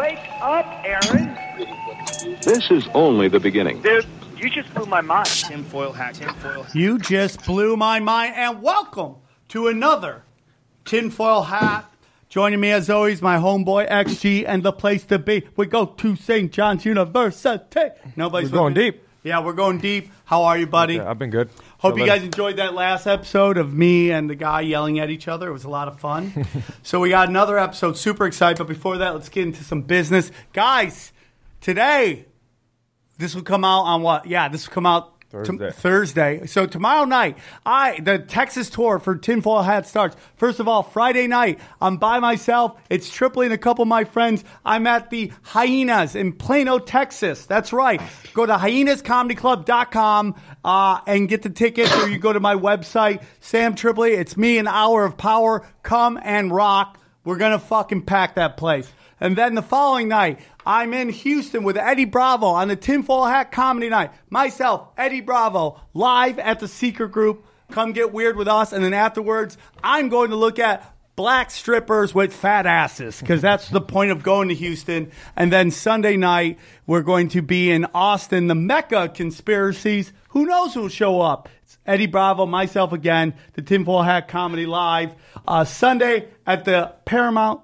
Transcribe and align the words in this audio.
Wake 0.00 0.18
up, 0.40 0.64
Aaron. 0.82 1.36
This 2.40 2.70
is 2.70 2.88
only 2.94 3.28
the 3.28 3.38
beginning. 3.38 3.82
Dude, 3.82 4.06
you 4.34 4.48
just 4.48 4.72
blew 4.72 4.86
my 4.86 5.02
mind. 5.02 5.26
Tinfoil 5.26 5.92
hat, 5.92 6.14
tinfoil 6.14 6.62
hat. 6.62 6.74
You 6.74 6.98
just 6.98 7.44
blew 7.44 7.76
my 7.76 8.00
mind, 8.00 8.32
and 8.34 8.62
welcome 8.62 9.16
to 9.48 9.68
another 9.68 10.22
tinfoil 10.86 11.42
hat. 11.42 11.84
Joining 12.30 12.60
me 12.60 12.70
as 12.70 12.88
always, 12.88 13.20
my 13.20 13.36
homeboy 13.36 13.90
XG, 13.90 14.46
and 14.48 14.62
the 14.62 14.72
place 14.72 15.04
to 15.04 15.18
be. 15.18 15.46
We 15.56 15.66
go 15.66 15.84
to 15.84 16.16
St. 16.16 16.50
John's 16.50 16.86
University. 16.86 17.90
Nobody's 18.16 18.50
We're 18.50 18.56
going 18.56 18.72
me? 18.72 18.92
deep. 18.92 19.06
Yeah, 19.22 19.44
we're 19.44 19.52
going 19.52 19.80
deep. 19.80 20.10
How 20.24 20.44
are 20.44 20.56
you, 20.56 20.66
buddy? 20.66 20.94
Yeah, 20.94 21.10
I've 21.10 21.18
been 21.18 21.28
good. 21.28 21.50
Hope 21.80 21.98
you 21.98 22.04
guys 22.04 22.22
enjoyed 22.22 22.56
that 22.56 22.74
last 22.74 23.06
episode 23.06 23.56
of 23.56 23.72
me 23.72 24.10
and 24.10 24.28
the 24.28 24.34
guy 24.34 24.60
yelling 24.60 24.98
at 24.98 25.08
each 25.08 25.28
other. 25.28 25.48
It 25.48 25.52
was 25.54 25.64
a 25.64 25.70
lot 25.70 25.88
of 25.88 25.98
fun. 25.98 26.46
so 26.82 27.00
we 27.00 27.08
got 27.08 27.30
another 27.30 27.58
episode. 27.58 27.96
Super 27.96 28.26
excited. 28.26 28.58
But 28.58 28.66
before 28.66 28.98
that, 28.98 29.14
let's 29.14 29.30
get 29.30 29.44
into 29.44 29.64
some 29.64 29.80
business, 29.80 30.30
guys. 30.52 31.10
Today, 31.62 32.26
this 33.16 33.34
will 33.34 33.42
come 33.42 33.64
out 33.64 33.84
on 33.84 34.02
what? 34.02 34.26
Yeah, 34.26 34.50
this 34.50 34.68
will 34.68 34.74
come 34.74 34.84
out 34.84 35.19
Thursday. 35.30 35.70
Thursday. 35.70 36.46
So 36.46 36.66
tomorrow 36.66 37.04
night, 37.04 37.38
I 37.64 38.00
the 38.00 38.18
Texas 38.18 38.68
tour 38.68 38.98
for 38.98 39.14
Tinfoil 39.14 39.62
Hat 39.62 39.86
starts. 39.86 40.16
First 40.34 40.58
of 40.58 40.66
all, 40.66 40.82
Friday 40.82 41.28
night, 41.28 41.60
I'm 41.80 41.98
by 41.98 42.18
myself. 42.18 42.80
It's 42.90 43.08
Tripoli 43.08 43.46
and 43.46 43.54
a 43.54 43.58
couple 43.58 43.82
of 43.82 43.88
my 43.88 44.02
friends. 44.02 44.42
I'm 44.64 44.88
at 44.88 45.10
the 45.10 45.32
Hyenas 45.42 46.16
in 46.16 46.32
Plano, 46.32 46.80
Texas. 46.80 47.46
That's 47.46 47.72
right. 47.72 48.02
Go 48.34 48.44
to 48.44 48.54
hyenascomedyclub.com 48.54 50.34
uh, 50.64 51.00
and 51.06 51.28
get 51.28 51.42
the 51.42 51.50
tickets, 51.50 51.96
or 51.98 52.08
you 52.08 52.18
go 52.18 52.32
to 52.32 52.40
my 52.40 52.56
website, 52.56 53.22
Sam 53.38 53.76
Tripoli. 53.76 54.14
It's 54.14 54.36
me, 54.36 54.58
an 54.58 54.66
hour 54.66 55.04
of 55.04 55.16
power. 55.16 55.64
Come 55.84 56.18
and 56.20 56.50
rock. 56.50 56.98
We're 57.24 57.36
gonna 57.36 57.60
fucking 57.60 58.02
pack 58.02 58.34
that 58.34 58.56
place. 58.56 58.92
And 59.20 59.36
then 59.36 59.54
the 59.54 59.62
following 59.62 60.08
night, 60.08 60.40
I'm 60.70 60.94
in 60.94 61.08
Houston 61.08 61.64
with 61.64 61.76
Eddie 61.76 62.04
Bravo 62.04 62.46
on 62.46 62.68
the 62.68 62.76
Tinfoil 62.76 63.24
Hat 63.24 63.50
Comedy 63.50 63.88
Night. 63.88 64.12
Myself, 64.28 64.86
Eddie 64.96 65.20
Bravo, 65.20 65.80
live 65.94 66.38
at 66.38 66.60
the 66.60 66.68
Secret 66.68 67.10
Group. 67.10 67.44
Come 67.72 67.90
get 67.90 68.12
weird 68.12 68.36
with 68.36 68.46
us. 68.46 68.72
And 68.72 68.84
then 68.84 68.94
afterwards, 68.94 69.58
I'm 69.82 70.10
going 70.10 70.30
to 70.30 70.36
look 70.36 70.60
at 70.60 70.94
black 71.16 71.50
strippers 71.50 72.14
with 72.14 72.32
fat 72.32 72.66
asses 72.66 73.18
because 73.18 73.42
that's 73.42 73.68
the 73.68 73.80
point 73.80 74.12
of 74.12 74.22
going 74.22 74.48
to 74.50 74.54
Houston. 74.54 75.10
And 75.34 75.52
then 75.52 75.72
Sunday 75.72 76.16
night, 76.16 76.56
we're 76.86 77.02
going 77.02 77.30
to 77.30 77.42
be 77.42 77.72
in 77.72 77.86
Austin, 77.92 78.46
the 78.46 78.54
Mecca 78.54 79.08
conspiracies. 79.08 80.12
Who 80.28 80.46
knows 80.46 80.72
who'll 80.72 80.86
show 80.86 81.20
up? 81.20 81.48
It's 81.64 81.78
Eddie 81.84 82.06
Bravo, 82.06 82.46
myself 82.46 82.92
again, 82.92 83.34
the 83.54 83.62
Tinfoil 83.62 84.02
Hat 84.02 84.28
Comedy 84.28 84.66
Live. 84.66 85.16
Uh, 85.48 85.64
Sunday 85.64 86.28
at 86.46 86.64
the 86.64 86.94
Paramount 87.06 87.62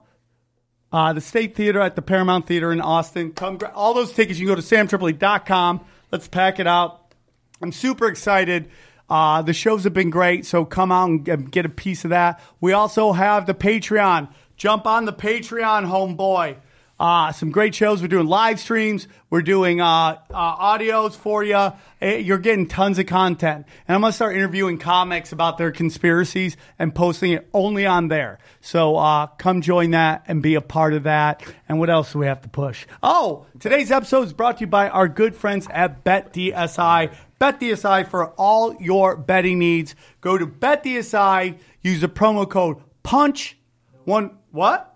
uh, 0.96 1.12
the 1.12 1.20
State 1.20 1.54
Theater 1.54 1.78
at 1.82 1.94
the 1.94 2.00
Paramount 2.00 2.46
Theater 2.46 2.72
in 2.72 2.80
Austin. 2.80 3.32
Come, 3.32 3.58
gra- 3.58 3.70
all 3.74 3.92
those 3.92 4.12
tickets, 4.14 4.38
you 4.38 4.46
can 4.46 4.54
go 4.56 4.60
to 4.60 4.66
samtripoli.com. 4.66 5.84
Let's 6.10 6.26
pack 6.26 6.58
it 6.58 6.66
out. 6.66 7.12
I'm 7.60 7.70
super 7.70 8.06
excited. 8.06 8.70
Uh, 9.10 9.42
the 9.42 9.52
shows 9.52 9.84
have 9.84 9.92
been 9.92 10.08
great, 10.08 10.46
so 10.46 10.64
come 10.64 10.90
out 10.90 11.04
and 11.10 11.22
get- 11.22 11.50
get 11.50 11.66
a 11.66 11.68
piece 11.68 12.04
of 12.04 12.10
that. 12.10 12.40
We 12.62 12.72
also 12.72 13.12
have 13.12 13.44
the 13.44 13.52
Patreon. 13.52 14.28
Jump 14.56 14.86
on 14.86 15.04
the 15.04 15.12
Patreon, 15.12 15.84
homeboy. 15.86 16.56
Uh, 16.98 17.30
some 17.32 17.50
great 17.50 17.74
shows. 17.74 18.00
We're 18.00 18.08
doing 18.08 18.26
live 18.26 18.58
streams. 18.58 19.06
We're 19.28 19.42
doing 19.42 19.80
uh, 19.80 20.18
uh, 20.30 20.56
audios 20.56 21.14
for 21.14 21.44
you. 21.44 21.72
You're 22.00 22.38
getting 22.38 22.66
tons 22.66 22.98
of 22.98 23.06
content. 23.06 23.66
And 23.86 23.94
I'm 23.94 24.00
going 24.00 24.12
to 24.12 24.14
start 24.14 24.34
interviewing 24.34 24.78
comics 24.78 25.32
about 25.32 25.58
their 25.58 25.72
conspiracies 25.72 26.56
and 26.78 26.94
posting 26.94 27.32
it 27.32 27.48
only 27.52 27.84
on 27.84 28.08
there. 28.08 28.38
So 28.62 28.96
uh, 28.96 29.26
come 29.26 29.60
join 29.60 29.90
that 29.90 30.24
and 30.26 30.42
be 30.42 30.54
a 30.54 30.62
part 30.62 30.94
of 30.94 31.02
that. 31.02 31.42
And 31.68 31.78
what 31.78 31.90
else 31.90 32.12
do 32.12 32.18
we 32.18 32.26
have 32.26 32.40
to 32.42 32.48
push? 32.48 32.86
Oh, 33.02 33.44
today's 33.60 33.90
episode 33.90 34.22
is 34.22 34.32
brought 34.32 34.58
to 34.58 34.60
you 34.62 34.66
by 34.66 34.88
our 34.88 35.08
good 35.08 35.36
friends 35.36 35.68
at 35.70 36.02
BetDSI. 36.02 37.14
BetDSI 37.38 38.08
for 38.08 38.28
all 38.30 38.74
your 38.80 39.16
betting 39.16 39.58
needs. 39.58 39.94
Go 40.22 40.38
to 40.38 40.46
BetDSI, 40.46 41.58
use 41.82 42.00
the 42.00 42.08
promo 42.08 42.48
code 42.48 42.78
PUNCH. 43.02 43.58
One, 44.04 44.38
what? 44.50 44.95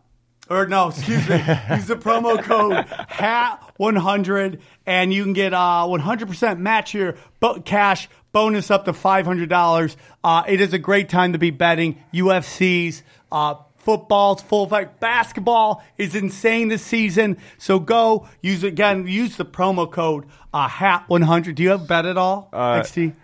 Or 0.51 0.67
no, 0.67 0.89
excuse 0.91 1.29
me, 1.29 1.37
use 1.37 1.87
the 1.87 1.97
promo 1.97 2.43
code 2.43 2.85
HAT100 3.11 4.61
and 4.87 5.15
you 5.15 5.23
can 5.25 5.33
get 5.33 5.55
uh, 5.55 5.87
100% 5.87 6.59
match 6.59 6.91
here, 6.93 7.17
but 7.39 7.65
cash 7.65 8.09
bonus 8.33 8.71
up 8.71 8.85
to 8.85 8.93
$500. 8.93 9.97
Uh, 10.23 10.43
it 10.47 10.61
is 10.61 10.73
a 10.73 10.79
great 10.79 11.09
time 11.09 11.33
to 11.33 11.39
be 11.39 11.51
betting. 11.51 11.99
UFCs, 12.13 13.03
uh, 13.33 13.55
football's 13.77 14.43
full 14.43 14.67
fight. 14.67 15.01
Basketball 15.01 15.83
is 15.97 16.15
insane 16.15 16.69
this 16.69 16.83
season. 16.83 17.39
So 17.59 17.79
go 17.79 18.29
use 18.43 18.65
again, 18.65 19.07
use 19.07 19.37
the 19.37 19.45
promo 19.47 19.91
code 19.91 20.27
uh, 20.53 20.69
HAT100. 20.69 21.55
Do 21.55 21.63
you 21.63 21.71
have 21.71 21.87
bet 21.87 22.07
at 22.07 22.17
all, 22.19 22.49
Uh, 22.53 22.81
XT? 22.81 23.15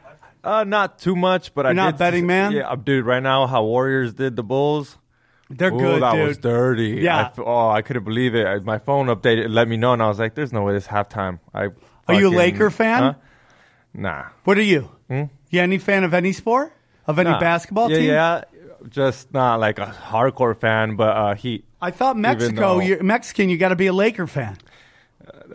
Uh, 0.45 0.63
not 0.63 1.01
too 1.01 1.17
much, 1.17 1.53
but 1.55 1.67
I 1.67 1.71
You're 1.71 1.75
not 1.75 1.91
did 1.95 1.99
betting, 1.99 2.27
man? 2.27 2.53
Yeah, 2.53 2.73
dude. 2.77 3.05
Right 3.05 3.23
now, 3.23 3.49
how 3.49 3.65
Warriors 3.65 4.15
did 4.15 4.37
the 4.37 4.45
Bulls. 4.45 4.97
They're 5.49 5.73
Ooh, 5.73 5.79
good, 5.79 6.03
that 6.03 6.13
dude. 6.15 6.29
was 6.29 6.39
dirty. 6.39 6.99
Yeah. 7.03 7.17
I 7.19 7.21
f- 7.27 7.39
oh, 7.39 7.69
I 7.71 7.83
couldn't 7.83 8.05
believe 8.05 8.35
it. 8.35 8.47
I- 8.47 8.59
My 8.59 8.79
phone 8.79 9.07
updated, 9.07 9.49
let 9.51 9.69
me 9.69 9.77
know, 9.77 9.93
and 9.93 10.03
I 10.03 10.09
was 10.09 10.19
like, 10.19 10.35
"There's 10.35 10.53
no 10.53 10.63
way 10.63 10.73
this 10.73 10.89
halftime." 10.89 11.39
I. 11.55 11.69
Are 12.09 12.15
you 12.15 12.29
a 12.29 12.35
Laker 12.37 12.71
fan? 12.71 13.03
Huh? 13.03 13.15
Nah. 13.95 14.25
What 14.45 14.59
are 14.59 14.63
you? 14.63 14.91
You 15.09 15.29
any 15.61 15.79
fan 15.79 16.05
of 16.05 16.15
any 16.15 16.33
sport? 16.33 16.73
Of 17.07 17.19
any 17.21 17.31
Nah. 17.31 17.39
basketball 17.41 17.91
yeah, 17.91 17.97
team? 17.97 18.07
Yeah, 18.11 18.43
Just 18.89 19.33
not 19.33 19.61
like 19.61 19.79
a 19.79 19.87
hardcore 19.87 20.57
fan, 20.57 20.97
but 20.97 21.17
uh, 21.17 21.35
Heat. 21.35 21.65
I 21.81 21.91
thought 21.93 22.17
Mexico, 22.17 22.75
though- 22.75 22.81
you're 22.81 23.03
Mexican, 23.03 23.49
you 23.49 23.57
got 23.59 23.69
to 23.71 23.77
be 23.77 23.87
a 23.87 23.93
Laker 23.93 24.27
fan. 24.27 24.57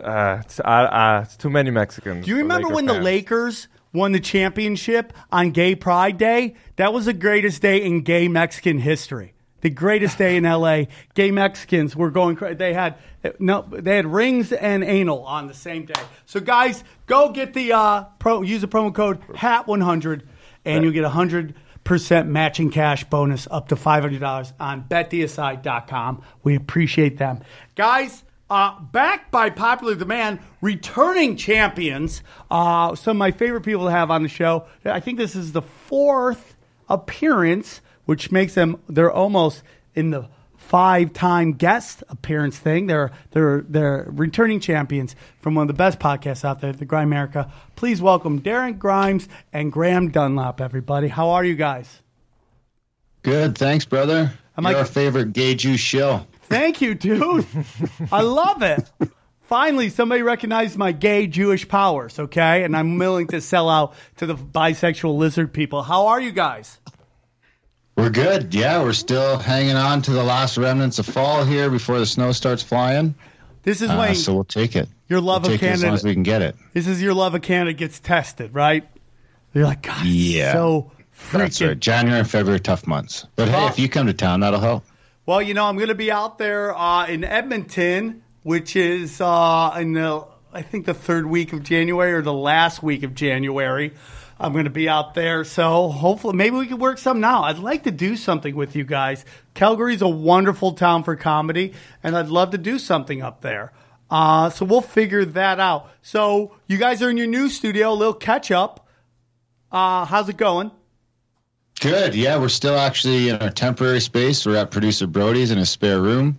Uh, 0.02 0.38
it's, 0.40 0.60
uh, 0.60 0.62
uh, 0.62 1.20
it's 1.24 1.36
too 1.36 1.50
many 1.50 1.70
Mexicans. 1.70 2.24
Do 2.24 2.30
you 2.30 2.38
remember 2.38 2.68
Laker 2.68 2.74
when 2.74 2.86
the. 2.86 2.94
Lakers 3.00 3.68
won 3.92 4.12
the 4.12 4.20
championship 4.20 5.12
on 5.30 5.50
Gay 5.50 5.74
Pride 5.74 6.18
Day? 6.18 6.54
That 6.76 6.92
was 6.92 7.04
the 7.06 7.12
greatest 7.12 7.62
day 7.62 7.82
in 7.82 8.02
gay 8.02 8.28
Mexican 8.28 8.78
history. 8.78 9.34
The 9.62 9.70
greatest 9.70 10.18
day 10.18 10.36
in 10.36 10.44
LA. 10.44 10.84
Gay 11.14 11.30
Mexicans 11.30 11.96
were 11.96 12.10
going 12.10 12.36
crazy. 12.36 12.54
They 12.54 12.74
had 12.74 12.96
no, 13.38 13.62
they 13.62 13.96
had 13.96 14.06
rings 14.06 14.52
and 14.52 14.84
anal 14.84 15.24
on 15.24 15.46
the 15.46 15.54
same 15.54 15.86
day. 15.86 16.00
So 16.26 16.40
guys, 16.40 16.84
go 17.06 17.30
get 17.30 17.54
the 17.54 17.72
uh, 17.72 18.04
pro. 18.18 18.42
Use 18.42 18.60
the 18.60 18.68
promo 18.68 18.94
code 18.94 19.20
HAT100, 19.28 20.22
and 20.64 20.84
you'll 20.84 20.92
get 20.92 21.04
a 21.04 21.08
hundred 21.08 21.54
percent 21.84 22.28
matching 22.28 22.70
cash 22.70 23.04
bonus 23.04 23.48
up 23.50 23.68
to 23.68 23.76
five 23.76 24.02
hundred 24.02 24.20
dollars 24.20 24.52
on 24.60 24.84
BetDSI.com. 24.84 26.22
We 26.42 26.56
appreciate 26.56 27.18
them, 27.18 27.42
guys. 27.74 28.24
Uh, 28.50 28.78
backed 28.80 29.30
by 29.30 29.48
popular 29.48 29.94
demand, 29.94 30.38
returning 30.60 31.36
champions. 31.36 32.22
Uh, 32.50 32.94
some 32.94 33.16
of 33.16 33.18
my 33.18 33.30
favorite 33.30 33.62
people 33.62 33.86
to 33.86 33.90
have 33.90 34.10
on 34.10 34.22
the 34.22 34.28
show. 34.28 34.66
I 34.84 35.00
think 35.00 35.16
this 35.16 35.34
is 35.34 35.52
the 35.52 35.62
fourth 35.62 36.54
appearance, 36.86 37.80
which 38.06 38.30
makes 38.32 38.54
them 38.54 38.80
they're 38.88 39.12
almost 39.12 39.62
in 39.94 40.10
the 40.10 40.28
five-time 40.56 41.52
guest 41.52 42.02
appearance 42.08 42.56
thing. 42.58 42.86
They're 42.86 43.10
they're 43.32 43.62
they're 43.68 44.06
returning 44.10 44.60
champions 44.60 45.14
from 45.40 45.54
one 45.54 45.62
of 45.62 45.68
the 45.68 45.74
best 45.74 45.98
podcasts 45.98 46.44
out 46.44 46.60
there, 46.60 46.72
the 46.72 46.86
Grimerica. 46.86 47.50
Please 47.76 48.00
welcome 48.00 48.40
Darren 48.40 48.78
Grimes 48.78 49.28
and 49.52 49.70
Graham 49.72 50.10
Dunlop. 50.10 50.60
Everybody, 50.60 51.08
how 51.08 51.30
are 51.30 51.44
you 51.44 51.54
guys? 51.56 52.00
Good, 53.22 53.56
thanks, 53.56 53.84
brother. 53.84 54.32
I'm 54.56 54.64
Your 54.64 54.78
like- 54.78 54.86
favorite 54.88 55.32
gay 55.32 55.54
Jew 55.54 55.76
shill. 55.76 56.26
Thank 56.42 56.80
you, 56.80 56.94
dude. 56.94 57.46
I 58.12 58.20
love 58.22 58.62
it. 58.62 58.90
Finally, 59.44 59.90
somebody 59.90 60.22
recognized 60.22 60.76
my 60.76 60.92
gay 60.92 61.26
Jewish 61.26 61.66
powers, 61.68 62.18
okay? 62.18 62.62
And 62.64 62.76
I'm 62.76 62.98
willing 62.98 63.26
to 63.28 63.40
sell 63.40 63.68
out 63.70 63.94
to 64.16 64.26
the 64.26 64.34
bisexual 64.34 65.16
lizard 65.16 65.52
people. 65.52 65.82
How 65.82 66.08
are 66.08 66.20
you 66.20 66.30
guys? 66.32 66.78
We're 67.96 68.10
good. 68.10 68.54
Yeah, 68.54 68.82
we're 68.82 68.92
still 68.94 69.38
hanging 69.38 69.76
on 69.76 70.02
to 70.02 70.12
the 70.12 70.22
last 70.24 70.56
remnants 70.56 70.98
of 70.98 71.06
fall 71.06 71.44
here 71.44 71.70
before 71.70 71.98
the 71.98 72.06
snow 72.06 72.32
starts 72.32 72.62
flying. 72.62 73.14
This 73.62 73.82
is 73.82 73.90
Uh, 73.90 73.96
when 73.96 74.14
so 74.14 74.34
we'll 74.34 74.44
take 74.44 74.74
it. 74.76 74.88
your 75.08 75.20
love 75.20 75.42
we'll 75.42 75.52
of 75.52 75.60
take 75.60 75.68
it 75.68 75.72
as 75.72 75.82
long 75.82 75.90
Canada. 75.90 75.94
as 76.00 76.04
we 76.04 76.14
can 76.14 76.22
get 76.22 76.42
it. 76.42 76.56
This 76.72 76.86
is 76.86 77.02
your 77.02 77.14
love 77.14 77.34
of 77.34 77.42
Canada 77.42 77.72
gets 77.74 78.00
tested, 78.00 78.54
right? 78.54 78.84
You're 79.54 79.64
like, 79.66 79.82
God, 79.82 80.04
Yeah. 80.06 80.52
so 80.54 80.90
That's 81.32 81.58
freaking 81.60 81.68
right. 81.68 81.78
January 81.80 82.20
and 82.20 82.28
February, 82.30 82.60
tough 82.60 82.86
months. 82.86 83.26
But 83.36 83.48
hey, 83.48 83.66
if 83.66 83.78
you 83.78 83.88
come 83.88 84.06
to 84.06 84.14
town, 84.14 84.40
that'll 84.40 84.60
help. 84.60 84.84
Well, 85.26 85.40
you 85.42 85.54
know, 85.54 85.66
I'm 85.66 85.76
going 85.76 85.88
to 85.88 85.94
be 85.94 86.10
out 86.10 86.38
there 86.38 86.76
uh, 86.76 87.06
in 87.06 87.24
Edmonton 87.24 88.22
which 88.44 88.74
is 88.74 89.20
uh, 89.20 89.72
in 89.78 89.92
the 89.92 90.24
I 90.52 90.62
think 90.62 90.84
the 90.86 90.94
third 90.94 91.26
week 91.26 91.52
of 91.52 91.62
January 91.62 92.12
or 92.12 92.22
the 92.22 92.32
last 92.32 92.82
week 92.82 93.04
of 93.04 93.14
January. 93.14 93.92
I'm 94.42 94.52
going 94.52 94.64
to 94.64 94.70
be 94.70 94.88
out 94.88 95.14
there, 95.14 95.44
so 95.44 95.88
hopefully 95.88 96.34
maybe 96.34 96.56
we 96.56 96.66
can 96.66 96.78
work 96.78 96.98
something 96.98 97.22
out. 97.22 97.44
I'd 97.44 97.58
like 97.58 97.84
to 97.84 97.92
do 97.92 98.16
something 98.16 98.56
with 98.56 98.74
you 98.74 98.82
guys. 98.82 99.24
Calgary's 99.54 100.02
a 100.02 100.08
wonderful 100.08 100.72
town 100.72 101.04
for 101.04 101.14
comedy, 101.14 101.74
and 102.02 102.16
I'd 102.16 102.26
love 102.26 102.50
to 102.50 102.58
do 102.58 102.80
something 102.80 103.22
up 103.22 103.40
there. 103.40 103.72
Uh, 104.10 104.50
so 104.50 104.64
we'll 104.64 104.80
figure 104.80 105.24
that 105.24 105.60
out. 105.60 105.90
So 106.02 106.56
you 106.66 106.76
guys 106.76 107.02
are 107.02 107.10
in 107.10 107.16
your 107.16 107.28
new 107.28 107.48
studio, 107.48 107.92
a 107.92 107.94
little 107.94 108.14
catch 108.14 108.50
up. 108.50 108.88
Uh, 109.70 110.04
how's 110.04 110.28
it 110.28 110.36
going? 110.36 110.72
Good. 111.80 112.14
Yeah, 112.14 112.36
we're 112.38 112.48
still 112.48 112.76
actually 112.76 113.28
in 113.28 113.36
our 113.36 113.50
temporary 113.50 114.00
space. 114.00 114.44
We're 114.44 114.56
at 114.56 114.72
producer 114.72 115.06
Brody's 115.06 115.52
in 115.52 115.58
a 115.58 115.66
spare 115.66 116.00
room. 116.00 116.38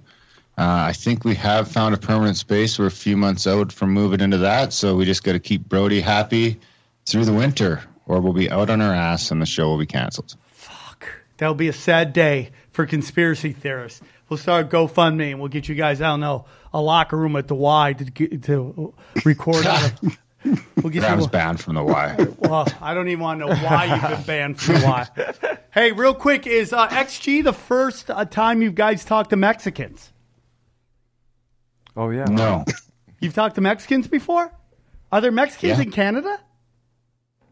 Uh, 0.58 0.88
I 0.88 0.94
think 0.94 1.24
we 1.24 1.36
have 1.36 1.68
found 1.68 1.96
a 1.96 1.98
permanent 1.98 2.38
space. 2.38 2.78
We're 2.78 2.86
a 2.86 2.92
few 2.92 3.16
months 3.18 3.48
out 3.48 3.72
from 3.72 3.92
moving 3.92 4.20
into 4.20 4.38
that, 4.40 4.74
so 4.74 4.96
we 4.96 5.06
just 5.06 5.24
got 5.24 5.32
to 5.34 5.40
keep 5.40 5.68
Brody 5.68 6.00
happy 6.00 6.60
through 7.06 7.26
the 7.26 7.34
winter, 7.34 7.82
or 8.06 8.20
we'll 8.22 8.34
be 8.34 8.50
out 8.50 8.70
on 8.70 8.82
our 8.82 8.94
ass 8.94 9.32
and 9.32 9.42
the 9.42 9.46
show 9.46 9.68
will 9.70 9.78
be 9.78 9.86
canceled. 9.86 10.36
Fuck. 10.52 11.08
That'll 11.38 11.56
be 11.56 11.68
a 11.68 11.74
sad 11.74 12.14
day 12.14 12.52
for 12.72 12.86
conspiracy 12.86 13.52
theorists. 13.54 14.02
We'll 14.30 14.38
start 14.38 14.70
GoFundMe 14.70 15.32
and 15.32 15.40
we'll 15.40 15.50
get 15.50 15.68
you 15.68 15.76
guys, 15.76 16.02
I 16.02 16.08
don't 16.08 16.20
know, 16.20 16.46
a 16.74 16.82
locker 16.82 17.18
room 17.18 17.36
at 17.36 17.48
the 17.48 17.56
Y 17.56 17.94
to, 17.94 18.04
get- 18.06 18.44
to 18.44 18.94
record 19.26 19.66
out 19.66 19.92
of. 20.04 20.18
We'll 20.76 20.92
get 20.92 21.06
I 21.06 21.16
was 21.16 21.24
you. 21.28 21.32
banned 21.32 21.62
from 21.62 21.76
the 21.76 21.84
Y. 21.86 22.18
Well, 22.40 22.68
I 22.82 22.94
don't 22.94 23.08
even 23.08 23.22
want 23.24 23.40
to 23.40 23.46
know 23.46 23.56
why 23.56 23.86
you've 23.86 24.02
been 24.18 24.24
banned 24.28 24.60
from 24.60 24.76
the 24.76 24.86
Y. 24.86 25.58
Hey, 25.74 25.94
real 25.94 26.14
quick, 26.14 26.46
is 26.46 26.74
uh, 26.74 26.86
XG 26.90 27.42
the 27.46 27.54
first 27.54 28.12
uh, 28.12 28.26
time 28.26 28.62
you 28.62 28.70
guys 28.70 29.06
talked 29.06 29.30
to 29.30 29.38
Mexicans? 29.38 30.12
Oh 31.96 32.10
yeah. 32.10 32.26
No, 32.26 32.66
You've 33.22 33.34
talked 33.34 33.56
to 33.56 33.62
Mexicans 33.62 34.10
before? 34.10 34.52
Are 35.14 35.22
there 35.22 35.32
Mexicans 35.32 35.78
Yeah. 35.78 35.84
in 35.86 35.92
Canada? 35.92 36.38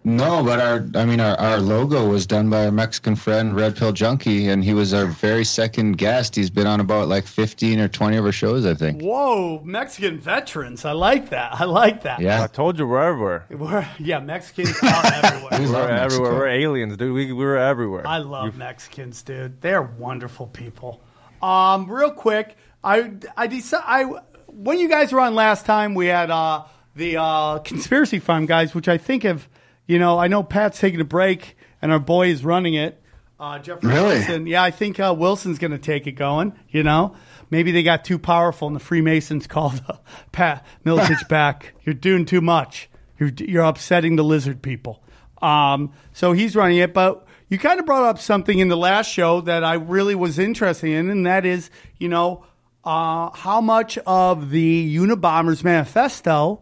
No, 0.03 0.43
but 0.43 0.59
our 0.59 0.85
I 0.95 1.05
mean 1.05 1.19
our, 1.19 1.35
our 1.39 1.59
logo 1.59 2.07
was 2.09 2.25
done 2.25 2.49
by 2.49 2.65
our 2.65 2.71
Mexican 2.71 3.15
friend 3.15 3.55
Red 3.55 3.75
Pill 3.75 3.91
Junkie, 3.91 4.47
and 4.49 4.63
he 4.63 4.73
was 4.73 4.93
our 4.93 5.05
very 5.05 5.45
second 5.45 5.97
guest. 5.97 6.35
He's 6.35 6.49
been 6.49 6.65
on 6.65 6.79
about 6.79 7.07
like 7.07 7.27
fifteen 7.27 7.79
or 7.79 7.87
twenty 7.87 8.17
of 8.17 8.25
our 8.25 8.31
shows, 8.31 8.65
I 8.65 8.73
think. 8.73 9.01
Whoa, 9.01 9.61
Mexican 9.63 10.19
veterans. 10.19 10.85
I 10.85 10.93
like 10.93 11.29
that. 11.29 11.59
I 11.59 11.65
like 11.65 12.03
that. 12.03 12.19
Yeah, 12.19 12.43
I 12.43 12.47
told 12.47 12.79
you 12.79 12.87
we're 12.87 13.01
everywhere. 13.01 13.45
We're, 13.49 13.87
yeah, 13.99 14.19
Mexicans 14.19 14.75
are 14.81 15.05
everywhere. 15.23 15.49
We 15.61 15.67
We're 15.69 15.75
everywhere. 15.81 15.91
Mexico. 16.01 16.23
We're 16.23 16.47
aliens, 16.47 16.97
dude. 16.97 17.13
We 17.13 17.31
we're 17.33 17.57
everywhere. 17.57 18.07
I 18.07 18.17
love 18.17 18.57
Mexicans, 18.57 19.21
dude. 19.21 19.61
They're 19.61 19.81
wonderful 19.83 20.47
people. 20.47 21.01
Um, 21.41 21.89
real 21.91 22.11
quick, 22.11 22.55
I 22.83 23.11
I 23.37 23.47
decided 23.47 23.85
I 23.87 24.03
when 24.47 24.79
you 24.79 24.89
guys 24.89 25.11
were 25.13 25.19
on 25.19 25.35
last 25.35 25.65
time, 25.65 25.93
we 25.93 26.07
had 26.07 26.31
uh 26.31 26.63
the 26.95 27.17
uh 27.17 27.59
conspiracy 27.59 28.19
farm 28.19 28.45
guys, 28.47 28.73
which 28.73 28.87
I 28.87 28.97
think 28.97 29.23
have 29.23 29.47
you 29.91 29.99
know 29.99 30.17
I 30.17 30.27
know 30.27 30.41
Pat's 30.41 30.79
taking 30.79 31.01
a 31.01 31.05
break 31.05 31.57
and 31.81 31.91
our 31.91 31.99
boy 31.99 32.29
is 32.29 32.45
running 32.45 32.75
it. 32.75 33.01
Uh, 33.39 33.59
Jeffrey 33.59 33.89
Really? 33.89 34.15
Wilson, 34.17 34.45
yeah, 34.47 34.63
I 34.63 34.71
think 34.71 34.99
uh, 34.99 35.15
Wilson's 35.17 35.57
going 35.57 35.71
to 35.71 35.79
take 35.79 36.05
it 36.05 36.11
going. 36.11 36.53
You 36.69 36.83
know, 36.83 37.15
maybe 37.49 37.71
they 37.71 37.81
got 37.81 38.05
too 38.05 38.19
powerful, 38.19 38.67
and 38.67 38.75
the 38.75 38.79
Freemasons 38.79 39.47
called 39.55 39.81
uh, 39.89 39.95
Pat 40.31 40.65
Miletich 40.85 41.27
back. 41.29 41.73
You're 41.83 41.95
doing 41.95 42.25
too 42.25 42.41
much. 42.41 42.89
You're 43.19 43.31
you're 43.37 43.63
upsetting 43.63 44.15
the 44.15 44.23
lizard 44.23 44.61
people. 44.61 45.03
Um, 45.41 45.91
so 46.13 46.33
he's 46.33 46.55
running 46.55 46.77
it, 46.77 46.93
but 46.93 47.27
you 47.49 47.57
kind 47.57 47.79
of 47.79 47.85
brought 47.85 48.03
up 48.03 48.19
something 48.19 48.59
in 48.59 48.69
the 48.69 48.77
last 48.77 49.09
show 49.09 49.41
that 49.41 49.63
I 49.63 49.73
really 49.73 50.15
was 50.15 50.39
interested 50.39 50.91
in, 50.91 51.09
and 51.09 51.25
that 51.25 51.45
is, 51.45 51.69
you 51.97 52.07
know, 52.09 52.45
uh, 52.85 53.31
how 53.31 53.59
much 53.59 53.97
of 54.05 54.51
the 54.51 54.95
Unabomber's 54.95 55.63
manifesto 55.63 56.61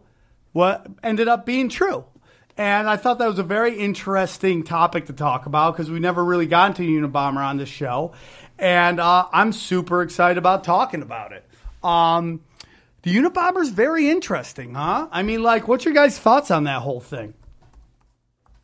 what 0.52 0.86
ended 1.02 1.28
up 1.28 1.46
being 1.46 1.68
true. 1.68 2.04
And 2.56 2.88
I 2.88 2.96
thought 2.96 3.18
that 3.18 3.28
was 3.28 3.38
a 3.38 3.44
very 3.44 3.78
interesting 3.78 4.64
topic 4.64 5.06
to 5.06 5.12
talk 5.12 5.46
about 5.46 5.74
because 5.74 5.90
we 5.90 5.98
never 5.98 6.24
really 6.24 6.46
got 6.46 6.78
into 6.78 6.82
Unabomber 6.82 7.44
on 7.44 7.56
this 7.56 7.68
show. 7.68 8.12
And 8.58 9.00
uh, 9.00 9.26
I'm 9.32 9.52
super 9.52 10.02
excited 10.02 10.36
about 10.36 10.64
talking 10.64 11.02
about 11.02 11.32
it. 11.32 11.44
Um, 11.82 12.40
the 13.02 13.16
Unabomber's 13.16 13.70
very 13.70 14.10
interesting, 14.10 14.74
huh? 14.74 15.08
I 15.10 15.22
mean, 15.22 15.42
like, 15.42 15.68
what's 15.68 15.86
your 15.86 15.94
guys' 15.94 16.18
thoughts 16.18 16.50
on 16.50 16.64
that 16.64 16.82
whole 16.82 17.00
thing? 17.00 17.32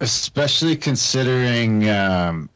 especially 0.01 0.77
considering 0.77 1.89
um, 1.89 2.51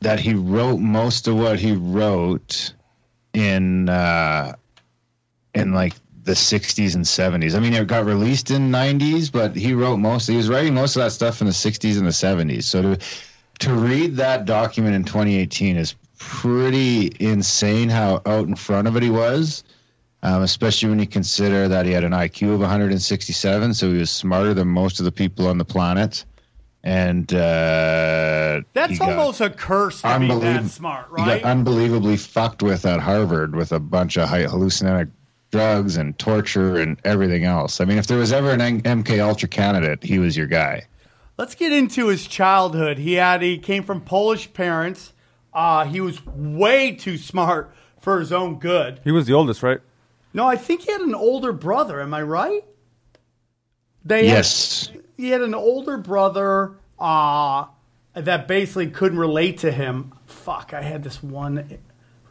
that 0.00 0.18
he 0.20 0.34
wrote 0.34 0.78
most 0.78 1.28
of 1.28 1.36
what 1.36 1.58
he 1.58 1.72
wrote 1.72 2.74
in 3.32 3.88
uh, 3.88 4.54
in 5.54 5.72
like 5.72 5.94
the 6.24 6.32
60s 6.32 6.94
and 6.94 7.04
70s. 7.04 7.54
I 7.54 7.60
mean, 7.60 7.74
it 7.74 7.86
got 7.86 8.04
released 8.04 8.50
in 8.50 8.70
90s, 8.70 9.30
but 9.30 9.56
he 9.56 9.74
wrote 9.74 9.96
most. 9.96 10.26
He 10.28 10.36
was 10.36 10.48
writing 10.48 10.74
most 10.74 10.96
of 10.96 11.02
that 11.02 11.10
stuff 11.10 11.40
in 11.40 11.46
the 11.46 11.52
60s 11.52 11.98
and 11.98 12.06
the 12.06 12.10
70s. 12.10 12.64
So 12.64 12.82
to 12.82 12.98
to 13.58 13.74
read 13.74 14.16
that 14.16 14.44
document 14.44 14.94
in 14.94 15.04
2018 15.04 15.76
is 15.76 15.94
pretty 16.18 17.12
insane. 17.20 17.88
How 17.88 18.22
out 18.26 18.48
in 18.48 18.56
front 18.56 18.88
of 18.88 18.96
it 18.96 19.02
he 19.02 19.10
was. 19.10 19.64
Um, 20.24 20.42
especially 20.42 20.88
when 20.88 21.00
you 21.00 21.06
consider 21.08 21.66
that 21.66 21.84
he 21.84 21.90
had 21.90 22.04
an 22.04 22.12
IQ 22.12 22.54
of 22.54 22.60
167, 22.60 23.74
so 23.74 23.90
he 23.90 23.98
was 23.98 24.08
smarter 24.08 24.54
than 24.54 24.68
most 24.68 25.00
of 25.00 25.04
the 25.04 25.10
people 25.10 25.48
on 25.48 25.58
the 25.58 25.64
planet. 25.64 26.24
And 26.84 27.32
uh, 27.32 28.62
That's 28.72 29.00
almost 29.00 29.40
a 29.40 29.50
curse 29.50 30.02
to 30.02 30.18
be 30.20 30.28
that 30.28 30.64
smart, 30.66 31.06
He 31.16 31.22
right? 31.24 31.42
got 31.42 31.50
unbelievably 31.50 32.18
fucked 32.18 32.62
with 32.62 32.86
at 32.86 33.00
Harvard 33.00 33.56
with 33.56 33.72
a 33.72 33.80
bunch 33.80 34.16
of 34.16 34.28
hallucinogenic 34.28 35.10
drugs 35.56 35.96
and 35.98 36.18
torture 36.18 36.76
and 36.78 36.98
everything 37.04 37.44
else. 37.44 37.80
I 37.80 37.84
mean, 37.84 37.98
if 37.98 38.08
there 38.08 38.18
was 38.18 38.32
ever 38.32 38.50
an 38.50 38.82
MK 38.82 39.20
Ultra 39.20 39.48
candidate, 39.48 40.02
he 40.02 40.18
was 40.18 40.36
your 40.36 40.46
guy. 40.48 40.86
Let's 41.38 41.54
get 41.54 41.72
into 41.72 42.08
his 42.08 42.26
childhood. 42.26 42.98
He 42.98 43.14
had 43.14 43.42
he 43.42 43.58
came 43.58 43.84
from 43.84 44.00
Polish 44.00 44.52
parents. 44.52 45.12
Uh, 45.54 45.84
he 45.84 46.00
was 46.00 46.24
way 46.26 46.92
too 46.92 47.16
smart 47.18 47.72
for 48.00 48.18
his 48.18 48.32
own 48.32 48.58
good. 48.58 49.00
he 49.04 49.12
was 49.12 49.26
the 49.26 49.34
oldest, 49.34 49.62
right? 49.62 49.78
No, 50.34 50.46
I 50.46 50.56
think 50.56 50.80
he 50.82 50.90
had 50.92 51.02
an 51.02 51.14
older 51.14 51.52
brother. 51.52 52.00
Am 52.00 52.12
I 52.14 52.22
right? 52.22 52.64
They 54.04 54.26
had- 54.26 54.36
Yes. 54.38 54.90
he 55.16 55.28
had 55.28 55.42
an 55.42 55.54
older 55.54 55.98
brother 55.98 56.72
uh, 56.98 57.66
that 58.14 58.48
basically 58.48 58.88
couldn't 58.88 59.18
relate 59.18 59.58
to 59.58 59.70
him. 59.70 60.12
Fuck, 60.26 60.72
I 60.72 60.80
had 60.82 61.04
this 61.04 61.22
one. 61.22 61.78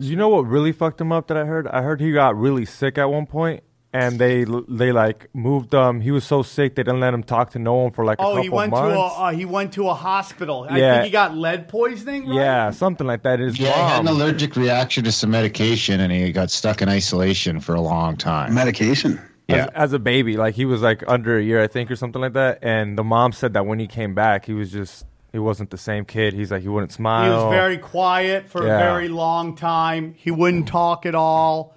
Do 0.01 0.07
you 0.07 0.15
know 0.15 0.29
what 0.29 0.41
really 0.47 0.71
fucked 0.71 0.99
him 0.99 1.11
up 1.11 1.27
that 1.27 1.37
I 1.37 1.45
heard? 1.45 1.67
I 1.67 1.81
heard 1.83 2.01
he 2.01 2.11
got 2.11 2.35
really 2.37 2.65
sick 2.65 2.97
at 2.97 3.05
one 3.05 3.25
point, 3.27 3.63
and 3.93 4.17
they 4.17 4.45
they 4.67 4.91
like 4.91 5.27
moved 5.33 5.75
um. 5.75 6.01
He 6.01 6.09
was 6.11 6.23
so 6.23 6.41
sick 6.43 6.75
they 6.75 6.83
didn't 6.83 6.99
let 7.01 7.13
him 7.13 7.21
talk 7.23 7.51
to 7.51 7.59
no 7.59 7.75
one 7.75 7.91
for 7.91 8.03
like 8.03 8.17
a 8.19 8.23
Oh, 8.23 8.29
couple 8.29 8.41
he 8.43 8.49
went 8.49 8.71
months. 8.71 8.93
to 8.93 8.99
a 8.99 9.07
uh, 9.27 9.31
he 9.31 9.45
went 9.45 9.73
to 9.73 9.87
a 9.89 9.93
hospital. 9.93 10.65
I 10.69 10.77
Yeah. 10.79 10.93
think 10.93 11.05
he 11.05 11.11
got 11.11 11.35
lead 11.37 11.67
poisoning. 11.67 12.27
Right? 12.27 12.35
yeah, 12.35 12.71
something 12.71 13.05
like 13.05 13.21
that. 13.23 13.39
His 13.39 13.59
Yeah, 13.59 13.73
he 13.73 13.79
had 13.93 13.99
an 14.01 14.07
allergic 14.07 14.55
reaction 14.55 15.03
to 15.03 15.11
some 15.11 15.29
medication, 15.31 15.99
and 15.99 16.11
he 16.11 16.31
got 16.31 16.49
stuck 16.51 16.81
in 16.81 16.89
isolation 16.89 17.59
for 17.59 17.75
a 17.75 17.81
long 17.81 18.17
time. 18.17 18.53
Medication. 18.55 19.19
Yeah. 19.47 19.65
as, 19.65 19.69
as 19.75 19.93
a 19.93 19.99
baby, 19.99 20.37
like 20.37 20.55
he 20.55 20.65
was 20.65 20.81
like 20.81 21.03
under 21.07 21.37
a 21.37 21.43
year, 21.43 21.61
I 21.61 21.67
think, 21.67 21.91
or 21.91 21.95
something 21.95 22.21
like 22.21 22.33
that. 22.33 22.59
And 22.61 22.97
the 22.97 23.03
mom 23.03 23.33
said 23.33 23.53
that 23.53 23.65
when 23.65 23.79
he 23.79 23.85
came 23.87 24.15
back, 24.15 24.45
he 24.45 24.53
was 24.53 24.71
just 24.71 25.05
he 25.31 25.39
wasn't 25.39 25.69
the 25.69 25.77
same 25.77 26.05
kid. 26.05 26.33
He's 26.33 26.51
like 26.51 26.61
he 26.61 26.67
wouldn't 26.67 26.91
smile. 26.91 27.25
He 27.25 27.45
was 27.45 27.53
very 27.53 27.77
quiet 27.77 28.49
for 28.49 28.63
a 28.63 28.67
very 28.77 29.07
long 29.07 29.55
time. 29.55 30.13
He 30.17 30.31
wouldn't 30.31 30.67
talk 30.67 31.05
at 31.05 31.15
all. 31.15 31.75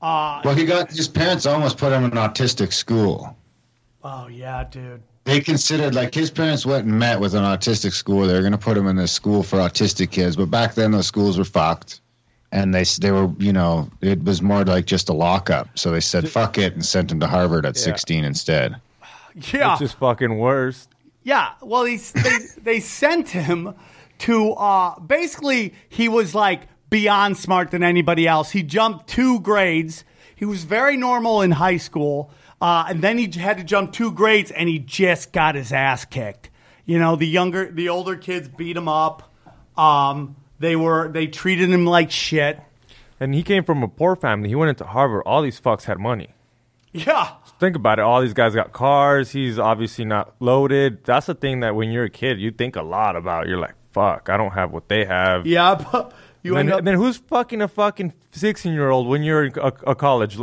Uh, 0.00 0.40
Well, 0.44 0.54
he 0.54 0.64
got 0.64 0.90
his 0.90 1.08
parents 1.08 1.46
almost 1.46 1.78
put 1.78 1.92
him 1.92 2.04
in 2.04 2.10
an 2.12 2.18
autistic 2.18 2.72
school. 2.72 3.36
oh 4.02 4.28
yeah, 4.28 4.64
dude. 4.70 5.02
They 5.24 5.40
considered 5.40 5.94
like 5.94 6.12
his 6.14 6.30
parents 6.30 6.66
went 6.66 6.84
and 6.86 6.98
met 6.98 7.18
with 7.18 7.34
an 7.34 7.42
autistic 7.44 7.92
school. 7.92 8.26
They 8.26 8.34
were 8.34 8.40
going 8.40 8.52
to 8.52 8.58
put 8.58 8.76
him 8.76 8.86
in 8.86 8.96
this 8.96 9.12
school 9.12 9.42
for 9.42 9.56
autistic 9.58 10.10
kids, 10.10 10.36
but 10.36 10.50
back 10.50 10.74
then 10.74 10.90
those 10.90 11.06
schools 11.06 11.38
were 11.38 11.44
fucked, 11.44 12.00
and 12.52 12.74
they 12.74 12.84
they 13.00 13.10
were 13.10 13.30
you 13.38 13.52
know 13.52 13.88
it 14.02 14.22
was 14.24 14.42
more 14.42 14.64
like 14.64 14.84
just 14.84 15.08
a 15.08 15.14
lockup. 15.14 15.68
So 15.78 15.90
they 15.90 16.00
said 16.00 16.28
fuck 16.28 16.58
it 16.58 16.74
and 16.74 16.84
sent 16.84 17.10
him 17.10 17.20
to 17.20 17.26
Harvard 17.26 17.64
at 17.64 17.74
Yeah. 17.76 17.82
16 17.82 18.24
instead. 18.24 18.76
Yeah, 19.52 19.72
It's 19.72 19.80
just 19.80 19.96
fucking 19.96 20.36
worse. 20.38 20.86
Yeah, 21.24 21.52
well, 21.62 21.84
he, 21.84 21.96
they 21.96 22.38
they 22.62 22.80
sent 22.80 23.30
him 23.30 23.74
to 24.18 24.52
uh, 24.52 25.00
basically 25.00 25.74
he 25.88 26.08
was 26.08 26.34
like 26.34 26.68
beyond 26.90 27.36
smart 27.38 27.70
than 27.70 27.82
anybody 27.82 28.28
else. 28.28 28.50
He 28.50 28.62
jumped 28.62 29.08
two 29.08 29.40
grades. 29.40 30.04
He 30.36 30.44
was 30.44 30.64
very 30.64 30.96
normal 30.96 31.40
in 31.40 31.50
high 31.50 31.78
school, 31.78 32.30
uh, 32.60 32.84
and 32.88 33.02
then 33.02 33.18
he 33.18 33.30
had 33.38 33.56
to 33.56 33.64
jump 33.64 33.92
two 33.92 34.12
grades, 34.12 34.50
and 34.50 34.68
he 34.68 34.78
just 34.78 35.32
got 35.32 35.54
his 35.54 35.72
ass 35.72 36.04
kicked. 36.04 36.50
You 36.84 36.98
know, 36.98 37.16
the 37.16 37.26
younger, 37.26 37.70
the 37.70 37.88
older 37.88 38.16
kids 38.16 38.48
beat 38.48 38.76
him 38.76 38.88
up. 38.88 39.32
Um, 39.76 40.36
they 40.58 40.76
were 40.76 41.08
they 41.08 41.26
treated 41.26 41.70
him 41.70 41.86
like 41.86 42.10
shit. 42.10 42.60
And 43.18 43.34
he 43.34 43.42
came 43.42 43.64
from 43.64 43.82
a 43.82 43.88
poor 43.88 44.14
family. 44.16 44.50
He 44.50 44.54
went 44.54 44.70
into 44.70 44.84
Harvard. 44.84 45.22
All 45.24 45.40
these 45.40 45.58
fucks 45.58 45.84
had 45.84 45.98
money. 45.98 46.34
Yeah, 46.92 47.32
Think 47.60 47.76
about 47.76 47.98
it. 47.98 48.02
All 48.02 48.20
these 48.20 48.34
guys 48.34 48.54
got 48.54 48.72
cars. 48.72 49.30
He's 49.30 49.58
obviously 49.58 50.04
not 50.04 50.34
loaded. 50.40 51.04
That's 51.04 51.26
the 51.26 51.34
thing 51.34 51.60
that 51.60 51.74
when 51.74 51.90
you're 51.90 52.04
a 52.04 52.10
kid, 52.10 52.38
you 52.40 52.50
think 52.50 52.76
a 52.76 52.82
lot 52.82 53.16
about. 53.16 53.46
You're 53.48 53.58
like, 53.58 53.74
fuck, 53.92 54.28
I 54.28 54.36
don't 54.36 54.52
have 54.52 54.72
what 54.72 54.88
they 54.88 55.04
have. 55.04 55.46
yeah. 55.46 55.74
But 55.90 56.12
you 56.42 56.56
And 56.56 56.68
then, 56.68 56.78
up 56.78 56.84
then 56.84 56.94
who's 56.94 57.16
fucking 57.16 57.62
a 57.62 57.68
fucking 57.68 58.12
16 58.32 58.72
year 58.72 58.90
old 58.90 59.06
when 59.06 59.22
you're 59.22 59.44
in 59.46 59.52
a, 59.58 59.72
a 59.86 59.94
college? 59.94 60.38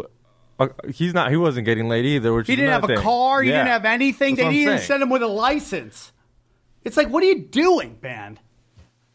uh, 0.59 0.67
he's 0.93 1.13
not. 1.13 1.29
He 1.31 1.37
wasn't 1.37 1.65
getting 1.65 1.87
laid 1.89 2.05
either. 2.05 2.33
Which 2.33 2.47
He 2.47 2.55
didn't 2.55 2.71
have 2.71 2.83
a 2.85 2.87
thing. 2.87 2.97
car. 2.99 3.41
He 3.43 3.49
Yeah. 3.49 3.57
didn't 3.57 3.67
have 3.71 3.85
anything. 3.85 4.35
That's 4.35 4.47
They 4.47 4.53
didn't 4.55 4.67
even 4.67 4.79
send 4.79 5.03
him 5.03 5.09
with 5.09 5.21
a 5.21 5.27
license. 5.27 6.11
It's 6.83 6.97
like, 6.97 7.09
what 7.09 7.21
are 7.23 7.27
you 7.27 7.39
doing, 7.43 7.97
man? 8.01 8.39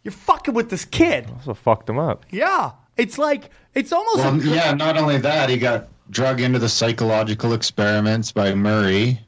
You're 0.04 0.12
fucking 0.12 0.54
with 0.54 0.70
this 0.70 0.84
kid. 0.84 1.26
So 1.44 1.54
fucked 1.54 1.88
him 1.90 1.98
up. 1.98 2.24
Yeah. 2.30 2.72
It's 2.96 3.18
like, 3.18 3.50
it's 3.74 3.90
almost. 3.92 4.18
Well, 4.18 4.34
a- 4.40 4.44
yeah, 4.54 4.72
not 4.74 4.96
only 4.96 5.18
that, 5.18 5.48
he 5.50 5.56
got 5.58 5.88
drug 6.10 6.40
into 6.40 6.58
the 6.58 6.68
psychological 6.68 7.52
experiments 7.52 8.32
by 8.32 8.54
Murray, 8.54 9.20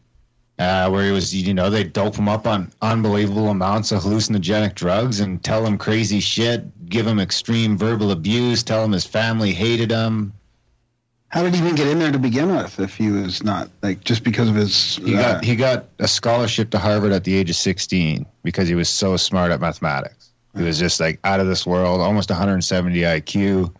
uh, 0.58 0.88
where 0.90 1.04
he 1.04 1.12
was, 1.12 1.35
you 1.35 1.54
know, 1.54 1.70
they 1.70 1.85
dope 1.85 2.16
him 2.16 2.28
up 2.28 2.47
on 2.47 2.73
unbelievable 2.82 3.49
amounts 3.49 3.92
of 3.92 4.02
hallucinogenic 4.02 4.75
drugs 4.75 5.20
and 5.20 5.42
tell 5.42 5.64
him 5.64 5.78
crazy 5.78 6.20
shit, 6.20 6.88
give 6.88 7.06
him 7.06 7.20
extreme 7.20 7.76
verbal 7.76 8.11
abuse, 8.11 8.62
tell 8.62 8.85
him 8.85 8.92
his 8.92 9.04
family 9.04 9.52
hated 9.52 9.90
him. 9.90 10.32
How 11.28 11.42
did 11.42 11.54
he 11.54 11.61
even 11.61 11.75
get 11.75 11.87
in 11.88 11.99
there 11.99 12.11
to 12.11 12.18
begin 12.18 12.56
with 12.56 12.80
if 12.80 12.97
he 12.97 13.11
was 13.11 13.42
not 13.42 13.68
like 13.82 14.02
just 14.02 14.25
because 14.25 14.49
of 14.49 14.54
his 14.54 14.97
He 14.97 15.14
uh, 15.14 15.20
got 15.20 15.44
he 15.44 15.56
got 15.56 15.85
a 15.99 16.08
scholarship 16.08 16.70
to 16.70 16.78
Harvard 16.78 17.12
at 17.12 17.25
the 17.25 17.35
age 17.35 17.50
of 17.50 17.56
16 17.56 18.25
because 18.42 18.66
he 18.66 18.75
was 18.75 18.88
so 18.88 19.16
smart 19.18 19.52
at 19.52 19.61
mathematics. 19.61 20.30
He 20.56 20.62
was 20.62 20.78
just 20.78 21.00
like 21.00 21.20
out 21.25 21.38
of 21.38 21.47
this 21.47 21.66
world, 21.66 22.00
almost 22.00 22.30
170 22.30 22.99
IQ. 23.00 23.73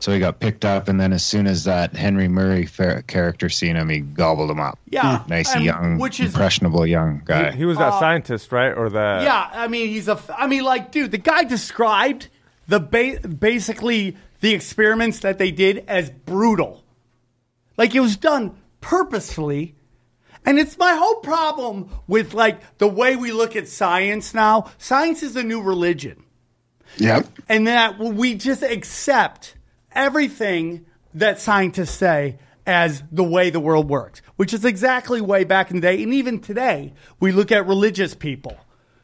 So 0.00 0.12
he 0.12 0.18
got 0.18 0.40
picked 0.40 0.64
up, 0.64 0.88
and 0.88 0.98
then 1.00 1.12
as 1.12 1.24
soon 1.24 1.46
as 1.46 1.64
that 1.64 1.94
Henry 1.94 2.26
Murray 2.26 2.66
fa- 2.66 3.02
character 3.06 3.48
seen 3.48 3.76
him, 3.76 3.88
he 3.90 4.00
gobbled 4.00 4.50
him 4.50 4.58
up. 4.58 4.78
yeah. 4.86 5.18
Hmm. 5.18 5.28
Nice 5.30 5.54
and- 5.54 5.64
young, 5.64 5.98
Which 5.98 6.18
is 6.20 6.32
impressionable 6.32 6.86
young 6.86 7.22
guy. 7.24 7.52
he 7.52 7.64
was 7.66 7.78
that 7.78 7.92
uh, 7.92 8.00
scientist, 8.00 8.50
right? 8.50 8.72
Or 8.72 8.88
that? 8.90 9.22
Yeah, 9.22 9.50
I 9.52 9.68
mean, 9.68 9.88
he's 9.88 10.08
a. 10.08 10.18
I 10.36 10.46
mean, 10.46 10.62
like, 10.64 10.90
dude, 10.90 11.10
the 11.10 11.18
guy 11.18 11.44
described 11.44 12.28
the 12.66 12.80
ba- 12.80 13.20
basically 13.28 14.16
the 14.40 14.54
experiments 14.54 15.20
that 15.20 15.36
they 15.38 15.50
did 15.50 15.84
as 15.86 16.08
brutal. 16.10 16.82
Like 17.76 17.94
it 17.94 18.00
was 18.00 18.16
done 18.16 18.56
purposefully. 18.80 19.74
And 20.46 20.58
it's 20.58 20.78
my 20.78 20.94
whole 20.94 21.16
problem 21.16 21.90
with 22.06 22.32
like 22.32 22.78
the 22.78 22.86
way 22.88 23.16
we 23.16 23.32
look 23.32 23.54
at 23.56 23.68
science 23.68 24.32
now. 24.32 24.70
Science 24.78 25.22
is 25.22 25.36
a 25.36 25.42
new 25.42 25.60
religion. 25.60 26.24
Yep. 26.96 27.26
And 27.48 27.66
that 27.66 27.98
we 27.98 28.34
just 28.34 28.62
accept 28.62 29.54
everything 29.92 30.86
that 31.14 31.40
scientists 31.40 31.90
say 31.90 32.38
as 32.66 33.02
the 33.10 33.24
way 33.24 33.50
the 33.50 33.60
world 33.60 33.88
works, 33.88 34.22
which 34.36 34.54
is 34.54 34.64
exactly 34.64 35.20
way 35.20 35.44
back 35.44 35.70
in 35.70 35.76
the 35.76 35.82
day. 35.82 36.02
And 36.02 36.14
even 36.14 36.40
today, 36.40 36.92
we 37.18 37.32
look 37.32 37.50
at 37.50 37.66
religious 37.66 38.14
people. 38.14 38.56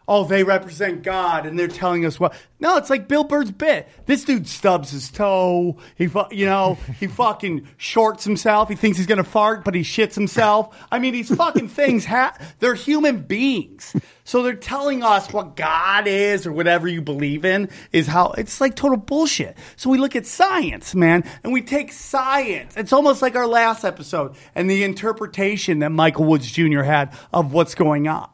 Oh, 0.09 0.25
they 0.25 0.45
represent 0.45 1.03
God, 1.03 1.47
and 1.47 1.59
they're 1.59 1.67
telling 1.67 2.05
us 2.07 2.21
what. 2.21 2.35
No, 2.61 2.77
it's 2.77 2.89
like 2.89 3.09
Bill 3.09 3.25
Burr's 3.25 3.51
bit. 3.51 3.89
This 4.07 4.25
dude 4.25 4.47
stubs 4.49 4.91
his 4.91 5.11
toe. 5.11 5.77
He, 5.97 6.07
fu- 6.07 6.25
you 6.31 6.47
know, 6.47 6.79
he 7.01 7.07
fucking 7.09 7.67
shorts 7.77 8.25
himself. 8.25 8.69
He 8.69 8.77
thinks 8.77 8.99
he's 8.99 9.07
gonna 9.07 9.25
fart, 9.25 9.65
but 9.65 9.75
he 9.75 9.83
shits 9.83 10.15
himself. 10.15 10.77
I 10.93 11.01
mean, 11.01 11.13
these 11.13 11.35
fucking 11.35 11.69
things. 11.69 12.05
Ha- 12.05 12.39
they're 12.61 12.75
human 12.75 13.19
beings, 13.23 13.95
so 14.25 14.43
they're 14.45 14.55
telling 14.55 15.03
us 15.03 15.33
what 15.33 15.57
God 15.57 16.07
is 16.07 16.47
or 16.47 16.53
whatever 16.53 16.87
you 16.87 17.03
believe 17.03 17.45
in 17.45 17.69
is 17.93 18.07
how. 18.07 18.31
It's 18.39 18.61
like 18.61 18.77
total 18.77 18.97
bullshit. 18.99 19.57
So 19.75 19.91
we 19.91 19.99
look 19.99 20.15
at 20.15 20.25
science, 20.25 20.95
man, 20.95 21.25
and 21.43 21.53
we 21.53 21.63
take 21.63 21.93
science. 21.93 22.75
It's 22.77 22.93
almost 22.93 23.23
like 23.23 23.35
our 23.35 23.47
last 23.49 23.85
episode 23.85 24.37
and 24.55 24.71
the 24.71 24.85
interpretation 24.85 25.81
that 25.81 25.91
Michael 25.91 26.25
Woods 26.27 26.51
Jr. 26.51 26.83
had 26.83 27.13
of 27.33 27.53
what's 27.53 27.75
going 27.75 28.07
on. 28.09 28.29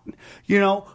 You 0.45 0.61
know, 0.61 0.87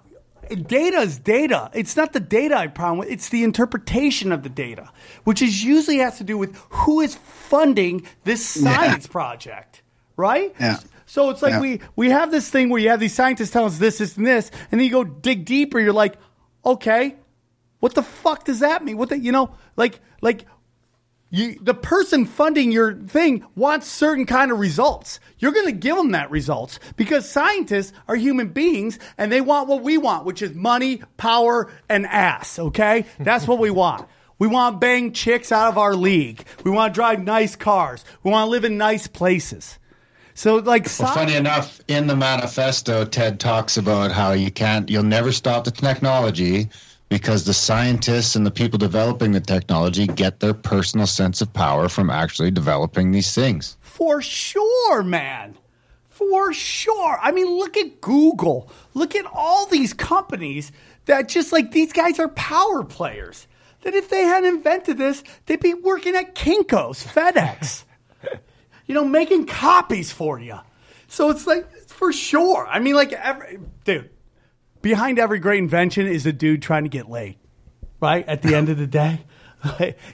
data 0.56 0.98
is 1.00 1.20
data. 1.20 1.70
It's 1.74 1.96
not 1.96 2.14
the 2.14 2.20
data 2.20 2.56
I 2.56 2.68
problem 2.68 3.00
with. 3.00 3.10
It's 3.10 3.30
the 3.30 3.44
interpretation 3.44 4.32
of 4.32 4.44
the 4.44 4.50
data, 4.50 4.92
which 5.24 5.42
is 5.42 5.64
usually 5.64 5.98
has 5.98 6.18
to 6.18 6.24
do 6.24 6.38
with 6.38 6.56
who 6.70 7.02
is 7.02 7.16
funding 7.16 8.06
this 8.24 8.46
science 8.46 9.08
project, 9.08 9.82
right? 10.16 10.54
Yeah. 10.60 10.80
So 11.06 11.30
it's 11.30 11.42
like 11.42 11.54
Yeah. 11.54 11.62
we 11.62 11.80
we 11.96 12.10
have 12.10 12.32
this 12.32 12.50
thing 12.50 12.70
where 12.70 12.82
you 12.82 12.90
have 12.90 13.00
these 13.00 13.14
scientists 13.14 13.52
telling 13.52 13.70
us 13.70 13.78
this, 13.78 13.98
this, 14.00 14.18
and 14.18 14.28
this, 14.28 14.52
and 14.72 14.80
then 14.80 14.86
you 14.86 14.92
go 14.92 15.04
dig 15.04 15.46
deeper. 15.46 15.80
You're 15.80 15.94
like, 15.94 16.16
okay, 16.66 17.16
what 17.80 17.94
the 17.96 18.04
fuck 18.04 18.44
does 18.46 18.60
that 18.60 18.84
mean? 18.84 18.98
What 18.98 19.10
the 19.10 19.18
you 19.20 19.32
know, 19.32 19.52
like 19.76 20.00
like 20.22 20.46
you, 21.30 21.60
the 21.62 21.74
person 21.74 22.26
funding 22.26 22.72
your 22.72 22.94
thing 22.94 23.46
wants 23.56 23.88
certain 23.88 24.26
kind 24.26 24.52
of 24.52 24.60
results. 24.60 25.20
You're 25.40 25.52
going 25.52 25.66
to 25.66 25.74
give 25.74 25.98
them 25.98 26.12
that 26.12 26.32
results 26.32 26.80
because 26.96 27.30
scientists 27.30 27.92
are 28.08 28.16
human 28.16 28.50
beings 28.50 28.98
and 29.18 29.32
they 29.32 29.42
want 29.42 29.68
what 29.68 29.84
we 29.84 29.98
want, 29.98 30.26
which 30.26 30.42
is 30.42 30.54
money, 30.54 31.02
power, 31.18 31.70
and 31.90 32.06
ass. 32.08 32.58
Okay, 32.58 33.06
that's 33.20 33.48
what 33.48 33.60
we 33.60 33.70
want. 33.70 34.08
We 34.40 34.48
want 34.48 34.76
to 34.76 34.80
bang 34.80 35.14
chicks 35.14 35.52
out 35.52 35.70
of 35.70 35.78
our 35.78 35.96
league. 35.96 36.46
We 36.64 36.72
want 36.72 36.94
to 36.94 36.96
drive 36.96 37.24
nice 37.24 37.56
cars. 37.56 38.06
We 38.24 38.32
want 38.32 38.48
to 38.48 38.52
live 38.52 38.64
in 38.64 38.78
nice 38.78 39.08
places. 39.08 39.80
So, 40.36 40.58
like, 40.58 40.88
Well, 41.00 41.12
funny 41.16 41.34
enough, 41.34 41.82
in 41.88 42.06
the 42.06 42.16
manifesto, 42.16 43.04
Ted 43.06 43.40
talks 43.40 43.76
about 43.76 44.12
how 44.12 44.34
you 44.34 44.52
can't, 44.52 44.88
you'll 44.88 45.02
never 45.02 45.32
stop 45.32 45.64
the 45.64 45.72
technology 45.72 46.70
because 47.10 47.46
the 47.46 47.54
scientists 47.54 48.36
and 48.36 48.46
the 48.46 48.52
people 48.52 48.78
developing 48.78 49.32
the 49.32 49.40
technology 49.40 50.08
get 50.08 50.40
their 50.40 50.54
personal 50.54 51.08
sense 51.08 51.42
of 51.42 51.52
power 51.54 51.88
from 51.88 52.10
actually 52.10 52.52
developing 52.52 53.12
these 53.12 53.34
things. 53.34 53.78
For 53.82 54.22
sure, 54.22 55.04
man. 55.04 55.58
For 56.10 56.52
sure. 56.52 57.18
I 57.22 57.32
mean, 57.32 57.48
look 57.58 57.78
at 57.78 58.02
Google. 58.02 58.70
Look 58.94 59.16
at 59.16 59.26
all 59.32 59.68
these 59.68 59.94
companies 59.94 60.72
that 61.06 61.30
just 61.30 61.52
like 61.54 61.72
these 61.72 61.94
guys 61.94 62.20
are 62.20 62.28
power 62.30 62.84
players. 62.84 63.48
That 63.84 63.94
if 63.94 64.10
they 64.10 64.24
hadn't 64.24 64.56
invented 64.56 64.98
this, 64.98 65.24
they'd 65.46 65.60
be 65.60 65.74
working 65.74 66.16
at 66.16 66.36
Kinko's, 66.36 67.04
FedEx, 67.06 67.84
you 68.86 68.96
know, 68.96 69.06
making 69.06 69.46
copies 69.46 70.12
for 70.12 70.40
you. 70.40 70.60
So 71.08 71.30
it's 71.30 71.48
like, 71.48 71.72
for 71.88 72.12
sure. 72.12 72.68
I 72.68 72.80
mean, 72.80 72.96
like, 72.96 73.14
every, 73.14 73.60
dude, 73.86 74.10
behind 74.88 75.20
every 75.20 75.38
great 75.38 75.60
invention 75.60 76.08
is 76.08 76.26
a 76.26 76.32
dude 76.32 76.62
trying 76.62 76.84
to 76.84 76.90
get 76.90 77.10
laid, 77.10 77.36
right? 78.00 78.26
At 78.26 78.42
the 78.42 78.56
end 78.56 78.70
of 78.70 78.78
the 78.78 78.88
day. 78.88 79.20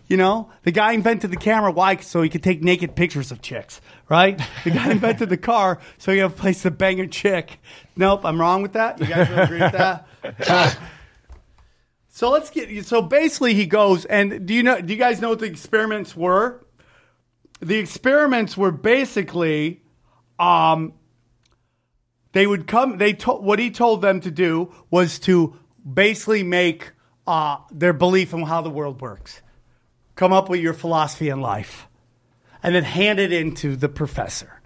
you 0.07 0.17
know, 0.17 0.49
the 0.63 0.71
guy 0.71 0.93
invented 0.93 1.29
the 1.29 1.37
camera. 1.37 1.71
Why? 1.71 1.97
So 1.97 2.23
he 2.23 2.29
could 2.29 2.41
take 2.41 2.63
naked 2.63 2.95
pictures 2.95 3.31
of 3.31 3.39
chicks, 3.39 3.81
right? 4.09 4.41
The 4.63 4.71
guy 4.71 4.89
invented 4.97 5.29
the 5.29 5.37
car 5.37 5.79
so 5.99 6.11
he 6.11 6.17
had 6.17 6.31
a 6.31 6.33
place 6.33 6.63
to 6.63 6.71
bang 6.71 6.99
a 7.01 7.07
chick. 7.07 7.59
Nope, 7.95 8.25
I'm 8.25 8.41
wrong 8.41 8.63
with 8.63 8.73
that. 8.73 8.99
You 8.99 9.05
guys 9.05 9.29
agree 9.29 9.59
with 9.59 9.73
that? 9.73 10.07
so 12.07 12.31
let's 12.31 12.49
get. 12.49 12.83
So 12.87 13.03
basically, 13.03 13.53
he 13.53 13.67
goes 13.67 14.05
and 14.05 14.47
do 14.47 14.55
you 14.55 14.63
know? 14.63 14.81
Do 14.81 14.91
you 14.91 14.97
guys 14.97 15.21
know 15.21 15.29
what 15.29 15.39
the 15.39 15.45
experiments 15.45 16.15
were? 16.15 16.65
The 17.59 17.77
experiments 17.77 18.57
were 18.57 18.71
basically, 18.71 19.83
um, 20.39 20.93
they 22.33 22.45
would 22.45 22.67
come. 22.67 22.97
They 22.97 23.13
told 23.13 23.43
what 23.43 23.59
he 23.59 23.71
told 23.71 24.01
them 24.01 24.19
to 24.21 24.31
do 24.31 24.73
was 24.91 25.19
to 25.19 25.55
basically 25.91 26.43
make 26.43 26.91
uh, 27.25 27.57
their 27.71 27.93
belief 27.93 28.33
in 28.33 28.41
how 28.43 28.61
the 28.61 28.69
world 28.69 29.01
works. 29.01 29.41
Come 30.15 30.33
up 30.33 30.49
with 30.49 30.59
your 30.59 30.73
philosophy 30.73 31.29
in 31.29 31.41
life, 31.41 31.87
and 32.61 32.75
then 32.75 32.83
hand 32.83 33.19
it 33.19 33.31
into 33.31 33.75
the 33.75 33.89
professor. 33.89 34.61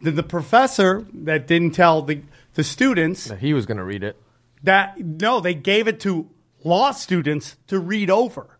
Then 0.00 0.14
the 0.14 0.22
professor 0.22 1.06
that 1.12 1.46
didn't 1.46 1.72
tell 1.72 2.02
the 2.02 2.22
the 2.54 2.64
students 2.64 3.30
He 3.38 3.52
was 3.52 3.66
gonna 3.66 3.84
read 3.84 4.02
it. 4.02 4.16
that 4.62 4.98
no, 4.98 5.40
they 5.40 5.54
gave 5.54 5.86
it 5.86 6.00
to 6.00 6.28
law 6.64 6.90
students 6.92 7.56
to 7.68 7.78
read 7.78 8.10
over. 8.10 8.58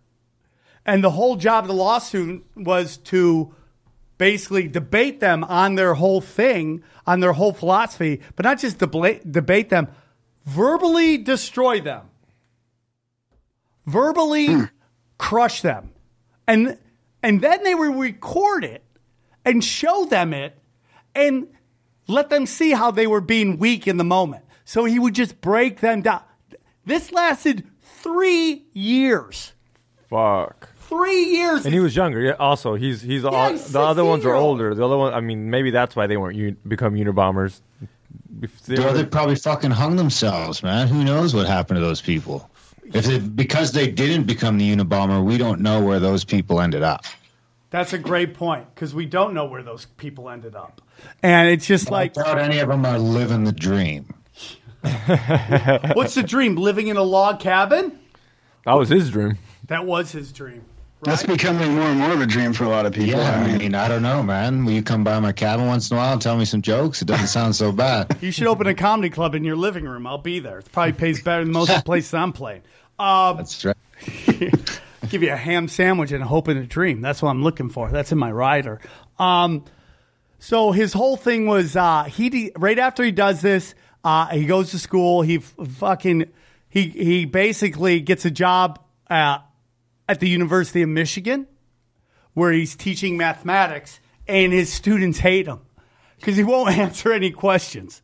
And 0.87 1.03
the 1.03 1.11
whole 1.11 1.37
job 1.37 1.65
of 1.65 1.69
the 1.69 1.75
law 1.75 1.99
student 1.99 2.45
was 2.57 2.97
to 2.99 3.55
basically 4.19 4.69
debate 4.69 5.21
them 5.21 5.45
on 5.45 5.77
their 5.77 5.95
whole 5.95 6.21
thing, 6.21 6.83
on 7.07 7.21
their 7.21 7.33
whole 7.33 7.53
philosophy, 7.53 8.21
but 8.37 8.45
not 8.45 8.59
just 8.59 8.79
debate, 8.79 9.31
debate 9.31 9.71
them, 9.71 9.89
verbally 10.45 11.17
destroy 11.17 11.81
them, 11.81 12.11
verbally 13.87 14.47
hmm. 14.47 14.65
crush 15.17 15.63
them. 15.63 15.93
And, 16.47 16.77
and 17.23 17.41
then 17.41 17.63
they 17.63 17.75
would 17.75 17.97
record 17.97 18.65
it 18.65 18.85
and 19.45 19.65
show 19.65 20.05
them 20.05 20.35
it 20.35 20.59
and 21.15 21.49
let 22.07 22.31
them 22.31 22.47
see 22.47 22.73
how 22.73 22.91
they 22.91 23.07
were 23.07 23.21
being 23.21 23.59
weak 23.59 23.87
in 23.87 23.97
the 23.97 24.05
moment. 24.05 24.45
So 24.65 24.85
he 24.85 24.99
would 24.99 25.15
just 25.15 25.41
break 25.41 25.81
them 25.81 26.03
down. 26.03 26.23
This 26.85 27.13
lasted 27.13 27.67
three 27.81 28.67
years. 28.73 29.53
Fuck. 30.09 30.71
Three 30.89 31.25
years. 31.25 31.65
And 31.65 31.75
he 31.75 31.81
was 31.81 31.95
younger. 31.95 32.21
Yeah. 32.21 32.33
Also, 32.33 32.75
he's 32.75 33.03
he's 33.03 33.25
all, 33.25 33.51
he's 33.51 33.73
the 33.73 33.81
other 33.81 34.05
ones 34.05 34.25
are 34.25 34.35
older. 34.35 34.75
The 34.75 34.85
other 34.85 34.97
one, 34.97 35.13
I 35.13 35.21
mean, 35.21 35.51
maybe 35.51 35.71
that's 35.71 35.95
why 35.95 36.07
they 36.07 36.17
weren't 36.17 36.37
un- 36.39 36.57
become 36.67 36.95
Unabombers. 36.95 37.61
If 38.41 38.63
they 38.63 38.83
were- 38.83 38.93
they 38.93 39.05
probably 39.05 39.37
fucking 39.37 39.71
hung 39.73 39.97
themselves, 39.97 40.63
man. 40.63 40.89
Who 40.89 41.05
knows 41.05 41.35
what 41.35 41.47
happened 41.47 41.77
to 41.77 41.81
those 41.81 42.01
people? 42.01 42.49
If 42.85 43.05
they, 43.05 43.19
because 43.19 43.73
they 43.73 43.91
didn't 43.91 44.25
become 44.25 44.57
the 44.57 44.75
Unabomber, 44.75 45.23
we 45.23 45.37
don't 45.37 45.61
know 45.61 45.83
where 45.83 46.01
those 46.01 46.25
people 46.25 46.59
ended 46.61 46.83
up. 46.83 47.05
That's 47.71 47.93
a 47.93 47.99
great 47.99 48.33
point 48.33 48.75
because 48.75 48.95
we 48.95 49.05
don't 49.05 49.35
know 49.35 49.45
where 49.45 49.63
those 49.63 49.85
people 49.99 50.31
ended 50.31 50.55
up. 50.55 50.81
And 51.23 51.51
it's 51.51 51.67
just 51.67 51.91
like, 51.91 52.17
I 52.17 52.23
doubt 52.23 52.39
any 52.39 52.61
of 52.61 52.69
them 52.69 52.87
are 52.87 52.99
living 52.99 53.45
the 53.45 53.53
dream. 53.53 54.15
what's 55.93 56.15
the 56.15 56.23
dream? 56.27 56.57
Living 56.57 56.87
in 56.87 56.97
a 56.97 57.03
log 57.03 57.41
cabin? 57.41 57.99
that 58.65 58.73
was 58.73 58.89
his 58.89 59.11
dream. 59.11 59.37
That 59.67 59.85
was 59.85 60.13
his 60.13 60.33
dream. 60.33 60.65
That's 61.03 61.23
becoming 61.23 61.75
more 61.75 61.85
and 61.85 61.99
more 62.01 62.11
of 62.13 62.21
a 62.21 62.27
dream 62.27 62.53
for 62.53 62.65
a 62.65 62.69
lot 62.69 62.85
of 62.85 62.93
people. 62.93 63.21
Yeah, 63.21 63.31
I 63.31 63.35
I 63.43 63.47
mean, 63.47 63.59
mean, 63.59 63.75
I 63.77 63.87
don't 63.87 64.03
know, 64.03 64.23
man. 64.23 64.65
Will 64.65 64.73
you 64.73 64.83
come 64.83 65.05
by 65.05 65.21
my 65.21 65.31
cabin 65.33 65.67
once 65.67 65.91
in 65.91 65.97
a 65.97 66.01
while 66.01 66.13
and 66.13 66.21
tell 66.21 66.37
me 66.37 66.45
some 66.45 66.61
jokes? 66.61 67.01
It 67.03 67.05
doesn't 67.07 67.29
sound 67.29 67.55
so 67.55 67.71
bad. 67.73 68.17
You 68.23 68.33
should 68.33 68.49
open 68.49 68.67
a 68.67 68.75
comedy 68.75 69.09
club 69.11 69.35
in 69.37 69.45
your 69.45 69.55
living 69.57 69.85
room. 69.85 70.07
I'll 70.07 70.19
be 70.19 70.41
there. 70.41 70.59
It 70.59 70.73
probably 70.73 70.93
pays 70.95 71.23
better 71.23 71.45
than 71.45 71.53
most 71.53 71.71
of 71.71 71.77
the 71.77 71.83
places 71.85 72.13
I'm 72.15 72.33
playing. 72.33 72.63
Um, 72.99 73.37
That's 73.37 73.65
right. 73.65 73.77
give 75.09 75.23
you 75.23 75.33
a 75.33 75.37
ham 75.37 75.69
sandwich 75.69 76.11
and 76.13 76.23
a 76.23 76.27
hope 76.27 76.49
and 76.49 76.59
a 76.59 76.67
dream. 76.67 77.01
That's 77.01 77.23
what 77.23 77.31
I'm 77.31 77.43
looking 77.43 77.69
for. 77.71 77.91
That's 77.91 78.11
in 78.13 78.19
my 78.19 78.31
rider. 78.33 78.81
Um, 79.19 79.65
so 80.41 80.73
his 80.73 80.93
whole 80.93 81.17
thing 81.17 81.47
was 81.47 81.77
uh, 81.77 82.05
he 82.05 82.29
de- 82.29 82.53
right 82.57 82.79
after 82.79 83.03
he 83.05 83.13
does 83.13 83.41
this, 83.41 83.75
uh, 84.05 84.27
he 84.27 84.45
goes 84.47 84.71
to 84.73 84.79
school. 84.79 85.23
He 85.23 85.37
f- 85.37 85.55
fucking 85.77 86.27
he 86.69 86.89
he 86.89 87.25
basically 87.25 88.01
gets 88.01 88.25
a 88.25 88.31
job 88.31 88.81
uh, 89.09 89.39
at 90.09 90.21
the 90.21 90.29
University 90.29 90.83
of 90.83 90.89
Michigan 90.89 91.47
where 92.35 92.53
he's 92.53 92.77
teaching 92.77 93.17
mathematics, 93.17 93.99
and 94.29 94.53
his 94.53 94.73
students 94.73 95.19
hate 95.19 95.47
him 95.47 95.61
because 96.19 96.37
he 96.37 96.45
won't 96.45 96.71
answer 96.79 97.13
any 97.13 97.31
questions. 97.31 98.01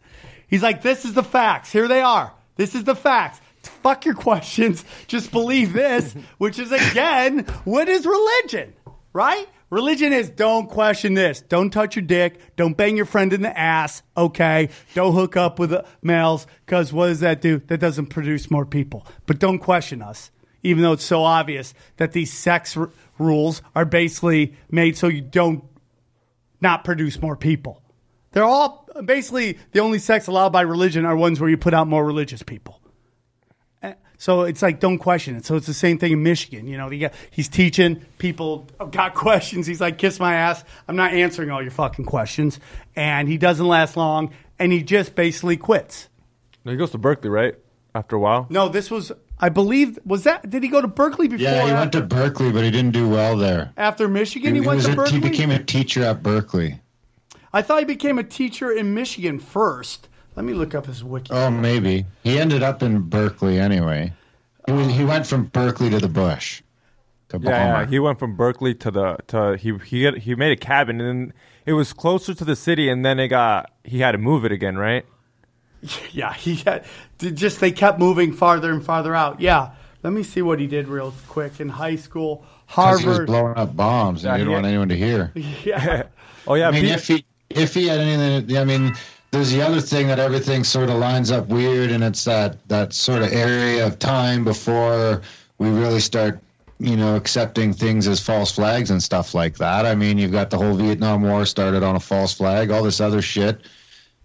He's 0.48 0.62
like, 0.62 0.82
"This 0.82 1.04
is 1.04 1.14
the 1.14 1.22
facts. 1.22 1.70
Here 1.72 1.88
they 1.88 2.00
are. 2.00 2.32
This 2.56 2.74
is 2.74 2.84
the 2.84 2.96
facts." 2.96 3.40
Fuck 3.62 4.04
your 4.04 4.14
questions. 4.14 4.84
Just 5.06 5.30
believe 5.30 5.72
this, 5.72 6.14
which 6.36 6.58
is 6.58 6.70
again, 6.70 7.46
what 7.64 7.88
is 7.88 8.04
religion? 8.04 8.74
Right? 9.12 9.46
Religion 9.70 10.12
is 10.12 10.28
don't 10.28 10.68
question 10.68 11.14
this. 11.14 11.40
Don't 11.40 11.70
touch 11.70 11.96
your 11.96 12.04
dick. 12.04 12.38
Don't 12.56 12.76
bang 12.76 12.96
your 12.96 13.06
friend 13.06 13.32
in 13.32 13.42
the 13.42 13.58
ass. 13.58 14.02
Okay. 14.16 14.68
Don't 14.94 15.14
hook 15.14 15.36
up 15.36 15.58
with 15.58 15.70
the 15.70 15.84
males 16.02 16.46
because 16.66 16.92
what 16.92 17.06
does 17.06 17.20
that 17.20 17.40
do? 17.40 17.58
That 17.68 17.78
doesn't 17.78 18.06
produce 18.06 18.50
more 18.50 18.66
people. 18.66 19.06
But 19.26 19.38
don't 19.38 19.58
question 19.58 20.02
us, 20.02 20.30
even 20.64 20.82
though 20.82 20.92
it's 20.92 21.04
so 21.04 21.22
obvious 21.22 21.72
that 21.98 22.10
these 22.12 22.32
sex 22.32 22.76
r- 22.76 22.90
rules 23.18 23.62
are 23.76 23.84
basically 23.84 24.56
made 24.70 24.96
so 24.96 25.06
you 25.06 25.20
don't 25.20 25.62
not 26.60 26.82
produce 26.84 27.20
more 27.22 27.36
people. 27.36 27.80
They're 28.32 28.42
all 28.42 28.88
basically 29.04 29.58
the 29.72 29.78
only 29.80 30.00
sex 30.00 30.26
allowed 30.26 30.48
by 30.50 30.62
religion 30.62 31.04
are 31.04 31.14
ones 31.14 31.40
where 31.40 31.48
you 31.48 31.56
put 31.56 31.72
out 31.74 31.86
more 31.86 32.04
religious 32.04 32.42
people. 32.42 32.80
Eh, 33.82 33.92
So 34.18 34.42
it's 34.42 34.62
like 34.62 34.80
don't 34.80 34.98
question 34.98 35.36
it. 35.36 35.44
So 35.44 35.54
it's 35.56 35.66
the 35.66 35.74
same 35.74 35.98
thing 35.98 36.12
in 36.12 36.22
Michigan. 36.22 36.66
You 36.66 36.76
know, 36.78 36.88
he 36.88 36.98
got, 36.98 37.12
he's 37.30 37.48
teaching 37.48 38.04
people 38.18 38.66
got 38.90 39.14
questions. 39.26 39.66
He's 39.66 39.80
like, 39.80 39.98
kiss 39.98 40.18
my 40.18 40.34
ass. 40.34 40.64
I'm 40.88 40.96
not 40.96 41.12
answering 41.12 41.50
all 41.50 41.62
your 41.62 41.70
fucking 41.70 42.06
questions. 42.06 42.58
And 42.96 43.28
he 43.28 43.36
doesn't 43.38 43.66
last 43.68 43.96
long. 43.96 44.30
And 44.58 44.72
he 44.72 44.82
just 44.82 45.14
basically 45.14 45.56
quits. 45.56 46.08
No, 46.64 46.72
he 46.72 46.78
goes 46.78 46.90
to 46.92 46.98
Berkeley, 46.98 47.28
right? 47.30 47.54
After 47.94 48.16
a 48.16 48.18
while. 48.18 48.46
No, 48.48 48.68
this 48.68 48.90
was 48.90 49.12
I 49.38 49.48
believe 49.48 49.98
was 50.04 50.24
that 50.24 50.48
did 50.48 50.62
he 50.62 50.68
go 50.68 50.80
to 50.80 50.88
Berkeley 50.88 51.28
before? 51.28 51.44
Yeah, 51.44 51.64
he 51.64 51.72
or 51.72 51.74
went 51.74 51.92
to 51.92 52.02
Berkeley, 52.02 52.52
but 52.52 52.64
he 52.64 52.70
didn't 52.70 52.92
do 52.92 53.08
well 53.08 53.36
there. 53.36 53.72
after 53.76 54.08
Michigan. 54.08 54.54
He, 54.54 54.60
went 54.60 54.82
to 54.82 54.92
a- 54.92 54.94
Berkeley. 54.94 55.20
he 55.20 55.20
became 55.20 55.50
a 55.50 55.62
teacher 55.62 56.02
at 56.04 56.22
Berkeley. 56.22 56.80
I 57.52 57.62
thought 57.62 57.80
he 57.80 57.84
became 57.84 58.18
a 58.18 58.24
teacher 58.24 58.70
in 58.70 58.94
Michigan 58.94 59.38
first. 59.38 60.08
Let 60.36 60.44
me 60.44 60.54
look 60.54 60.74
up 60.74 60.86
his 60.86 61.04
wiki. 61.04 61.32
Oh, 61.32 61.50
maybe. 61.50 62.04
He 62.24 62.38
ended 62.38 62.62
up 62.62 62.82
in 62.82 63.02
Berkeley 63.02 63.60
anyway. 63.60 64.12
He, 64.66 64.72
was, 64.72 64.88
he 64.88 65.04
went 65.04 65.26
from 65.26 65.44
Berkeley 65.44 65.90
to 65.90 65.98
the 65.98 66.08
bush. 66.08 66.62
To 67.28 67.38
Yeah, 67.40 67.80
yeah, 67.80 67.86
he 67.86 67.98
went 67.98 68.18
from 68.18 68.36
Berkeley 68.36 68.74
to 68.76 68.90
the 68.90 69.18
to 69.28 69.56
he 69.56 69.76
he 69.84 70.02
had, 70.04 70.18
he 70.18 70.34
made 70.34 70.52
a 70.52 70.56
cabin 70.56 71.00
and 71.00 71.08
then 71.08 71.32
it 71.64 71.72
was 71.72 71.92
closer 71.92 72.34
to 72.34 72.44
the 72.44 72.56
city 72.56 72.88
and 72.88 73.04
then 73.04 73.18
it 73.18 73.28
got 73.28 73.70
he 73.84 74.00
had 74.00 74.12
to 74.12 74.18
move 74.18 74.44
it 74.44 74.52
again, 74.52 74.76
right? 74.76 75.06
Yeah, 76.12 76.32
he 76.32 76.56
had 76.56 76.84
just 77.18 77.60
they 77.60 77.72
kept 77.72 77.98
moving 77.98 78.32
farther 78.32 78.70
and 78.72 78.84
farther 78.84 79.14
out. 79.14 79.40
Yeah. 79.40 79.70
Let 80.02 80.12
me 80.12 80.22
see 80.22 80.42
what 80.42 80.60
he 80.60 80.66
did 80.66 80.86
real 80.88 81.14
quick 81.28 81.60
in 81.60 81.68
high 81.68 81.96
school. 81.96 82.44
'Cause 82.68 83.00
he 83.00 83.06
was 83.06 83.16
Harvard. 83.16 83.26
blowing 83.26 83.56
up 83.56 83.76
bombs 83.76 84.24
and 84.24 84.30
Yeah, 84.30 84.32
he 84.32 84.38
didn't 84.38 84.48
he- 84.50 84.54
want 84.54 84.66
anyone 84.66 84.88
to 84.88 84.96
hear. 84.96 85.32
Yeah. 85.64 86.02
Oh 86.46 86.54
yeah, 86.54 86.68
I 86.68 86.70
mean, 86.72 86.82
Pete- 86.82 86.92
if 86.94 87.06
he 87.08 87.24
if 87.50 87.74
he 87.74 87.86
had 87.86 88.00
anything, 88.00 88.56
I 88.58 88.64
mean, 88.64 88.94
there's 89.30 89.50
the 89.52 89.62
other 89.62 89.80
thing 89.80 90.06
that 90.08 90.18
everything 90.18 90.62
sort 90.64 90.88
of 90.90 90.96
lines 90.96 91.30
up 91.30 91.48
weird, 91.48 91.90
and 91.90 92.02
it's 92.04 92.24
that 92.24 92.66
that 92.68 92.92
sort 92.92 93.22
of 93.22 93.32
area 93.32 93.86
of 93.86 93.98
time 93.98 94.44
before 94.44 95.22
we 95.58 95.68
really 95.70 96.00
start, 96.00 96.38
you 96.78 96.96
know, 96.96 97.16
accepting 97.16 97.72
things 97.72 98.06
as 98.08 98.20
false 98.20 98.50
flags 98.52 98.90
and 98.90 99.02
stuff 99.02 99.34
like 99.34 99.56
that. 99.58 99.86
I 99.86 99.94
mean, 99.94 100.18
you've 100.18 100.32
got 100.32 100.50
the 100.50 100.58
whole 100.58 100.74
Vietnam 100.74 101.22
War 101.22 101.46
started 101.46 101.82
on 101.82 101.96
a 101.96 102.00
false 102.00 102.34
flag, 102.34 102.70
all 102.70 102.82
this 102.82 103.00
other 103.00 103.22
shit. 103.22 103.60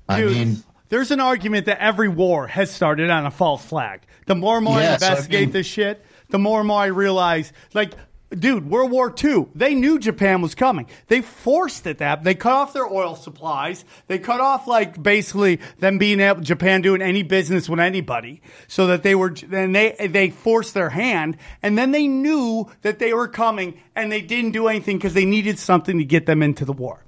I 0.10 0.24
mean, 0.24 0.64
there's 0.90 1.12
an 1.12 1.20
argument 1.20 1.66
that 1.68 1.82
every 1.82 2.10
war 2.10 2.48
has 2.48 2.72
started 2.72 3.10
on 3.10 3.26
a 3.26 3.32
false 3.32 3.64
flag. 3.66 4.02
The 4.26 4.36
more 4.36 4.58
and 4.58 4.66
more 4.66 4.78
I 4.78 4.82
Yes, 4.82 5.02
I 5.02 5.08
investigate 5.10 5.42
mean- 5.48 5.52
this 5.52 5.68
shit, 5.68 6.06
the 6.30 6.40
more 6.40 6.60
and 6.60 6.68
more 6.68 6.82
I 6.82 6.88
realize, 6.88 7.52
like, 7.74 7.94
dude, 8.32 8.70
World 8.70 8.92
War 8.92 9.12
II, 9.24 9.48
they 9.56 9.74
knew 9.74 9.98
Japan 9.98 10.42
was 10.44 10.54
coming. 10.54 10.86
They 11.08 11.22
forced 11.22 11.88
it 11.88 11.98
that. 11.98 12.24
They 12.24 12.36
cut 12.36 12.54
off 12.54 12.74
their 12.74 12.86
oil 12.86 13.16
supplies. 13.16 13.84
They 14.06 14.20
cut 14.20 14.40
off, 14.40 14.68
like, 14.68 15.02
basically 15.02 15.60
them 15.80 15.98
being 15.98 16.20
able, 16.20 16.42
Japan 16.42 16.82
doing 16.82 17.02
any 17.02 17.24
business 17.24 17.68
with 17.68 17.80
anybody 17.80 18.42
so 18.68 18.86
that 18.88 19.02
they 19.02 19.16
were, 19.16 19.32
then 19.32 19.72
they, 19.72 19.96
they 20.12 20.30
forced 20.30 20.76
their 20.76 20.90
hand. 20.92 21.38
And 21.64 21.76
then 21.76 21.92
they 21.92 22.08
knew 22.08 22.70
that 22.84 23.00
they 23.00 23.14
were 23.14 23.28
coming 23.28 23.80
and 23.96 24.12
they 24.12 24.22
didn't 24.22 24.52
do 24.52 24.68
anything 24.68 24.98
because 24.98 25.16
they 25.16 25.26
needed 25.26 25.58
something 25.58 25.98
to 25.98 26.06
get 26.06 26.28
them 26.28 26.44
into 26.44 26.66
the 26.66 26.74
war. 26.74 27.04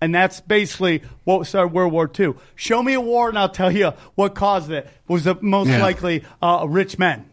And 0.00 0.14
that's 0.14 0.40
basically 0.40 1.02
what 1.24 1.46
started 1.46 1.72
World 1.72 1.92
War 1.92 2.08
II. 2.18 2.34
Show 2.54 2.82
me 2.82 2.94
a 2.94 3.00
war, 3.00 3.28
and 3.28 3.38
I'll 3.38 3.48
tell 3.48 3.72
you 3.72 3.92
what 4.14 4.34
caused 4.34 4.70
it. 4.70 4.88
Was 5.08 5.24
the 5.24 5.36
most 5.40 5.68
Yeah. 5.68 5.82
likely 5.82 6.24
uh, 6.40 6.66
rich 6.68 6.98
men. 6.98 7.24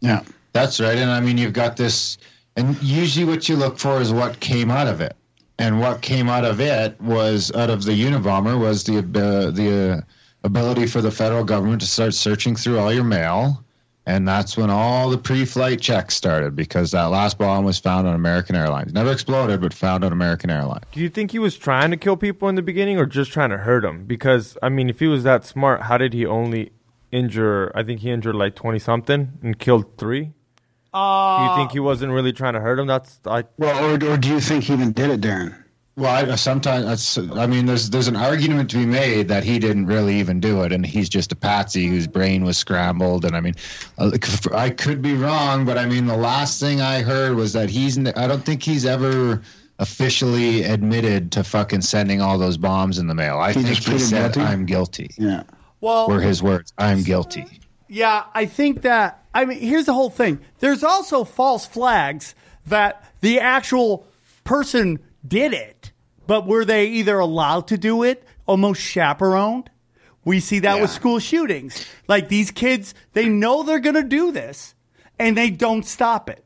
yeah. 0.00 0.22
That's 0.52 0.78
right. 0.78 0.96
And 0.96 1.10
I 1.10 1.18
mean, 1.20 1.36
you've 1.36 1.52
got 1.52 1.76
this, 1.76 2.16
and 2.56 2.80
usually 2.80 3.26
what 3.26 3.48
you 3.48 3.56
look 3.56 3.76
for 3.76 4.00
is 4.00 4.12
what 4.12 4.38
came 4.38 4.70
out 4.70 4.86
of 4.86 5.00
it. 5.00 5.16
And 5.58 5.80
what 5.80 6.00
came 6.00 6.28
out 6.28 6.44
of 6.44 6.60
it 6.60 7.00
was 7.00 7.50
out 7.56 7.70
of 7.70 7.84
the 7.84 7.90
Unabomber 7.92 8.56
was 8.58 8.84
the 8.84 8.98
uh, 8.98 9.50
the 9.50 9.94
uh, 9.98 10.00
ability 10.44 10.86
for 10.86 11.00
the 11.00 11.10
federal 11.10 11.42
government 11.42 11.80
to 11.80 11.88
start 11.88 12.14
searching 12.14 12.54
through 12.54 12.78
all 12.78 12.92
your 12.92 13.02
mail, 13.02 13.64
and 14.06 14.28
that's 14.28 14.56
when 14.56 14.70
all 14.70 15.08
the 15.08 15.18
pre-flight 15.18 15.80
checks 15.80 16.14
started 16.14 16.54
because 16.54 16.90
that 16.90 17.04
last 17.04 17.38
bomb 17.38 17.64
was 17.64 17.78
found 17.78 18.06
on 18.06 18.14
American 18.14 18.54
Airlines. 18.54 18.92
Never 18.92 19.10
exploded, 19.10 19.60
but 19.60 19.72
found 19.72 20.04
on 20.04 20.12
American 20.12 20.50
Airlines. 20.50 20.84
Do 20.92 21.00
you 21.00 21.08
think 21.08 21.30
he 21.30 21.38
was 21.38 21.56
trying 21.56 21.90
to 21.90 21.96
kill 21.96 22.16
people 22.16 22.48
in 22.48 22.54
the 22.54 22.62
beginning 22.62 22.98
or 22.98 23.06
just 23.06 23.32
trying 23.32 23.50
to 23.50 23.58
hurt 23.58 23.82
them? 23.82 24.04
Because 24.04 24.58
I 24.62 24.68
mean, 24.68 24.90
if 24.90 25.00
he 25.00 25.06
was 25.06 25.24
that 25.24 25.44
smart, 25.44 25.82
how 25.82 25.98
did 25.98 26.12
he 26.12 26.26
only 26.26 26.72
injure? 27.10 27.72
I 27.74 27.82
think 27.82 28.00
he 28.00 28.10
injured 28.10 28.34
like 28.34 28.54
twenty 28.54 28.78
something 28.78 29.32
and 29.42 29.58
killed 29.58 29.96
three. 29.96 30.32
Uh, 30.92 31.38
do 31.38 31.50
you 31.50 31.56
think 31.56 31.72
he 31.72 31.80
wasn't 31.80 32.12
really 32.12 32.32
trying 32.32 32.54
to 32.54 32.60
hurt 32.60 32.78
him? 32.78 32.86
That's 32.86 33.18
I. 33.26 33.44
Well, 33.58 33.84
or, 33.84 34.12
or 34.12 34.16
do 34.16 34.28
you 34.28 34.40
think 34.40 34.64
he 34.64 34.74
even 34.74 34.92
did 34.92 35.10
it, 35.10 35.20
Darren? 35.20 35.63
Well, 35.96 36.32
I, 36.32 36.34
sometimes 36.34 36.84
that's, 36.86 37.18
I 37.38 37.46
mean, 37.46 37.66
there's 37.66 37.88
there's 37.90 38.08
an 38.08 38.16
argument 38.16 38.68
to 38.70 38.78
be 38.78 38.86
made 38.86 39.28
that 39.28 39.44
he 39.44 39.60
didn't 39.60 39.86
really 39.86 40.16
even 40.18 40.40
do 40.40 40.62
it, 40.62 40.72
and 40.72 40.84
he's 40.84 41.08
just 41.08 41.30
a 41.30 41.36
patsy 41.36 41.86
whose 41.86 42.08
brain 42.08 42.44
was 42.44 42.58
scrambled. 42.58 43.24
And 43.24 43.36
I 43.36 43.40
mean, 43.40 43.54
uh, 43.98 44.10
I 44.52 44.70
could 44.70 45.00
be 45.02 45.14
wrong, 45.14 45.64
but 45.64 45.78
I 45.78 45.86
mean, 45.86 46.06
the 46.06 46.16
last 46.16 46.58
thing 46.58 46.80
I 46.80 47.02
heard 47.02 47.36
was 47.36 47.52
that 47.52 47.70
he's. 47.70 47.96
I 47.96 48.26
don't 48.26 48.44
think 48.44 48.62
he's 48.64 48.84
ever 48.84 49.40
officially 49.78 50.64
admitted 50.64 51.30
to 51.32 51.44
fucking 51.44 51.82
sending 51.82 52.20
all 52.20 52.38
those 52.38 52.56
bombs 52.56 52.98
in 52.98 53.06
the 53.06 53.14
mail. 53.14 53.38
I 53.38 53.52
He 53.52 53.62
think 53.62 53.76
just 53.76 53.88
he 53.88 53.98
said, 54.00 54.32
guilty? 54.34 54.40
"I'm 54.40 54.66
guilty." 54.66 55.10
Yeah. 55.16 55.44
Well, 55.80 56.08
Were 56.08 56.20
his 56.20 56.42
words, 56.42 56.72
"I'm 56.76 57.04
guilty." 57.04 57.46
yeah, 57.88 58.24
I 58.34 58.46
think 58.46 58.82
that. 58.82 59.24
I 59.32 59.44
mean, 59.44 59.58
here's 59.60 59.84
the 59.86 59.94
whole 59.94 60.10
thing. 60.10 60.40
There's 60.58 60.82
also 60.82 61.22
false 61.24 61.66
flags 61.66 62.34
that 62.66 63.04
the 63.20 63.38
actual 63.40 64.06
person 64.44 64.98
did 65.26 65.52
it, 65.52 65.83
but 66.26 66.46
were 66.46 66.64
they 66.64 66.86
either 66.86 67.18
allowed 67.18 67.68
to 67.68 67.78
do 67.78 68.02
it, 68.02 68.24
almost 68.46 68.80
chaperoned? 68.80 69.70
We 70.24 70.40
see 70.40 70.60
that 70.60 70.80
with 70.80 70.90
school 70.90 71.18
shootings. 71.18 71.86
Like 72.08 72.28
these 72.28 72.50
kids, 72.50 72.94
they 73.12 73.28
know 73.28 73.62
they're 73.62 73.78
going 73.78 73.94
to 73.94 74.02
do 74.02 74.32
this, 74.32 74.74
and 75.18 75.36
they 75.36 75.50
don't 75.50 75.84
stop 75.84 76.30
it, 76.30 76.44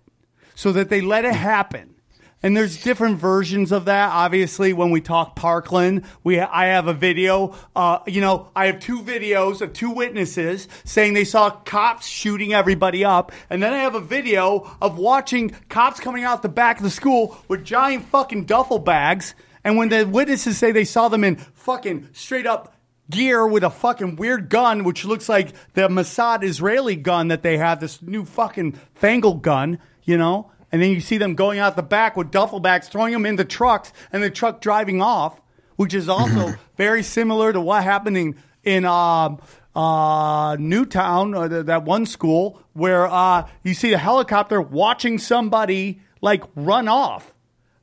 so 0.54 0.72
that 0.72 0.88
they 0.88 1.00
let 1.00 1.24
it 1.24 1.34
happen. 1.34 1.94
And 2.40 2.56
there's 2.56 2.80
different 2.82 3.18
versions 3.18 3.72
of 3.72 3.86
that. 3.86 4.10
Obviously, 4.12 4.72
when 4.72 4.90
we 4.90 5.00
talk 5.00 5.34
Parkland, 5.34 6.04
we 6.22 6.38
I 6.38 6.66
have 6.66 6.86
a 6.86 6.92
video. 6.92 7.56
Uh, 7.74 7.98
you 8.06 8.20
know, 8.20 8.50
I 8.54 8.66
have 8.66 8.78
two 8.78 9.00
videos 9.00 9.60
of 9.60 9.72
two 9.72 9.90
witnesses 9.90 10.68
saying 10.84 11.14
they 11.14 11.24
saw 11.24 11.50
cops 11.50 12.06
shooting 12.06 12.52
everybody 12.52 13.04
up, 13.04 13.32
and 13.50 13.60
then 13.60 13.72
I 13.72 13.78
have 13.78 13.96
a 13.96 14.00
video 14.00 14.70
of 14.80 14.98
watching 14.98 15.50
cops 15.68 15.98
coming 15.98 16.22
out 16.22 16.42
the 16.42 16.48
back 16.48 16.76
of 16.76 16.84
the 16.84 16.90
school 16.90 17.36
with 17.48 17.64
giant 17.64 18.06
fucking 18.06 18.44
duffel 18.44 18.78
bags. 18.78 19.34
And 19.68 19.76
when 19.76 19.90
the 19.90 20.07
witnesses 20.07 20.57
say 20.57 20.72
they 20.72 20.87
saw 20.87 21.09
them 21.09 21.22
in 21.22 21.37
fucking 21.37 22.09
straight 22.14 22.46
up 22.46 22.74
gear 23.11 23.46
with 23.46 23.62
a 23.62 23.68
fucking 23.68 24.16
weird 24.16 24.48
gun, 24.48 24.83
which 24.83 25.04
looks 25.04 25.28
like 25.28 25.52
the 25.74 25.88
Mossad 25.90 26.42
Israeli 26.42 26.96
gun 26.96 27.28
that 27.28 27.42
they 27.42 27.59
have, 27.59 27.78
this 27.78 28.00
new 28.00 28.24
fucking 28.24 28.81
fangled 28.94 29.42
gun, 29.42 29.78
you 30.04 30.16
know? 30.16 30.50
And 30.72 30.81
then 30.81 30.92
you 30.92 31.02
see 31.02 31.18
them 31.18 31.35
going 31.35 31.59
out 31.59 31.76
the 31.76 31.83
back 31.83 32.16
with 32.16 32.31
duffel 32.31 32.61
bags, 32.61 32.88
throwing 32.88 33.12
them 33.12 33.26
into 33.26 33.44
trucks, 33.44 33.92
and 34.11 34.22
the 34.22 34.31
truck 34.31 34.62
driving 34.62 35.02
off, 35.02 35.38
which 35.76 35.92
is 35.92 36.09
also 36.09 36.54
very 36.78 37.02
similar 37.02 37.52
to 37.52 37.61
what 37.61 37.83
happened 37.85 38.37
in, 38.64 38.85
um, 38.87 39.38
uh, 39.76 40.57
Newtown, 40.59 41.35
uh, 41.35 41.46
th- 41.46 41.66
that 41.66 41.85
one 41.85 42.07
school 42.07 42.59
where 42.72 43.07
uh, 43.07 43.46
you 43.62 43.74
see 43.74 43.92
a 43.92 43.98
helicopter 43.98 44.62
watching 44.62 45.18
somebody 45.18 46.00
like 46.22 46.42
run 46.57 46.88
off, 46.88 47.35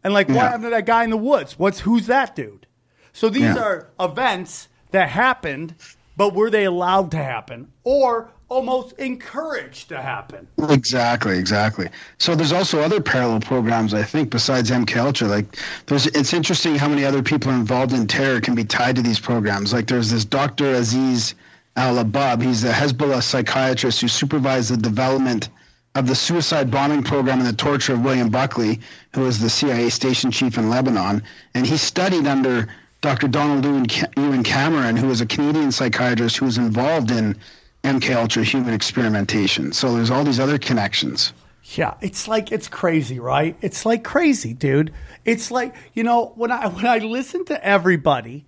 and 0.06 0.13
like 0.13 0.30
what 0.30 0.38
happened 0.38 0.63
to 0.65 0.70
that 0.70 0.86
guy 0.86 1.04
in 1.04 1.10
the 1.10 1.18
woods? 1.18 1.58
What's 1.60 1.80
who's 1.80 2.06
that 2.08 2.36
dude? 2.36 2.68
So 3.12 3.28
these 3.28 3.41
Yeah. 3.41 3.58
are 3.58 3.88
events 4.00 4.68
that 4.91 5.10
happened, 5.10 5.74
but 6.15 6.34
were 6.36 6.50
they 6.52 6.65
allowed 6.65 7.10
to 7.12 7.18
happen 7.18 7.68
or 7.84 8.30
almost 8.48 8.94
encouraged 9.00 9.89
to 9.89 10.00
happen? 10.00 10.48
Exactly, 10.70 11.39
exactly. 11.39 11.89
So 12.20 12.36
there's 12.36 12.52
also 12.52 12.82
other 12.82 13.02
parallel 13.02 13.39
programs, 13.39 13.96
I 13.96 14.04
think, 14.04 14.30
besides 14.30 14.70
MK 14.70 14.96
Ultra. 15.00 15.28
Like, 15.28 15.58
there's 15.88 16.06
it's 16.08 16.34
interesting 16.34 16.76
how 16.76 16.88
many 16.88 17.04
other 17.04 17.24
people 17.24 17.52
involved 17.52 17.91
in 17.91 18.06
terror 18.06 18.39
can 18.39 18.54
be 18.54 18.63
tied 18.63 18.96
to 18.98 19.02
these 19.02 19.20
programs. 19.20 19.74
Like, 19.74 19.88
there's 19.88 20.12
this 20.12 20.24
Dr. 20.24 20.72
Aziz 20.74 21.34
Al 21.78 21.96
Abub. 21.96 22.44
He's 22.44 22.63
a 22.63 22.72
Hezbollah 22.72 23.24
psychiatrist 23.24 24.02
who 24.02 24.08
supervised 24.08 24.72
the 24.72 24.78
development 24.78 25.50
of 25.95 26.08
the 26.08 26.15
suicide 26.15 26.69
bombing 26.69 27.01
program 27.03 27.39
and 27.39 27.47
the 27.47 27.53
torture 27.53 27.93
of 27.93 28.03
William 28.03 28.29
Buckley, 28.29 28.81
who 29.13 29.21
was 29.21 29.39
the 29.39 29.49
CIA 29.49 29.89
station 29.89 30.29
chief 30.29 30.58
in 30.58 30.69
Lebanon. 30.69 31.23
And 31.53 31.65
he 31.65 31.77
studied 31.77 32.27
under 32.27 32.67
Dr. 33.01 33.27
Donald 33.27 33.65
Ewen, 33.65 34.43
Cameron, 34.43 34.97
who 34.97 35.08
was 35.08 35.21
a 35.21 35.25
Canadian 35.25 35.71
psychiatrist 35.71 36.38
who 36.38 36.45
was 36.45 36.58
involved 36.58 37.12
in 37.12 37.38
MK 37.84 38.15
Ultra 38.15 38.43
human 38.43 38.73
experimentation. 38.73 39.71
So 39.71 39.95
there's 39.95 40.10
all 40.12 40.23
these 40.23 40.39
other 40.39 40.58
connections. 40.58 41.31
Yeah, 41.75 41.95
it's 42.01 42.27
like 42.27 42.51
it's 42.51 42.67
crazy, 42.67 43.19
right? 43.19 43.58
It's 43.62 43.86
like 43.86 44.03
crazy, 44.03 44.53
dude. 44.53 44.93
It's 45.23 45.49
like 45.49 45.73
you 45.93 46.03
know 46.03 46.34
when 46.36 46.51
I 46.51 46.67
when 46.67 46.86
I 46.86 46.99
listen 46.99 47.43
to 47.45 47.65
everybody, 47.65 48.45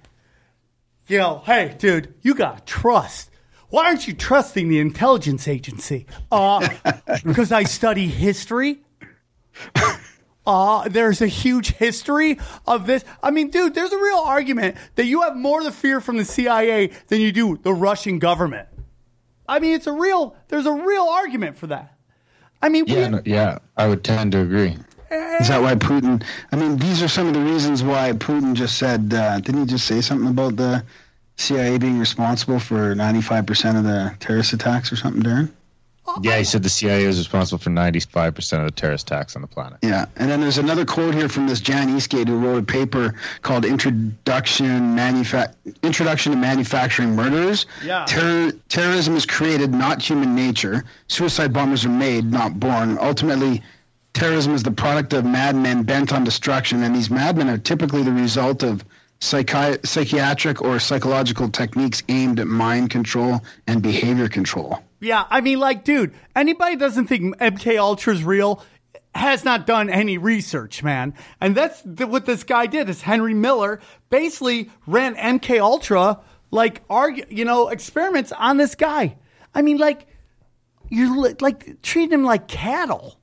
you 1.07 1.17
know, 1.17 1.41
hey, 1.45 1.75
dude, 1.79 2.13
you 2.21 2.35
got 2.35 2.67
trust. 2.67 3.31
Why 3.69 3.87
aren't 3.87 4.07
you 4.07 4.13
trusting 4.13 4.69
the 4.69 4.79
intelligence 4.79 5.47
agency? 5.47 6.05
Uh, 6.31 6.67
because 7.25 7.51
I 7.51 7.63
study 7.63 8.07
history. 8.07 8.79
Uh, 10.45 10.87
there's 10.87 11.21
a 11.21 11.27
huge 11.27 11.73
history 11.73 12.39
of 12.65 12.87
this. 12.87 13.03
I 13.21 13.31
mean, 13.31 13.49
dude, 13.49 13.73
there's 13.73 13.91
a 13.91 13.97
real 13.97 14.19
argument 14.19 14.77
that 14.95 15.05
you 15.05 15.23
have 15.23 15.35
more 15.35 15.59
to 15.61 15.71
fear 15.71 15.99
from 15.99 16.15
the 16.15 16.23
CIA 16.23 16.91
than 17.07 17.19
you 17.19 17.33
do 17.33 17.57
the 17.57 17.73
Russian 17.73 18.19
government. 18.19 18.69
I 19.45 19.59
mean, 19.59 19.73
it's 19.73 19.87
a 19.87 19.91
real, 19.91 20.35
there's 20.47 20.65
a 20.65 20.71
real 20.71 21.03
argument 21.03 21.57
for 21.57 21.67
that. 21.67 21.97
I 22.61 22.69
mean, 22.69 22.85
we, 22.85 22.93
Yeah, 22.95 23.07
no, 23.09 23.21
yeah, 23.25 23.59
I 23.75 23.87
would 23.87 24.03
tend 24.03 24.31
to 24.31 24.39
agree. 24.39 24.77
Is 25.11 25.47
that 25.47 25.61
why 25.61 25.75
Putin? 25.75 26.23
I 26.51 26.55
mean, 26.57 26.77
these 26.77 27.01
are 27.01 27.07
some 27.07 27.27
of 27.27 27.33
the 27.33 27.39
reasons 27.39 27.81
why 27.81 28.11
Putin 28.13 28.53
just 28.55 28.77
said. 28.77 29.13
Uh, 29.13 29.39
didn't 29.39 29.61
he 29.61 29.65
just 29.67 29.85
say 29.85 30.01
something 30.01 30.27
about 30.29 30.57
the 30.57 30.83
CIA 31.37 31.77
being 31.77 31.99
responsible 31.99 32.59
for 32.59 32.95
95% 32.95 33.77
of 33.77 33.83
the 33.83 34.15
terrorist 34.19 34.53
attacks 34.53 34.91
or 34.91 34.95
something, 34.95 35.21
Darren? 35.21 35.51
Yeah, 36.21 36.37
he 36.37 36.45
said 36.45 36.63
the 36.63 36.69
CIA 36.69 37.03
is 37.03 37.17
responsible 37.17 37.59
for 37.59 37.69
95% 37.69 38.59
of 38.59 38.65
the 38.65 38.71
terrorist 38.71 39.11
attacks 39.11 39.35
on 39.35 39.41
the 39.41 39.47
planet. 39.47 39.79
Yeah, 39.83 40.05
and 40.15 40.31
then 40.31 40.39
there's 40.39 40.57
another 40.57 40.85
quote 40.85 41.13
here 41.13 41.27
from 41.27 41.47
this 41.47 41.59
Jan 41.59 41.89
Eastgate 41.89 42.29
who 42.29 42.37
wrote 42.37 42.57
a 42.57 42.65
paper 42.65 43.15
called 43.41 43.65
"Introduction 43.65 44.95
Manufa- 44.95 45.53
Introduction 45.83 46.31
to 46.31 46.37
Manufacturing 46.37 47.13
Murders. 47.15 47.65
Yeah. 47.83 48.05
Terror- 48.05 48.53
terrorism 48.69 49.17
is 49.17 49.25
created, 49.25 49.73
not 49.73 50.01
human 50.01 50.33
nature. 50.33 50.85
Suicide 51.09 51.51
bombers 51.51 51.85
are 51.85 51.89
made, 51.89 52.31
not 52.31 52.57
born. 52.57 52.97
Ultimately, 53.01 53.61
terrorism 54.13 54.55
is 54.55 54.63
the 54.63 54.71
product 54.71 55.11
of 55.11 55.25
madmen 55.25 55.83
bent 55.83 56.13
on 56.13 56.23
destruction, 56.23 56.83
and 56.83 56.95
these 56.95 57.09
madmen 57.09 57.49
are 57.49 57.57
typically 57.57 58.03
the 58.03 58.13
result 58.13 58.63
of 58.63 58.83
psychi- 59.19 59.85
psychiatric 59.85 60.61
or 60.61 60.79
psychological 60.79 61.49
techniques 61.49 62.03
aimed 62.09 62.39
at 62.39 62.47
mind 62.47 62.89
control 62.89 63.41
and 63.67 63.81
behavior 63.81 64.29
control. 64.29 64.79
Yeah, 64.99 65.25
I 65.29 65.41
mean, 65.41 65.59
like, 65.59 65.83
dude, 65.83 66.13
anybody 66.35 66.75
doesn't 66.75 67.07
think 67.07 67.37
MK 67.37 67.77
Ultra's 67.77 68.23
real 68.23 68.63
has 69.13 69.43
not 69.43 69.65
done 69.65 69.89
any 69.89 70.17
research, 70.17 70.83
man. 70.83 71.13
And 71.41 71.55
that's 71.55 71.81
th- 71.81 72.09
what 72.09 72.25
this 72.25 72.43
guy 72.43 72.67
did. 72.67 72.87
This 72.87 73.01
Henry 73.01 73.33
Miller 73.33 73.79
basically 74.09 74.69
ran 74.85 75.15
MK 75.15 75.59
Ultra, 75.59 76.19
like, 76.51 76.81
argue, 76.89 77.25
you 77.29 77.45
know, 77.45 77.69
experiments 77.69 78.31
on 78.31 78.57
this 78.57 78.75
guy. 78.75 79.17
I 79.53 79.61
mean, 79.61 79.77
like, 79.77 80.07
you're 80.89 81.15
li- 81.17 81.35
like 81.41 81.81
treating 81.81 82.13
him 82.13 82.23
like 82.23 82.47
cattle. 82.47 83.19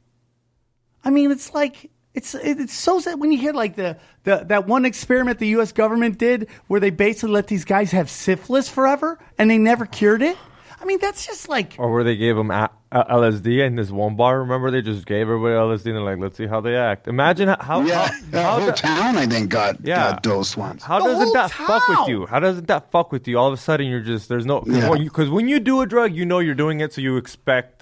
I 1.05 1.11
mean, 1.11 1.31
it's 1.31 1.55
like 1.55 1.91
it's 2.15 2.35
it's 2.35 2.73
so 2.73 3.01
sad 3.01 3.19
when 3.21 3.33
you 3.33 3.39
hear 3.39 3.53
like 3.53 3.77
the, 3.77 3.97
the 4.23 4.45
that 4.49 4.67
one 4.67 4.85
experiment 4.85 5.39
the 5.39 5.49
U.S. 5.49 5.73
government 5.73 6.17
did 6.19 6.49
where 6.69 6.81
they 6.81 6.91
basically 6.91 7.31
let 7.31 7.49
these 7.49 7.65
guys 7.65 7.91
have 7.91 8.09
syphilis 8.09 8.69
forever 8.69 9.19
and 9.39 9.51
they 9.51 9.59
never 9.59 9.85
cured 9.87 10.23
it. 10.23 10.37
I 10.81 10.87
mean, 10.87 10.99
that's 11.01 11.27
just 11.27 11.49
like 11.49 11.77
Or 11.79 11.91
where 11.91 12.05
they 12.05 12.15
gave 12.15 12.37
them 12.37 12.51
a- 12.51 12.71
a- 12.93 13.05
LSD 13.05 13.65
in 13.67 13.75
this 13.75 13.91
one 13.91 14.17
bar. 14.17 14.41
Remember, 14.41 14.71
they 14.71 14.83
just 14.83 15.07
gave 15.07 15.23
everybody 15.23 15.55
LSD 15.55 15.87
and 15.87 15.97
they're 15.97 16.03
like, 16.03 16.19
"Let's 16.19 16.37
see 16.37 16.47
how 16.47 16.61
they 16.61 16.77
act." 16.77 17.09
Imagine 17.09 17.49
how 17.49 17.57
how, 17.61 17.81
Yeah, 17.83 18.07
how, 18.09 18.21
the 18.31 18.43
how 18.43 18.57
whole 18.59 18.67
the- 18.67 18.73
town 18.73 19.17
I 19.17 19.27
think 19.27 19.49
got 19.49 19.77
Yeah. 19.83 20.11
got 20.13 20.23
dosed 20.23 20.57
once. 20.59 20.83
How 20.85 20.99
The 20.99 21.07
doesn't 21.07 21.25
whole 21.25 21.33
that 21.33 21.51
fuck 21.51 21.89
with 21.89 22.09
you? 22.09 22.27
How 22.27 22.39
doesn't 22.39 22.69
that 22.69 22.91
fuck 22.91 23.13
with 23.13 23.27
you? 23.27 23.39
All 23.39 23.49
of 23.49 23.55
a 23.55 23.57
sudden, 23.57 23.87
you're 23.87 24.01
just 24.03 24.29
there's 24.29 24.45
no 24.45 24.61
because 24.61 24.83
Yeah. 24.83 24.91
when, 24.91 25.03
you- 25.03 25.11
'cause 25.11 25.31
when 25.31 25.49
you 25.49 25.59
do 25.59 25.81
a 25.81 25.87
drug, 25.87 26.13
you 26.15 26.27
know 26.27 26.39
you're 26.41 26.55
doing 26.55 26.81
it, 26.81 26.93
so 26.93 27.01
you 27.01 27.17
expect 27.17 27.74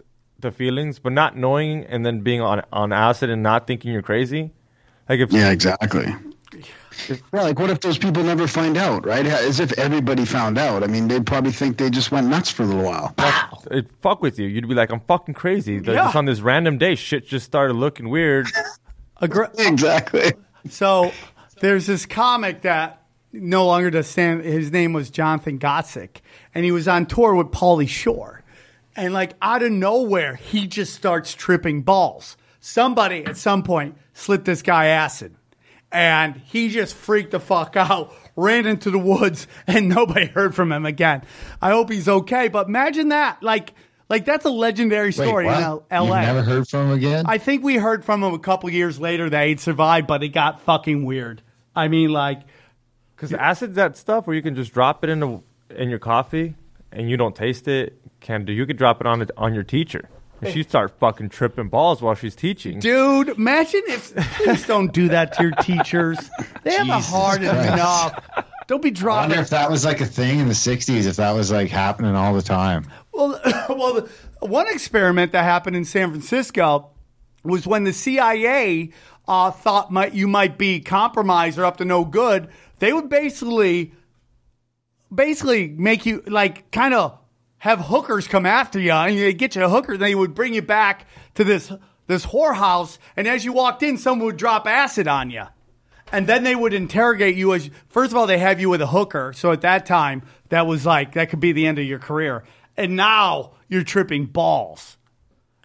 the 0.43 0.53
feelings, 0.53 0.99
but 0.99 1.13
not 1.13 1.37
knowing 1.37 1.85
and 1.85 2.05
then 2.05 2.21
being 2.21 2.41
on 2.41 2.63
on 2.73 2.93
acid 2.93 3.31
and 3.31 3.43
not 3.43 3.67
thinking 3.67 3.93
you're 3.93 4.03
crazy. 4.03 4.53
Like 5.09 5.21
if 5.21 5.33
Yeah, 5.33 5.51
exactly. 5.51 6.15
Yeah, 7.09 7.17
like 7.33 7.59
what 7.59 7.71
if 7.71 7.81
those 7.81 7.97
people 7.97 8.23
never 8.23 8.47
find 8.47 8.77
out, 8.77 9.07
right? 9.07 9.25
As 9.25 9.59
if 9.59 9.77
everybody 9.79 10.25
found 10.27 10.59
out. 10.59 10.85
I 10.85 10.87
mean, 10.87 11.09
they'd 11.09 11.25
probably 11.25 11.51
think 11.53 11.79
they 11.79 11.89
just 11.89 12.13
went 12.13 12.29
nuts 12.29 12.51
for 12.51 12.65
a 12.65 12.67
little 12.67 12.83
while. 12.85 13.15
it 13.71 13.87
fuck 14.03 14.21
with 14.21 14.39
you, 14.39 14.47
you'd 14.47 14.69
be 14.69 14.75
like, 14.75 14.91
I'm 14.91 15.01
fucking 15.01 15.35
crazy. 15.35 15.79
Like, 15.79 15.87
Yeah. 15.89 16.05
Just 16.05 16.17
on 16.17 16.27
this 16.27 16.41
random 16.41 16.77
day, 16.79 16.95
shit 16.95 17.27
just 17.27 17.47
started 17.47 17.75
looking 17.75 18.11
weird. 18.11 18.49
a 19.17 19.29
gr- 19.29 19.45
exactly. 19.59 20.33
So 20.69 21.13
there's 21.61 21.87
this 21.87 22.05
comic 22.05 22.63
that 22.63 23.03
no 23.33 23.67
longer 23.67 23.91
does 23.91 24.07
stand. 24.07 24.45
His 24.45 24.71
name 24.71 24.93
was 24.93 25.09
Jonathan 25.11 25.59
Gottsick, 25.59 26.17
and 26.55 26.65
he 26.65 26.73
was 26.73 26.87
on 26.87 27.07
tour 27.07 27.35
with 27.35 27.49
Pauly 27.49 27.89
Shore. 27.89 28.42
And 28.97 29.15
like 29.15 29.35
out 29.41 29.63
of 29.63 29.73
nowhere, 29.73 30.35
he 30.35 30.67
just 30.67 30.95
starts 30.95 31.33
tripping 31.35 31.83
balls. 31.83 32.37
Somebody 32.61 33.25
at 33.25 33.37
some 33.37 33.63
point 33.63 33.97
slipped 34.13 34.45
this 34.45 34.63
guy 34.63 34.87
acid, 34.87 35.35
and 35.91 36.37
he 36.37 36.69
just 36.69 36.95
freaked 36.95 37.33
the 37.33 37.41
fuck 37.41 37.75
out, 37.77 38.15
ran 38.37 38.67
into 38.67 38.91
the 38.91 38.99
woods, 38.99 39.47
and 39.67 39.89
nobody 39.89 40.27
heard 40.27 40.55
from 40.55 40.71
him 40.71 40.87
again. 40.87 41.23
I 41.61 41.71
hope 41.71 41.91
he's 41.91 42.09
okay. 42.09 42.49
But 42.49 42.69
imagine 42.69 43.09
that, 43.09 43.43
like, 43.43 43.73
like 44.09 44.25
that's 44.25 44.45
a 44.45 44.51
legendary 44.51 45.07
Wait, 45.07 45.13
story 45.15 45.47
what? 45.47 45.57
in 45.57 45.63
L- 45.63 45.87
L.A. 45.91 46.19
You've 46.19 46.35
never 46.35 46.43
heard 46.43 46.69
from 46.69 46.89
him 46.89 46.93
again? 46.93 47.25
I 47.27 47.39
think 47.39 47.65
we 47.65 47.77
heard 47.77 48.05
from 48.05 48.23
him 48.23 48.35
a 48.35 48.39
couple 48.39 48.69
years 48.71 49.01
later 49.01 49.29
that 49.31 49.49
he'd 49.49 49.59
survived, 49.61 50.07
but 50.07 50.23
it 50.23 50.29
got 50.29 50.61
fucking 50.61 51.05
weird. 51.05 51.43
I 51.75 51.89
mean, 51.89 52.11
like, 52.11 52.43
Because 53.17 53.33
acid's 53.33 53.77
that 53.77 53.97
stuff 53.97 54.27
where 54.27 54.37
you 54.37 54.43
can 54.43 54.55
just 54.55 54.73
drop 54.75 55.03
it 55.03 55.11
in 55.11 55.21
the, 55.21 55.41
in 55.71 55.89
your 55.89 55.99
coffee 55.99 56.55
and 56.93 57.11
you 57.11 57.17
don't 57.17 57.35
taste 57.35 57.69
it. 57.69 57.99
Can 58.21 58.45
do 58.45 58.53
you 58.53 58.67
could 58.67 58.77
drop 58.77 59.01
it 59.01 59.07
on 59.07 59.21
it 59.23 59.31
on 59.37 59.55
your 59.55 59.65
teacher. 59.65 60.09
And 60.41 60.53
she 60.53 60.65
start 60.65 60.99
fucking 60.99 61.29
tripping 61.29 61.69
balls 61.69 62.03
while 62.03 62.17
she's 62.17 62.35
teaching. 62.35 62.81
dude, 62.81 63.29
imagine 63.29 63.83
if 63.87 64.13
please 64.37 64.67
don't 64.67 64.93
do 64.93 65.09
that 65.09 65.33
to 65.35 65.45
your 65.45 65.53
teachers. 65.53 66.19
They 66.65 66.73
have 66.75 66.87
Jesus 66.87 67.09
a 67.09 67.17
hard 67.17 67.41
Christ. 67.43 67.73
enough. 67.73 68.45
Don't 68.67 68.83
be 68.83 68.89
I 68.89 68.93
dropping. 68.93 69.31
wonder 69.31 69.43
if 69.43 69.51
that 69.51 69.71
was 69.71 69.85
like 69.85 70.01
a 70.01 70.07
thing 70.07 70.41
in 70.41 70.49
the 70.49 70.55
60s, 70.55 71.07
if 71.07 71.17
that 71.17 71.31
was 71.33 71.53
like 71.53 71.69
happening 71.69 72.17
all 72.17 72.35
the 72.35 72.43
time. 72.43 72.87
Well, 73.13 73.41
well, 73.69 73.95
the, 73.95 74.11
one 74.41 74.67
experiment 74.69 75.31
that 75.33 75.45
happened 75.45 75.77
in 75.77 75.85
San 75.85 76.11
Francisco 76.11 76.91
was 77.45 77.67
when 77.67 77.85
the 77.85 77.93
CIA 77.93 78.91
uh, 79.29 79.51
thought 79.53 79.93
might 79.93 80.13
you 80.15 80.27
might 80.27 80.59
be 80.59 80.81
compromised 80.81 81.59
or 81.59 81.65
up 81.65 81.77
to 81.77 81.85
no 81.85 82.05
good. 82.05 82.49
They 82.81 82.93
would 82.93 83.09
basically, 83.09 83.93
basically 85.15 85.69
make 85.69 86.07
you 86.07 86.23
like 86.27 86.71
kind 86.71 86.95
of 86.95 87.19
have 87.59 87.79
hookers 87.81 88.27
come 88.27 88.47
after 88.47 88.81
you, 88.81 88.93
and 88.93 89.17
they 89.17 89.33
get 89.33 89.55
you 89.55 89.65
a 89.65 89.69
hooker. 89.69 89.97
They 89.97 90.15
would 90.15 90.35
bring 90.35 90.55
you 90.55 90.63
back 90.63 91.07
to 91.35 91.45
this 91.45 91.73
this 92.07 92.27
whorehouse, 92.27 92.99
and 93.17 93.29
as 93.29 93.45
you 93.45 93.53
walked 93.53 93.83
in, 93.83 93.99
someone 93.99 94.27
would 94.27 94.37
drop 94.37 94.67
acid 94.67 95.07
on 95.07 95.31
you. 95.31 95.45
And 96.11 96.27
then 96.27 96.45
they 96.45 96.55
would 96.55 96.75
interrogate 96.75 97.37
you 97.37 97.55
as 97.55 97.71
first 97.89 98.13
of 98.13 98.19
all, 98.19 98.27
they 98.27 98.39
have 98.39 98.61
you 98.61 98.69
with 98.69 98.83
a 98.83 98.87
hooker. 98.87 99.33
So 99.33 99.51
at 99.51 99.63
that 99.63 99.87
time, 99.87 100.23
that 100.51 100.67
was 100.67 100.85
like 100.85 101.15
that 101.15 101.31
could 101.31 101.41
be 101.41 101.53
the 101.53 101.67
end 101.67 101.79
of 101.79 101.87
your 101.87 101.99
career. 101.99 102.45
And 102.77 102.97
now 102.97 103.53
you're 103.69 103.85
tripping 103.85 104.27
balls. 104.27 104.99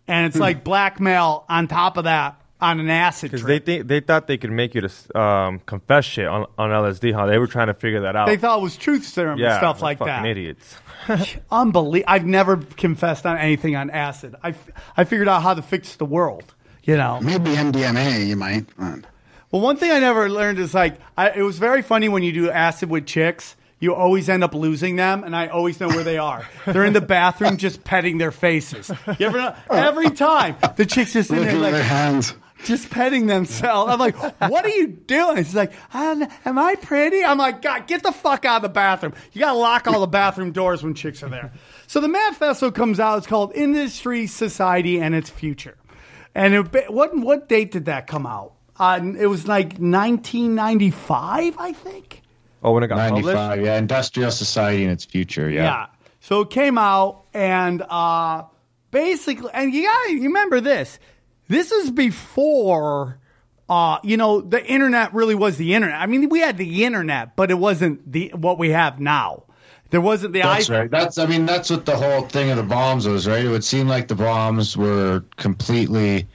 And 0.07 0.25
it's 0.25 0.37
hmm. 0.37 0.41
like 0.41 0.63
blackmail 0.63 1.45
on 1.49 1.67
top 1.67 1.97
of 1.97 2.05
that 2.05 2.41
on 2.59 2.79
an 2.79 2.89
acid 2.89 3.31
Because 3.31 3.45
they 3.45 3.59
trip. 3.59 3.65
think 3.65 3.87
they 3.87 3.99
thought 3.99 4.27
they 4.27 4.37
could 4.37 4.51
make 4.51 4.73
you 4.73 4.81
to 4.81 5.19
um, 5.19 5.59
confess 5.59 6.05
shit 6.05 6.27
on, 6.27 6.45
on 6.57 6.69
LSD. 6.71 7.13
How 7.13 7.25
they 7.27 7.37
were 7.37 7.47
trying 7.47 7.67
to 7.67 7.73
figure 7.73 8.01
that 8.01 8.15
out. 8.15 8.27
They 8.27 8.37
thought 8.37 8.59
it 8.59 8.63
was 8.63 8.75
truth 8.77 9.05
serum 9.05 9.37
yeah, 9.39 9.51
and 9.51 9.57
stuff 9.59 9.81
like 9.81 9.99
fucking 9.99 10.23
that. 10.23 10.25
Idiots. 10.25 10.75
Unbelievable. 11.51 12.11
I've 12.11 12.25
never 12.25 12.57
confessed 12.57 13.25
on 13.25 13.37
anything 13.37 13.75
on 13.75 13.89
acid. 13.89 14.35
I, 14.41 14.49
f- 14.49 14.69
I 14.95 15.03
figured 15.03 15.27
out 15.27 15.41
how 15.43 15.53
to 15.53 15.61
fix 15.61 15.95
the 15.95 16.05
world. 16.05 16.53
You 16.83 16.97
know. 16.97 17.19
Maybe 17.21 17.51
MDMA, 17.51 18.27
you 18.27 18.35
might. 18.37 18.65
Well, 19.51 19.61
one 19.61 19.77
thing 19.77 19.91
I 19.91 19.99
never 19.99 20.29
learned 20.29 20.57
is 20.59 20.73
like 20.73 20.99
I, 21.17 21.31
it 21.31 21.41
was 21.41 21.57
very 21.59 21.81
funny 21.81 22.09
when 22.09 22.23
you 22.23 22.31
do 22.31 22.49
acid 22.49 22.89
with 22.89 23.05
chicks. 23.05 23.55
you 23.79 23.93
always 23.93 24.27
end 24.29 24.43
up 24.43 24.53
losing 24.53 24.95
them, 24.95 25.23
and 25.23 25.35
I 25.35 25.47
always 25.47 25.79
know 25.79 25.87
where 25.89 26.03
they 26.03 26.17
are. 26.17 26.47
They're 26.65 26.85
in 26.85 26.93
the 26.93 27.01
bathroom 27.01 27.57
just 27.57 27.83
petting 27.83 28.17
their 28.17 28.31
faces. 28.31 28.89
You 29.19 29.27
ever 29.27 29.37
know? 29.37 29.55
Every 29.69 30.09
time 30.11 30.55
the 30.77 30.85
chicks 30.85 31.13
just 31.13 31.29
in 31.29 31.37
there 31.37 31.45
Looking 31.53 31.65
at 31.65 31.71
their 31.71 31.83
hands. 31.83 32.33
Just 32.63 32.89
petting 32.89 33.27
themselves. 33.27 33.91
I'm 33.91 33.99
like, 33.99 34.15
what 34.49 34.65
are 34.65 34.69
you 34.69 34.87
doing? 34.87 35.37
She's 35.37 35.55
like, 35.55 35.73
"Um, 35.93 36.27
am 36.45 36.57
I 36.57 36.75
pretty? 36.75 37.23
I'm 37.23 37.37
like, 37.37 37.61
God, 37.61 37.87
get 37.87 38.03
the 38.03 38.11
fuck 38.11 38.45
out 38.45 38.57
of 38.57 38.61
the 38.63 38.69
bathroom. 38.69 39.13
You 39.33 39.39
got 39.41 39.53
to 39.53 39.57
lock 39.57 39.87
all 39.87 39.99
the 40.01 40.07
bathroom 40.07 40.51
doors 40.51 40.83
when 40.83 40.93
chicks 40.93 41.23
are 41.23 41.29
there. 41.29 41.53
So 41.87 42.01
the 42.01 42.07
manifesto 42.07 42.71
comes 42.71 42.99
out. 42.99 43.19
It's 43.19 43.27
called 43.27 43.53
Industry, 43.55 44.27
Society, 44.27 44.99
and 44.99 45.15
Its 45.15 45.29
Future. 45.29 45.77
And 46.35 46.53
it, 46.53 46.91
what 46.91 47.17
what 47.17 47.49
date 47.49 47.71
did 47.71 47.85
that 47.85 48.07
come 48.07 48.25
out? 48.27 48.53
Uh, 48.79 48.99
it 49.17 49.25
was 49.27 49.47
like 49.47 49.77
1995, 49.79 51.55
I 51.57 51.73
think. 51.73 52.21
Oh, 52.63 52.73
when 52.73 52.83
it 52.83 52.87
got 52.87 53.09
published. 53.09 53.25
95, 53.35 53.65
yeah. 53.65 53.77
Industrial 53.77 54.31
society 54.31 54.83
and 54.83 54.91
its 54.91 55.05
future, 55.05 55.49
yeah. 55.49 55.63
Yeah. 55.63 55.85
So 56.19 56.41
it 56.41 56.49
came 56.49 56.77
out 56.77 57.23
and 57.33 57.81
uh, 57.81 58.43
basically, 58.91 59.49
and 59.53 59.73
you 59.73 59.83
got 59.83 60.07
to 60.07 60.21
remember 60.23 60.59
this. 60.59 60.99
This 61.47 61.71
is 61.71 61.91
before, 61.91 63.19
uh, 63.69 63.99
you 64.03 64.17
know, 64.17 64.41
the 64.41 64.63
internet 64.65 65.13
really 65.13 65.35
was 65.35 65.57
the 65.57 65.73
internet. 65.73 65.99
I 65.99 66.05
mean, 66.05 66.29
we 66.29 66.39
had 66.39 66.57
the 66.57 66.83
internet, 66.83 67.35
but 67.35 67.51
it 67.51 67.55
wasn't 67.55 68.11
the 68.11 68.29
what 68.35 68.57
we 68.57 68.69
have 68.71 68.99
now. 68.99 69.43
There 69.89 70.01
wasn't 70.01 70.33
the 70.33 70.41
That's 70.41 70.67
iPhone. 70.67 70.79
right. 70.79 70.91
That's 70.91 71.17
I 71.17 71.25
mean 71.25 71.45
that's 71.45 71.69
what 71.69 71.85
the 71.85 71.95
whole 71.95 72.23
thing 72.23 72.49
of 72.49 72.57
the 72.57 72.63
bombs 72.63 73.07
was, 73.07 73.25
right? 73.27 73.45
It 73.45 73.49
would 73.49 73.63
seem 73.63 73.87
like 73.87 74.09
the 74.09 74.15
bombs 74.15 74.75
were 74.75 75.23
completely 75.37 76.27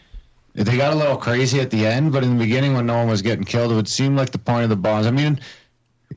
they 0.55 0.77
got 0.77 0.93
a 0.93 0.97
little 0.97 1.17
crazy 1.17 1.61
at 1.61 1.71
the 1.71 1.87
end, 1.87 2.13
but 2.13 2.23
in 2.25 2.37
the 2.37 2.45
beginning 2.45 2.75
when 2.75 2.87
no 2.87 2.97
one 2.97 3.09
was 3.09 3.23
getting 3.23 3.45
killed, 3.45 3.73
it 3.73 3.75
would 3.75 3.89
seem 3.89 4.17
like 4.17 4.31
the 4.31 4.39
point 4.39 4.65
of 4.65 4.71
the 4.71 4.77
bombs. 4.77 5.07
I 5.07 5.11
mean, 5.11 5.41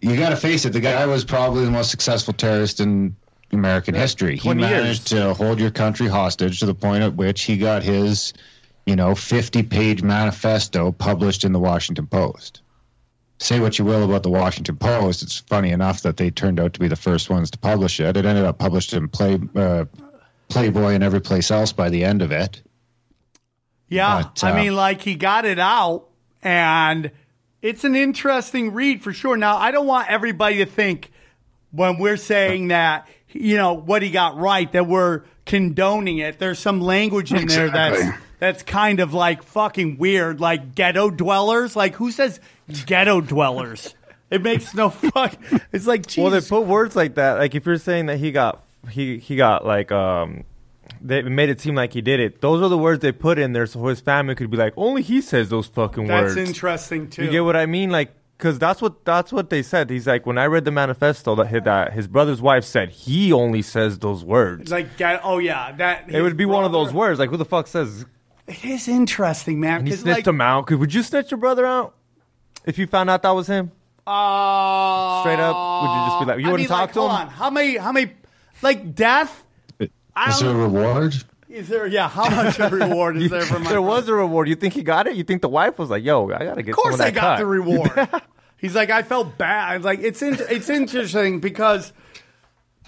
you 0.01 0.17
got 0.17 0.29
to 0.29 0.35
face 0.35 0.65
it, 0.65 0.71
the 0.73 0.81
guy 0.81 1.05
was 1.05 1.23
probably 1.23 1.63
the 1.63 1.71
most 1.71 1.89
successful 1.89 2.33
terrorist 2.33 2.79
in 2.81 3.15
American 3.53 3.95
history. 3.95 4.33
He 4.35 4.41
20 4.41 4.61
years. 4.61 4.71
managed 4.71 5.07
to 5.07 5.33
hold 5.33 5.59
your 5.59 5.71
country 5.71 6.07
hostage 6.07 6.59
to 6.59 6.65
the 6.65 6.73
point 6.75 7.03
at 7.03 7.15
which 7.15 7.43
he 7.43 7.57
got 7.57 7.81
his, 7.83 8.33
you 8.85 8.95
know, 8.95 9.11
50-page 9.11 10.03
manifesto 10.03 10.91
published 10.91 11.43
in 11.43 11.51
the 11.51 11.59
Washington 11.59 12.07
Post 12.07 12.61
say 13.37 13.59
what 13.59 13.77
you 13.77 13.85
will 13.85 14.03
about 14.03 14.23
the 14.23 14.29
Washington 14.29 14.77
Post, 14.77 15.21
it's 15.21 15.39
funny 15.39 15.71
enough 15.71 16.01
that 16.03 16.17
they 16.17 16.29
turned 16.31 16.59
out 16.59 16.73
to 16.73 16.79
be 16.79 16.87
the 16.87 16.95
first 16.95 17.29
ones 17.29 17.51
to 17.51 17.57
publish 17.57 17.99
it. 17.99 18.15
It 18.17 18.25
ended 18.25 18.45
up 18.45 18.57
published 18.57 18.93
in 18.93 19.07
Play, 19.09 19.39
uh, 19.55 19.85
Playboy 20.49 20.93
and 20.93 21.03
every 21.03 21.21
place 21.21 21.51
else 21.51 21.73
by 21.73 21.89
the 21.89 22.03
end 22.03 22.21
of 22.21 22.31
it. 22.31 22.61
Yeah, 23.87 24.23
But, 24.23 24.43
I 24.43 24.51
uh, 24.51 24.55
mean, 24.55 24.75
like 24.75 25.01
he 25.01 25.15
got 25.15 25.45
it 25.45 25.59
out, 25.59 26.07
and 26.41 27.11
it's 27.61 27.83
an 27.83 27.95
interesting 27.95 28.73
read 28.73 29.03
for 29.03 29.13
sure. 29.13 29.37
Now, 29.37 29.57
I 29.57 29.71
don't 29.71 29.85
want 29.85 30.09
everybody 30.09 30.57
to 30.57 30.65
think 30.65 31.11
when 31.71 31.99
we're 31.99 32.17
saying 32.17 32.69
that 32.69 33.07
you 33.27 33.57
know 33.57 33.73
what 33.73 34.01
he 34.01 34.09
got 34.09 34.37
right 34.37 34.71
that 34.71 34.87
we're 34.87 35.23
condoning 35.45 36.17
it. 36.17 36.39
There's 36.39 36.57
some 36.57 36.81
language 36.81 37.31
in 37.31 37.47
there 37.47 37.69
that's 37.69 37.99
Exactly. 37.99 38.24
That's 38.39 38.63
kind 38.63 38.99
of 38.99 39.13
like 39.13 39.43
fucking 39.43 39.97
weird, 39.97 40.39
like 40.39 40.75
ghetto 40.75 41.09
dwellers. 41.09 41.75
Like 41.75 41.95
who 41.95 42.11
says 42.11 42.39
ghetto 42.85 43.21
dwellers? 43.21 43.95
It 44.31 44.41
makes 44.41 44.73
no 44.73 44.89
fuck. 44.89 45.35
It's 45.71 45.85
like 45.85 46.07
Jesus. 46.07 46.17
Well, 46.17 46.31
they 46.31 46.41
put 46.41 46.67
words 46.67 46.95
like 46.95 47.15
that. 47.15 47.37
Like 47.37 47.55
if 47.55 47.65
you're 47.65 47.77
saying 47.77 48.07
that 48.07 48.17
he 48.17 48.31
got 48.31 48.63
he 48.89 49.17
he 49.17 49.35
got 49.35 49.65
like 49.65 49.91
um, 49.91 50.43
they 51.01 51.21
made 51.21 51.49
it 51.49 51.61
seem 51.61 51.75
like 51.75 51.93
he 51.93 52.01
did 52.01 52.19
it. 52.19 52.41
Those 52.41 52.61
are 52.61 52.69
the 52.69 52.77
words 52.77 53.01
they 53.01 53.11
put 53.11 53.37
in 53.37 53.53
there, 53.53 53.65
so 53.65 53.85
his 53.85 54.01
family 54.01 54.35
could 54.35 54.49
be 54.49 54.57
like, 54.57 54.73
only 54.77 55.01
he 55.01 55.21
says 55.21 55.49
those 55.49 55.67
fucking 55.67 56.07
that's 56.07 56.23
words. 56.23 56.35
That's 56.35 56.47
interesting 56.49 57.09
too. 57.09 57.25
You 57.25 57.31
get 57.31 57.43
what 57.43 57.55
I 57.55 57.65
mean? 57.65 57.91
Like, 57.91 58.13
because 58.37 58.59
that's 58.59 58.81
what 58.81 59.05
that's 59.05 59.31
what 59.31 59.49
they 59.49 59.61
said. 59.61 59.89
He's 59.89 60.07
like, 60.07 60.25
when 60.25 60.37
I 60.37 60.45
read 60.45 60.65
the 60.65 60.71
manifesto 60.71 61.35
that 61.35 61.47
his, 61.47 61.63
that 61.63 61.93
his 61.93 62.07
brother's 62.07 62.41
wife 62.41 62.63
said, 62.63 62.89
he 62.89 63.31
only 63.31 63.61
says 63.61 63.99
those 63.99 64.23
words. 64.25 64.71
like 64.71 64.87
oh 65.23 65.37
yeah, 65.37 65.71
that 65.73 66.11
it 66.11 66.21
would 66.21 66.37
be 66.37 66.45
one 66.45 66.65
of 66.65 66.71
those 66.71 66.93
words. 66.93 67.19
Like, 67.19 67.29
who 67.29 67.37
the 67.37 67.45
fuck 67.45 67.67
says? 67.67 68.05
It 68.47 68.63
is 68.63 68.87
interesting, 68.87 69.59
man. 69.59 69.79
And 69.79 69.87
he 69.87 69.93
'cause, 69.93 70.01
snitched 70.01 70.17
like, 70.19 70.27
him 70.27 70.41
out. 70.41 70.67
Could 70.67 70.79
would 70.79 70.93
you 70.93 71.01
snitch 71.03 71.31
your 71.31 71.39
brother 71.39 71.65
out 71.65 71.95
if 72.65 72.77
you 72.77 72.85
found 72.87 73.09
out 73.09 73.23
that 73.23 73.31
was 73.31 73.47
him? 73.47 73.71
Uh, 74.05 75.21
Straight 75.21 75.39
up, 75.39 75.55
would 75.81 75.89
you 75.89 76.05
just 76.07 76.19
be 76.19 76.25
like- 76.25 76.39
you 76.39 76.47
I 76.47 76.51
wouldn't 76.51 76.57
mean, 76.59 76.67
talk 76.67 76.79
like, 76.81 76.93
to 76.93 76.99
hold 76.99 77.11
him? 77.11 77.17
on. 77.17 77.27
How 77.29 77.49
many? 77.49 77.77
How 77.77 77.91
many? 77.91 78.11
Like 78.61 78.93
death? 78.95 79.43
I 80.15 80.29
Is 80.29 80.39
there 80.39 80.49
a 80.49 80.53
don't. 80.53 80.61
reward? 80.61 81.15
Is 81.49 81.67
there? 81.69 81.87
Yeah. 81.87 82.07
How 82.07 82.29
much 82.29 82.59
of 82.59 82.71
a 82.71 82.75
reward 82.75 83.17
is 83.17 83.29
there 83.31 83.41
for 83.41 83.59
my? 83.59 83.69
there 83.69 83.81
was 83.81 84.07
a 84.07 84.13
reward. 84.13 84.47
You 84.47 84.55
think 84.55 84.73
he 84.75 84.83
got 84.83 85.07
it? 85.07 85.15
You 85.15 85.23
think 85.23 85.41
the 85.41 85.49
wife 85.49 85.77
was 85.79 85.89
like, 85.89 86.03
"Yo, 86.03 86.25
I 86.31 86.45
gotta 86.45 86.61
get." 86.63 86.71
Of 86.71 86.75
course, 86.77 86.97
some 86.97 87.01
of 87.01 87.07
I 87.07 87.09
that 87.11 87.13
got 87.15 87.21
cut. 87.21 87.37
the 87.39 87.45
reward. 87.45 88.09
He's 88.57 88.73
like, 88.75 88.89
I 88.89 89.01
felt 89.03 89.37
bad. 89.37 89.83
Like 89.83 89.99
it's 89.99 90.21
in, 90.21 90.37
it's 90.49 90.69
interesting 90.69 91.39
because. 91.39 91.91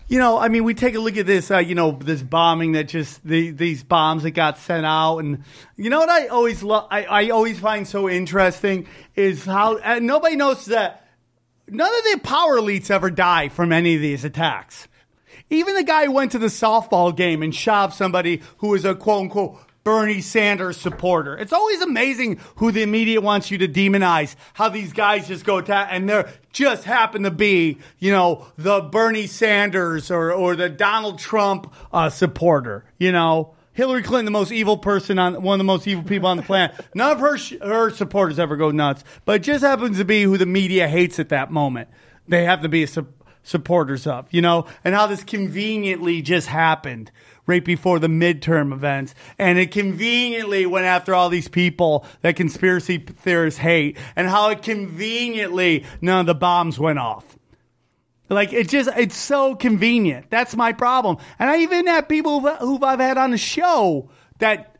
You 0.10 0.20
know, 0.20 0.38
I 0.38 0.48
mean, 0.48 0.64
we 0.64 0.74
take 0.74 0.96
a 0.96 1.00
look 1.00 1.18
at 1.18 1.26
this, 1.26 1.52
uh, 1.52 1.58
you 1.58 1.76
know, 1.76 1.92
this 1.92 2.24
bombing 2.24 2.72
that 2.74 2.88
just 2.88 3.22
the, 3.28 3.52
these 3.52 3.84
bombs 3.84 4.24
that 4.24 4.32
got 4.32 4.58
sent 4.58 4.86
out, 4.86 5.18
and 5.18 5.44
you 5.76 5.90
know 5.90 6.00
what 6.00 6.10
I 6.10 6.28
always 6.28 6.64
love, 6.64 6.88
I, 6.90 7.04
I 7.04 7.30
always 7.30 7.60
find 7.60 7.86
so 7.86 8.10
interesting 8.10 8.88
is 9.16 9.44
how 9.44 9.78
and 9.78 10.08
nobody 10.08 10.38
knows 10.38 10.66
that 10.68 11.06
none 11.68 11.94
of 11.94 12.04
the 12.06 12.20
power 12.24 12.58
elites 12.58 12.90
ever 12.90 13.12
die 13.12 13.50
from 13.50 13.74
any 13.74 13.96
of 13.96 14.02
these 14.02 14.24
attacks. 14.24 14.88
Even 15.50 15.76
the 15.76 15.84
guy 15.84 16.06
who 16.06 16.12
went 16.12 16.32
to 16.32 16.40
the 16.40 16.48
softball 16.48 17.14
game 17.14 17.44
and 17.44 17.54
shot 17.54 17.94
somebody 17.94 18.42
who 18.60 18.70
was 18.70 18.86
a 18.86 18.96
quote 18.96 19.24
unquote 19.24 19.60
Bernie 19.88 20.20
Sanders 20.20 20.76
supporter. 20.76 21.38
It's 21.38 21.54
always 21.54 21.82
amazing 21.82 22.42
who 22.58 22.74
the 22.74 22.86
media 22.86 23.22
wants 23.22 23.50
you 23.50 23.60
to 23.60 23.70
demonize, 23.70 24.36
how 24.54 24.68
these 24.68 24.92
guys 24.92 25.30
just 25.30 25.46
go 25.46 25.60
attack 25.60 25.88
and 25.92 26.10
they're 26.10 26.30
just 26.52 26.84
happen 26.84 27.24
to 27.24 27.32
be, 27.32 27.78
you 27.98 28.12
know, 28.12 28.48
the 28.58 28.82
Bernie 28.82 29.28
Sanders 29.28 30.12
or, 30.12 30.34
or 30.34 30.58
the 30.58 30.68
Donald 30.68 31.20
Trump 31.20 31.74
uh, 31.94 32.10
supporter, 32.10 32.84
you 32.98 33.14
know. 33.14 33.54
Hillary 33.72 34.04
Clinton, 34.04 34.26
the 34.26 34.32
most 34.32 34.52
evil 34.52 34.78
person 34.78 35.20
on 35.20 35.42
one 35.42 35.54
of 35.54 35.60
the 35.60 35.64
most 35.64 35.88
evil 35.88 36.04
people 36.04 36.28
on 36.28 36.36
the 36.36 36.44
planet. 36.44 36.76
None 36.94 37.14
of 37.14 37.20
her 37.22 37.38
her 37.66 37.90
supporters 37.90 38.40
ever 38.40 38.58
go 38.58 38.72
nuts, 38.72 39.06
but 39.24 39.38
it 39.38 39.44
just 39.44 39.64
happens 39.64 40.00
to 40.00 40.04
be 40.04 40.24
who 40.24 40.38
the 40.38 40.46
media 40.46 40.90
hates 40.90 41.18
at 41.18 41.30
that 41.30 41.50
moment. 41.50 41.88
They 42.28 42.44
have 42.44 42.62
to 42.64 42.68
be 42.68 42.86
su- 42.88 43.08
supporters 43.44 44.06
of, 44.06 44.28
you 44.32 44.42
know, 44.42 44.68
and 44.84 44.94
how 44.94 45.08
this 45.08 45.24
conveniently 45.24 46.22
just 46.22 46.48
happened 46.48 47.10
right 47.48 47.66
before 47.66 47.98
the 47.98 48.08
midterm 48.08 48.72
events, 48.72 49.16
and 49.40 49.58
it 49.58 49.72
conveniently 49.72 50.66
went 50.66 50.86
after 50.86 51.16
all 51.16 51.30
these 51.30 51.48
people 51.48 52.06
that 52.22 52.36
conspiracy 52.36 53.00
theorists 53.00 53.60
hate, 53.60 53.98
and 54.16 54.28
how 54.28 54.50
it 54.50 54.62
conveniently 54.62 55.86
none 56.02 56.20
of 56.20 56.26
the 56.28 56.36
bombs 56.36 56.78
went 56.78 57.00
off. 57.00 57.38
Like 58.30 58.52
it 58.52 58.68
just 58.68 58.90
it's 58.98 59.16
so 59.16 59.56
convenient. 59.56 60.30
That's 60.30 60.56
my 60.56 60.74
problem. 60.74 61.18
And 61.40 61.50
I 61.50 61.60
even 61.60 61.88
have 61.88 62.10
people 62.10 62.42
who 62.42 62.50
who 62.50 62.86
I've 62.86 63.00
had 63.00 63.18
on 63.18 63.32
the 63.32 63.38
show 63.38 64.10
that 64.40 64.78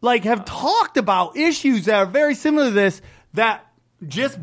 like 0.00 0.24
have 0.24 0.44
talked 0.44 0.96
about 0.96 1.36
issues 1.36 1.84
that 1.84 1.94
are 1.94 2.06
very 2.06 2.34
similar 2.34 2.66
to 2.66 2.70
this 2.72 3.02
that 3.34 3.64
just 4.06 4.38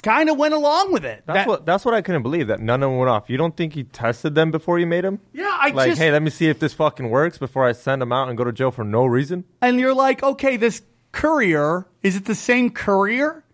kind 0.00 0.30
of 0.30 0.36
went 0.38 0.54
along 0.54 0.92
with 0.92 1.04
it. 1.04 1.22
That's 1.26 1.38
That- 1.40 1.46
what 1.48 1.66
that's 1.66 1.84
what 1.84 1.94
I 1.94 2.02
couldn't 2.02 2.22
believe 2.22 2.46
that 2.46 2.60
none 2.60 2.82
of 2.82 2.90
them 2.90 2.98
went 2.98 3.10
off. 3.10 3.28
You 3.28 3.36
don't 3.36 3.56
think 3.56 3.74
he 3.74 3.84
tested 3.84 4.34
them 4.34 4.50
before 4.50 4.78
he 4.78 4.84
made 4.84 5.04
them? 5.04 5.20
Yeah, 5.32 5.50
I 5.60 5.70
like, 5.70 5.90
just 5.90 6.00
hey, 6.00 6.10
let 6.12 6.22
me 6.22 6.30
see 6.30 6.48
if 6.48 6.58
this 6.58 6.72
fucking 6.72 7.10
works 7.10 7.38
before 7.38 7.66
I 7.66 7.72
send 7.72 8.00
them 8.02 8.12
out 8.12 8.28
and 8.28 8.36
go 8.38 8.44
to 8.44 8.52
jail 8.52 8.70
for 8.70 8.84
no 8.84 9.04
reason. 9.06 9.44
and 9.60 9.78
you're 9.80 9.94
like, 9.94 10.22
okay, 10.22 10.56
this 10.56 10.82
courier 11.12 11.86
is 12.02 12.16
it 12.16 12.24
the 12.24 12.34
same 12.34 12.70
courier? 12.70 13.44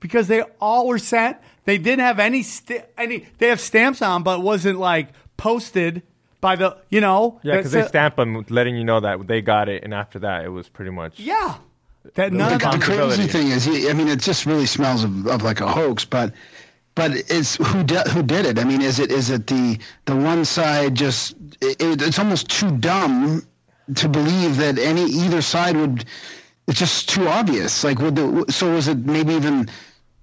Because 0.00 0.28
they 0.28 0.42
all 0.60 0.86
were 0.86 0.98
sent. 0.98 1.38
They 1.64 1.78
didn't 1.78 2.00
have 2.04 2.18
any 2.18 2.42
st- 2.42 2.84
any. 2.98 3.26
They 3.38 3.48
have 3.48 3.58
stamps 3.60 4.02
on, 4.02 4.22
but 4.22 4.42
wasn't 4.42 4.78
like 4.78 5.08
posted 5.38 6.02
by 6.42 6.56
the 6.56 6.76
you 6.90 7.00
know. 7.00 7.40
Yeah, 7.42 7.56
because 7.56 7.72
they 7.72 7.86
stamp 7.86 8.16
them, 8.16 8.44
letting 8.50 8.76
you 8.76 8.84
know 8.84 9.00
that 9.00 9.26
they 9.26 9.40
got 9.40 9.68
it, 9.70 9.82
and 9.82 9.94
after 9.94 10.18
that, 10.20 10.44
it 10.44 10.50
was 10.50 10.68
pretty 10.68 10.90
much. 10.90 11.18
Yeah, 11.18 11.54
that 12.14 12.32
none 12.32 12.54
of 12.54 12.60
The 12.60 12.78
crazy 12.78 13.26
thing 13.26 13.48
is, 13.48 13.66
I 13.66 13.92
mean, 13.92 14.08
it 14.08 14.20
just 14.20 14.46
really 14.46 14.66
smells 14.66 15.04
of, 15.04 15.26
of 15.26 15.42
like 15.42 15.60
a 15.60 15.68
hoax. 15.68 16.04
But 16.04 16.32
but 16.94 17.12
it's 17.12 17.56
who 17.56 17.82
did 17.82 18.06
who 18.08 18.22
did 18.22 18.46
it? 18.46 18.58
I 18.58 18.64
mean, 18.64 18.80
is 18.80 18.98
it 18.98 19.10
is 19.10 19.30
it 19.30 19.46
the 19.46 19.78
the 20.04 20.16
one 20.16 20.44
side 20.44 20.94
just? 20.94 21.34
It, 21.60 22.02
it's 22.02 22.18
almost 22.18 22.48
too 22.48 22.70
dumb 22.78 23.42
to 23.96 24.08
believe 24.08 24.56
that 24.58 24.78
any 24.78 25.04
either 25.04 25.42
side 25.42 25.76
would. 25.76 26.04
It's 26.66 26.78
just 26.78 27.08
too 27.10 27.28
obvious. 27.28 27.84
Like, 27.84 27.98
would 27.98 28.16
the 28.16 28.46
so 28.48 28.72
was 28.72 28.88
it 28.88 28.98
maybe 28.98 29.34
even 29.34 29.68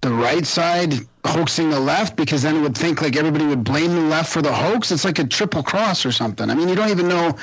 the 0.01 0.11
right 0.11 0.45
side 0.45 0.95
hoaxing 1.25 1.69
the 1.69 1.79
left 1.79 2.15
because 2.15 2.41
then 2.41 2.55
it 2.55 2.61
would 2.61 2.75
think 2.75 3.01
like 3.01 3.15
everybody 3.15 3.45
would 3.45 3.63
blame 3.63 3.93
the 3.93 4.01
left 4.01 4.33
for 4.33 4.41
the 4.41 4.51
hoax. 4.51 4.91
It's 4.91 5.05
like 5.05 5.19
a 5.19 5.25
triple 5.25 5.61
cross 5.61 6.05
or 6.05 6.11
something. 6.11 6.49
I 6.49 6.55
mean, 6.55 6.69
you 6.69 6.75
don't 6.75 6.89
even 6.89 7.07
know 7.07 7.37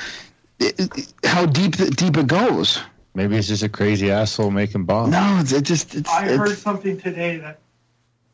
how 1.23 1.45
deep 1.45 1.77
deep 1.77 2.17
it 2.17 2.27
goes. 2.27 2.81
Maybe 3.19 3.35
it's 3.35 3.49
just 3.49 3.63
a 3.63 3.67
crazy 3.67 4.11
asshole 4.11 4.49
making 4.49 4.85
bombs. 4.85 5.11
No, 5.11 5.39
it's, 5.41 5.51
it 5.51 5.65
just 5.65 5.93
it's, 5.93 6.09
I 6.09 6.25
it's, 6.27 6.37
heard 6.37 6.57
something 6.57 6.97
today 6.97 7.35
that 7.39 7.59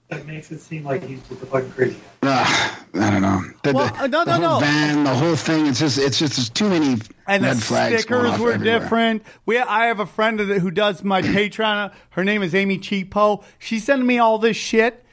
that 0.09 0.27
makes 0.27 0.51
it 0.51 0.59
seem 0.59 0.83
like 0.83 1.01
he's 1.03 1.19
just 1.27 1.41
a 1.41 1.45
fucking 1.47 1.71
crazy 1.71 1.95
guy. 2.21 2.29
Ah, 2.43 2.85
I 2.93 3.09
don't 3.09 3.23
know. 3.23 3.41
The, 3.63 3.73
Well, 3.73 3.87
the- 3.87 4.01
uh, 4.03 4.05
no, 4.05 4.25
the 4.25 4.37
no, 4.37 4.47
whole 4.47 4.59
no. 4.59 4.65
Van, 4.67 5.03
the 5.03 5.15
whole 5.15 5.35
thing. 5.35 5.65
It's 5.65 5.79
just, 5.79 5.97
it's 5.97 6.19
just 6.19 6.35
there's 6.35 6.49
too 6.51 6.69
many 6.69 7.01
and 7.25 7.43
red 7.43 7.57
the 7.57 7.61
flags. 7.61 8.05
going 8.05 8.21
stickers 8.25 8.29
off 8.33 8.39
were 8.39 8.51
everywhere. 8.51 8.79
different. 8.79 9.23
We, 9.47 9.57
I 9.57 9.87
have 9.87 9.99
a 9.99 10.05
friend 10.05 10.39
of 10.39 10.49
the, 10.49 10.59
who 10.59 10.69
does 10.69 11.03
my 11.03 11.21
Patreon. 11.23 11.91
Her 12.11 12.23
name 12.23 12.43
is 12.43 12.53
Amy 12.53 12.77
Cheapo. 12.77 13.43
She's 13.57 13.85
sending 13.85 14.05
me 14.05 14.19
all 14.19 14.37
this 14.37 14.55
shit, 14.55 15.03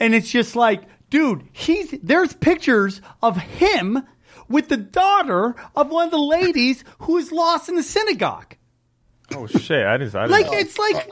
and 0.00 0.12
it's 0.12 0.28
just 0.32 0.56
like 0.56 0.82
dude, 1.08 1.46
he's 1.52 1.92
there's 2.02 2.32
pictures 2.32 3.00
of 3.22 3.36
him 3.36 4.02
with 4.48 4.68
the 4.68 4.76
daughter 4.76 5.54
of 5.76 5.88
one 5.88 6.06
of 6.06 6.10
the 6.10 6.18
ladies 6.18 6.82
who 7.02 7.16
is 7.18 7.30
lost 7.30 7.68
in 7.68 7.76
the 7.76 7.82
synagogue. 7.84 8.56
Oh 9.34 9.46
shit! 9.46 9.86
I 9.86 9.96
didn't. 9.96 10.14
I 10.14 10.26
didn't 10.26 10.30
Like 10.30 10.46
know. 10.46 10.58
it's 10.58 10.78
like 10.78 11.08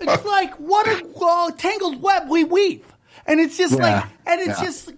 it's 0.00 0.24
like 0.24 0.54
what 0.54 0.86
a 0.86 1.06
uh, 1.20 1.50
tangled 1.52 2.02
web 2.02 2.28
we 2.28 2.44
weave, 2.44 2.84
and 3.26 3.40
it's 3.40 3.56
just 3.56 3.78
like 3.78 4.04
and 4.26 4.40
it's 4.40 4.58
yeah. 4.58 4.64
just 4.64 4.92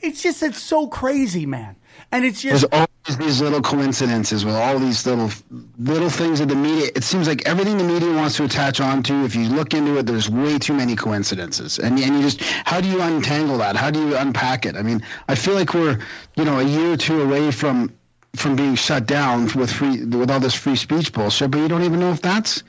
it's 0.00 0.22
just 0.22 0.42
it's 0.42 0.62
so 0.62 0.86
crazy, 0.88 1.46
man. 1.46 1.76
And 2.12 2.24
it's 2.24 2.40
just 2.40 2.70
There's 2.70 2.86
always 3.06 3.18
these 3.18 3.40
little 3.40 3.60
coincidences 3.60 4.44
with 4.44 4.54
all 4.54 4.78
these 4.78 5.06
little 5.06 5.30
little 5.78 6.10
things 6.10 6.38
that 6.38 6.46
the 6.46 6.54
media. 6.54 6.90
It 6.94 7.02
seems 7.02 7.26
like 7.26 7.46
everything 7.46 7.78
the 7.78 7.84
media 7.84 8.12
wants 8.12 8.36
to 8.36 8.44
attach 8.44 8.80
onto. 8.80 9.24
If 9.24 9.34
you 9.34 9.48
look 9.48 9.74
into 9.74 9.98
it, 9.98 10.06
there's 10.06 10.28
way 10.30 10.58
too 10.58 10.74
many 10.74 10.94
coincidences, 10.94 11.78
and 11.78 11.98
and 11.98 12.14
you 12.16 12.22
just 12.22 12.40
how 12.42 12.80
do 12.80 12.88
you 12.88 13.00
untangle 13.00 13.58
that? 13.58 13.76
How 13.76 13.90
do 13.90 14.06
you 14.06 14.16
unpack 14.16 14.66
it? 14.66 14.76
I 14.76 14.82
mean, 14.82 15.02
I 15.28 15.34
feel 15.34 15.54
like 15.54 15.74
we're 15.74 15.98
you 16.36 16.44
know 16.44 16.60
a 16.60 16.64
year 16.64 16.92
or 16.92 16.96
two 16.96 17.22
away 17.22 17.50
from 17.50 17.95
from 18.36 18.56
being 18.56 18.74
shut 18.74 19.06
down 19.06 19.44
with 19.54 19.70
free 19.72 20.04
with 20.04 20.30
all 20.30 20.40
this 20.40 20.54
free 20.54 20.76
speech 20.76 21.12
bullshit, 21.12 21.50
but 21.50 21.58
you 21.58 21.68
don't 21.68 21.82
even 21.82 22.00
know 22.00 22.12
if 22.12 22.22
that's 22.22 22.62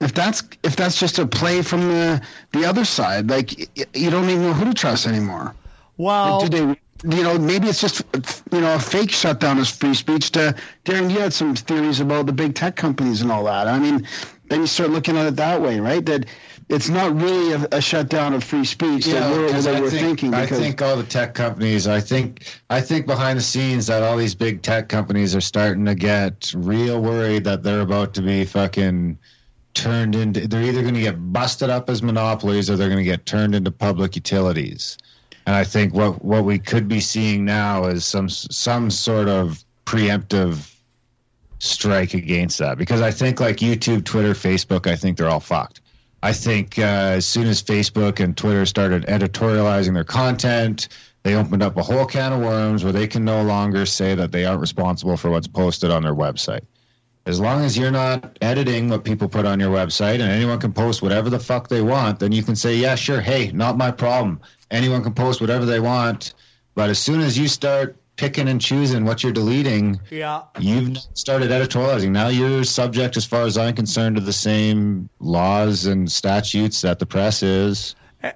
if 0.00 0.12
that's 0.14 0.42
if 0.62 0.76
that's 0.76 0.98
just 1.00 1.18
a 1.18 1.26
play 1.26 1.62
from 1.62 1.80
the 1.88 2.20
the 2.52 2.64
other 2.64 2.84
side. 2.84 3.28
Like 3.30 3.58
you 3.96 4.10
don't 4.10 4.28
even 4.28 4.42
know 4.42 4.52
who 4.52 4.64
to 4.66 4.74
trust 4.74 5.06
anymore. 5.06 5.54
well, 5.96 6.40
Like, 6.40 6.50
do 6.50 6.74
they, 7.04 7.16
you 7.16 7.22
know, 7.22 7.38
maybe 7.38 7.68
it's 7.68 7.80
just, 7.80 8.02
you 8.52 8.60
know, 8.60 8.74
a 8.74 8.78
fake 8.78 9.10
shutdown 9.10 9.58
of 9.58 9.68
free 9.68 9.94
speech. 9.94 10.30
To 10.32 10.54
Darren, 10.84 11.10
you 11.10 11.18
had 11.20 11.32
some 11.32 11.54
theories 11.54 12.00
about 12.00 12.26
the 12.26 12.32
big 12.32 12.54
tech 12.54 12.76
companies 12.76 13.22
and 13.22 13.30
all 13.30 13.44
that. 13.44 13.68
I 13.68 13.78
mean, 13.78 14.06
then 14.48 14.60
you 14.60 14.66
start 14.66 14.90
looking 14.90 15.16
at 15.16 15.26
it 15.26 15.36
that 15.36 15.60
way, 15.60 15.80
right? 15.80 16.04
That 16.04 16.26
it's 16.68 16.88
not 16.88 17.14
really 17.14 17.52
a, 17.52 17.68
a 17.72 17.80
shutdown 17.80 18.34
of 18.34 18.42
free 18.42 18.64
speech 18.64 19.06
that 19.06 19.30
we're, 19.30 19.52
that 19.52 19.76
I 19.76 19.80
we're 19.80 19.90
think, 19.90 20.20
thinking. 20.20 20.34
I 20.34 20.46
think 20.46 20.82
all 20.82 20.96
the 20.96 21.04
tech 21.04 21.34
companies. 21.34 21.86
I 21.86 22.00
think 22.00 22.60
I 22.70 22.80
think 22.80 23.06
behind 23.06 23.38
the 23.38 23.42
scenes 23.42 23.86
that 23.86 24.02
all 24.02 24.16
these 24.16 24.34
big 24.34 24.62
tech 24.62 24.88
companies 24.88 25.36
are 25.36 25.40
starting 25.40 25.84
to 25.84 25.94
get 25.94 26.52
real 26.56 27.00
worried 27.00 27.44
that 27.44 27.62
they're 27.62 27.82
about 27.82 28.14
to 28.14 28.22
be 28.22 28.44
fucking 28.44 29.18
turned 29.74 30.16
into. 30.16 30.48
They're 30.48 30.62
either 30.62 30.82
going 30.82 30.94
to 30.94 31.00
get 31.00 31.32
busted 31.32 31.70
up 31.70 31.88
as 31.88 32.02
monopolies 32.02 32.68
or 32.68 32.76
they're 32.76 32.88
going 32.88 32.98
to 32.98 33.04
get 33.04 33.26
turned 33.26 33.54
into 33.54 33.70
public 33.70 34.16
utilities. 34.16 34.98
And 35.46 35.54
I 35.54 35.62
think 35.62 35.94
what 35.94 36.24
what 36.24 36.44
we 36.44 36.58
could 36.58 36.88
be 36.88 36.98
seeing 36.98 37.44
now 37.44 37.84
is 37.84 38.04
some 38.04 38.28
some 38.28 38.90
sort 38.90 39.28
of 39.28 39.64
preemptive 39.84 40.72
strike 41.60 42.12
against 42.12 42.58
that 42.58 42.76
because 42.76 43.00
I 43.00 43.12
think 43.12 43.38
like 43.38 43.58
YouTube, 43.58 44.04
Twitter, 44.04 44.32
Facebook, 44.32 44.90
I 44.90 44.96
think 44.96 45.16
they're 45.16 45.28
all 45.28 45.40
fucked. 45.40 45.80
I 46.22 46.32
think 46.32 46.78
uh, 46.78 46.82
as 46.82 47.26
soon 47.26 47.46
as 47.46 47.62
Facebook 47.62 48.20
and 48.20 48.36
Twitter 48.36 48.66
started 48.66 49.04
editorializing 49.06 49.94
their 49.94 50.04
content, 50.04 50.88
they 51.22 51.34
opened 51.34 51.62
up 51.62 51.76
a 51.76 51.82
whole 51.82 52.06
can 52.06 52.32
of 52.32 52.40
worms 52.40 52.84
where 52.84 52.92
they 52.92 53.06
can 53.06 53.24
no 53.24 53.42
longer 53.42 53.84
say 53.84 54.14
that 54.14 54.32
they 54.32 54.44
aren't 54.44 54.60
responsible 54.60 55.16
for 55.16 55.30
what's 55.30 55.48
posted 55.48 55.90
on 55.90 56.02
their 56.02 56.14
website. 56.14 56.62
As 57.26 57.40
long 57.40 57.64
as 57.64 57.76
you're 57.76 57.90
not 57.90 58.38
editing 58.40 58.88
what 58.88 59.02
people 59.02 59.28
put 59.28 59.44
on 59.44 59.58
your 59.58 59.70
website 59.72 60.20
and 60.20 60.30
anyone 60.30 60.60
can 60.60 60.72
post 60.72 61.02
whatever 61.02 61.28
the 61.28 61.40
fuck 61.40 61.68
they 61.68 61.82
want, 61.82 62.20
then 62.20 62.30
you 62.30 62.44
can 62.44 62.54
say, 62.54 62.76
yeah, 62.76 62.94
sure, 62.94 63.20
hey, 63.20 63.50
not 63.52 63.76
my 63.76 63.90
problem. 63.90 64.40
Anyone 64.70 65.02
can 65.02 65.12
post 65.12 65.40
whatever 65.40 65.66
they 65.66 65.80
want. 65.80 66.34
But 66.76 66.90
as 66.90 67.00
soon 67.00 67.20
as 67.20 67.36
you 67.36 67.48
start 67.48 67.96
picking 68.16 68.48
and 68.48 68.60
choosing 68.60 69.04
what 69.04 69.22
you're 69.22 69.32
deleting, 69.32 70.00
yeah. 70.10 70.42
You've 70.58 70.96
started 71.14 71.50
editorializing. 71.50 72.10
Now 72.10 72.28
you're 72.28 72.64
subject, 72.64 73.16
as 73.16 73.24
far 73.24 73.42
as 73.42 73.56
I'm 73.58 73.74
concerned, 73.74 74.16
to 74.16 74.22
the 74.22 74.32
same 74.32 75.08
laws 75.20 75.86
and 75.86 76.10
statutes 76.10 76.80
that 76.82 76.98
the 76.98 77.06
press 77.06 77.42
is. 77.42 77.94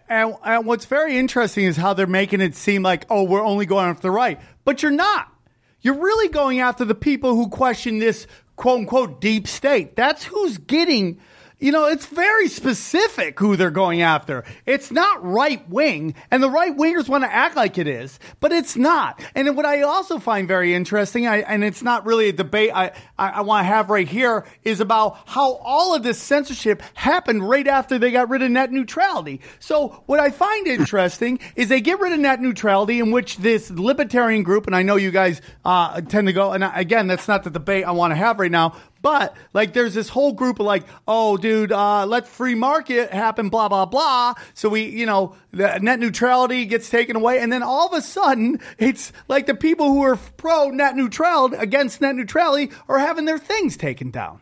And, 0.08 0.36
and 0.44 0.66
what's 0.66 0.84
very 0.84 1.16
interesting 1.16 1.64
is 1.64 1.76
how 1.76 1.94
they're 1.94 2.06
making 2.06 2.40
it 2.40 2.54
seem 2.54 2.82
like, 2.82 3.06
oh, 3.10 3.24
we're 3.24 3.44
only 3.44 3.66
going 3.66 3.86
after 3.86 4.02
the 4.02 4.10
right. 4.10 4.40
But 4.64 4.82
you're 4.82 4.92
not. 4.92 5.32
You're 5.80 5.98
really 5.98 6.28
going 6.28 6.60
after 6.60 6.84
the 6.84 6.94
people 6.94 7.34
who 7.34 7.48
question 7.48 7.98
this 7.98 8.26
quote 8.56 8.80
unquote 8.80 9.20
deep 9.20 9.48
state. 9.48 9.96
That's 9.96 10.24
who's 10.24 10.58
getting, 10.58 11.18
you 11.60 11.72
know, 11.72 11.86
it's 11.86 12.06
very 12.06 12.48
specific 12.48 13.38
who 13.38 13.56
they're 13.56 13.70
going 13.70 14.02
after. 14.02 14.44
It's 14.66 14.90
not 14.90 15.24
right 15.24 15.66
wing, 15.68 16.14
and 16.30 16.42
the 16.42 16.50
right 16.50 16.74
wingers 16.76 17.08
want 17.08 17.24
to 17.24 17.32
act 17.32 17.54
like 17.54 17.76
it 17.78 17.86
is, 17.86 18.18
but 18.40 18.50
it's 18.50 18.76
not. 18.76 19.22
And 19.34 19.56
what 19.56 19.66
I 19.66 19.82
also 19.82 20.18
find 20.18 20.48
very 20.48 20.74
interesting, 20.74 21.26
I, 21.26 21.38
and 21.38 21.62
it's 21.62 21.82
not 21.82 22.06
really 22.06 22.28
a 22.30 22.32
debate 22.32 22.70
I, 22.74 22.92
I, 23.18 23.28
I 23.28 23.40
want 23.42 23.64
to 23.64 23.68
have 23.68 23.90
right 23.90 24.08
here, 24.08 24.46
is 24.64 24.80
about 24.80 25.18
how 25.26 25.54
all 25.56 25.94
of 25.94 26.02
this 26.02 26.18
censorship 26.18 26.82
happened 26.94 27.46
right 27.46 27.66
after 27.66 27.98
they 27.98 28.10
got 28.10 28.30
rid 28.30 28.42
of 28.42 28.50
net 28.50 28.72
neutrality. 28.72 29.40
So 29.58 30.02
what 30.06 30.18
I 30.18 30.30
find 30.30 30.66
interesting 30.66 31.40
is 31.56 31.68
they 31.68 31.80
get 31.80 32.00
rid 32.00 32.12
of 32.12 32.20
net 32.20 32.40
neutrality, 32.40 33.00
in 33.00 33.10
which 33.10 33.36
this 33.36 33.70
libertarian 33.70 34.42
group, 34.42 34.66
and 34.66 34.74
I 34.74 34.82
know 34.82 34.96
you 34.96 35.10
guys 35.10 35.42
uh, 35.64 36.00
tend 36.00 36.26
to 36.26 36.32
go, 36.32 36.52
and 36.52 36.64
again, 36.64 37.06
that's 37.06 37.28
not 37.28 37.44
the 37.44 37.50
debate 37.50 37.84
I 37.84 37.92
want 37.92 38.12
to 38.12 38.16
have 38.16 38.40
right 38.40 38.50
now, 38.50 38.76
but 39.02 39.36
like, 39.52 39.72
there's 39.72 39.94
this 39.94 40.08
whole 40.08 40.32
group 40.32 40.60
of 40.60 40.66
like, 40.66 40.84
oh, 41.08 41.36
dude, 41.36 41.72
uh, 41.72 42.06
let 42.06 42.28
free 42.28 42.54
market 42.54 43.10
happen, 43.12 43.48
blah 43.48 43.68
blah 43.68 43.86
blah. 43.86 44.34
So 44.54 44.68
we, 44.68 44.84
you 44.84 45.06
know, 45.06 45.36
the 45.52 45.78
net 45.78 45.98
neutrality 45.98 46.66
gets 46.66 46.90
taken 46.90 47.16
away, 47.16 47.38
and 47.38 47.52
then 47.52 47.62
all 47.62 47.86
of 47.86 47.94
a 47.94 48.02
sudden, 48.02 48.60
it's 48.78 49.12
like 49.28 49.46
the 49.46 49.54
people 49.54 49.88
who 49.92 50.02
are 50.02 50.16
pro 50.16 50.70
net 50.70 50.96
neutrality 50.96 51.56
against 51.56 52.00
net 52.00 52.14
neutrality 52.14 52.70
are 52.88 52.98
having 52.98 53.24
their 53.24 53.38
things 53.38 53.76
taken 53.76 54.10
down. 54.10 54.40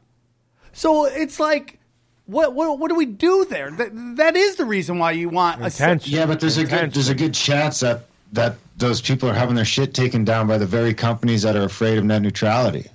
So 0.73 1.05
it's 1.07 1.39
like, 1.39 1.79
what 2.27 2.55
what 2.55 2.79
what 2.79 2.89
do 2.89 2.95
we 2.95 3.07
do 3.07 3.45
there? 3.45 3.71
That 3.71 4.17
that 4.17 4.37
is 4.37 4.57
the 4.57 4.65
reason 4.65 4.99
why 4.99 5.13
you 5.13 5.29
want 5.29 5.63
a 5.63 5.67
Intention. 5.67 6.13
Yeah, 6.13 6.27
but 6.27 6.41
there's 6.41 6.59
a 6.59 6.65
good 6.65 6.93
there's 6.93 7.09
a 7.09 7.15
good 7.15 7.35
chance 7.35 7.81
that 7.81 8.07
that 8.33 8.57
those 8.77 9.01
people 9.01 9.29
are 9.29 9.35
having 9.35 9.55
their 9.55 9.65
shit 9.65 9.95
taken 9.95 10.25
down 10.25 10.47
by 10.47 10.59
the 10.59 10.67
very 10.67 10.95
companies 10.95 11.43
that 11.43 11.57
are 11.57 11.65
afraid 11.65 11.99
of 11.99 12.05
net 12.05 12.23
neutrality. 12.23 12.87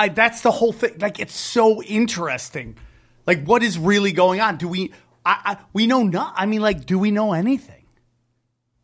I, 0.00 0.08
that's 0.08 0.40
the 0.40 0.50
whole 0.50 0.72
thing. 0.72 0.96
Like, 0.98 1.20
it's 1.20 1.36
so 1.36 1.82
interesting. 1.82 2.76
Like, 3.26 3.44
what 3.44 3.62
is 3.62 3.78
really 3.78 4.12
going 4.12 4.40
on? 4.40 4.56
Do 4.56 4.66
we? 4.68 4.92
I, 5.26 5.40
I 5.44 5.56
we 5.74 5.86
know 5.86 6.02
not. 6.02 6.32
I 6.36 6.46
mean, 6.46 6.62
like, 6.62 6.86
do 6.86 6.98
we 6.98 7.10
know 7.10 7.32
anything? 7.34 7.84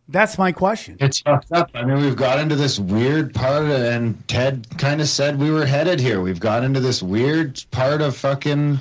That's 0.09 0.37
my 0.39 0.53
question. 0.53 0.99
It's 1.01 1.21
fucked 1.21 1.51
up. 1.53 1.71
I 1.75 1.85
mean, 1.85 1.97
we've 2.01 2.15
got 2.15 2.39
into 2.39 2.55
this 2.55 2.79
weird 2.79 3.35
part, 3.35 3.65
of, 3.65 3.71
and 3.71 4.29
Ted 4.29 4.67
kind 4.79 5.01
of 5.01 5.09
said 5.09 5.39
we 5.41 5.51
were 5.51 5.65
headed 5.67 5.99
here. 5.99 6.21
We've 6.21 6.39
got 6.39 6.63
into 6.63 6.79
this 6.81 7.03
weird 7.03 7.65
part 7.71 8.03
of 8.03 8.15
fucking. 8.17 8.79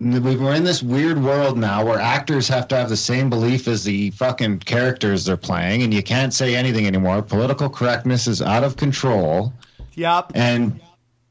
we- 0.00 0.18
We're 0.18 0.54
in 0.54 0.64
this 0.64 0.82
weird 0.82 1.22
world 1.22 1.56
now 1.58 1.84
where 1.84 2.00
actors 2.00 2.48
have 2.48 2.66
to 2.68 2.76
have 2.76 2.88
the 2.88 2.96
same 2.96 3.28
belief 3.30 3.68
as 3.68 3.84
the 3.84 4.10
fucking 4.12 4.60
characters 4.60 5.26
they're 5.26 5.36
playing, 5.36 5.82
and 5.82 5.92
you 5.94 6.02
can't 6.02 6.32
say 6.34 6.56
anything 6.56 6.86
anymore. 6.86 7.20
Political 7.22 7.68
correctness 7.70 8.26
is 8.26 8.40
out 8.42 8.64
of 8.64 8.76
control, 8.76 9.52
Yep. 9.94 10.32
and 10.34 10.80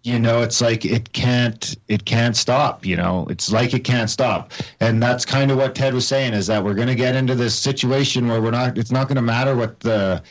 you 0.04 0.18
know 0.18 0.42
it's 0.42 0.62
like 0.62 0.84
it 0.84 1.14
can't 1.14 1.78
it 1.88 2.06
can't 2.06 2.36
stop 2.36 2.86
you 2.86 2.96
know 2.96 3.28
it's 3.30 3.52
like 3.52 3.74
it 3.74 3.84
can't 3.84 4.10
stop. 4.10 4.52
And 4.80 5.02
that's 5.02 5.26
kind 5.26 5.52
of 5.52 5.58
what 5.58 5.76
ted 5.76 5.94
was 5.94 6.08
saying 6.08 6.34
is 6.34 6.48
that 6.48 6.64
we're 6.64 6.74
going 6.74 6.88
to 6.88 6.96
get 6.96 7.16
into 7.16 7.36
this 7.36 7.58
situation 7.58 8.28
where 8.28 8.42
we're 8.42 8.52
not 8.52 8.78
it's 8.78 8.92
not 8.92 9.08
going 9.08 9.18
to 9.18 9.22
matter 9.22 9.56
what 9.56 9.80
the 9.82 10.24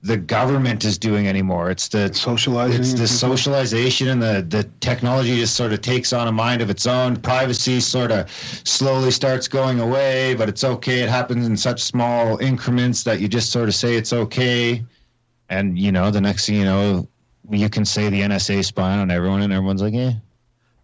the 0.00 0.16
government 0.16 0.84
is 0.84 0.96
doing 0.96 1.26
anymore. 1.26 1.70
It's 1.70 1.88
the 1.88 2.14
Socializing 2.14 2.80
it's 2.80 2.92
the 2.92 3.08
socialization 3.08 4.08
and 4.08 4.22
the 4.22 4.44
the 4.46 4.64
technology 4.80 5.36
just 5.36 5.56
sort 5.56 5.72
of 5.72 5.80
takes 5.80 6.12
on 6.12 6.28
a 6.28 6.32
mind 6.32 6.60
of 6.60 6.68
its 6.68 6.86
own. 6.86 7.16
Privacy 7.16 7.80
sort 7.80 8.12
of 8.12 8.30
slowly 8.64 9.10
starts 9.10 9.48
going 9.48 9.80
away 9.80 10.34
but 10.34 10.50
it's 10.50 10.64
okay. 10.64 11.00
It 11.00 11.08
happens 11.08 11.46
in 11.46 11.56
such 11.56 11.82
small 11.82 12.36
increments 12.38 13.04
that 13.04 13.20
you 13.20 13.28
just 13.28 13.52
sort 13.52 13.68
of 13.68 13.74
say 13.74 13.96
it's 13.96 14.12
okay. 14.12 14.84
And 15.48 15.78
you 15.78 15.92
know 15.92 16.10
the 16.10 16.20
next 16.20 16.44
thing 16.44 16.56
you 16.56 16.64
know 16.64 17.08
you 17.50 17.68
can 17.68 17.84
say 17.84 18.08
the 18.08 18.20
NSA 18.22 18.64
spying 18.64 19.00
on 19.00 19.10
everyone, 19.10 19.42
and 19.42 19.52
everyone's 19.52 19.82
like, 19.82 19.94
"Yeah, 19.94 20.12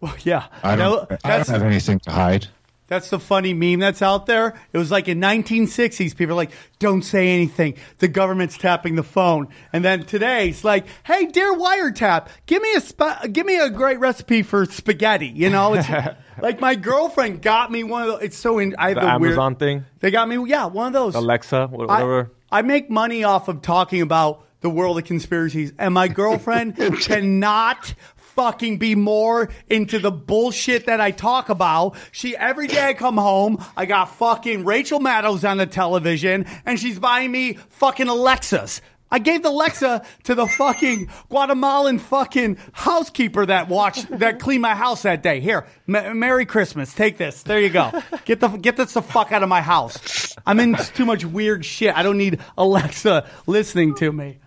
Well, 0.01 0.15
yeah. 0.23 0.47
I 0.63 0.75
don't, 0.75 1.11
I 1.11 1.17
that's 1.23 1.47
don't 1.47 1.59
have 1.59 1.67
anything 1.67 1.99
to 2.01 2.11
hide." 2.11 2.47
that's 2.87 3.09
the 3.09 3.19
funny 3.19 3.53
meme 3.53 3.79
that's 3.79 4.03
out 4.03 4.27
there. 4.27 4.53
It 4.71 4.77
was 4.77 4.91
like 4.91 5.07
in 5.07 5.19
1960s, 5.19 6.15
people 6.15 6.33
are 6.33 6.35
like, 6.35 6.51
"Don't 6.79 7.01
say 7.01 7.29
anything. 7.29 7.75
The 7.97 8.07
government's 8.07 8.57
tapping 8.57 8.95
the 8.95 9.03
phone." 9.03 9.47
And 9.73 9.83
then 9.83 10.05
today, 10.05 10.49
it's 10.49 10.63
like, 10.63 10.85
"Hey, 11.03 11.25
dear 11.25 11.53
wiretap, 11.55 12.27
give 12.45 12.61
me 12.61 12.73
a 12.75 12.81
spa- 12.81 13.25
give 13.31 13.45
me 13.45 13.57
a 13.57 13.69
great 13.69 13.99
recipe 13.99 14.43
for 14.43 14.65
spaghetti." 14.65 15.27
You 15.27 15.49
know, 15.49 15.73
it's 15.73 15.89
like 16.41 16.59
my 16.61 16.75
girlfriend 16.75 17.41
got 17.41 17.71
me 17.71 17.83
one 17.83 18.03
of 18.03 18.07
those. 18.09 18.21
It's 18.21 18.37
so 18.37 18.59
in. 18.59 18.75
I 18.77 18.89
have 18.89 18.95
The 18.95 19.01
the, 19.01 19.07
Amazon 19.07 19.51
weird, 19.53 19.59
thing, 19.59 19.85
They 19.99 20.11
got 20.11 20.29
me, 20.29 20.37
yeah, 20.47 20.65
one 20.65 20.87
of 20.87 20.93
those. 20.93 21.15
Alexa, 21.15 21.67
whatever. 21.67 22.31
I, 22.51 22.59
I 22.59 22.61
make 22.61 22.89
money 22.89 23.23
off 23.23 23.47
of 23.47 23.61
talking 23.61 24.01
about 24.01 24.44
the 24.61 24.69
world 24.69 24.97
of 24.97 25.05
conspiracies, 25.05 25.73
and 25.77 25.93
my 25.93 26.07
girlfriend 26.07 26.75
cannot 27.01 27.93
fucking 28.15 28.77
be 28.77 28.95
more 28.95 29.49
into 29.69 29.97
the 29.99 30.11
bullshit 30.11 30.87
that 30.87 30.99
I 30.99 31.11
talk 31.11 31.49
about. 31.49 31.95
She 32.11 32.35
every 32.35 32.67
day 32.67 32.89
I 32.89 32.93
come 32.93 33.17
home, 33.17 33.63
I 33.77 33.85
got 33.85 34.15
fucking 34.15 34.65
Rachel 34.65 34.99
Maddows 34.99 35.45
on 35.45 35.57
the 35.57 35.65
television, 35.65 36.45
and 36.65 36.79
she's 36.79 36.99
buying 36.99 37.31
me 37.31 37.53
fucking 37.53 38.07
Alexas. 38.07 38.81
I 39.11 39.19
gave 39.19 39.43
the 39.43 39.49
Alexa 39.49 40.03
to 40.23 40.35
the 40.35 40.47
fucking 40.47 41.09
Guatemalan 41.29 41.99
fucking 41.99 42.57
housekeeper 42.73 43.45
that 43.45 43.69
watched 43.69 44.09
that 44.19 44.39
cleaned 44.39 44.63
my 44.63 44.75
house 44.75 45.03
that 45.03 45.21
day. 45.21 45.39
Here, 45.39 45.65
M- 45.87 46.19
Merry 46.19 46.45
Christmas. 46.45 46.93
Take 46.93 47.17
this. 47.17 47.43
There 47.43 47.61
you 47.61 47.69
go. 47.69 47.91
Get 48.25 48.39
the 48.39 48.49
get 48.49 48.75
this 48.77 48.93
the 48.93 49.01
fuck 49.01 49.31
out 49.31 49.43
of 49.43 49.47
my 49.47 49.61
house. 49.61 50.35
I'm 50.45 50.59
in 50.59 50.75
too 50.75 51.05
much 51.05 51.23
weird 51.23 51.63
shit. 51.63 51.95
I 51.95 52.03
don't 52.03 52.17
need 52.17 52.39
Alexa 52.57 53.29
listening 53.47 53.95
to 53.95 54.11
me. 54.11 54.39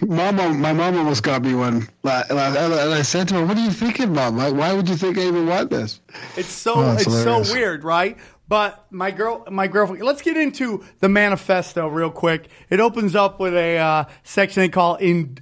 Mama, 0.00 0.50
my 0.54 0.72
mom 0.72 0.96
almost 0.96 1.22
got 1.22 1.42
me 1.42 1.54
one. 1.54 1.88
la- 2.04 2.22
la- 2.30 2.54
And 2.54 2.94
I 2.94 3.02
said 3.02 3.28
to 3.28 3.34
her, 3.34 3.44
"What 3.46 3.56
are 3.56 3.64
you 3.64 3.72
thinking, 3.72 4.12
mom? 4.14 4.36
Why, 4.36 4.50
why 4.50 4.72
would 4.72 4.88
you 4.88 4.96
think 4.96 5.18
I 5.18 5.22
even 5.22 5.46
want 5.46 5.70
this?" 5.70 6.00
It's 6.36 6.50
so 6.52 6.74
Oh, 6.76 6.92
it's 6.92 7.04
that's 7.04 7.22
so 7.48 7.52
weird, 7.52 7.82
right? 7.82 8.16
But 8.48 8.86
my 8.92 9.10
girl, 9.10 9.44
my 9.50 9.66
girlfriend. 9.66 10.04
Let's 10.04 10.22
get 10.22 10.36
into 10.36 10.84
the 11.00 11.08
manifesto 11.08 11.88
real 11.88 12.10
quick. 12.10 12.48
It 12.70 12.78
opens 12.78 13.16
up 13.16 13.40
with 13.40 13.54
a 13.54 13.78
uh, 13.78 14.04
section 14.22 14.60
they 14.62 14.68
call 14.68 14.94
in 14.96 15.38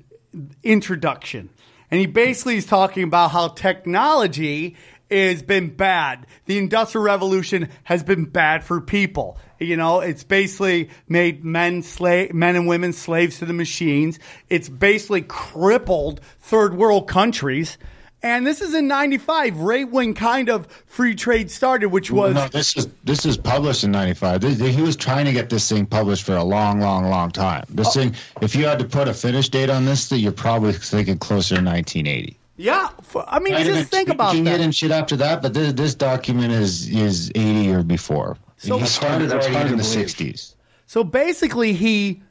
introduction, 0.62 1.50
and 1.90 2.00
he 2.00 2.06
basically 2.06 2.56
is 2.56 2.64
talking 2.64 3.02
about 3.02 3.30
how 3.30 3.48
technology 3.48 4.76
has 5.14 5.42
been 5.42 5.74
bad. 5.74 6.26
The 6.46 6.58
industrial 6.58 7.04
revolution 7.04 7.68
has 7.84 8.02
been 8.02 8.24
bad 8.24 8.64
for 8.64 8.80
people. 8.80 9.38
You 9.58 9.76
know, 9.76 10.00
it's 10.00 10.24
basically 10.24 10.90
made 11.08 11.44
men 11.44 11.82
slave, 11.82 12.34
men 12.34 12.56
and 12.56 12.66
women 12.66 12.92
slaves 12.92 13.38
to 13.38 13.46
the 13.46 13.52
machines. 13.52 14.18
It's 14.48 14.68
basically 14.68 15.22
crippled 15.22 16.20
third 16.40 16.74
world 16.74 17.08
countries. 17.08 17.78
And 18.22 18.46
this 18.46 18.62
is 18.62 18.72
in 18.72 18.88
'95, 18.88 19.58
right 19.58 19.88
when 19.88 20.14
kind 20.14 20.48
of 20.48 20.66
free 20.86 21.14
trade 21.14 21.50
started, 21.50 21.88
which 21.88 22.10
was 22.10 22.34
no, 22.34 22.48
this 22.48 22.74
is 22.74 22.88
this 23.04 23.26
is 23.26 23.36
published 23.36 23.84
in 23.84 23.90
'95. 23.90 24.42
He 24.42 24.80
was 24.80 24.96
trying 24.96 25.26
to 25.26 25.32
get 25.32 25.50
this 25.50 25.68
thing 25.68 25.84
published 25.84 26.24
for 26.24 26.34
a 26.34 26.42
long, 26.42 26.80
long, 26.80 27.10
long 27.10 27.30
time. 27.30 27.64
This 27.68 27.88
oh. 27.88 27.90
thing, 27.90 28.14
if 28.40 28.56
you 28.56 28.64
had 28.64 28.78
to 28.78 28.86
put 28.86 29.08
a 29.08 29.14
finish 29.14 29.50
date 29.50 29.68
on 29.68 29.84
this, 29.84 30.08
that 30.08 30.20
you're 30.20 30.32
probably 30.32 30.72
thinking 30.72 31.18
closer 31.18 31.56
to 31.56 31.62
1980. 31.62 32.38
Yeah. 32.56 32.88
I 33.26 33.38
mean, 33.40 33.54
Might 33.54 33.66
have 33.66 33.74
just 33.74 33.90
been 33.90 33.98
think 33.98 34.08
about 34.10 34.30
tweaking 34.30 34.44
that. 34.44 34.60
it 34.60 34.64
and 34.64 34.74
shit 34.74 34.90
after 34.90 35.16
that, 35.16 35.42
but 35.42 35.54
this, 35.54 35.72
this 35.72 35.94
document 35.94 36.52
is 36.52 36.88
is 36.88 37.30
80 37.34 37.70
or 37.72 37.82
before. 37.82 38.36
So- 38.56 38.76
he 38.76 38.80
That's 38.82 38.96
hard- 38.96 39.10
started 39.10 39.30
that's 39.30 39.46
hard 39.46 39.66
in 39.70 39.76
the 39.76 39.82
60s. 39.82 40.54
So 40.86 41.02
basically, 41.04 41.72
he 41.72 42.22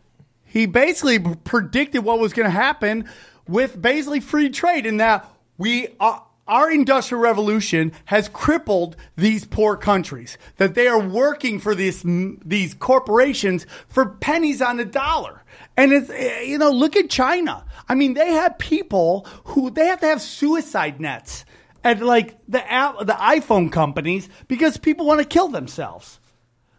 he 0.45 0.65
basically 0.67 1.19
predicted 1.19 2.03
what 2.03 2.19
was 2.19 2.33
going 2.33 2.45
to 2.45 2.51
happen 2.51 3.09
with 3.47 3.81
basically 3.81 4.19
free 4.19 4.49
trade, 4.49 4.85
in 4.85 4.97
that 4.97 5.29
we 5.57 5.87
are. 5.99 6.23
Our 6.45 6.69
industrial 6.69 7.21
revolution 7.21 7.93
has 8.03 8.27
crippled 8.27 8.97
these 9.15 9.45
poor 9.45 9.77
countries. 9.77 10.37
That 10.57 10.75
they 10.75 10.87
are 10.87 10.99
working 10.99 11.57
for 11.59 11.73
these 11.73 12.03
these 12.05 12.73
corporations 12.73 13.65
for 13.87 14.05
pennies 14.09 14.61
on 14.61 14.75
the 14.75 14.83
dollar. 14.83 15.42
And 15.75 15.91
it's 15.91 16.09
eh, 16.09 16.41
you 16.41 16.57
know 16.57 16.71
look 16.71 16.95
at 16.95 17.09
China. 17.09 17.65
I 17.87 17.95
mean 17.95 18.13
they 18.13 18.31
have 18.31 18.57
people 18.57 19.27
who 19.45 19.69
they 19.69 19.87
have 19.87 19.99
to 20.01 20.07
have 20.07 20.21
suicide 20.21 20.99
nets 20.99 21.45
at 21.83 22.01
like 22.01 22.37
the 22.47 22.71
app, 22.71 22.99
the 22.99 23.13
iPhone 23.13 23.71
companies 23.71 24.29
because 24.47 24.77
people 24.77 25.05
want 25.05 25.19
to 25.19 25.27
kill 25.27 25.49
themselves. 25.49 26.19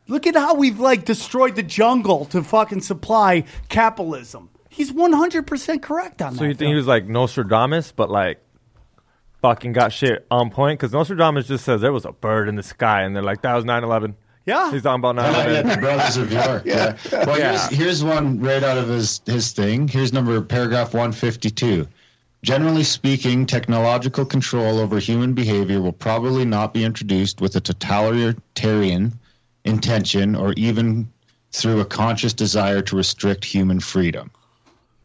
Look 0.06 0.26
at 0.26 0.34
how 0.34 0.54
we've 0.54 0.80
like 0.80 1.04
destroyed 1.04 1.56
the 1.56 1.62
jungle 1.62 2.26
to 2.26 2.42
fucking 2.42 2.82
supply 2.82 3.44
capitalism. 3.68 4.50
He's 4.68 4.92
100% 4.92 5.82
correct 5.82 6.20
on 6.20 6.32
that. 6.32 6.38
So 6.38 6.44
you 6.44 6.50
think 6.50 6.58
Phil. 6.58 6.68
he 6.70 6.74
was 6.74 6.86
like 6.86 7.06
Nostradamus, 7.06 7.92
but 7.92 8.10
like 8.10 8.44
fucking 9.44 9.74
got 9.74 9.92
shit 9.92 10.26
on 10.30 10.48
point? 10.48 10.78
Because 10.78 10.92
Nostradamus 10.92 11.46
just 11.46 11.66
says 11.66 11.82
there 11.82 11.92
was 11.92 12.06
a 12.06 12.12
bird 12.12 12.48
in 12.48 12.56
the 12.56 12.62
sky, 12.62 13.02
and 13.02 13.14
they're 13.14 13.22
like, 13.22 13.42
that 13.42 13.54
was 13.54 13.66
9-11. 13.66 14.14
Yeah. 14.46 14.70
He's 14.70 14.82
talking 14.82 15.00
about 15.00 15.18
Oh, 15.18 15.50
yeah, 15.50 15.62
9-11. 15.62 15.74
the 15.74 15.80
Brothers 15.80 16.16
of 16.18 16.32
York. 16.32 16.62
yeah. 16.66 16.96
Well, 17.12 17.38
Yeah. 17.38 17.50
Here's, 17.68 17.78
here's 17.78 18.04
one 18.04 18.40
right 18.40 18.62
out 18.62 18.76
of 18.76 18.88
his, 18.88 19.20
his 19.26 19.52
thing. 19.52 19.88
Here's 19.88 20.12
number 20.12 20.40
paragraph 20.42 20.92
152. 20.92 21.86
Generally 22.42 22.84
speaking, 22.84 23.46
technological 23.46 24.26
control 24.26 24.78
over 24.78 24.98
human 24.98 25.32
behavior 25.32 25.80
will 25.80 25.92
probably 25.92 26.44
not 26.44 26.74
be 26.74 26.84
introduced 26.84 27.40
with 27.40 27.56
a 27.56 27.60
totalitarian 27.60 29.12
intention 29.64 30.34
or 30.36 30.52
even 30.54 31.08
through 31.52 31.80
a 31.80 31.84
conscious 31.86 32.34
desire 32.34 32.82
to 32.82 32.96
restrict 32.96 33.44
human 33.44 33.80
freedom. 33.80 34.30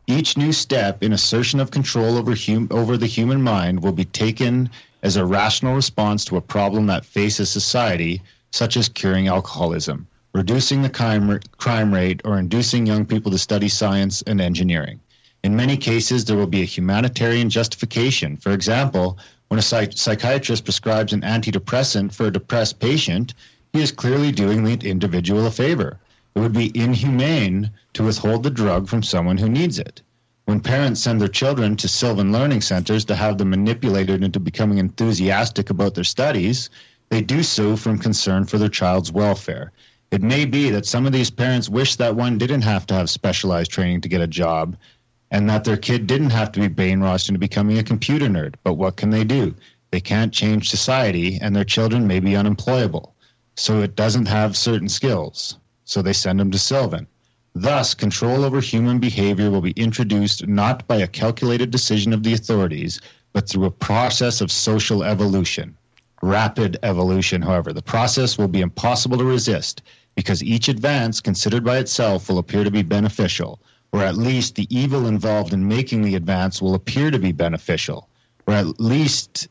Each 0.08 0.36
new 0.36 0.52
step 0.52 1.02
in 1.04 1.14
assertion 1.14 1.60
of 1.60 1.72
control 1.72 2.18
over, 2.18 2.36
hum- 2.36 2.68
over 2.72 2.98
the 2.98 3.06
human 3.06 3.42
mind 3.42 3.82
will 3.84 3.92
be 3.94 4.06
taken 4.06 4.70
as 5.04 5.16
a 5.16 5.26
rational 5.26 5.76
response 5.76 6.26
to 6.26 6.36
a 6.38 6.42
problem 6.42 6.88
that 6.88 7.06
faces 7.06 7.50
society, 7.50 8.22
such 8.52 8.78
as 8.78 8.90
curing 8.90 9.28
alcoholism, 9.28 10.08
reducing 10.34 10.82
the 10.82 10.90
crime, 10.90 11.40
crime 11.58 11.94
rate, 11.94 12.22
or 12.26 12.40
inducing 12.40 12.86
young 12.86 13.06
people 13.06 13.32
to 13.32 13.38
study 13.38 13.70
science 13.70 14.22
and 14.24 14.42
engineering. 14.42 15.00
In 15.44 15.56
many 15.56 15.78
cases, 15.78 16.26
there 16.26 16.36
will 16.36 16.48
be 16.48 16.62
a 16.62 16.66
humanitarian 16.66 17.50
justification. 17.50 18.36
For 18.38 18.52
example, 18.52 19.18
when 19.48 19.60
a 19.60 19.64
psych- 19.64 19.98
psychiatrist 19.98 20.66
prescribes 20.66 21.14
an 21.14 21.22
antidepressant 21.22 22.14
for 22.14 22.28
a 22.28 22.32
depressed 22.32 22.80
patient, 22.80 23.34
he 23.72 23.82
is 23.82 23.92
clearly 23.92 24.32
doing 24.32 24.64
the 24.64 24.90
individual 24.90 25.46
a 25.46 25.52
favor. 25.52 25.98
It 26.36 26.40
would 26.40 26.54
be 26.54 26.78
inhumane 26.78 27.72
to 27.94 28.04
withhold 28.04 28.44
the 28.44 28.50
drug 28.50 28.88
from 28.88 29.04
someone 29.04 29.38
who 29.38 29.50
needs 29.50 29.80
it. 29.80 30.02
When 30.46 30.60
parents 30.60 31.02
send 31.02 31.22
their 31.22 31.28
children 31.28 31.76
to 31.78 31.88
Sylvan 31.88 32.32
Learning 32.32 32.62
Centers 32.62 33.06
to 33.06 33.16
have 33.16 33.38
them 33.38 33.52
manipulated 33.52 34.24
into 34.24 34.40
becoming 34.40 34.80
enthusiastic 34.80 35.70
about 35.70 35.94
their 35.94 36.04
studies, 36.04 36.70
they 37.10 37.22
do 37.22 37.44
so 37.44 37.76
from 37.76 37.98
concern 37.98 38.46
for 38.46 38.58
their 38.58 38.70
child's 38.70 39.12
welfare. 39.12 39.72
It 40.12 40.22
may 40.22 40.46
be 40.46 40.70
that 40.70 40.86
some 40.86 41.06
of 41.06 41.12
these 41.12 41.30
parents 41.30 41.70
wish 41.70 41.96
that 41.96 42.16
one 42.16 42.38
didn't 42.38 42.62
have 42.62 42.86
to 42.88 42.94
have 42.94 43.10
specialized 43.10 43.72
training 43.72 44.02
to 44.02 44.10
get 44.10 44.22
a 44.22 44.28
job 44.28 44.76
and 45.32 45.50
that 45.50 45.64
their 45.64 45.78
kid 45.78 46.08
didn't 46.08 46.32
have 46.32 46.52
to 46.54 46.60
be 46.60 46.70
brainwashed 46.70 47.30
into 47.30 47.40
becoming 47.40 47.78
a 47.78 47.84
computer 47.84 48.28
nerd. 48.28 48.56
But 48.64 48.74
what 48.74 48.98
can 48.98 49.12
they 49.12 49.24
do? 49.24 49.54
They 49.92 50.00
can't 50.02 50.34
change 50.34 50.70
society, 50.70 51.40
and 51.42 51.56
their 51.56 51.64
children 51.64 52.08
may 52.08 52.20
be 52.20 52.36
unemployable. 52.36 53.16
So 53.56 53.82
it 53.82 53.96
doesn't 53.96 54.28
have 54.28 54.56
certain 54.56 54.90
skills. 54.90 55.58
So 55.86 56.02
they 56.02 56.14
send 56.14 56.40
them 56.40 56.52
to 56.52 56.60
Sylvan. 56.60 57.08
Thus, 57.54 57.94
control 57.94 58.46
over 58.46 58.62
human 58.62 59.00
behavior 59.00 59.50
will 59.50 59.62
be 59.62 59.72
introduced 59.72 60.48
not 60.48 60.88
by 60.88 60.98
a 60.98 61.08
calculated 61.08 61.72
decision 61.72 62.14
of 62.14 62.24
the 62.24 62.34
authorities, 62.34 63.02
but 63.34 63.50
through 63.50 63.66
a 63.66 63.72
process 63.72 64.42
of 64.42 64.52
social 64.52 65.04
evolution. 65.04 65.76
Rapid 66.22 66.78
evolution, 66.84 67.42
however, 67.42 67.72
the 67.72 67.82
process 67.82 68.38
will 68.38 68.48
be 68.48 68.62
impossible 68.62 69.18
to 69.18 69.24
resist 69.24 69.82
because 70.16 70.44
each 70.44 70.68
advance 70.68 71.22
considered 71.22 71.64
by 71.64 71.78
itself 71.78 72.30
will 72.30 72.40
appear 72.40 72.64
to 72.64 72.72
be 72.72 72.82
beneficial, 72.82 73.62
or 73.92 74.04
at 74.04 74.18
least 74.18 74.56
the 74.56 74.68
evil 74.70 75.08
involved 75.08 75.54
in 75.54 75.68
making 75.68 76.02
the 76.02 76.16
advance 76.16 76.62
will 76.62 76.76
appear 76.76 77.10
to 77.10 77.20
be 77.20 77.32
beneficial, 77.32 78.10
or 78.46 78.54
at 78.54 78.80
least 78.80 79.48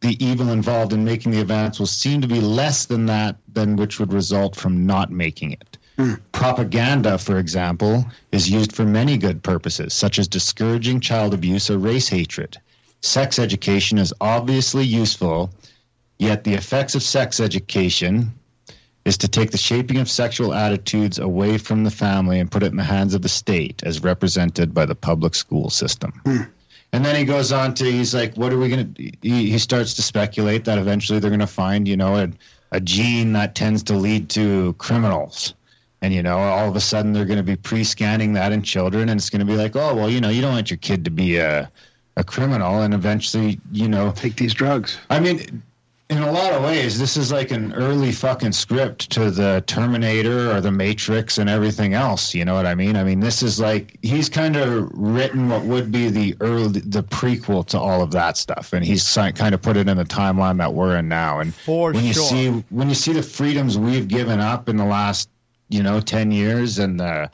the 0.00 0.22
evil 0.24 0.50
involved 0.50 0.92
in 0.92 1.04
making 1.04 1.32
the 1.32 1.40
advance 1.40 1.78
will 1.78 1.86
seem 1.86 2.20
to 2.20 2.28
be 2.28 2.40
less 2.40 2.86
than 2.86 3.06
that 3.06 3.36
than 3.52 3.76
which 3.76 3.98
would 3.98 4.12
result 4.12 4.56
from 4.56 4.86
not 4.86 5.10
making 5.10 5.52
it. 5.52 5.78
Hmm. 5.96 6.14
Propaganda, 6.32 7.18
for 7.18 7.38
example, 7.38 8.06
is 8.32 8.48
used 8.48 8.72
for 8.72 8.84
many 8.84 9.18
good 9.18 9.42
purposes, 9.42 9.92
such 9.92 10.18
as 10.18 10.28
discouraging 10.28 11.00
child 11.00 11.34
abuse 11.34 11.70
or 11.70 11.78
race 11.78 12.08
hatred. 12.08 12.58
Sex 13.02 13.38
education 13.38 13.98
is 13.98 14.12
obviously 14.20 14.84
useful, 14.84 15.50
yet 16.18 16.44
the 16.44 16.54
effects 16.54 16.94
of 16.94 17.02
sex 17.02 17.40
education 17.40 18.32
is 19.04 19.16
to 19.18 19.28
take 19.28 19.50
the 19.50 19.58
shaping 19.58 19.96
of 19.96 20.10
sexual 20.10 20.52
attitudes 20.52 21.18
away 21.18 21.56
from 21.56 21.84
the 21.84 21.90
family 21.90 22.38
and 22.38 22.50
put 22.50 22.62
it 22.62 22.70
in 22.70 22.76
the 22.76 22.84
hands 22.84 23.14
of 23.14 23.22
the 23.22 23.28
state, 23.28 23.82
as 23.84 24.02
represented 24.02 24.74
by 24.74 24.84
the 24.84 24.94
public 24.94 25.34
school 25.34 25.70
system. 25.70 26.12
Hmm. 26.26 26.42
And 26.92 27.04
then 27.04 27.16
he 27.16 27.24
goes 27.24 27.52
on 27.52 27.74
to, 27.74 27.84
he's 27.84 28.14
like, 28.14 28.36
what 28.36 28.52
are 28.52 28.58
we 28.58 28.68
going 28.68 28.94
to, 28.94 29.02
he, 29.22 29.50
he 29.50 29.58
starts 29.58 29.94
to 29.94 30.02
speculate 30.02 30.64
that 30.64 30.76
eventually 30.76 31.20
they're 31.20 31.30
going 31.30 31.40
to 31.40 31.46
find, 31.46 31.86
you 31.86 31.96
know, 31.96 32.16
a, 32.16 32.28
a 32.72 32.80
gene 32.80 33.32
that 33.34 33.54
tends 33.54 33.82
to 33.84 33.94
lead 33.94 34.28
to 34.30 34.74
criminals. 34.74 35.54
And, 36.02 36.12
you 36.12 36.22
know, 36.22 36.38
all 36.38 36.68
of 36.68 36.76
a 36.76 36.80
sudden 36.80 37.12
they're 37.12 37.26
going 37.26 37.36
to 37.38 37.44
be 37.44 37.56
pre 37.56 37.84
scanning 37.84 38.32
that 38.32 38.52
in 38.52 38.62
children. 38.62 39.08
And 39.08 39.18
it's 39.18 39.30
going 39.30 39.40
to 39.40 39.46
be 39.46 39.56
like, 39.56 39.76
oh, 39.76 39.94
well, 39.94 40.10
you 40.10 40.20
know, 40.20 40.30
you 40.30 40.42
don't 40.42 40.52
want 40.52 40.70
your 40.70 40.78
kid 40.78 41.04
to 41.04 41.10
be 41.10 41.36
a, 41.36 41.70
a 42.20 42.24
criminal. 42.24 42.82
And 42.82 42.94
eventually, 42.94 43.58
you 43.72 43.88
know, 43.88 44.12
Take 44.14 44.36
these 44.36 44.54
drugs. 44.54 44.98
I 45.10 45.18
mean, 45.18 45.62
in 46.10 46.18
a 46.18 46.32
lot 46.32 46.52
of 46.52 46.64
ways, 46.64 46.98
this 46.98 47.16
is 47.16 47.30
like 47.30 47.52
an 47.52 47.72
early 47.72 48.10
fucking 48.10 48.50
script 48.50 49.10
to 49.12 49.30
the 49.30 49.62
Terminator 49.68 50.50
or 50.50 50.60
the 50.60 50.72
Matrix 50.72 51.38
and 51.38 51.48
everything 51.48 51.94
else. 51.94 52.34
You 52.34 52.44
know 52.44 52.54
what 52.54 52.66
I 52.66 52.74
mean? 52.74 52.96
I 52.96 53.04
mean, 53.04 53.20
this 53.20 53.44
is 53.44 53.60
like 53.60 53.96
he's 54.02 54.28
kind 54.28 54.56
of 54.56 54.90
written 54.92 55.48
what 55.48 55.62
would 55.62 55.92
be 55.92 56.10
the 56.10 56.36
early, 56.40 56.80
the 56.80 57.04
prequel 57.04 57.64
to 57.68 57.78
all 57.78 58.02
of 58.02 58.10
that 58.10 58.36
stuff, 58.36 58.72
and 58.72 58.84
he's 58.84 59.14
kind 59.14 59.54
of 59.54 59.62
put 59.62 59.76
it 59.76 59.88
in 59.88 59.96
the 59.96 60.04
timeline 60.04 60.58
that 60.58 60.74
we're 60.74 60.96
in 60.96 61.08
now. 61.08 61.38
And 61.38 61.54
For 61.54 61.92
when 61.92 62.04
you 62.04 62.12
sure. 62.14 62.24
see 62.24 62.48
when 62.70 62.88
you 62.88 62.96
see 62.96 63.12
the 63.12 63.22
freedoms 63.22 63.78
we've 63.78 64.08
given 64.08 64.40
up 64.40 64.68
in 64.68 64.76
the 64.76 64.84
last, 64.84 65.28
you 65.68 65.84
know, 65.84 66.00
ten 66.00 66.32
years, 66.32 66.80
and 66.80 66.98
the 66.98 67.30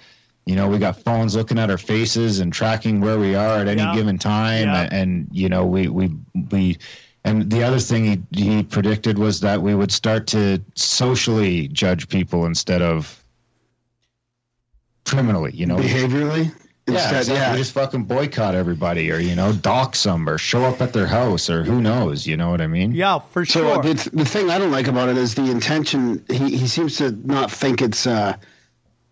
you 0.47 0.55
know, 0.57 0.69
we 0.69 0.79
got 0.79 0.97
phones 1.03 1.35
looking 1.35 1.59
at 1.59 1.71
our 1.71 1.79
faces 1.79 2.39
and 2.41 2.53
tracking 2.53 3.01
where 3.01 3.19
we 3.19 3.35
are 3.35 3.59
at 3.59 3.69
any 3.69 3.83
Yeah. 3.83 3.95
given 3.95 4.17
time, 4.19 4.69
Yeah. 4.69 4.89
and 4.91 5.27
you 5.33 5.49
know, 5.49 5.67
we 5.67 5.89
we 5.89 6.11
we. 6.51 6.79
And 7.25 7.51
the 7.51 7.65
other 7.65 7.81
thing 7.81 8.05
he, 8.33 8.45
he 8.45 8.63
predicted 8.63 9.19
was 9.19 9.41
that 9.41 9.61
we 9.61 9.75
would 9.75 9.91
start 9.91 10.29
to 10.29 10.63
socially 10.77 11.67
judge 11.69 12.09
people 12.09 12.47
instead 12.47 12.81
of 12.83 13.21
criminally. 15.05 15.51
You 15.55 15.67
know, 15.67 15.77
Behaviorally, 15.77 16.45
Yeah, 16.87 16.95
instead. 16.95 17.17
exactly. 17.19 17.35
Yeah, 17.35 17.53
You 17.53 17.59
just 17.59 17.73
fucking 17.73 18.05
boycott 18.05 18.55
everybody, 18.55 19.11
or 19.11 19.19
you 19.19 19.35
know, 19.35 19.53
dox 19.53 20.05
them, 20.05 20.29
or 20.29 20.39
show 20.39 20.63
up 20.65 20.81
at 20.81 20.93
their 20.93 21.07
house, 21.09 21.51
or 21.51 21.65
who 21.65 21.81
knows? 21.81 22.27
You 22.29 22.37
know 22.37 22.51
what 22.51 22.61
I 22.61 22.69
mean? 22.69 22.93
Yeah, 22.93 23.19
for 23.19 23.45
So 23.45 23.61
sure. 23.61 23.83
the, 23.83 24.11
the 24.13 24.25
thing 24.25 24.51
I 24.51 24.59
don't 24.59 24.71
like 24.71 24.87
about 24.87 25.09
it 25.09 25.17
is 25.17 25.35
the 25.35 25.51
intention. 25.51 26.25
He, 26.31 26.57
he 26.57 26.67
seems 26.69 26.97
to 26.99 27.11
not 27.11 27.51
think 27.51 27.83
it's 27.83 28.07
uh, 28.07 28.37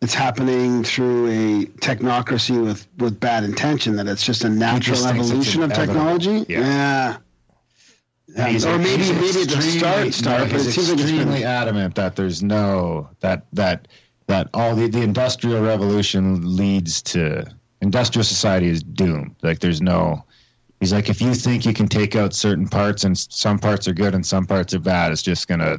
it's 0.04 0.14
happening 0.14 0.84
through 0.84 1.28
a 1.28 1.64
technocracy 1.80 2.62
with, 2.62 2.86
with 2.98 3.18
bad 3.18 3.42
intention. 3.42 3.96
That 3.96 4.06
it's 4.06 4.22
just 4.22 4.44
a 4.44 4.50
natural 4.50 4.96
just 4.96 5.06
evolution 5.06 5.62
of 5.62 5.72
technology. 5.72 6.44
Yeah. 6.48 7.16
Yeah. 8.28 8.66
Or 8.66 8.78
maybe 8.78 9.12
maybe 9.12 9.42
at 9.42 9.48
the 9.48 9.62
start, 9.62 10.12
start, 10.12 10.40
no, 10.40 10.52
but 10.52 10.60
it 10.60 10.72
seems 10.72 10.90
like 10.90 10.98
it's 10.98 11.10
extremely 11.10 11.44
adamant 11.44 11.94
that 11.94 12.16
there's 12.16 12.42
no 12.42 13.08
that 13.20 13.46
that 13.52 13.88
that 14.26 14.48
all 14.54 14.74
the, 14.74 14.88
the 14.88 15.02
industrial 15.02 15.62
revolution 15.62 16.56
leads 16.56 17.00
to 17.02 17.46
industrial 17.80 18.24
society 18.24 18.68
is 18.68 18.82
doomed. 18.82 19.34
Like 19.42 19.60
there's 19.60 19.80
no. 19.80 20.24
He's 20.80 20.92
like, 20.92 21.08
if 21.08 21.22
you 21.22 21.32
think 21.34 21.64
you 21.64 21.72
can 21.72 21.88
take 21.88 22.14
out 22.16 22.34
certain 22.34 22.68
parts 22.68 23.04
and 23.04 23.16
some 23.16 23.58
parts 23.58 23.88
are 23.88 23.94
good 23.94 24.14
and 24.14 24.26
some 24.26 24.44
parts 24.44 24.74
are 24.74 24.80
bad, 24.80 25.12
it's 25.12 25.22
just 25.22 25.48
gonna 25.48 25.78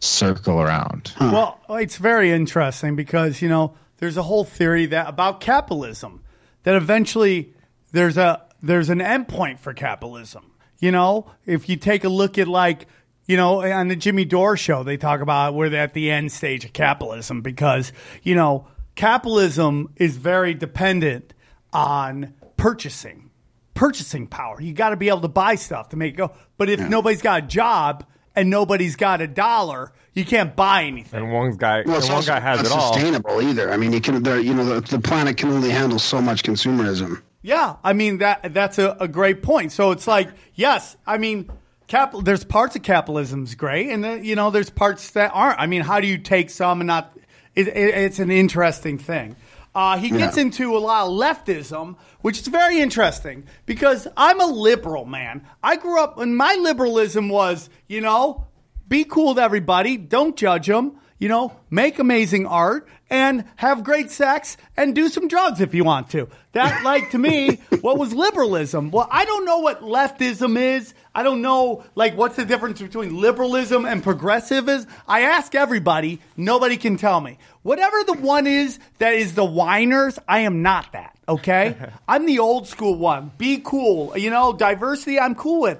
circle 0.00 0.60
around. 0.60 1.12
Well, 1.20 1.60
it's 1.70 1.96
very 1.96 2.30
interesting 2.32 2.96
because 2.96 3.40
you 3.40 3.48
know 3.48 3.74
there's 3.98 4.16
a 4.16 4.22
whole 4.22 4.44
theory 4.44 4.86
that 4.86 5.08
about 5.08 5.40
capitalism 5.40 6.22
that 6.64 6.74
eventually 6.74 7.54
there's 7.92 8.16
a 8.16 8.42
there's 8.62 8.88
an 8.88 8.98
endpoint 8.98 9.60
for 9.60 9.72
capitalism. 9.72 10.52
You 10.78 10.90
know, 10.90 11.30
if 11.46 11.68
you 11.68 11.76
take 11.76 12.04
a 12.04 12.08
look 12.08 12.38
at 12.38 12.48
like 12.48 12.86
you 13.26 13.36
know 13.36 13.62
on 13.62 13.88
the 13.88 13.96
Jimmy 13.96 14.24
Dore 14.24 14.56
show, 14.56 14.82
they 14.82 14.96
talk 14.96 15.20
about 15.20 15.54
we're 15.54 15.74
at 15.74 15.94
the 15.94 16.10
end 16.10 16.32
stage 16.32 16.64
of 16.64 16.72
capitalism 16.72 17.42
because 17.42 17.92
you 18.22 18.34
know 18.34 18.66
capitalism 18.94 19.92
is 19.96 20.16
very 20.16 20.54
dependent 20.54 21.34
on 21.72 22.34
purchasing 22.56 23.30
purchasing 23.74 24.26
power. 24.26 24.60
You 24.60 24.74
got 24.74 24.90
to 24.90 24.96
be 24.96 25.08
able 25.08 25.22
to 25.22 25.28
buy 25.28 25.54
stuff 25.54 25.90
to 25.90 25.96
make 25.96 26.14
it 26.14 26.16
go. 26.16 26.32
But 26.58 26.68
if 26.68 26.80
nobody's 26.80 27.22
got 27.22 27.44
a 27.44 27.46
job 27.46 28.04
and 28.36 28.50
nobody's 28.50 28.96
got 28.96 29.20
a 29.20 29.26
dollar, 29.26 29.92
you 30.14 30.24
can't 30.24 30.54
buy 30.56 30.84
anything. 30.84 31.22
And 31.22 31.32
one 31.32 31.56
guy, 31.56 31.82
well, 31.86 31.96
and 31.96 32.04
one 32.04 32.12
also, 32.16 32.32
guy 32.32 32.40
has 32.40 32.58
not 32.58 32.66
it 32.66 32.72
all. 32.72 32.92
sustainable 32.94 33.42
either. 33.42 33.70
I 33.72 33.76
mean, 33.76 33.92
you 33.92 34.00
can. 34.00 34.22
there- 34.22 34.40
You 34.40 34.54
know, 34.54 34.64
the, 34.64 34.80
the 34.96 35.00
planet 35.00 35.36
can 35.36 35.50
only 35.50 35.70
handle 35.70 35.98
so 35.98 36.20
much 36.20 36.42
consumerism. 36.42 37.22
Yeah, 37.42 37.76
I 37.82 37.94
mean 37.94 38.18
that 38.18 38.52
that's 38.52 38.78
a, 38.78 38.96
a 39.00 39.08
great 39.08 39.42
point. 39.42 39.72
So 39.72 39.92
it's 39.92 40.06
like, 40.06 40.28
yes, 40.54 40.96
I 41.06 41.16
mean, 41.16 41.50
cap, 41.86 42.12
there's 42.22 42.44
parts 42.44 42.76
of 42.76 42.82
capitalism's 42.82 43.54
great, 43.54 43.88
and 43.88 44.04
then 44.04 44.24
you 44.24 44.34
know 44.36 44.50
there's 44.50 44.68
parts 44.70 45.12
that 45.12 45.30
aren't. 45.32 45.58
I 45.58 45.66
mean, 45.66 45.80
how 45.82 46.00
do 46.00 46.06
you 46.06 46.18
take 46.18 46.50
some 46.50 46.80
and 46.82 46.86
not? 46.88 47.16
It, 47.56 47.68
it, 47.68 47.74
it's 47.76 48.18
an 48.18 48.30
interesting 48.30 48.98
thing. 48.98 49.36
Uh, 49.74 49.96
he 49.98 50.10
gets 50.10 50.36
Yeah. 50.36 50.42
into 50.42 50.76
a 50.76 50.78
lot 50.80 51.06
of 51.06 51.12
leftism, 51.12 51.96
which 52.22 52.40
is 52.40 52.48
very 52.48 52.80
interesting 52.80 53.44
because 53.66 54.08
I'm 54.16 54.40
a 54.40 54.46
liberal 54.46 55.04
man. 55.04 55.42
I 55.62 55.76
grew 55.76 56.00
up, 56.00 56.18
and 56.18 56.36
my 56.36 56.54
liberalism 56.54 57.28
was, 57.28 57.70
you 57.88 58.00
know, 58.00 58.46
be 58.88 59.04
cool 59.04 59.36
to 59.36 59.40
everybody, 59.42 59.96
don't 59.96 60.36
judge 60.36 60.66
them, 60.66 60.96
you 61.20 61.28
know, 61.28 61.52
make 61.70 61.98
amazing 62.00 62.46
art 62.46 62.88
and 63.08 63.44
have 63.56 63.84
great 63.84 64.10
sex 64.10 64.56
and 64.76 64.94
do 64.94 65.08
some 65.08 65.28
drugs 65.28 65.60
if 65.60 65.74
you 65.74 65.84
want 65.84 66.10
to. 66.10 66.28
That, 66.52 66.82
like, 66.82 67.10
to 67.10 67.18
me, 67.18 67.60
what 67.82 67.98
was 67.98 68.12
liberalism? 68.12 68.90
Well, 68.90 69.06
I 69.10 69.24
don't 69.24 69.44
know 69.44 69.58
what 69.58 69.82
leftism 69.82 70.58
is. 70.58 70.94
I 71.14 71.22
don't 71.22 71.42
know, 71.42 71.84
like, 71.94 72.16
what's 72.16 72.36
the 72.36 72.44
difference 72.44 72.80
between 72.80 73.20
liberalism 73.20 73.84
and 73.84 74.02
progressivism. 74.02 74.88
I 75.06 75.22
ask 75.22 75.54
everybody, 75.54 76.20
nobody 76.36 76.76
can 76.76 76.96
tell 76.96 77.20
me. 77.20 77.38
Whatever 77.62 78.04
the 78.04 78.14
one 78.14 78.46
is 78.46 78.78
that 78.98 79.14
is 79.14 79.34
the 79.34 79.44
whiners, 79.44 80.18
I 80.26 80.40
am 80.40 80.62
not 80.62 80.92
that, 80.92 81.16
okay? 81.28 81.76
I'm 82.08 82.24
the 82.24 82.38
old 82.38 82.66
school 82.66 82.94
one. 82.96 83.32
Be 83.36 83.60
cool. 83.62 84.16
You 84.16 84.30
know, 84.30 84.52
diversity, 84.52 85.20
I'm 85.20 85.34
cool 85.34 85.62
with. 85.62 85.78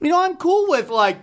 You 0.00 0.10
know, 0.10 0.22
I'm 0.22 0.36
cool 0.36 0.68
with, 0.68 0.90
like, 0.90 1.18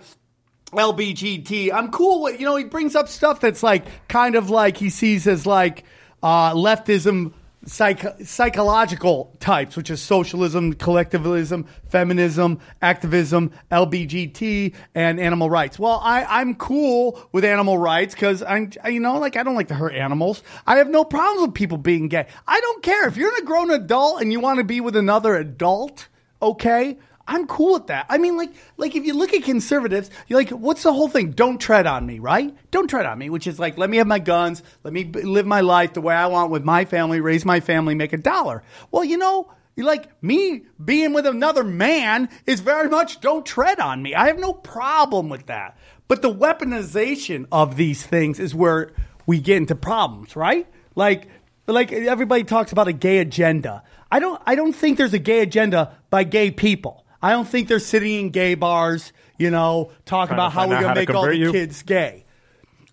LBGT. 0.72 1.72
I'm 1.72 1.90
cool 1.90 2.22
with, 2.22 2.38
you 2.38 2.46
know, 2.46 2.56
he 2.56 2.64
brings 2.64 2.94
up 2.94 3.08
stuff 3.08 3.40
that's 3.40 3.62
like 3.62 3.84
kind 4.08 4.34
of 4.34 4.50
like 4.50 4.76
he 4.76 4.90
sees 4.90 5.26
as 5.26 5.46
like 5.46 5.84
uh, 6.22 6.52
leftism, 6.52 7.32
psych- 7.66 8.20
psychological 8.24 9.36
types, 9.40 9.76
which 9.76 9.90
is 9.90 10.00
socialism, 10.00 10.72
collectivism, 10.72 11.66
feminism, 11.88 12.60
activism, 12.80 13.50
LBGT, 13.70 14.74
and 14.94 15.20
animal 15.20 15.50
rights. 15.50 15.78
Well, 15.78 16.00
I, 16.02 16.24
I'm 16.24 16.54
cool 16.54 17.20
with 17.32 17.44
animal 17.44 17.78
rights 17.78 18.14
because 18.14 18.42
I'm, 18.42 18.70
you 18.86 19.00
know, 19.00 19.18
like 19.18 19.36
I 19.36 19.42
don't 19.42 19.54
like 19.54 19.68
to 19.68 19.74
hurt 19.74 19.94
animals. 19.94 20.42
I 20.66 20.76
have 20.76 20.88
no 20.88 21.04
problems 21.04 21.42
with 21.42 21.54
people 21.54 21.78
being 21.78 22.08
gay. 22.08 22.26
I 22.46 22.60
don't 22.60 22.82
care 22.82 23.06
if 23.08 23.16
you're 23.16 23.36
a 23.36 23.42
grown 23.42 23.70
adult 23.70 24.22
and 24.22 24.32
you 24.32 24.40
want 24.40 24.58
to 24.58 24.64
be 24.64 24.80
with 24.80 24.96
another 24.96 25.36
adult. 25.36 26.08
Okay. 26.40 26.98
I'm 27.28 27.46
cool 27.46 27.74
with 27.74 27.88
that. 27.88 28.06
I 28.08 28.18
mean, 28.18 28.36
like, 28.36 28.52
like 28.76 28.94
if 28.94 29.04
you 29.04 29.14
look 29.14 29.32
at 29.34 29.42
conservatives, 29.42 30.10
you're 30.28 30.38
like, 30.38 30.50
what's 30.50 30.82
the 30.84 30.92
whole 30.92 31.08
thing? 31.08 31.32
Don't 31.32 31.58
tread 31.58 31.86
on 31.86 32.06
me, 32.06 32.18
right? 32.18 32.56
Don't 32.70 32.88
tread 32.88 33.06
on 33.06 33.18
me, 33.18 33.30
which 33.30 33.46
is 33.46 33.58
like, 33.58 33.76
let 33.78 33.90
me 33.90 33.96
have 33.96 34.06
my 34.06 34.18
guns, 34.18 34.62
let 34.84 34.92
me 34.92 35.04
b- 35.04 35.22
live 35.22 35.46
my 35.46 35.60
life 35.60 35.94
the 35.94 36.00
way 36.00 36.14
I 36.14 36.26
want 36.26 36.50
with 36.50 36.64
my 36.64 36.84
family, 36.84 37.20
raise 37.20 37.44
my 37.44 37.60
family, 37.60 37.94
make 37.94 38.12
a 38.12 38.18
dollar. 38.18 38.62
Well, 38.90 39.04
you 39.04 39.18
know, 39.18 39.50
like 39.76 40.22
me 40.22 40.62
being 40.82 41.12
with 41.12 41.26
another 41.26 41.64
man 41.64 42.28
is 42.46 42.60
very 42.60 42.88
much 42.88 43.20
don't 43.20 43.44
tread 43.44 43.80
on 43.80 44.02
me. 44.02 44.14
I 44.14 44.28
have 44.28 44.38
no 44.38 44.52
problem 44.52 45.28
with 45.28 45.46
that. 45.46 45.76
But 46.08 46.22
the 46.22 46.32
weaponization 46.32 47.46
of 47.50 47.76
these 47.76 48.04
things 48.06 48.38
is 48.38 48.54
where 48.54 48.92
we 49.26 49.40
get 49.40 49.56
into 49.56 49.74
problems, 49.74 50.36
right? 50.36 50.66
Like, 50.94 51.28
like 51.66 51.92
everybody 51.92 52.44
talks 52.44 52.72
about 52.72 52.88
a 52.88 52.92
gay 52.92 53.18
agenda. 53.18 53.82
I 54.10 54.20
don't 54.20 54.40
I 54.46 54.54
don't 54.54 54.72
think 54.72 54.98
there's 54.98 55.14
a 55.14 55.18
gay 55.18 55.40
agenda 55.40 55.96
by 56.10 56.24
gay 56.24 56.50
people. 56.50 57.04
I 57.22 57.30
don't 57.30 57.48
think 57.48 57.68
they're 57.68 57.78
sitting 57.78 58.20
in 58.20 58.30
gay 58.30 58.54
bars, 58.54 59.12
you 59.38 59.50
know, 59.50 59.92
talking 60.04 60.34
about 60.34 60.52
how 60.52 60.68
we're 60.68 60.80
going 60.80 60.94
to 60.94 61.00
make 61.00 61.10
all 61.10 61.26
the 61.26 61.36
you. 61.36 61.52
kids 61.52 61.82
gay. 61.82 62.24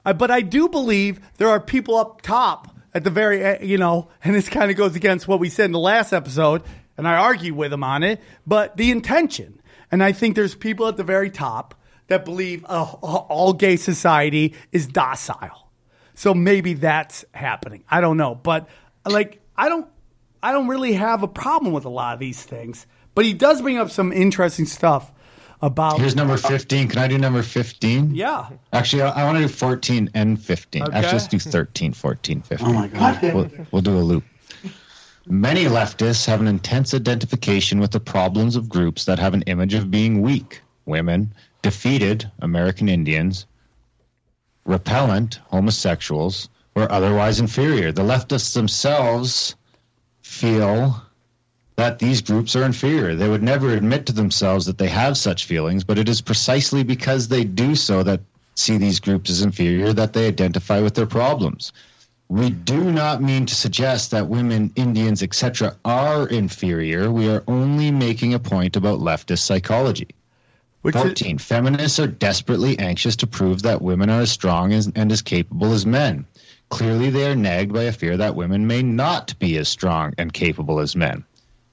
Uh, 0.05 0.13
but 0.13 0.31
I 0.31 0.41
do 0.41 0.69
believe 0.69 1.19
there 1.37 1.49
are 1.49 1.59
people 1.59 1.97
up 1.97 2.21
top 2.21 2.75
at 2.93 3.03
the 3.03 3.09
very, 3.09 3.45
uh, 3.45 3.61
you 3.61 3.77
know, 3.77 4.09
and 4.23 4.35
this 4.35 4.49
kind 4.49 4.71
of 4.71 4.77
goes 4.77 4.95
against 4.95 5.27
what 5.27 5.39
we 5.39 5.49
said 5.49 5.65
in 5.65 5.71
the 5.71 5.79
last 5.79 6.13
episode, 6.13 6.63
and 6.97 7.07
I 7.07 7.15
argue 7.15 7.53
with 7.53 7.71
them 7.71 7.83
on 7.83 8.03
it, 8.03 8.21
but 8.45 8.77
the 8.77 8.91
intention. 8.91 9.59
And 9.91 10.03
I 10.03 10.11
think 10.11 10.35
there's 10.35 10.55
people 10.55 10.87
at 10.87 10.97
the 10.97 11.03
very 11.03 11.29
top 11.29 11.75
that 12.07 12.25
believe 12.25 12.65
uh, 12.67 12.83
all 12.83 13.53
gay 13.53 13.75
society 13.75 14.55
is 14.71 14.87
docile. 14.87 15.71
So 16.15 16.33
maybe 16.33 16.73
that's 16.73 17.25
happening. 17.33 17.83
I 17.89 18.01
don't 18.01 18.17
know, 18.17 18.35
but 18.35 18.67
like 19.05 19.41
I 19.55 19.69
don't 19.69 19.87
I 20.41 20.51
don't 20.51 20.67
really 20.67 20.93
have 20.93 21.23
a 21.23 21.27
problem 21.27 21.73
with 21.73 21.85
a 21.85 21.89
lot 21.89 22.13
of 22.13 22.19
these 22.19 22.41
things. 22.41 22.85
But 23.15 23.25
he 23.25 23.33
does 23.33 23.61
bring 23.61 23.77
up 23.77 23.91
some 23.91 24.11
interesting 24.11 24.65
stuff 24.65 25.11
about 25.61 25.99
Here's 25.99 26.15
number 26.15 26.35
15. 26.35 26.89
Can 26.89 26.99
I 26.99 27.07
do 27.07 27.17
number 27.17 27.41
15? 27.41 28.13
Yeah. 28.13 28.49
Actually, 28.73 29.03
I, 29.03 29.21
I 29.21 29.25
want 29.25 29.37
to 29.37 29.43
do 29.43 29.47
14 29.47 30.09
and 30.13 30.39
15. 30.41 30.83
Okay. 30.83 30.91
Actually, 30.91 31.11
let's 31.13 31.27
do 31.27 31.39
13, 31.39 31.93
14, 31.93 32.41
15. 32.41 32.67
Oh 32.67 32.73
my 32.73 32.87
god. 32.87 33.21
We'll, 33.21 33.49
we'll 33.71 33.81
do 33.81 33.97
a 33.97 33.99
loop. 33.99 34.23
Many 35.25 35.63
leftists 35.65 36.25
have 36.25 36.41
an 36.41 36.47
intense 36.47 36.93
identification 36.93 37.79
with 37.79 37.91
the 37.91 37.99
problems 38.01 38.57
of 38.57 38.67
groups 38.67 39.05
that 39.05 39.19
have 39.19 39.33
an 39.33 39.43
image 39.43 39.73
of 39.73 39.89
being 39.89 40.21
weak 40.21 40.61
women, 40.85 41.33
defeated 41.61 42.29
American 42.39 42.89
Indians, 42.89 43.45
repellent 44.65 45.39
homosexuals, 45.45 46.49
or 46.75 46.91
otherwise 46.91 47.39
inferior. 47.39 47.93
The 47.93 48.01
leftists 48.01 48.53
themselves 48.53 49.55
feel 50.23 51.01
that 51.75 51.99
these 51.99 52.21
groups 52.21 52.55
are 52.55 52.63
inferior. 52.63 53.15
They 53.15 53.29
would 53.29 53.43
never 53.43 53.71
admit 53.71 54.05
to 54.05 54.13
themselves 54.13 54.65
that 54.65 54.77
they 54.77 54.89
have 54.89 55.17
such 55.17 55.45
feelings, 55.45 55.83
but 55.83 55.97
it 55.97 56.07
is 56.07 56.21
precisely 56.21 56.83
because 56.83 57.27
they 57.27 57.43
do 57.43 57.75
so 57.75 58.03
that 58.03 58.21
see 58.55 58.77
these 58.77 58.99
groups 58.99 59.29
as 59.29 59.41
inferior 59.41 59.93
that 59.93 60.13
they 60.13 60.27
identify 60.27 60.79
with 60.79 60.93
their 60.93 61.07
problems. 61.07 61.73
We 62.29 62.51
do 62.51 62.91
not 62.91 63.21
mean 63.21 63.45
to 63.47 63.55
suggest 63.55 64.11
that 64.11 64.27
women, 64.27 64.71
Indians, 64.75 65.21
etc., 65.23 65.75
are 65.83 66.27
inferior. 66.27 67.11
We 67.11 67.29
are 67.29 67.43
only 67.47 67.91
making 67.91 68.33
a 68.33 68.39
point 68.39 68.75
about 68.75 68.99
leftist 68.99 69.39
psychology. 69.39 70.07
which 70.81 70.95
is, 70.95 71.01
14. 71.01 71.37
Feminists 71.37 71.99
are 71.99 72.07
desperately 72.07 72.77
anxious 72.79 73.15
to 73.17 73.27
prove 73.27 73.61
that 73.63 73.81
women 73.81 74.09
are 74.09 74.21
as 74.21 74.31
strong 74.31 74.73
as, 74.73 74.91
and 74.95 75.11
as 75.11 75.21
capable 75.21 75.73
as 75.73 75.85
men. 75.85 76.25
Clearly, 76.69 77.09
they 77.09 77.29
are 77.29 77.35
nagged 77.35 77.73
by 77.73 77.83
a 77.83 77.91
fear 77.91 78.17
that 78.17 78.35
women 78.35 78.67
may 78.67 78.81
not 78.81 79.37
be 79.39 79.57
as 79.57 79.69
strong 79.69 80.13
and 80.17 80.33
capable 80.33 80.79
as 80.79 80.95
men. 80.95 81.23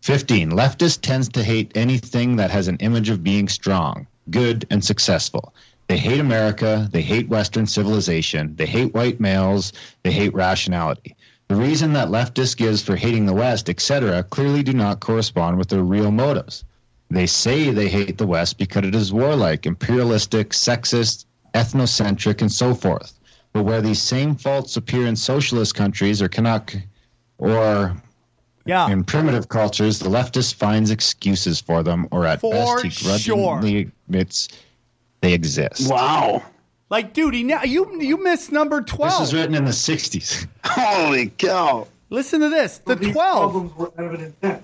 15. 0.03 0.51
Leftist 0.51 1.03
tends 1.03 1.29
to 1.29 1.43
hate 1.43 1.73
anything 1.75 2.37
that 2.37 2.51
has 2.51 2.69
an 2.69 2.77
image 2.79 3.11
of 3.11 3.23
being 3.23 3.49
strong, 3.49 4.07
good, 4.31 4.67
and 4.71 4.85
successful. 4.85 5.55
They 5.89 5.99
hate 5.99 6.21
America. 6.21 6.89
They 6.91 7.03
hate 7.03 7.29
Western 7.29 7.67
civilization. 7.67 8.55
They 8.57 8.67
hate 8.67 8.95
white 8.95 9.21
males. 9.21 9.73
They 10.03 10.13
hate 10.13 10.33
rationality. 10.33 11.17
The 11.49 11.57
reason 11.57 11.93
that 11.95 12.09
leftists 12.09 12.57
gives 12.57 12.81
for 12.81 12.95
hating 12.95 13.27
the 13.27 13.35
West, 13.35 13.69
etc., 13.69 14.23
clearly 14.23 14.63
do 14.63 14.73
not 14.73 15.01
correspond 15.01 15.59
with 15.59 15.69
their 15.69 15.83
real 15.83 16.13
motives. 16.13 16.65
They 17.11 17.27
say 17.27 17.71
they 17.71 17.89
hate 17.89 18.19
the 18.19 18.27
West 18.27 18.57
because 18.57 18.85
it 18.85 18.95
is 18.95 19.13
warlike, 19.13 19.67
imperialistic, 19.67 20.51
sexist, 20.51 21.25
ethnocentric, 21.55 22.41
and 22.41 22.53
so 22.53 22.73
forth. 22.73 23.19
But 23.53 23.65
where 23.65 23.83
these 23.83 24.01
same 24.01 24.37
faults 24.37 24.77
appear 24.77 25.07
in 25.07 25.17
socialist 25.17 25.75
countries 25.75 26.23
or 26.23 26.29
cannot, 26.29 26.73
or 27.39 28.01
Yeah. 28.67 28.89
In 28.91 29.05
primitive 29.05 29.49
cultures, 29.49 29.99
the 29.99 30.09
leftist 30.11 30.55
finds 30.55 30.91
excuses 30.91 31.61
for 31.61 31.83
them, 31.83 32.07
or 32.11 32.27
at 32.27 32.41
For 32.41 32.53
best, 32.53 32.85
he 32.85 32.91
sure. 32.91 33.09
grudgingly 33.59 33.91
admits 34.09 34.49
they 35.23 35.33
exist. 35.33 35.91
Wow. 35.91 36.43
Like, 36.91 37.13
dude, 37.13 37.35
he, 37.35 37.43
now 37.45 37.63
you 37.63 38.01
you 38.01 38.23
missed 38.23 38.53
number 38.53 38.81
twelve. 38.83 39.13
This 39.13 39.21
was 39.21 39.35
written 39.35 39.55
in 39.55 39.65
the 39.65 39.71
'60s. 39.71 40.47
Holy 40.65 41.29
cow. 41.29 41.87
Listen 42.11 42.41
to 42.41 42.49
this. 42.49 42.79
The 42.79 42.97
These 42.97 43.13
twelve. 43.13 43.53
problems 43.53 43.77
were 43.77 43.93
evident 43.97 44.41
then. 44.41 44.63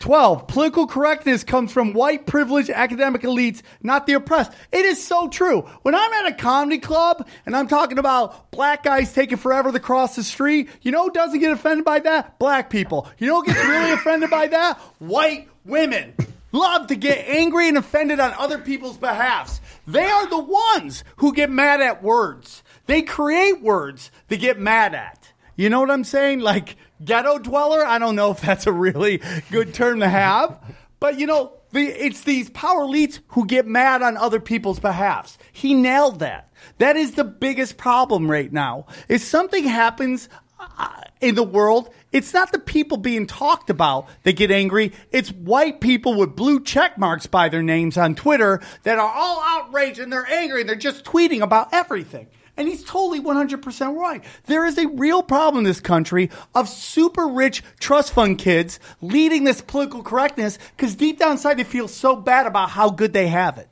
12. 0.00 0.46
Political 0.46 0.86
correctness 0.86 1.44
comes 1.44 1.72
from 1.72 1.92
white 1.92 2.26
privileged 2.26 2.70
academic 2.70 3.22
elites, 3.22 3.62
not 3.82 4.06
the 4.06 4.14
oppressed. 4.14 4.52
It 4.72 4.84
is 4.84 5.04
so 5.04 5.28
true. 5.28 5.62
When 5.82 5.94
I'm 5.94 6.12
at 6.12 6.32
a 6.32 6.34
comedy 6.34 6.78
club 6.78 7.26
and 7.46 7.56
I'm 7.56 7.68
talking 7.68 7.98
about 7.98 8.50
black 8.50 8.82
guys 8.82 9.12
taking 9.12 9.38
forever 9.38 9.72
to 9.72 9.80
cross 9.80 10.16
the 10.16 10.22
street, 10.22 10.68
you 10.82 10.92
know 10.92 11.04
who 11.04 11.12
doesn't 11.12 11.40
get 11.40 11.52
offended 11.52 11.84
by 11.84 12.00
that? 12.00 12.38
Black 12.38 12.70
people. 12.70 13.08
You 13.18 13.28
know 13.28 13.40
who 13.40 13.46
gets 13.46 13.66
really 13.66 13.92
offended 13.92 14.30
by 14.30 14.48
that? 14.48 14.78
White 14.98 15.48
women. 15.64 16.14
Love 16.52 16.86
to 16.86 16.96
get 16.96 17.26
angry 17.28 17.68
and 17.68 17.76
offended 17.76 18.20
on 18.20 18.32
other 18.34 18.58
people's 18.58 18.96
behalfs. 18.96 19.60
They 19.86 20.04
are 20.04 20.26
the 20.26 20.38
ones 20.38 21.04
who 21.16 21.34
get 21.34 21.50
mad 21.50 21.80
at 21.80 22.02
words. 22.02 22.62
They 22.86 23.02
create 23.02 23.60
words 23.62 24.10
they 24.28 24.36
get 24.36 24.58
mad 24.58 24.94
at. 24.94 25.32
You 25.56 25.70
know 25.70 25.80
what 25.80 25.90
I'm 25.90 26.04
saying? 26.04 26.40
Like 26.40 26.76
ghetto 27.04 27.38
dweller. 27.38 27.84
I 27.84 27.98
don't 27.98 28.14
know 28.14 28.30
if 28.30 28.40
that's 28.40 28.66
a 28.66 28.72
really 28.72 29.20
good 29.50 29.74
term 29.74 30.00
to 30.00 30.08
have, 30.08 30.60
but 31.00 31.18
you 31.18 31.26
know, 31.26 31.52
the, 31.72 31.82
it's 31.82 32.22
these 32.22 32.50
power 32.50 32.82
elites 32.82 33.20
who 33.28 33.46
get 33.46 33.66
mad 33.66 34.02
on 34.02 34.16
other 34.16 34.40
people's 34.40 34.78
behalfs. 34.78 35.38
He 35.52 35.74
nailed 35.74 36.20
that. 36.20 36.52
That 36.78 36.96
is 36.96 37.12
the 37.12 37.24
biggest 37.24 37.76
problem 37.76 38.30
right 38.30 38.52
now. 38.52 38.86
If 39.08 39.22
something 39.22 39.64
happens 39.64 40.28
uh, 40.58 40.88
in 41.20 41.34
the 41.34 41.42
world, 41.42 41.90
it's 42.12 42.32
not 42.32 42.52
the 42.52 42.58
people 42.58 42.96
being 42.96 43.26
talked 43.26 43.68
about 43.68 44.08
that 44.22 44.36
get 44.36 44.50
angry. 44.50 44.92
It's 45.10 45.30
white 45.30 45.80
people 45.80 46.14
with 46.14 46.36
blue 46.36 46.62
check 46.62 46.96
marks 46.96 47.26
by 47.26 47.48
their 47.48 47.62
names 47.62 47.96
on 47.96 48.14
Twitter 48.14 48.60
that 48.84 48.98
are 48.98 49.12
all 49.12 49.42
outraged 49.42 49.98
and 49.98 50.12
they're 50.12 50.30
angry 50.30 50.60
and 50.60 50.68
they're 50.68 50.76
just 50.76 51.04
tweeting 51.04 51.42
about 51.42 51.68
everything. 51.72 52.28
And 52.56 52.68
he's 52.68 52.84
totally 52.84 53.20
100% 53.20 53.96
right. 53.96 54.24
There 54.46 54.64
is 54.64 54.78
a 54.78 54.88
real 54.88 55.22
problem 55.22 55.58
in 55.58 55.64
this 55.64 55.80
country 55.80 56.30
of 56.54 56.68
super 56.68 57.26
rich 57.26 57.62
trust 57.80 58.12
fund 58.12 58.38
kids 58.38 58.80
leading 59.00 59.44
this 59.44 59.60
political 59.60 60.02
correctness 60.02 60.58
because 60.76 60.94
deep 60.94 61.18
down 61.18 61.32
inside 61.32 61.58
they 61.58 61.64
feel 61.64 61.88
so 61.88 62.16
bad 62.16 62.46
about 62.46 62.70
how 62.70 62.90
good 62.90 63.12
they 63.12 63.28
have 63.28 63.58
it. 63.58 63.68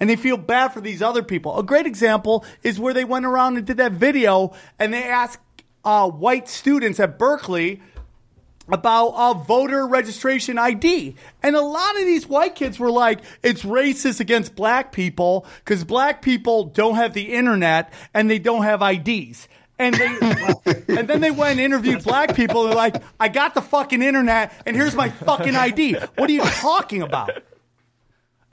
And 0.00 0.10
they 0.10 0.16
feel 0.16 0.36
bad 0.36 0.68
for 0.68 0.80
these 0.80 1.00
other 1.00 1.22
people. 1.22 1.58
A 1.58 1.62
great 1.62 1.86
example 1.86 2.44
is 2.62 2.78
where 2.78 2.92
they 2.92 3.04
went 3.04 3.24
around 3.24 3.56
and 3.56 3.66
did 3.66 3.76
that 3.78 3.92
video 3.92 4.54
and 4.78 4.92
they 4.92 5.04
asked 5.04 5.40
uh, 5.84 6.10
white 6.10 6.48
students 6.48 6.98
at 7.00 7.18
Berkeley 7.18 7.80
about 8.68 9.08
uh, 9.08 9.34
voter 9.34 9.86
registration 9.86 10.58
ID. 10.58 11.14
And 11.42 11.56
a 11.56 11.60
lot 11.60 11.98
of 11.98 12.04
these 12.06 12.26
white 12.26 12.54
kids 12.54 12.78
were 12.78 12.90
like, 12.90 13.20
it's 13.42 13.62
racist 13.62 14.20
against 14.20 14.54
black 14.54 14.92
people 14.92 15.46
because 15.64 15.84
black 15.84 16.22
people 16.22 16.64
don't 16.64 16.96
have 16.96 17.14
the 17.14 17.34
internet 17.34 17.92
and 18.14 18.30
they 18.30 18.38
don't 18.38 18.62
have 18.64 18.82
IDs. 18.82 19.48
And 19.78 19.94
they, 19.94 20.06
and 20.88 21.08
then 21.08 21.20
they 21.20 21.30
went 21.30 21.52
and 21.52 21.60
interviewed 21.60 22.02
black 22.02 22.34
people. 22.34 22.64
They're 22.64 22.74
like, 22.74 22.96
I 23.20 23.28
got 23.28 23.54
the 23.54 23.62
fucking 23.62 24.02
internet 24.02 24.52
and 24.66 24.74
here's 24.74 24.94
my 24.94 25.10
fucking 25.10 25.54
ID. 25.54 25.94
What 26.16 26.30
are 26.30 26.32
you 26.32 26.42
talking 26.42 27.02
about? 27.02 27.30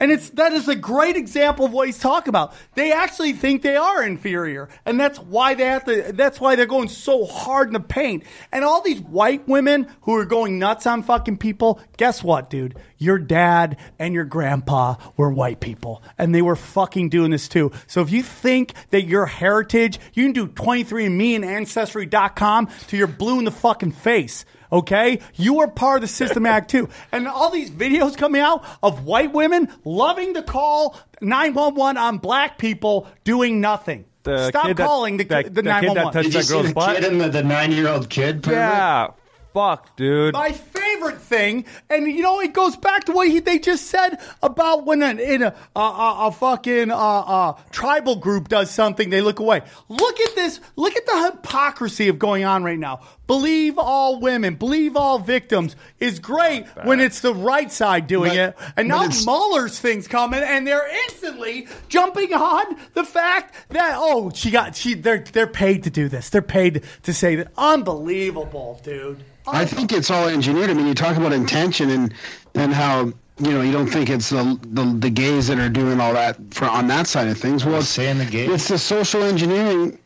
And 0.04 0.12
it's 0.12 0.32
that 0.32 0.52
is 0.52 0.68
a 0.68 0.76
great 0.76 1.16
example 1.16 1.66
of 1.66 1.72
what 1.72 1.88
he's 1.88 1.98
talking 1.98 2.28
about. 2.28 2.54
They 2.76 2.92
actually 2.92 3.32
think 3.32 3.62
they 3.62 3.78
are 3.78 4.04
inferior, 4.04 4.68
and 4.86 5.00
that's 5.00 5.18
why 5.18 5.54
they 5.54 5.64
have 5.64 5.86
to. 5.86 6.12
That's 6.12 6.42
why 6.42 6.58
they're 6.58 6.66
going 6.66 6.90
so 6.90 7.26
hard 7.26 7.70
in 7.70 7.74
the 7.74 7.80
paint. 7.80 8.26
And 8.52 8.66
all 8.66 8.82
these 8.82 9.00
white 9.00 9.48
women 9.48 9.88
who 10.02 10.14
are 10.16 10.26
going 10.26 10.60
nuts 10.60 10.86
on 10.88 11.04
fucking 11.04 11.38
people. 11.38 11.80
Guess 11.96 12.22
what, 12.22 12.50
dude? 12.50 12.76
Your 12.98 13.18
dad 13.18 13.78
and 13.98 14.14
your 14.14 14.26
grandpa 14.26 14.96
were 15.16 15.32
white 15.32 15.62
people, 15.62 16.04
and 16.18 16.36
they 16.36 16.42
were 16.42 16.58
fucking 16.58 17.08
doing 17.08 17.32
this 17.32 17.48
too. 17.48 17.72
So 17.88 18.02
if 18.02 18.12
you 18.12 18.24
think 18.24 18.74
that 18.90 19.04
your 19.04 19.26
heritage, 19.26 20.02
you 20.14 20.26
can 20.26 20.34
do 20.34 20.50
23andMe 20.50 21.36
and 21.38 21.46
Ancestry.com 21.46 22.68
to 22.88 22.98
your 22.98 23.08
blue 23.08 23.40
in 23.40 23.46
the 23.46 23.52
fucking 23.52 23.94
face. 23.94 24.44
Okay? 24.74 25.20
You 25.36 25.60
are 25.62 25.68
part 25.70 25.98
of 25.98 26.02
the 26.02 26.08
systematic 26.08 26.68
too. 26.68 26.90
And 27.12 27.28
all 27.28 27.50
these 27.52 27.70
videos 27.72 28.18
coming 28.18 28.42
out 28.42 28.66
of 28.82 29.06
white 29.06 29.32
women 29.32 29.70
loving 29.86 30.34
to 30.34 30.42
call 30.44 30.98
911 31.22 31.96
on 31.98 32.18
black 32.18 32.58
people 32.58 33.08
doing 33.24 33.62
nothing. 33.62 34.06
The 34.24 34.48
Stop 34.50 34.66
kid 34.68 34.78
that- 34.78 34.88
calling 34.88 35.18
the, 35.18 35.26
that- 35.26 35.54
the 35.54 35.62
that 35.62 35.82
kid 35.82 35.90
that 35.90 35.96
911. 35.96 36.14
touched 36.14 36.24
Did 36.26 36.34
you 36.34 36.40
that 36.40 36.46
see 36.46 36.54
girl's 36.54 36.68
the 36.70 36.74
butt? 36.74 36.96
kid 36.96 37.06
and 37.06 37.22
the, 37.22 37.30
the 37.30 37.44
nine-year-old 37.44 38.10
kid? 38.10 38.42
pervert? 38.44 38.58
Yeah. 38.58 39.08
Fuck, 39.54 39.96
dude. 39.98 40.34
My 40.34 40.52
favorite 40.52 41.20
thing, 41.22 41.66
and 41.88 42.08
you 42.08 42.24
know, 42.24 42.40
it 42.40 42.54
goes 42.54 42.76
back 42.76 43.04
to 43.04 43.12
what 43.12 43.28
he, 43.28 43.40
they 43.40 43.60
just 43.60 43.86
said 43.86 44.18
about 44.42 44.84
when 44.88 45.04
an, 45.04 45.20
in 45.20 45.44
a, 45.44 45.54
a, 45.76 45.80
a, 45.80 46.18
a 46.28 46.32
fucking 46.32 46.90
uh, 46.90 46.96
uh, 46.98 47.54
tribal 47.70 48.16
group 48.16 48.48
does 48.50 48.72
something, 48.72 49.12
they 49.12 49.22
look 49.22 49.38
away. 49.38 49.62
Look 49.90 50.20
at 50.22 50.34
this. 50.34 50.60
Look 50.76 50.96
at 50.96 51.06
the 51.06 51.32
hypocrisy 51.32 52.08
of 52.08 52.18
going 52.18 52.46
on 52.46 52.64
right 52.64 52.80
now. 52.80 53.02
Believe 53.26 53.78
all 53.78 54.20
women, 54.20 54.56
believe 54.56 54.98
all 54.98 55.18
victims 55.18 55.78
is 56.00 56.20
great 56.20 56.66
when 56.84 57.00
it's 57.00 57.22
the 57.22 57.34
right 57.34 57.72
side 57.72 58.06
doing 58.08 58.32
But- 58.32 58.38
it, 58.38 58.56
and 58.76 58.90
but 58.90 58.96
now 58.96 59.04
it's- 59.06 59.26
Mueller's 59.26 59.80
thing's 59.80 60.08
coming, 60.10 60.42
and 60.44 60.68
they're 60.68 60.88
instantly 61.08 61.68
jumping 61.88 62.34
on 62.34 62.76
the 62.94 63.06
fact 63.06 63.56
that 63.70 63.96
oh, 63.98 64.30
she 64.36 64.52
got 64.52 64.76
she 64.76 64.94
they're 64.94 65.24
they're 65.32 65.48
paid 65.48 65.84
to 65.84 65.90
do 65.90 66.10
this. 66.10 66.30
They're 66.30 66.42
paid 66.42 66.84
to 67.04 67.14
say 67.14 67.36
that. 67.38 67.48
Unbelievable, 67.58 68.82
dude. 68.84 69.24
I 69.48 69.66
think 69.66 69.92
it's 69.94 70.10
all 70.12 70.28
engineered. 70.28 70.70
I 70.70 70.74
mean, 70.74 70.88
you 70.88 70.94
talk 70.94 71.16
about 71.18 71.32
intention 71.34 71.90
and 71.90 72.14
and 72.56 72.74
how 72.74 73.06
you 73.40 73.52
know 73.52 73.62
you 73.62 73.72
don't 73.72 73.88
think 73.88 74.10
it's 74.10 74.30
the 74.30 74.60
the, 74.64 74.84
the 75.00 75.10
gays 75.10 75.48
that 75.48 75.60
are 75.60 75.70
doing 75.70 76.00
all 76.02 76.14
that 76.14 76.38
for 76.52 76.66
on 76.66 76.88
that 76.88 77.08
side 77.08 77.28
of 77.30 77.38
things. 77.38 77.64
Well, 77.66 77.82
saying 77.84 78.18
the 78.18 78.26
gays. 78.26 78.50
it's 78.50 78.68
the 78.68 78.78
social 78.78 79.24
engineering. 79.24 79.98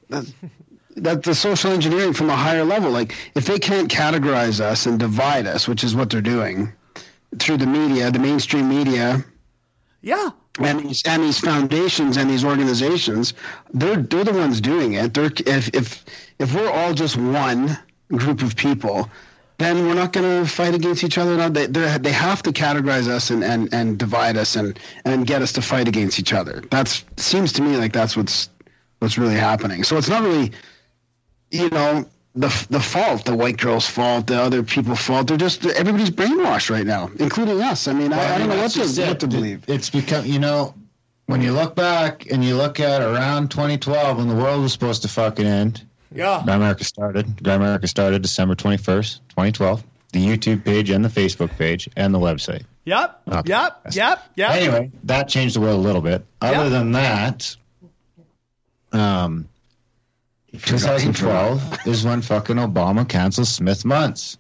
That, 0.98 1.04
that 1.04 1.24
the 1.24 1.36
social 1.36 1.72
engineering 1.72 2.14
from 2.14 2.30
a 2.30 2.36
higher 2.36 2.64
level. 2.64 2.91
Like 2.91 3.16
if 3.36 3.45
they 3.45 3.60
can't 3.60 3.89
categorize 3.89 4.60
us 4.60 4.86
and 4.86 5.00
divide 5.00 5.48
us, 5.48 5.68
which 5.68 5.84
is 5.84 5.95
what 5.95 6.10
they're 6.10 6.22
doing 6.22 6.72
through 7.39 7.58
the 7.58 7.66
media, 7.68 8.12
the 8.12 8.20
mainstream 8.20 8.70
media, 8.70 9.24
Yeah. 10.02 10.30
and 10.60 10.80
these 10.80 11.04
and 11.06 11.24
these 11.24 11.39
foundations 11.39 12.18
and 12.18 12.30
these 12.30 12.43
organizations, 12.43 13.34
they're 13.74 13.98
they're 13.98 14.24
the 14.24 14.34
ones 14.34 14.62
doing 14.62 14.93
it. 14.93 15.14
They're 15.14 15.32
if 15.45 15.70
if 15.74 16.06
if 16.39 16.54
we're 16.56 16.70
all 16.72 16.93
just 16.93 17.18
one 17.18 17.78
group 18.16 18.41
of 18.41 18.56
people, 18.56 19.10
then 19.60 19.86
we're 19.88 19.93
not 19.95 20.14
going 20.14 20.43
to 20.43 20.50
fight 20.50 20.74
against 20.76 21.04
each 21.04 21.18
other. 21.18 21.36
No, 21.38 21.50
They 21.50 21.68
they 21.68 22.12
have 22.12 22.41
to 22.43 22.52
categorize 22.52 23.08
us 23.08 23.30
and, 23.30 23.43
and, 23.43 23.74
and 23.74 23.98
divide 24.00 24.38
us 24.38 24.56
and 24.56 24.80
and 25.06 25.28
get 25.28 25.41
us 25.41 25.52
to 25.54 25.62
fight 25.62 25.88
against 25.88 26.20
each 26.20 26.34
other. 26.34 26.64
That's 26.72 27.04
seems 27.18 27.52
to 27.54 27.62
me 27.62 27.78
like 27.78 27.93
that's 27.93 28.16
what's 28.18 28.50
what's 29.00 29.18
really 29.18 29.36
happening. 29.36 29.84
So 29.84 29.98
it's 29.98 30.10
not 30.10 30.24
really, 30.24 30.52
you 31.52 31.70
know. 31.70 32.06
The, 32.36 32.68
the 32.70 32.80
fault, 32.80 33.26
the 33.26 33.36
white 33.36 33.58
girl's 33.58 33.88
fault, 33.88 34.28
the 34.28 34.39
other 34.39 34.62
people's 34.62 35.02
fault. 35.02 35.26
They're 35.28 35.38
just 35.38 35.66
everybody's 35.66 36.12
brainwashed 36.12 36.70
right 36.70 36.86
now, 36.86 37.10
including 37.18 37.60
us. 37.64 37.88
I 37.88 37.93
mean, 37.93 38.14
I, 38.14 38.36
I 38.36 38.38
don't 38.38 38.50
know 38.50 38.58
what 38.58 38.70
to, 38.74 38.82
it. 38.82 39.08
what 39.08 39.20
to 39.22 39.28
believe. 39.28 39.64
It's 39.68 39.89
become, 39.89 40.24
you 40.24 40.38
know, 40.38 40.76
when 41.26 41.41
you 41.41 41.52
look 41.52 41.74
back 41.76 42.30
and 42.30 42.45
you 42.45 42.56
look 42.56 42.80
at 42.80 43.02
around 43.02 43.50
2012 43.50 44.18
when 44.20 44.28
the 44.28 44.36
world 44.36 44.62
was 44.62 44.72
supposed 44.72 45.02
to 45.02 45.08
fucking 45.08 45.48
end. 45.48 45.84
Yeah. 46.14 46.43
Grimerica 46.45 46.84
started. 46.84 47.26
Grimerica 47.38 47.88
started 47.89 48.22
December 48.22 48.54
21st, 48.54 49.20
2012. 49.30 49.84
The 50.12 50.24
YouTube 50.24 50.64
page 50.64 50.91
and 50.91 51.04
the 51.04 51.10
Facebook 51.10 51.50
page 51.58 51.89
and 51.95 52.14
the 52.14 52.20
website. 52.20 52.66
Yep. 52.86 53.20
Okay. 53.30 53.50
Yep. 53.50 53.82
Yep. 53.93 54.32
Yep. 54.36 54.52
Anyway, 54.52 54.91
that 55.06 55.28
changed 55.28 55.56
the 55.56 55.62
world 55.62 55.80
a 55.80 55.82
little 55.82 56.02
bit. 56.04 56.24
Other 56.39 56.66
Yeah. 56.66 56.70
than 56.70 56.91
that, 56.91 57.56
um, 58.91 59.50
2012 60.54 61.88
is 61.88 62.06
when 62.06 62.22
fucking 62.22 62.56
Obama 62.56 63.08
cancels 63.08 63.50
Smith-Mundt. 63.50 64.38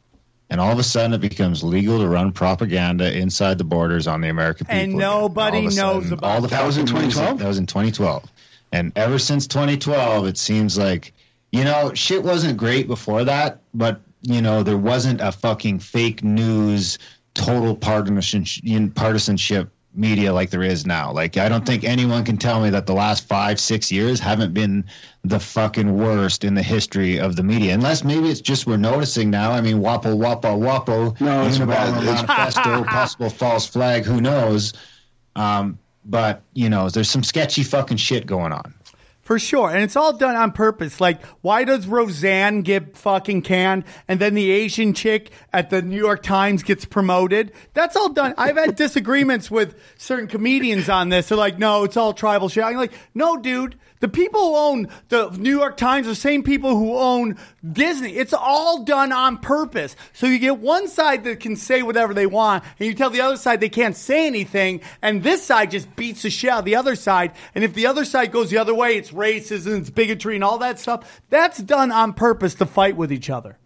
And 0.49 0.61
all 0.61 0.71
of 0.71 0.79
a 0.79 0.83
sudden, 0.83 1.13
it 1.13 1.19
becomes 1.19 1.61
legal 1.61 1.99
to 1.99 2.07
run 2.07 2.31
propaganda 2.31 3.15
inside 3.15 3.57
the 3.57 3.65
borders 3.65 4.07
on 4.07 4.21
the 4.21 4.29
American 4.29 4.65
people. 4.65 4.79
And 4.79 4.93
nobody 4.93 5.57
All 5.57 5.63
knows 5.63 5.73
sudden, 5.75 6.13
about 6.13 6.23
all 6.31 6.41
the 6.41 6.47
That 6.47 6.65
was 6.65 6.77
in 6.77 6.87
fucking 6.87 7.01
news- 7.03 7.13
2012? 7.15 7.39
That 7.39 7.47
was 7.47 7.57
in 7.57 7.65
2012. 7.65 8.31
And 8.71 8.91
ever 8.95 9.19
since 9.19 9.45
2012, 9.47 10.27
it 10.27 10.37
seems 10.37 10.77
like, 10.77 11.13
you 11.51 11.65
know, 11.65 11.93
shit 11.93 12.23
wasn't 12.23 12.57
great 12.57 12.87
before 12.87 13.25
that, 13.25 13.59
but, 13.73 13.99
you 14.21 14.41
know, 14.41 14.63
there 14.63 14.77
wasn't 14.77 15.19
a 15.19 15.33
fucking 15.33 15.79
fake 15.79 16.23
news, 16.23 16.97
total 17.33 17.75
partisanship, 17.75 18.95
partisanship 18.95 19.69
media 19.97 20.31
like 20.31 20.51
there 20.51 20.63
is 20.63 20.85
now. 20.85 21.11
Like, 21.11 21.37
I 21.37 21.49
don't 21.49 21.65
think 21.65 21.83
anyone 21.83 22.23
can 22.23 22.37
tell 22.37 22.61
me 22.61 22.69
that 22.69 22.85
the 22.85 22.93
last 22.93 23.27
five, 23.27 23.59
six 23.59 23.91
years 23.91 24.19
haven't 24.19 24.53
been 24.53 24.85
the 25.23 25.39
fucking 25.39 25.97
worst 25.97 26.43
in 26.43 26.53
the 26.53 26.61
history 26.61 27.19
of 27.19 27.35
the 27.35 27.43
media. 27.43 27.73
Unless 27.73 28.03
maybe 28.03 28.29
it's 28.29 28.41
just 28.41 28.67
we're 28.67 28.77
noticing 28.77 29.29
now. 29.29 29.51
I 29.51 29.61
mean, 29.61 29.77
Wapo, 29.77 30.15
Wapo, 30.15 30.57
Wapo, 30.57 31.19
No, 31.19 31.47
it's 31.47 31.57
bad. 31.57 32.03
Manifesto, 32.03 32.83
possible 32.83 33.29
false 33.29 33.65
flag, 33.65 34.05
who 34.05 34.21
knows? 34.21 34.73
Um, 35.35 35.77
but, 36.05 36.43
you 36.53 36.69
know, 36.69 36.89
there's 36.89 37.09
some 37.09 37.23
sketchy 37.23 37.63
fucking 37.63 37.97
shit 37.97 38.25
going 38.25 38.53
on. 38.53 38.73
For 39.27 39.39
sure. 39.39 39.69
And 39.69 39.83
it's 39.83 39.97
all 39.97 40.13
done 40.13 40.37
on 40.37 40.53
purpose. 40.53 41.01
Like, 41.01 41.21
why 41.41 41.65
does 41.65 41.85
Roseanne 41.85 42.61
get 42.61 42.95
fucking 42.95 43.41
canned 43.41 43.83
and 44.07 44.21
then 44.21 44.35
the 44.35 44.51
Asian 44.51 44.93
chick 44.93 45.31
at 45.51 45.69
the 45.69 45.81
New 45.81 45.97
York 45.97 46.23
Times 46.23 46.63
gets 46.63 46.85
promoted? 46.85 47.51
That's 47.73 47.97
all 47.97 48.07
done. 48.07 48.35
I've 48.37 48.55
had 48.55 48.75
disagreements 48.77 49.51
with 49.51 49.75
certain 49.97 50.27
comedians 50.29 50.87
on 50.87 51.09
this. 51.09 51.27
They're 51.27 51.37
like, 51.37 51.59
no, 51.59 51.83
it's 51.83 51.97
all 51.97 52.13
tribal 52.13 52.47
shit. 52.47 52.63
I'm 52.63 52.77
like, 52.77 52.93
no, 53.13 53.35
dude. 53.35 53.77
The 53.99 54.07
people 54.07 54.41
who 54.41 54.55
own 54.55 54.87
the 55.09 55.29
New 55.31 55.57
York 55.57 55.77
Times 55.77 56.05
are 56.05 56.11
the 56.11 56.15
same 56.15 56.43
people 56.43 56.77
who 56.77 56.95
own 56.95 57.37
Disney. 57.69 58.15
It's 58.15 58.33
all 58.33 58.83
done 58.83 59.11
on 59.11 59.37
purpose. 59.37 59.95
So 60.13 60.27
you 60.27 60.39
get 60.39 60.59
one 60.59 60.87
side 60.87 61.23
that 61.23 61.39
can 61.39 61.55
say 61.55 61.81
whatever 61.81 62.13
they 62.13 62.27
want, 62.27 62.63
and 62.79 62.87
you 62.87 62.93
tell 62.93 63.09
the 63.09 63.21
other 63.21 63.37
side 63.37 63.59
they 63.59 63.69
can't 63.69 63.95
say 63.95 64.27
anything, 64.27 64.81
and 65.01 65.23
this 65.23 65.43
side 65.43 65.71
just 65.71 65.95
beats 65.95 66.21
the 66.21 66.29
shit 66.29 66.49
out 66.49 66.59
of 66.59 66.65
the 66.65 66.75
other 66.75 66.95
side. 66.95 67.31
And 67.55 67.63
if 67.63 67.73
the 67.73 67.87
other 67.87 68.05
side 68.05 68.31
goes 68.31 68.49
the 68.49 68.59
other 68.59 68.75
way, 68.75 68.97
it's 68.97 69.11
racism, 69.11 69.79
it's 69.79 69.89
bigotry, 69.89 70.35
and 70.35 70.43
all 70.43 70.59
that 70.59 70.79
stuff. 70.79 71.21
That's 71.29 71.57
done 71.57 71.91
on 71.91 72.13
purpose 72.13 72.55
to 72.55 72.65
fight 72.65 72.95
with 72.95 73.11
each 73.11 73.29
other. 73.29 73.57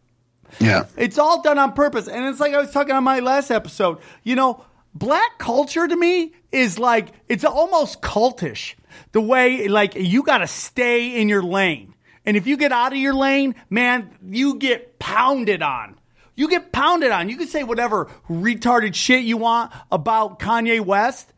Yeah. 0.59 0.85
It's 0.97 1.17
all 1.17 1.41
done 1.41 1.57
on 1.57 1.73
purpose. 1.73 2.07
And 2.07 2.25
it's 2.27 2.39
like 2.39 2.53
I 2.53 2.59
was 2.59 2.71
talking 2.71 2.93
on 2.93 3.03
my 3.03 3.19
last 3.19 3.51
episode. 3.51 3.99
You 4.23 4.35
know, 4.35 4.65
black 4.93 5.37
culture 5.37 5.87
to 5.87 5.95
me 5.95 6.33
is 6.51 6.77
like, 6.77 7.09
it's 7.27 7.45
almost 7.45 8.01
cultish. 8.01 8.75
The 9.11 9.21
way, 9.21 9.67
like, 9.67 9.95
you 9.95 10.23
got 10.23 10.39
to 10.39 10.47
stay 10.47 11.19
in 11.19 11.29
your 11.29 11.43
lane. 11.43 11.93
And 12.25 12.37
if 12.37 12.47
you 12.47 12.57
get 12.57 12.71
out 12.71 12.93
of 12.93 12.99
your 12.99 13.13
lane, 13.13 13.55
man, 13.69 14.15
you 14.23 14.55
get 14.55 14.99
pounded 14.99 15.61
on. 15.61 15.99
You 16.35 16.47
get 16.47 16.71
pounded 16.71 17.11
on. 17.11 17.29
You 17.29 17.37
can 17.37 17.47
say 17.47 17.63
whatever 17.63 18.09
retarded 18.29 18.95
shit 18.95 19.23
you 19.23 19.37
want 19.37 19.71
about 19.91 20.39
Kanye 20.39 20.81
West. 20.81 21.33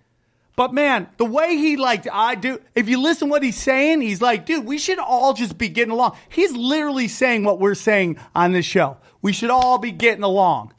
But 0.56 0.74
man, 0.74 1.10
the 1.18 1.26
way 1.26 1.58
he 1.58 1.78
like 1.78 2.08
I 2.12 2.36
do, 2.36 2.60
if 2.76 2.88
you 2.88 3.01
listen 3.01 3.30
what 3.30 3.41
he's 3.41 3.58
saying, 3.58 4.01
he's 4.01 4.22
like, 4.22 4.45
dude, 4.45 4.66
we 4.66 4.78
should 4.78 4.99
all 4.99 5.34
just 5.34 5.58
be 5.58 5.68
getting 5.68 5.91
along. 5.91 6.16
He's 6.30 6.51
literally 6.51 7.08
saying 7.08 7.43
what 7.43 7.60
we're 7.60 7.76
saying 7.76 8.18
on 8.36 8.51
this 8.51 8.66
show. 8.66 8.97
We 9.22 9.34
should 9.34 9.49
all 9.49 9.80
be 9.80 9.91
getting 9.91 10.24
along. 10.24 10.74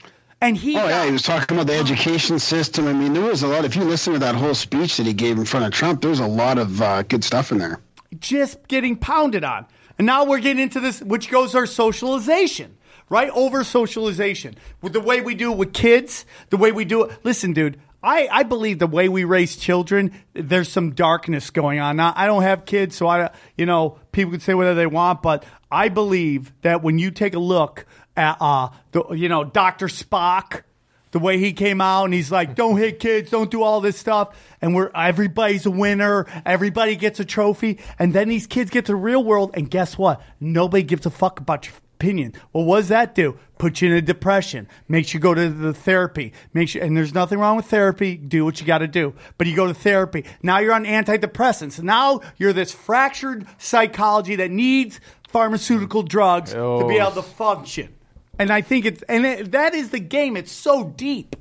And 0.44 0.58
he, 0.58 0.76
Oh 0.76 0.86
yeah, 0.86 1.06
he 1.06 1.10
was 1.10 1.22
talking 1.22 1.56
about 1.56 1.68
the 1.68 1.74
education 1.78 2.38
system. 2.38 2.86
I 2.86 2.92
mean, 2.92 3.14
there 3.14 3.22
was 3.22 3.42
a 3.42 3.46
lot. 3.48 3.64
If 3.64 3.76
you 3.76 3.84
listen 3.84 4.12
to 4.12 4.18
that 4.18 4.34
whole 4.34 4.54
speech 4.54 4.98
that 4.98 5.06
he 5.06 5.14
gave 5.14 5.38
in 5.38 5.46
front 5.46 5.64
of 5.64 5.72
Trump, 5.72 6.02
there 6.02 6.10
was 6.10 6.20
a 6.20 6.26
lot 6.26 6.58
of 6.58 6.82
uh, 6.82 7.02
good 7.02 7.24
stuff 7.24 7.50
in 7.50 7.56
there. 7.56 7.80
just 8.20 8.68
getting 8.68 8.94
pounded 8.96 9.42
on. 9.42 9.64
And 9.96 10.06
now 10.06 10.24
we're 10.26 10.40
getting 10.40 10.62
into 10.62 10.80
this, 10.80 11.00
which 11.00 11.30
goes 11.30 11.54
our 11.54 11.64
socialization, 11.64 12.76
right? 13.08 13.30
Over 13.30 13.64
socialization. 13.64 14.56
With 14.82 14.92
the 14.92 15.00
way 15.00 15.22
we 15.22 15.34
do 15.34 15.50
it 15.50 15.56
with 15.56 15.72
kids, 15.72 16.26
the 16.50 16.58
way 16.58 16.72
we 16.72 16.84
do 16.84 17.04
it. 17.04 17.18
Listen, 17.24 17.54
dude, 17.54 17.80
I, 18.02 18.28
I 18.30 18.42
believe 18.42 18.78
the 18.80 18.86
way 18.86 19.08
we 19.08 19.24
raise 19.24 19.56
children, 19.56 20.12
there's 20.34 20.68
some 20.68 20.90
darkness 20.90 21.48
going 21.48 21.78
on. 21.78 21.96
Now, 21.96 22.12
I 22.14 22.26
don't 22.26 22.42
have 22.42 22.66
kids, 22.66 22.96
so 22.96 23.06
I, 23.06 23.30
you 23.56 23.64
know, 23.64 23.98
people 24.12 24.32
can 24.32 24.40
say 24.40 24.52
whatever 24.52 24.74
they 24.74 24.86
want, 24.86 25.22
but 25.22 25.46
I 25.70 25.88
believe 25.88 26.52
that 26.60 26.82
when 26.82 26.98
you 26.98 27.10
take 27.10 27.32
a 27.32 27.38
look 27.38 27.86
at, 28.16 28.36
uh, 28.40 28.70
the, 28.92 29.04
you 29.12 29.28
know, 29.28 29.44
Dr. 29.44 29.86
Spock, 29.86 30.62
the 31.10 31.18
way 31.18 31.38
he 31.38 31.52
came 31.52 31.80
out 31.80 32.06
and 32.06 32.14
he's 32.14 32.32
like, 32.32 32.56
"Don't 32.56 32.76
hit 32.76 32.98
kids, 32.98 33.30
don't 33.30 33.50
do 33.50 33.62
all 33.62 33.80
this 33.80 33.96
stuff," 33.96 34.36
and 34.60 34.74
we're 34.74 34.90
everybody's 34.94 35.64
a 35.64 35.70
winner, 35.70 36.26
everybody 36.44 36.96
gets 36.96 37.20
a 37.20 37.24
trophy, 37.24 37.78
and 37.98 38.12
then 38.12 38.28
these 38.28 38.48
kids 38.48 38.70
get 38.70 38.86
to 38.86 38.92
the 38.92 38.96
real 38.96 39.22
world, 39.22 39.52
and 39.54 39.70
guess 39.70 39.96
what? 39.96 40.20
Nobody 40.40 40.82
gives 40.82 41.06
a 41.06 41.10
fuck 41.10 41.38
about 41.38 41.66
your 41.66 41.74
opinion. 41.94 42.34
Well, 42.52 42.64
what 42.64 42.78
does 42.78 42.88
that 42.88 43.14
do? 43.14 43.38
Put 43.58 43.80
you 43.80 43.90
in 43.90 43.94
a 43.94 44.02
depression, 44.02 44.68
makes 44.88 45.14
you 45.14 45.20
go 45.20 45.32
to 45.32 45.48
the 45.48 45.72
therapy, 45.72 46.32
makes 46.52 46.74
you, 46.74 46.82
and 46.82 46.96
there's 46.96 47.14
nothing 47.14 47.38
wrong 47.38 47.56
with 47.56 47.66
therapy. 47.66 48.16
Do 48.16 48.44
what 48.44 48.60
you 48.60 48.66
got 48.66 48.78
to 48.78 48.88
do, 48.88 49.14
but 49.38 49.46
you 49.46 49.54
go 49.54 49.68
to 49.68 49.74
therapy. 49.74 50.24
Now 50.42 50.58
you're 50.58 50.74
on 50.74 50.84
antidepressants. 50.84 51.80
Now 51.80 52.20
you're 52.36 52.52
this 52.52 52.72
fractured 52.72 53.46
psychology 53.58 54.34
that 54.36 54.50
needs 54.50 54.98
pharmaceutical 55.28 56.02
drugs 56.02 56.52
to 56.52 56.84
be 56.88 56.96
able 56.96 57.12
to 57.12 57.22
function. 57.22 57.94
And 58.38 58.50
I 58.50 58.60
think 58.60 58.84
it's 58.84 59.02
and 59.02 59.24
it, 59.24 59.52
that 59.52 59.74
is 59.74 59.90
the 59.90 60.00
game. 60.00 60.36
It's 60.36 60.52
so 60.52 60.84
deep 60.84 61.36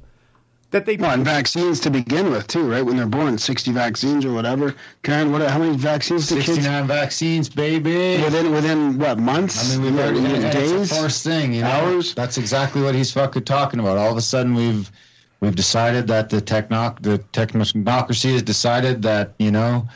that 0.73 0.85
they. 0.85 0.97
Well, 0.97 1.11
and 1.11 1.25
vaccines 1.25 1.79
to 1.81 1.89
begin 1.89 2.29
with 2.29 2.47
too, 2.47 2.69
right? 2.69 2.81
When 2.81 2.97
they're 2.97 3.05
born, 3.05 3.37
sixty 3.37 3.71
vaccines 3.71 4.25
or 4.25 4.33
whatever. 4.33 4.75
Karen, 5.01 5.31
what? 5.31 5.41
How 5.49 5.59
many 5.59 5.77
vaccines 5.77 6.27
do 6.27 6.35
kids? 6.35 6.47
69 6.47 6.87
vaccines, 6.87 7.49
baby. 7.49 8.21
Within 8.21 8.51
within 8.51 8.99
what 8.99 9.17
months? 9.17 9.75
I 9.75 9.77
mean, 9.77 9.93
we've 9.93 9.99
already 9.99 10.19
yeah, 10.19 10.51
days. 10.51 10.71
It's 10.71 10.91
a 10.91 10.95
first 10.95 11.23
thing, 11.23 11.53
you 11.53 11.61
know. 11.61 11.69
Hours? 11.69 12.13
That's 12.13 12.37
exactly 12.37 12.81
what 12.81 12.93
he's 12.93 13.11
fucking 13.11 13.45
talking 13.45 13.79
about. 13.79 13.97
All 13.97 14.11
of 14.11 14.17
a 14.17 14.21
sudden, 14.21 14.53
we've 14.53 14.91
we've 15.39 15.55
decided 15.55 16.07
that 16.07 16.29
the 16.29 16.41
technoc 16.41 17.01
the 17.01 17.19
technocracy 17.33 18.33
has 18.33 18.43
decided 18.43 19.01
that 19.03 19.33
you 19.39 19.51
know 19.51 19.87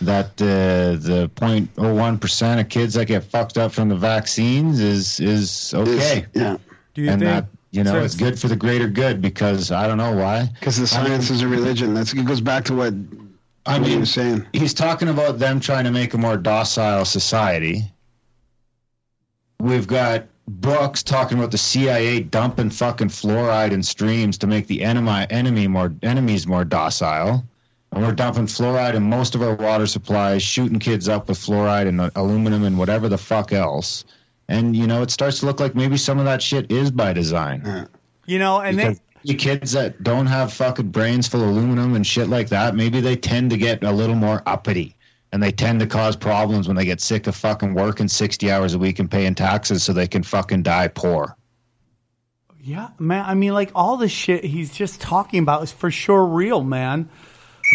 that 0.00 0.26
uh, 0.42 0.96
the 1.00 1.30
0.01 1.36 2.20
percent 2.20 2.60
of 2.60 2.68
kids 2.68 2.94
that 2.94 3.06
get 3.06 3.24
fucked 3.24 3.56
up 3.58 3.72
from 3.72 3.88
the 3.88 3.96
vaccines 3.96 4.80
is 4.80 5.20
is 5.20 5.72
okay. 5.74 6.26
yeah. 6.34 6.56
Do 6.94 7.02
you 7.02 7.10
and 7.10 7.20
think? 7.20 7.30
that 7.30 7.46
you 7.70 7.84
know 7.84 7.92
since- 7.92 8.14
it's 8.14 8.22
good 8.22 8.38
for 8.38 8.48
the 8.48 8.56
greater 8.56 8.88
good 8.88 9.20
because 9.20 9.70
I 9.72 9.86
don't 9.86 9.98
know 9.98 10.14
why. 10.14 10.48
Because 10.54 10.76
the 10.76 10.86
science 10.86 11.30
is 11.30 11.42
a 11.42 11.48
religion. 11.48 11.94
That's 11.94 12.12
it 12.12 12.24
goes 12.26 12.40
back 12.40 12.64
to 12.66 12.74
what 12.74 12.94
I 13.64 13.78
what 13.78 13.88
he 13.88 13.96
mean, 13.96 14.06
saying. 14.06 14.46
he's 14.52 14.74
talking 14.74 15.08
about 15.08 15.38
them 15.38 15.60
trying 15.60 15.84
to 15.84 15.90
make 15.90 16.14
a 16.14 16.18
more 16.18 16.36
docile 16.36 17.04
society. 17.04 17.90
We've 19.58 19.86
got 19.86 20.26
books 20.48 21.02
talking 21.02 21.38
about 21.38 21.50
the 21.50 21.58
CIA 21.58 22.20
dumping 22.20 22.70
fucking 22.70 23.08
fluoride 23.08 23.72
in 23.72 23.82
streams 23.82 24.38
to 24.38 24.46
make 24.46 24.66
the 24.66 24.82
enemy 24.84 25.26
enemy 25.30 25.66
more 25.66 25.92
enemies 26.02 26.46
more 26.46 26.64
docile. 26.64 27.44
And 27.96 28.04
we're 28.04 28.12
dumping 28.12 28.44
fluoride 28.44 28.92
in 28.92 29.04
most 29.04 29.34
of 29.34 29.40
our 29.40 29.54
water 29.54 29.86
supplies, 29.86 30.42
shooting 30.42 30.78
kids 30.78 31.08
up 31.08 31.30
with 31.30 31.38
fluoride 31.38 31.88
and 31.88 32.12
aluminum 32.14 32.64
and 32.64 32.78
whatever 32.78 33.08
the 33.08 33.16
fuck 33.16 33.54
else. 33.54 34.04
And 34.48 34.76
you 34.76 34.86
know, 34.86 35.00
it 35.00 35.10
starts 35.10 35.40
to 35.40 35.46
look 35.46 35.60
like 35.60 35.74
maybe 35.74 35.96
some 35.96 36.18
of 36.18 36.26
that 36.26 36.42
shit 36.42 36.70
is 36.70 36.90
by 36.90 37.14
design. 37.14 37.88
You 38.26 38.38
know, 38.38 38.60
and 38.60 38.76
Because 38.76 38.98
they, 39.24 39.32
the 39.32 39.34
kids 39.34 39.72
that 39.72 40.02
don't 40.02 40.26
have 40.26 40.52
fucking 40.52 40.90
brains 40.90 41.26
full 41.26 41.42
of 41.42 41.48
aluminum 41.48 41.94
and 41.94 42.06
shit 42.06 42.28
like 42.28 42.50
that, 42.50 42.74
maybe 42.74 43.00
they 43.00 43.16
tend 43.16 43.48
to 43.48 43.56
get 43.56 43.82
a 43.82 43.92
little 43.92 44.14
more 44.14 44.42
uppity. 44.44 44.94
And 45.32 45.42
they 45.42 45.50
tend 45.50 45.80
to 45.80 45.86
cause 45.86 46.16
problems 46.16 46.68
when 46.68 46.76
they 46.76 46.84
get 46.84 47.00
sick 47.00 47.26
of 47.26 47.34
fucking 47.34 47.72
working 47.72 48.08
60 48.08 48.50
hours 48.50 48.74
a 48.74 48.78
week 48.78 48.98
and 48.98 49.10
paying 49.10 49.34
taxes 49.34 49.82
so 49.82 49.94
they 49.94 50.06
can 50.06 50.22
fucking 50.22 50.64
die 50.64 50.88
poor. 50.88 51.34
yeah, 52.60 52.88
man. 52.98 53.24
I 53.24 53.32
mean, 53.32 53.54
like 53.54 53.70
all 53.74 53.96
the 53.96 54.08
shit 54.08 54.44
he's 54.44 54.70
just 54.74 55.00
talking 55.00 55.40
about 55.40 55.62
is 55.62 55.72
for 55.72 55.90
sure 55.90 56.26
real, 56.26 56.62
man. 56.62 57.08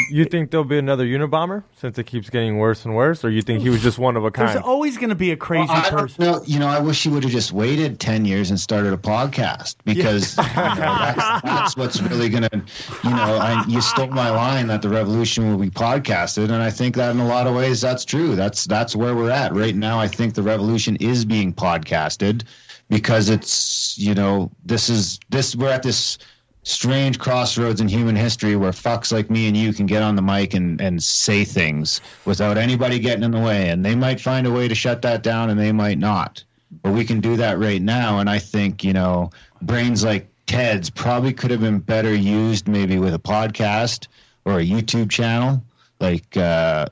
You 0.10 0.24
think 0.26 0.52
there'll 0.52 0.64
be 0.64 0.78
another 0.78 1.06
Unabomber 1.06 1.64
since 1.76 1.98
it 1.98 2.06
keeps 2.06 2.30
getting 2.30 2.58
worse 2.58 2.86
and 2.86 2.96
worse, 2.96 3.26
or 3.26 3.30
you 3.30 3.42
think 3.42 3.62
he 3.62 3.70
was 3.70 3.82
just 3.82 4.00
one 4.00 4.16
of 4.16 4.24
a 4.24 4.32
kind? 4.32 4.50
There's 4.50 4.64
always 4.64 4.98
going 4.98 5.10
to 5.10 5.16
be 5.16 5.32
a 5.32 5.36
crazy 5.36 5.70
I 5.70 5.90
don't 5.90 6.00
person. 6.00 6.24
know. 6.24 6.42
You 6.46 6.60
know, 6.60 6.68
I 6.68 6.80
wish 6.80 7.04
he 7.04 7.10
would 7.10 7.24
have 7.24 7.32
just 7.32 7.52
waited 7.52 8.00
10 8.00 8.24
years 8.24 8.50
and 8.50 8.60
started 8.60 8.94
a 8.94 8.98
podcast 8.98 9.76
because 9.84 10.38
you 10.38 10.44
know, 10.44 10.50
that's, 10.76 11.42
that's 11.42 11.78
what's 11.78 12.02
really 12.02 12.30
going 12.30 12.44
to, 12.44 12.64
you 13.04 13.10
know, 13.10 13.36
I, 13.36 13.66
you 13.68 13.82
stole 13.82 14.08
my 14.08 14.30
line 14.30 14.68
that 14.68 14.82
the 14.82 14.90
revolution 14.90 15.52
will 15.52 15.58
be 15.58 15.70
podcasted. 15.70 16.46
And 16.46 16.64
I 16.64 16.72
think 16.72 16.96
that 16.96 17.12
in 17.12 17.20
a 17.20 17.28
lot 17.28 17.48
of 17.48 17.56
ways 17.56 17.82
that's 17.82 18.06
true. 18.06 18.36
That's, 18.36 18.66
that's 18.66 18.96
where 18.96 19.14
we're 19.14 19.30
at 19.32 19.54
right 19.54 19.76
now. 19.76 20.00
I 20.00 20.08
think 20.08 20.36
the 20.36 20.44
revolution 20.44 20.96
is 20.98 21.26
being 21.26 21.54
podcasted 21.54 22.44
because 22.90 23.30
it's, 23.30 23.98
you 23.98 24.16
know, 24.16 24.52
this 24.66 24.90
is, 24.90 25.20
this, 25.30 25.54
we're 25.54 25.70
at 25.70 25.84
this 25.84 26.18
strange 26.64 27.18
crossroads 27.18 27.82
in 27.82 27.88
human 27.88 28.16
history 28.16 28.56
where 28.56 28.72
fucks 28.72 29.12
like 29.12 29.30
me 29.30 29.48
and 29.48 29.58
you 29.58 29.74
can 29.74 29.86
get 29.86 30.04
on 30.04 30.16
the 30.16 30.22
mic 30.22 30.54
and, 30.54 30.80
and 30.80 31.02
say 31.02 31.44
things 31.44 32.02
without 32.26 32.58
anybody 32.58 33.00
getting 33.00 33.24
in 33.24 33.32
the 33.32 33.40
way. 33.40 33.70
And 33.70 33.84
they 33.84 33.96
might 33.96 34.22
find 34.22 34.46
a 34.46 34.52
way 34.52 34.68
to 34.68 34.76
shut 34.76 35.02
that 35.02 35.24
down 35.24 35.50
and 35.50 35.60
they 35.60 35.72
might 35.72 35.98
not. 35.98 36.44
But 36.84 36.94
we 36.94 37.04
can 37.04 37.20
do 37.20 37.36
that 37.38 37.60
right 37.60 37.82
now. 37.82 38.20
And 38.20 38.30
I 38.30 38.40
think, 38.40 38.84
you 38.84 38.94
know, 38.94 39.32
brains 39.62 40.04
like 40.04 40.28
Ted's 40.46 40.90
probably 40.90 41.34
could 41.34 41.52
have 41.52 41.62
been 41.62 41.80
better 41.80 42.14
used 42.14 42.68
maybe 42.68 42.98
with 43.00 43.14
a 43.14 43.20
podcast 43.20 44.08
or 44.46 44.60
a 44.60 44.66
YouTube 44.66 45.10
channel. 45.10 45.64
Like, 46.00 46.38
uh, 46.38 46.88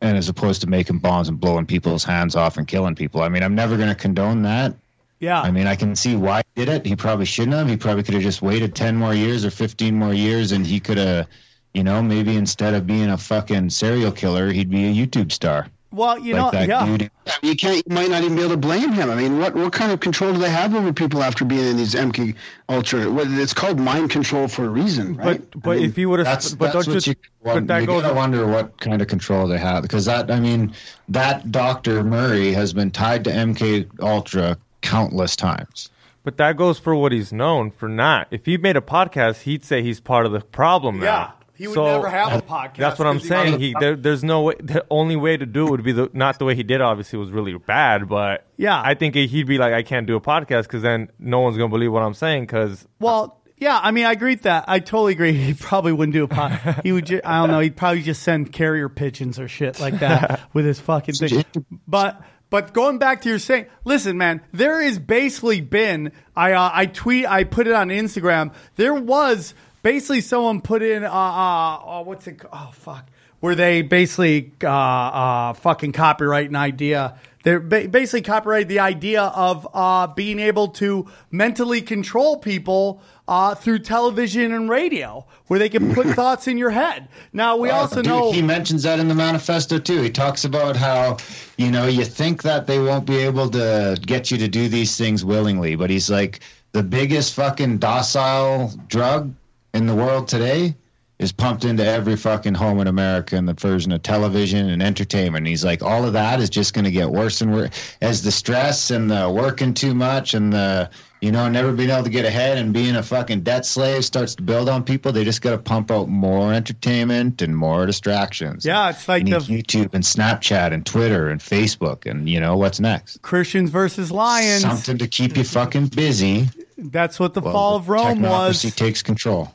and 0.00 0.16
as 0.16 0.28
opposed 0.28 0.62
to 0.62 0.66
making 0.66 0.98
bombs 0.98 1.28
and 1.28 1.38
blowing 1.38 1.66
people's 1.66 2.04
hands 2.04 2.34
off 2.34 2.56
and 2.56 2.66
killing 2.66 2.94
people. 2.94 3.22
I 3.22 3.28
mean, 3.28 3.42
I'm 3.42 3.54
never 3.54 3.76
going 3.76 3.88
to 3.88 3.94
condone 3.94 4.42
that. 4.42 4.74
Yeah. 5.20 5.40
I 5.40 5.50
mean, 5.50 5.66
I 5.66 5.76
can 5.76 5.94
see 5.94 6.16
why 6.16 6.42
he 6.54 6.64
did 6.64 6.72
it. 6.74 6.86
He 6.86 6.96
probably 6.96 7.26
shouldn't 7.26 7.54
have. 7.56 7.68
He 7.68 7.76
probably 7.76 8.02
could 8.02 8.14
have 8.14 8.22
just 8.22 8.42
waited 8.42 8.74
10 8.74 8.96
more 8.96 9.14
years 9.14 9.44
or 9.44 9.50
15 9.50 9.94
more 9.94 10.14
years 10.14 10.50
and 10.52 10.66
he 10.66 10.80
could 10.80 10.98
have, 10.98 11.28
you 11.74 11.84
know, 11.84 12.02
maybe 12.02 12.36
instead 12.36 12.74
of 12.74 12.86
being 12.86 13.10
a 13.10 13.18
fucking 13.18 13.70
serial 13.70 14.10
killer, 14.12 14.50
he'd 14.50 14.70
be 14.70 14.86
a 14.86 14.92
YouTube 15.06 15.30
star. 15.30 15.68
well, 15.92 16.18
you 16.18 16.34
like 16.34 16.42
know, 16.42 16.50
that 16.58 16.68
yeah. 16.68 16.86
dude. 16.86 17.10
You 17.42 17.54
can't. 17.56 17.76
You 17.86 17.94
might 17.94 18.08
not 18.10 18.22
even 18.22 18.36
be 18.36 18.42
able 18.42 18.52
to 18.52 18.56
blame 18.56 18.92
him. 18.92 19.10
I 19.10 19.14
mean, 19.14 19.38
what 19.38 19.54
what 19.54 19.72
kind 19.72 19.92
of 19.92 20.00
control 20.00 20.32
do 20.32 20.38
they 20.38 20.50
have 20.50 20.74
over 20.74 20.92
people 20.92 21.22
after 21.22 21.44
being 21.44 21.66
in 21.66 21.76
these 21.76 21.94
MK 21.94 22.34
Ultra? 22.68 23.06
It's 23.40 23.52
called 23.54 23.78
mind 23.78 24.10
control 24.10 24.48
for 24.48 24.64
a 24.64 24.68
reason, 24.68 25.16
right? 25.16 25.40
But 25.50 25.62
but 25.62 25.70
I 25.70 25.74
mean, 25.76 25.90
if 25.90 25.96
he 25.96 26.06
would 26.06 26.20
have, 26.20 26.26
That's, 26.26 26.54
but 26.54 26.72
that's 26.72 26.86
don't 26.86 26.94
what 26.94 27.06
you? 27.06 27.10
you, 27.10 27.16
but 27.42 27.66
that 27.66 27.80
you 27.80 27.86
goes. 27.86 28.02
gotta 28.02 28.14
wonder 28.14 28.46
what 28.46 28.78
kind 28.80 29.02
of 29.02 29.08
control 29.08 29.46
they 29.48 29.58
have 29.58 29.82
because 29.82 30.04
that 30.06 30.30
I 30.30 30.38
mean 30.40 30.74
that 31.08 31.50
Dr. 31.52 32.02
Murray 32.04 32.52
has 32.52 32.72
been 32.72 32.90
tied 32.90 33.24
to 33.24 33.30
MK 33.30 33.88
Ultra 34.00 34.56
countless 34.90 35.36
times. 35.36 35.90
But 36.22 36.36
that 36.36 36.56
goes 36.56 36.78
for 36.78 36.94
what 36.94 37.12
he's 37.12 37.32
known 37.32 37.70
for. 37.70 37.88
Not 37.88 38.28
if 38.30 38.44
he 38.46 38.56
made 38.58 38.76
a 38.76 38.80
podcast, 38.82 39.42
he'd 39.42 39.64
say 39.64 39.82
he's 39.82 40.00
part 40.00 40.26
of 40.26 40.32
the 40.32 40.40
problem. 40.40 40.96
Yeah. 40.96 41.04
Now. 41.04 41.34
He 41.54 41.66
would 41.66 41.74
So, 41.74 41.84
never 41.84 42.08
have 42.08 42.32
a 42.32 42.40
podcast. 42.42 42.76
That's 42.76 42.98
what 42.98 43.06
I'm 43.06 43.20
saying. 43.20 43.60
He 43.60 43.74
there, 43.78 43.94
there's 43.94 44.24
no 44.24 44.40
way. 44.42 44.54
The 44.60 44.82
only 44.90 45.14
way 45.16 45.36
to 45.36 45.44
do 45.44 45.66
it 45.66 45.70
would 45.70 45.82
be 45.82 45.92
the 45.92 46.08
not 46.14 46.38
the 46.38 46.46
way 46.46 46.54
he 46.54 46.62
did. 46.62 46.80
Obviously, 46.80 47.18
was 47.18 47.30
really 47.30 47.54
bad. 47.58 48.08
But 48.08 48.46
Yeah. 48.56 48.80
I 48.82 48.94
think 48.94 49.14
he'd 49.14 49.46
be 49.46 49.58
like, 49.58 49.74
I 49.74 49.82
can't 49.82 50.06
do 50.06 50.16
a 50.16 50.22
podcast 50.22 50.62
because 50.62 50.80
then 50.80 51.10
no 51.18 51.40
one's 51.40 51.58
gonna 51.58 51.68
believe 51.68 51.92
what 51.92 52.02
I'm 52.02 52.14
saying. 52.14 52.44
Because 52.44 52.86
Well, 52.98 53.42
yeah, 53.58 53.78
I 53.82 53.90
mean, 53.90 54.06
I 54.06 54.12
agree 54.12 54.32
with 54.32 54.42
that. 54.44 54.64
I 54.68 54.78
totally 54.78 55.12
agree. 55.12 55.32
He 55.48 55.52
probably 55.52 55.92
wouldn't 55.92 56.14
do 56.14 56.24
a 56.24 56.28
pod. 56.28 56.80
He 56.82 56.92
would. 56.92 57.04
Ju- 57.04 57.20
I 57.22 57.40
don't 57.40 57.50
know. 57.50 57.60
He'd 57.60 57.76
probably 57.76 58.00
just 58.00 58.22
send 58.22 58.52
carrier 58.52 58.88
pigeons 58.88 59.38
or 59.38 59.46
shit 59.46 59.78
like 59.80 59.98
that 60.00 60.40
with 60.54 60.64
his 60.64 60.80
fucking 60.80 61.14
thing. 61.16 61.44
But 61.86 62.22
but 62.50 62.72
going 62.72 62.98
back 62.98 63.22
to 63.22 63.28
your 63.28 63.38
saying, 63.38 63.66
listen, 63.84 64.18
man, 64.18 64.42
there 64.52 64.82
has 64.82 64.98
basically 64.98 65.60
been. 65.60 66.12
I 66.36 66.52
uh, 66.52 66.70
I 66.72 66.86
tweet. 66.86 67.26
I 67.26 67.44
put 67.44 67.68
it 67.68 67.72
on 67.72 67.88
Instagram. 67.88 68.52
There 68.74 68.92
was 68.92 69.54
basically 69.82 70.20
someone 70.20 70.60
put 70.60 70.82
in. 70.82 71.04
Uh, 71.04 71.10
uh, 71.10 71.76
uh 71.76 72.02
what's 72.02 72.26
it? 72.26 72.42
Oh 72.52 72.70
fuck. 72.74 73.08
Where 73.38 73.54
they 73.54 73.82
basically 73.82 74.52
uh, 74.62 74.68
uh, 74.68 75.52
fucking 75.54 75.92
copyright 75.92 76.50
an 76.50 76.56
idea. 76.56 77.18
They're 77.42 77.60
ba- 77.60 77.88
basically 77.88 78.22
copyrighted 78.22 78.68
the 78.68 78.80
idea 78.80 79.22
of 79.22 79.66
uh, 79.72 80.08
being 80.08 80.38
able 80.38 80.68
to 80.68 81.06
mentally 81.30 81.80
control 81.80 82.36
people 82.36 83.02
uh, 83.26 83.54
through 83.54 83.78
television 83.80 84.52
and 84.52 84.68
radio, 84.68 85.24
where 85.46 85.58
they 85.58 85.68
can 85.68 85.94
put 85.94 86.06
thoughts 86.16 86.48
in 86.48 86.58
your 86.58 86.70
head. 86.70 87.08
Now 87.32 87.56
we 87.56 87.70
also 87.70 87.96
Dude, 87.96 88.06
know 88.06 88.32
he 88.32 88.42
mentions 88.42 88.82
that 88.82 88.98
in 88.98 89.08
the 89.08 89.14
manifesto 89.14 89.78
too. 89.78 90.02
He 90.02 90.10
talks 90.10 90.44
about 90.44 90.76
how 90.76 91.16
you 91.56 91.70
know 91.70 91.86
you 91.86 92.04
think 92.04 92.42
that 92.42 92.66
they 92.66 92.78
won't 92.78 93.06
be 93.06 93.16
able 93.16 93.48
to 93.50 93.98
get 94.04 94.30
you 94.30 94.38
to 94.38 94.48
do 94.48 94.68
these 94.68 94.96
things 94.96 95.24
willingly, 95.24 95.76
but 95.76 95.90
he's 95.90 96.10
like 96.10 96.40
the 96.72 96.82
biggest 96.82 97.34
fucking 97.34 97.78
docile 97.78 98.72
drug 98.88 99.32
in 99.72 99.86
the 99.86 99.94
world 99.94 100.28
today 100.28 100.74
is 101.20 101.32
pumped 101.32 101.66
into 101.66 101.84
every 101.84 102.16
fucking 102.16 102.54
home 102.54 102.80
in 102.80 102.86
America 102.86 103.36
in 103.36 103.44
the 103.44 103.52
version 103.52 103.92
of 103.92 104.02
television 104.02 104.70
and 104.70 104.82
entertainment. 104.82 105.42
And 105.42 105.46
he's 105.46 105.62
like, 105.62 105.82
all 105.82 106.06
of 106.06 106.14
that 106.14 106.40
is 106.40 106.48
just 106.48 106.72
going 106.72 106.86
to 106.86 106.90
get 106.90 107.10
worse 107.10 107.42
and 107.42 107.52
worse 107.52 107.68
as 108.00 108.22
the 108.22 108.32
stress 108.32 108.90
and 108.90 109.10
the 109.10 109.30
working 109.30 109.74
too 109.74 109.94
much 109.94 110.32
and 110.32 110.50
the 110.50 110.88
you 111.20 111.30
know 111.30 111.46
never 111.50 111.72
being 111.72 111.90
able 111.90 112.04
to 112.04 112.08
get 112.08 112.24
ahead 112.24 112.56
and 112.56 112.72
being 112.72 112.96
a 112.96 113.02
fucking 113.02 113.42
debt 113.42 113.66
slave 113.66 114.02
starts 114.02 114.34
to 114.36 114.42
build 114.42 114.70
on 114.70 114.82
people. 114.82 115.12
They 115.12 115.24
just 115.24 115.42
got 115.42 115.50
to 115.50 115.58
pump 115.58 115.90
out 115.90 116.08
more 116.08 116.54
entertainment 116.54 117.42
and 117.42 117.54
more 117.54 117.84
distractions. 117.84 118.64
Yeah, 118.64 118.88
it's 118.88 119.06
like 119.06 119.26
the 119.26 119.32
YouTube 119.32 119.92
and 119.92 120.02
Snapchat 120.02 120.72
and 120.72 120.86
Twitter 120.86 121.28
and 121.28 121.38
Facebook 121.38 122.10
and 122.10 122.30
you 122.30 122.40
know 122.40 122.56
what's 122.56 122.80
next. 122.80 123.20
Christians 123.20 123.68
versus 123.68 124.10
lions. 124.10 124.62
Something 124.62 124.96
to 124.96 125.06
keep 125.06 125.36
you 125.36 125.44
fucking 125.44 125.88
busy. 125.88 126.48
That's 126.78 127.20
what 127.20 127.34
the 127.34 127.42
while 127.42 127.52
fall 127.52 127.76
of 127.76 127.90
Rome 127.90 128.22
was. 128.22 128.62
technocracy 128.62 128.74
takes 128.74 129.02
control. 129.02 129.52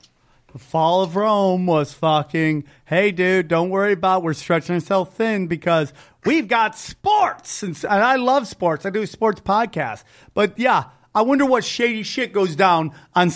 The 0.56 0.60
fall 0.60 1.04
of 1.04 1.18
Rome 1.18 1.66
was 1.66 1.92
fucking, 1.92 2.64
hey, 2.86 3.12
dude, 3.12 3.50
don't 3.50 3.72
worry 3.72 3.92
about 3.92 4.24
we're 4.24 4.32
stretching 4.32 4.76
ourselves 4.76 5.12
thin 5.12 5.48
because 5.48 5.92
we've 6.24 6.48
got 6.48 6.78
sports. 6.78 7.62
And, 7.62 7.76
and 7.84 8.02
I 8.02 8.16
love 8.16 8.48
sports. 8.48 8.86
I 8.86 8.90
do 8.90 9.06
sports 9.06 9.42
podcasts. 9.42 10.06
But 10.34 10.58
yeah, 10.58 10.86
I 11.14 11.24
wonder 11.24 11.46
what 11.46 11.66
shady 11.66 12.04
shit 12.04 12.32
goes 12.32 12.56
down 12.56 12.94
on, 13.14 13.32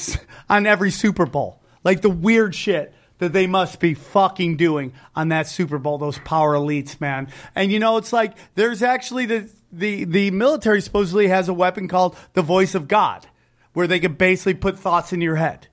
on 0.49 0.65
every 0.65 0.91
Super 0.91 1.26
Bowl. 1.26 1.61
Like 1.84 1.99
the 1.99 2.09
weird 2.09 2.55
shit 2.55 2.93
that 3.17 3.34
they 3.34 3.47
must 3.47 3.82
be 3.82 3.95
fucking 3.95 4.55
doing 4.55 4.93
on 5.13 5.28
that 5.28 5.47
Super 5.47 5.78
Bowl, 5.78 5.97
those 5.97 6.20
power 6.20 6.53
elites, 6.53 7.01
man. 7.01 7.28
And 7.53 7.70
you 7.70 7.80
know, 7.80 7.97
it's 7.97 8.13
like 8.13 8.38
there's 8.55 8.82
actually 8.82 9.26
the, 9.26 9.49
the, 9.74 10.05
the 10.05 10.32
military 10.32 10.80
supposedly 10.80 11.28
has 11.28 11.49
a 11.49 11.53
weapon 11.53 11.89
called 11.89 12.15
the 12.32 12.43
voice 12.43 12.76
of 12.76 12.88
God 12.88 13.28
where 13.74 13.88
they 13.88 13.99
can 13.99 14.13
basically 14.13 14.53
put 14.53 14.80
thoughts 14.80 15.11
in 15.11 15.20
your 15.20 15.36
head. 15.36 15.67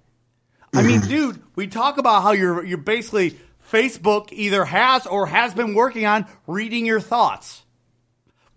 I 0.77 0.83
mean, 0.83 1.01
dude, 1.09 1.43
we 1.55 1.67
talk 1.67 1.99
about 1.99 2.23
how 2.23 2.33
you're 2.33 2.65
you're 2.65 2.79
basically 2.79 3.39
Facebook 3.71 4.29
either 4.33 4.65
has 4.65 5.07
or 5.07 5.27
has 5.27 5.55
been 5.55 5.75
working 5.75 6.07
on 6.07 6.27
reading 6.47 6.87
your 6.87 7.01
thoughts. 7.01 7.65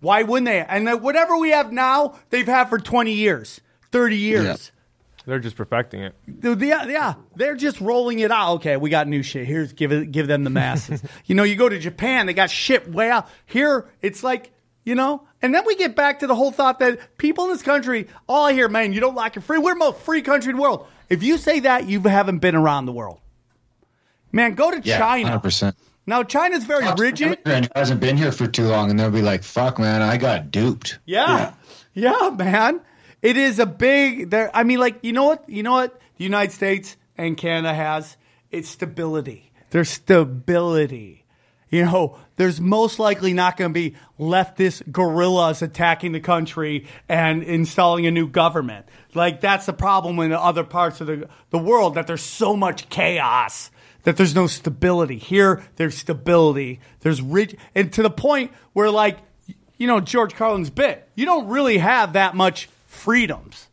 Why 0.02 0.24
wouldn't 0.24 0.46
they? 0.46 0.62
And 0.62 0.88
then 0.88 1.02
whatever 1.02 1.38
we 1.38 1.52
have 1.52 1.74
now, 1.74 2.16
they've 2.30 2.46
had 2.48 2.66
for 2.70 2.80
20 2.80 3.12
years, 3.12 3.60
30 3.92 4.18
years. 4.18 4.72
they're 5.26 5.40
just 5.40 5.58
perfecting 5.58 6.02
it. 6.02 6.16
Dude, 6.40 6.62
yeah, 6.62 6.86
yeah, 6.86 7.14
they're 7.36 7.56
just 7.56 7.82
rolling 7.82 8.20
it 8.20 8.32
out. 8.32 8.56
Okay, 8.56 8.78
we 8.78 8.90
got 8.90 9.08
new 9.08 9.24
shit. 9.24 9.46
Here's 9.46 9.74
give 9.74 9.92
it, 9.92 10.12
give 10.12 10.28
them 10.28 10.44
the 10.44 10.50
masses. 10.50 11.04
you 11.26 11.36
know, 11.36 11.44
you 11.44 11.56
go 11.56 11.68
to 11.68 11.78
Japan, 11.80 12.28
they 12.28 12.34
got 12.34 12.50
shit 12.50 12.90
way 12.90 13.10
out. 13.10 13.28
Here, 13.46 13.90
it's 14.02 14.24
like 14.24 14.52
you 14.86 14.96
know, 14.96 15.28
and 15.42 15.54
then 15.54 15.64
we 15.68 15.76
get 15.76 15.96
back 15.96 16.20
to 16.20 16.28
the 16.28 16.34
whole 16.34 16.52
thought 16.52 16.80
that 16.80 17.18
people 17.18 17.46
in 17.46 17.52
this 17.52 17.62
country, 17.62 18.08
all 18.28 18.46
I 18.46 18.54
hear, 18.54 18.68
man, 18.68 18.94
you 18.94 19.02
don't 19.02 19.16
like 19.16 19.38
it 19.38 19.42
free. 19.42 19.60
We're 19.60 19.74
the 19.74 19.80
most 19.80 20.00
free 20.00 20.22
country 20.22 20.52
in 20.52 20.56
the 20.56 20.62
world. 20.62 20.88
If 21.10 21.24
you 21.24 21.38
say 21.38 21.62
that, 21.62 21.88
you 21.88 22.02
haven't 22.02 22.40
been 22.40 22.56
around 22.56 22.86
the 22.86 22.92
world. 22.92 23.20
Man, 24.32 24.54
go 24.54 24.70
to 24.72 24.80
Yeah, 24.82 24.98
China. 24.98 25.30
hundred 25.30 25.42
percent. 25.42 25.76
Now 26.06 26.24
China's 26.24 26.64
very 26.64 26.86
rigid. 26.98 27.40
And 27.46 27.70
hasn't 27.76 28.00
been 28.00 28.18
here 28.18 28.32
for 28.32 28.48
too 28.48 28.68
long, 28.68 28.90
and 28.90 29.00
they'll 29.00 29.12
be 29.12 29.22
like, 29.22 29.44
"Fuck, 29.44 29.80
man, 29.80 30.02
I 30.02 30.18
got 30.18 30.52
duped." 30.52 31.00
Yeah. 31.06 31.54
yeah. 31.94 32.36
man. 32.38 32.82
It 33.22 33.36
is 33.38 33.60
a 33.60 33.66
big 33.66 34.30
there 34.30 34.50
I 34.54 34.64
mean 34.64 34.80
like 34.80 35.00
you 35.02 35.12
know 35.14 35.26
what? 35.26 35.50
You 35.50 35.64
know 35.64 35.74
what 35.74 36.00
the 36.18 36.24
United 36.24 36.54
States 36.54 36.96
and 37.18 37.36
Canada 37.36 37.74
has? 37.74 38.18
It's 38.52 38.70
stability. 38.70 39.52
There's 39.72 39.90
stability. 39.90 41.26
You 41.70 41.86
know, 41.86 42.18
there's 42.38 42.60
most 42.60 42.98
likely 42.98 43.34
not 43.34 43.56
going 43.56 43.70
to 43.72 43.74
be 43.74 43.96
leftist 44.20 44.92
guerrillas 44.92 45.62
attacking 45.62 46.14
the 46.14 46.20
country 46.20 46.88
and 47.08 47.44
installing 47.44 48.08
a 48.08 48.12
new 48.12 48.28
government. 48.28 48.88
Like 49.14 49.42
that's 49.42 49.66
the 49.66 49.74
problem 49.74 50.20
in 50.20 50.32
other 50.32 50.64
parts 50.64 51.02
of 51.02 51.08
the, 51.08 51.28
the 51.50 51.58
world 51.58 51.96
that 51.96 52.08
there's 52.08 52.24
so 52.24 52.56
much 52.56 52.90
chaos 52.90 53.72
that 54.04 54.18
there's 54.18 54.36
no 54.36 54.48
stability. 54.48 55.18
Here, 55.18 55.64
there's 55.76 55.98
stability. 55.98 56.80
There's 57.02 57.22
rich, 57.22 57.56
and 57.76 57.92
to 57.94 58.04
the 58.04 58.10
point 58.10 58.52
where, 58.74 58.90
like, 58.90 59.18
you 59.78 59.88
know, 59.88 60.00
George 60.00 60.36
Carlin's 60.36 60.70
bit, 60.70 61.08
you 61.16 61.26
don't 61.26 61.48
really 61.48 61.78
have 61.78 62.14
that 62.14 62.36
much 62.36 62.70
freedoms. 62.88 63.68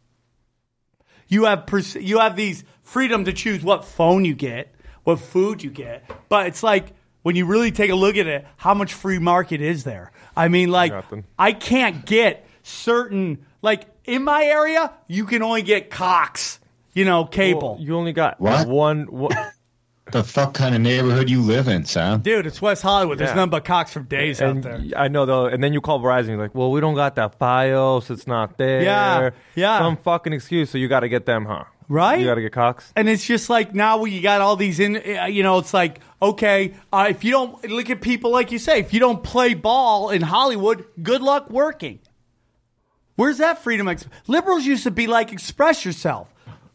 You 1.28 1.44
have 1.44 1.66
pers- 1.66 1.96
you 1.96 2.20
have 2.20 2.36
these 2.36 2.64
freedom 2.82 3.24
to 3.24 3.32
choose 3.32 3.62
what 3.62 3.84
phone 3.84 4.24
you 4.24 4.34
get, 4.34 4.72
what 5.04 5.18
food 5.18 5.62
you 5.62 5.70
get, 5.70 6.08
but 6.28 6.46
it's 6.46 6.62
like 6.62 6.92
when 7.22 7.34
you 7.34 7.46
really 7.46 7.72
take 7.72 7.90
a 7.90 7.96
look 7.96 8.16
at 8.16 8.26
it, 8.26 8.46
how 8.56 8.74
much 8.74 8.94
free 8.94 9.18
market 9.18 9.60
is 9.60 9.82
there? 9.82 10.12
I 10.36 10.48
mean, 10.48 10.70
like, 10.70 10.92
Nothing. 10.92 11.24
I 11.38 11.52
can't 11.52 12.06
get 12.06 12.46
certain 12.62 13.44
like 13.62 13.95
in 14.06 14.24
my 14.24 14.44
area, 14.44 14.92
you 15.08 15.24
can 15.24 15.42
only 15.42 15.62
get 15.62 15.90
Cox, 15.90 16.60
you 16.94 17.04
know, 17.04 17.24
cable. 17.24 17.74
Well, 17.76 17.82
you 17.84 17.96
only 17.96 18.12
got 18.12 18.40
What? 18.40 18.68
one. 18.68 19.04
one 19.10 19.32
The 20.12 20.22
fuck 20.22 20.54
kind 20.54 20.72
of 20.72 20.80
neighborhood 20.80 21.28
you 21.28 21.42
live 21.42 21.66
in, 21.66 21.84
Sam? 21.84 22.20
Dude, 22.20 22.46
it's 22.46 22.62
West 22.62 22.80
Hollywood. 22.82 23.18
There's 23.18 23.30
Yeah. 23.30 23.34
nothing 23.34 23.50
but 23.50 23.64
Cox 23.64 23.92
for 23.92 23.98
days 23.98 24.40
out 24.40 24.62
there. 24.62 24.78
y- 24.78 24.92
I 24.96 25.08
know 25.08 25.26
though, 25.26 25.46
and 25.46 25.64
then 25.64 25.72
you 25.72 25.80
call 25.80 25.98
Verizon. 25.98 26.28
You're 26.28 26.38
like, 26.38 26.54
"Well, 26.54 26.70
we 26.70 26.80
don't 26.80 26.94
got 26.94 27.16
that 27.16 27.40
file, 27.40 28.00
so 28.00 28.14
It's 28.14 28.24
not 28.26 28.56
there." 28.56 28.82
Yeah, 28.82 29.30
yeah. 29.56 29.78
Some 29.80 29.96
fucking 29.96 30.32
excuse. 30.32 30.70
So 30.70 30.78
you 30.78 30.86
got 30.86 31.00
to 31.00 31.08
get 31.08 31.26
them, 31.26 31.44
huh? 31.46 31.64
Right? 31.88 32.20
You 32.20 32.26
got 32.26 32.36
to 32.36 32.40
get 32.40 32.52
Cox. 32.52 32.92
And 32.94 33.08
it's 33.08 33.26
just 33.26 33.50
like 33.50 33.74
now 33.74 34.04
you 34.04 34.20
got 34.22 34.40
all 34.40 34.54
these 34.54 34.78
in, 34.78 34.96
uh, 34.96 35.24
you 35.26 35.42
know, 35.42 35.58
it's 35.58 35.74
like, 35.74 35.98
okay, 36.22 36.74
uh, 36.92 37.06
if 37.10 37.24
you 37.24 37.32
don't 37.32 37.68
look 37.68 37.90
at 37.90 38.00
people 38.00 38.30
like 38.30 38.52
you 38.52 38.58
say, 38.60 38.78
if 38.78 38.94
you 38.94 39.00
don't 39.00 39.24
play 39.24 39.54
ball 39.54 40.10
in 40.10 40.22
Hollywood, 40.22 40.84
good 41.02 41.20
luck 41.20 41.50
working. 41.50 41.98
Where's 43.16 43.38
that 43.38 43.62
freedom? 43.62 43.88
Ex- 43.88 44.06
Liberals 44.26 44.64
used 44.64 44.84
to 44.84 44.90
be 44.90 45.06
like, 45.06 45.32
express 45.32 45.84
yourself. 45.84 46.32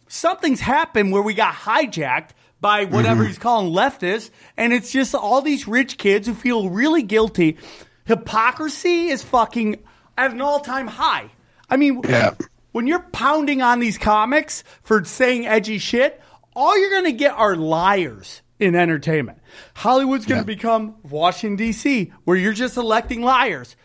Something's 0.08 0.60
happened 0.60 1.12
where 1.12 1.22
we 1.22 1.34
got 1.34 1.54
hijacked 1.54 2.32
by 2.60 2.86
whatever 2.86 3.22
mm-hmm. 3.22 3.30
he's 3.30 3.40
calling 3.40 3.74
leftists, 3.74 4.30
and 4.58 4.74
it's 4.74 4.92
just 4.92 5.16
all 5.16 5.42
these 5.42 5.68
rich 5.68 5.98
kids 5.98 6.28
who 6.28 6.34
feel 6.34 6.70
really 6.70 7.02
guilty. 7.02 7.58
Hypocrisy 8.06 9.08
is 9.08 9.24
fucking 9.24 9.82
at 10.18 10.32
an 10.32 10.42
all 10.42 10.60
time 10.60 10.88
high. 10.88 11.32
I 11.70 11.78
mean, 11.78 12.02
Yeah. 12.08 12.36
when 12.72 12.86
you're 12.88 13.00
pounding 13.12 13.62
on 13.62 13.80
these 13.80 13.98
comics 13.98 14.64
for 14.84 15.04
saying 15.06 15.48
edgy 15.48 15.78
shit, 15.78 16.22
all 16.56 16.78
you're 16.78 16.90
going 16.92 17.06
to 17.06 17.14
get 17.14 17.32
are 17.32 17.56
liars 17.56 18.42
in 18.60 18.76
entertainment. 18.76 19.40
Hollywood's 19.74 20.26
going 20.26 20.42
to 20.42 20.46
become 20.46 20.96
Washington, 21.10 21.56
D.C., 21.56 22.12
where 22.26 22.38
you're 22.38 22.54
just 22.54 22.78
electing 22.78 23.22
liars. 23.22 23.76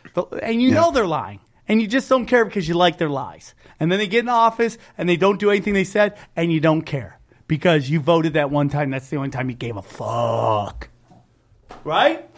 And 0.42 0.60
you 0.60 0.72
know 0.72 0.90
they're 0.90 1.06
lying. 1.06 1.40
And 1.68 1.80
you 1.80 1.88
just 1.88 2.08
don't 2.08 2.26
care 2.26 2.44
because 2.44 2.68
you 2.68 2.74
like 2.74 2.98
their 2.98 3.08
lies. 3.08 3.54
And 3.80 3.90
then 3.90 3.98
they 3.98 4.06
get 4.06 4.20
in 4.20 4.28
office 4.28 4.78
and 4.96 5.08
they 5.08 5.16
don't 5.16 5.38
do 5.38 5.50
anything 5.50 5.74
they 5.74 5.84
said, 5.84 6.16
and 6.36 6.52
you 6.52 6.60
don't 6.60 6.82
care 6.82 7.18
because 7.48 7.90
you 7.90 8.00
voted 8.00 8.34
that 8.34 8.50
one 8.50 8.68
time. 8.68 8.90
That's 8.90 9.08
the 9.08 9.16
only 9.16 9.30
time 9.30 9.50
you 9.50 9.56
gave 9.56 9.76
a 9.76 9.82
fuck. 9.82 10.88
Right? 11.84 12.28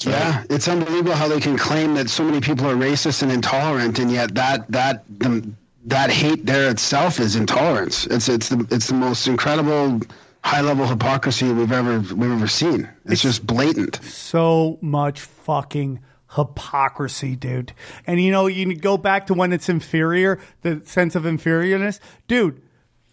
Yeah, 0.00 0.44
it's 0.50 0.66
unbelievable 0.66 1.14
how 1.14 1.28
they 1.28 1.40
can 1.40 1.56
claim 1.56 1.94
that 1.94 2.10
so 2.10 2.24
many 2.24 2.40
people 2.40 2.66
are 2.66 2.74
racist 2.74 3.22
and 3.22 3.30
intolerant, 3.30 4.00
and 4.00 4.10
yet 4.10 4.34
that 4.34 4.68
that 4.72 5.04
the, 5.08 5.48
that 5.84 6.10
hate 6.10 6.44
there 6.44 6.68
itself 6.70 7.20
is 7.20 7.36
intolerance. 7.36 8.06
It's 8.06 8.28
it's 8.28 8.48
the 8.48 8.66
it's 8.70 8.88
the 8.88 8.94
most 8.94 9.28
incredible 9.28 10.00
high 10.42 10.60
level 10.60 10.86
hypocrisy 10.86 11.52
we've 11.52 11.72
ever 11.72 12.00
we've 12.14 12.32
ever 12.32 12.48
seen. 12.48 12.88
It's 13.04 13.22
just 13.22 13.46
blatant. 13.46 14.00
so 14.04 14.78
much 14.80 15.20
fucking 15.20 16.00
hypocrisy, 16.36 17.34
dude. 17.34 17.72
And 18.06 18.22
you 18.22 18.30
know, 18.30 18.46
you 18.46 18.76
go 18.76 18.96
back 18.96 19.26
to 19.26 19.34
when 19.34 19.52
it's 19.52 19.68
inferior, 19.68 20.38
the 20.62 20.82
sense 20.84 21.14
of 21.14 21.24
inferiorness. 21.24 21.98
Dude, 22.28 22.62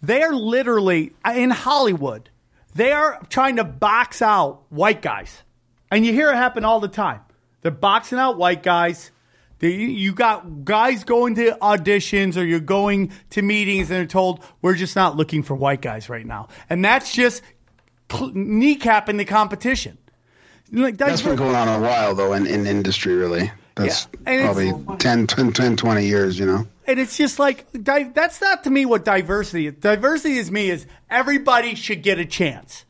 they 0.02 0.22
are 0.22 0.34
literally 0.34 1.14
uh, 1.24 1.32
in 1.34 1.50
Hollywood. 1.50 2.30
They 2.74 2.92
are 2.92 3.20
trying 3.30 3.56
to 3.56 3.64
box 3.64 4.20
out 4.20 4.64
white 4.70 5.00
guys. 5.00 5.42
And 5.90 6.04
you 6.04 6.12
hear 6.12 6.30
it 6.30 6.36
happen 6.36 6.64
all 6.64 6.80
the 6.80 6.88
time. 6.88 7.20
They're 7.62 7.70
boxing 7.70 8.18
out 8.18 8.36
white 8.36 8.62
guys. 8.62 9.10
You 9.60 10.12
got 10.12 10.64
guys 10.64 11.04
going 11.04 11.36
to 11.36 11.52
auditions 11.52 12.36
or 12.36 12.44
you're 12.44 12.60
going 12.60 13.12
to 13.30 13.40
meetings 13.40 13.90
and 13.90 14.00
they're 14.00 14.06
told, 14.06 14.44
we're 14.60 14.74
just 14.74 14.94
not 14.94 15.16
looking 15.16 15.42
for 15.42 15.54
white 15.54 15.80
guys 15.80 16.10
right 16.10 16.26
now. 16.26 16.48
And 16.68 16.84
that's 16.84 17.14
just 17.14 17.42
kneecapping 18.10 19.16
the 19.16 19.24
competition. 19.24 19.96
Like, 20.72 20.96
That's 20.96 21.22
been 21.22 21.36
going 21.36 21.54
on 21.54 21.68
a 21.68 21.80
while, 21.80 22.14
though, 22.14 22.32
in, 22.32 22.46
in 22.46 22.66
industry, 22.66 23.14
really. 23.14 23.50
That's 23.74 24.08
Yeah, 24.26 24.44
probably 24.44 24.72
10, 24.98 25.26
10, 25.26 25.52
10, 25.52 25.76
20 25.76 26.06
years, 26.06 26.38
you 26.38 26.46
know? 26.46 26.66
And 26.86 26.98
it's 27.00 27.16
just 27.16 27.38
like 27.38 27.66
di- 27.72 28.10
that's 28.14 28.40
not 28.40 28.64
to 28.64 28.70
me 28.70 28.84
what 28.86 29.04
diversity 29.04 29.66
is. 29.66 29.74
Diversity 29.74 30.36
is 30.36 30.50
me 30.50 30.70
is 30.70 30.86
everybody 31.10 31.74
should 31.74 32.02
get 32.02 32.18
a 32.18 32.24
chance. 32.24 32.84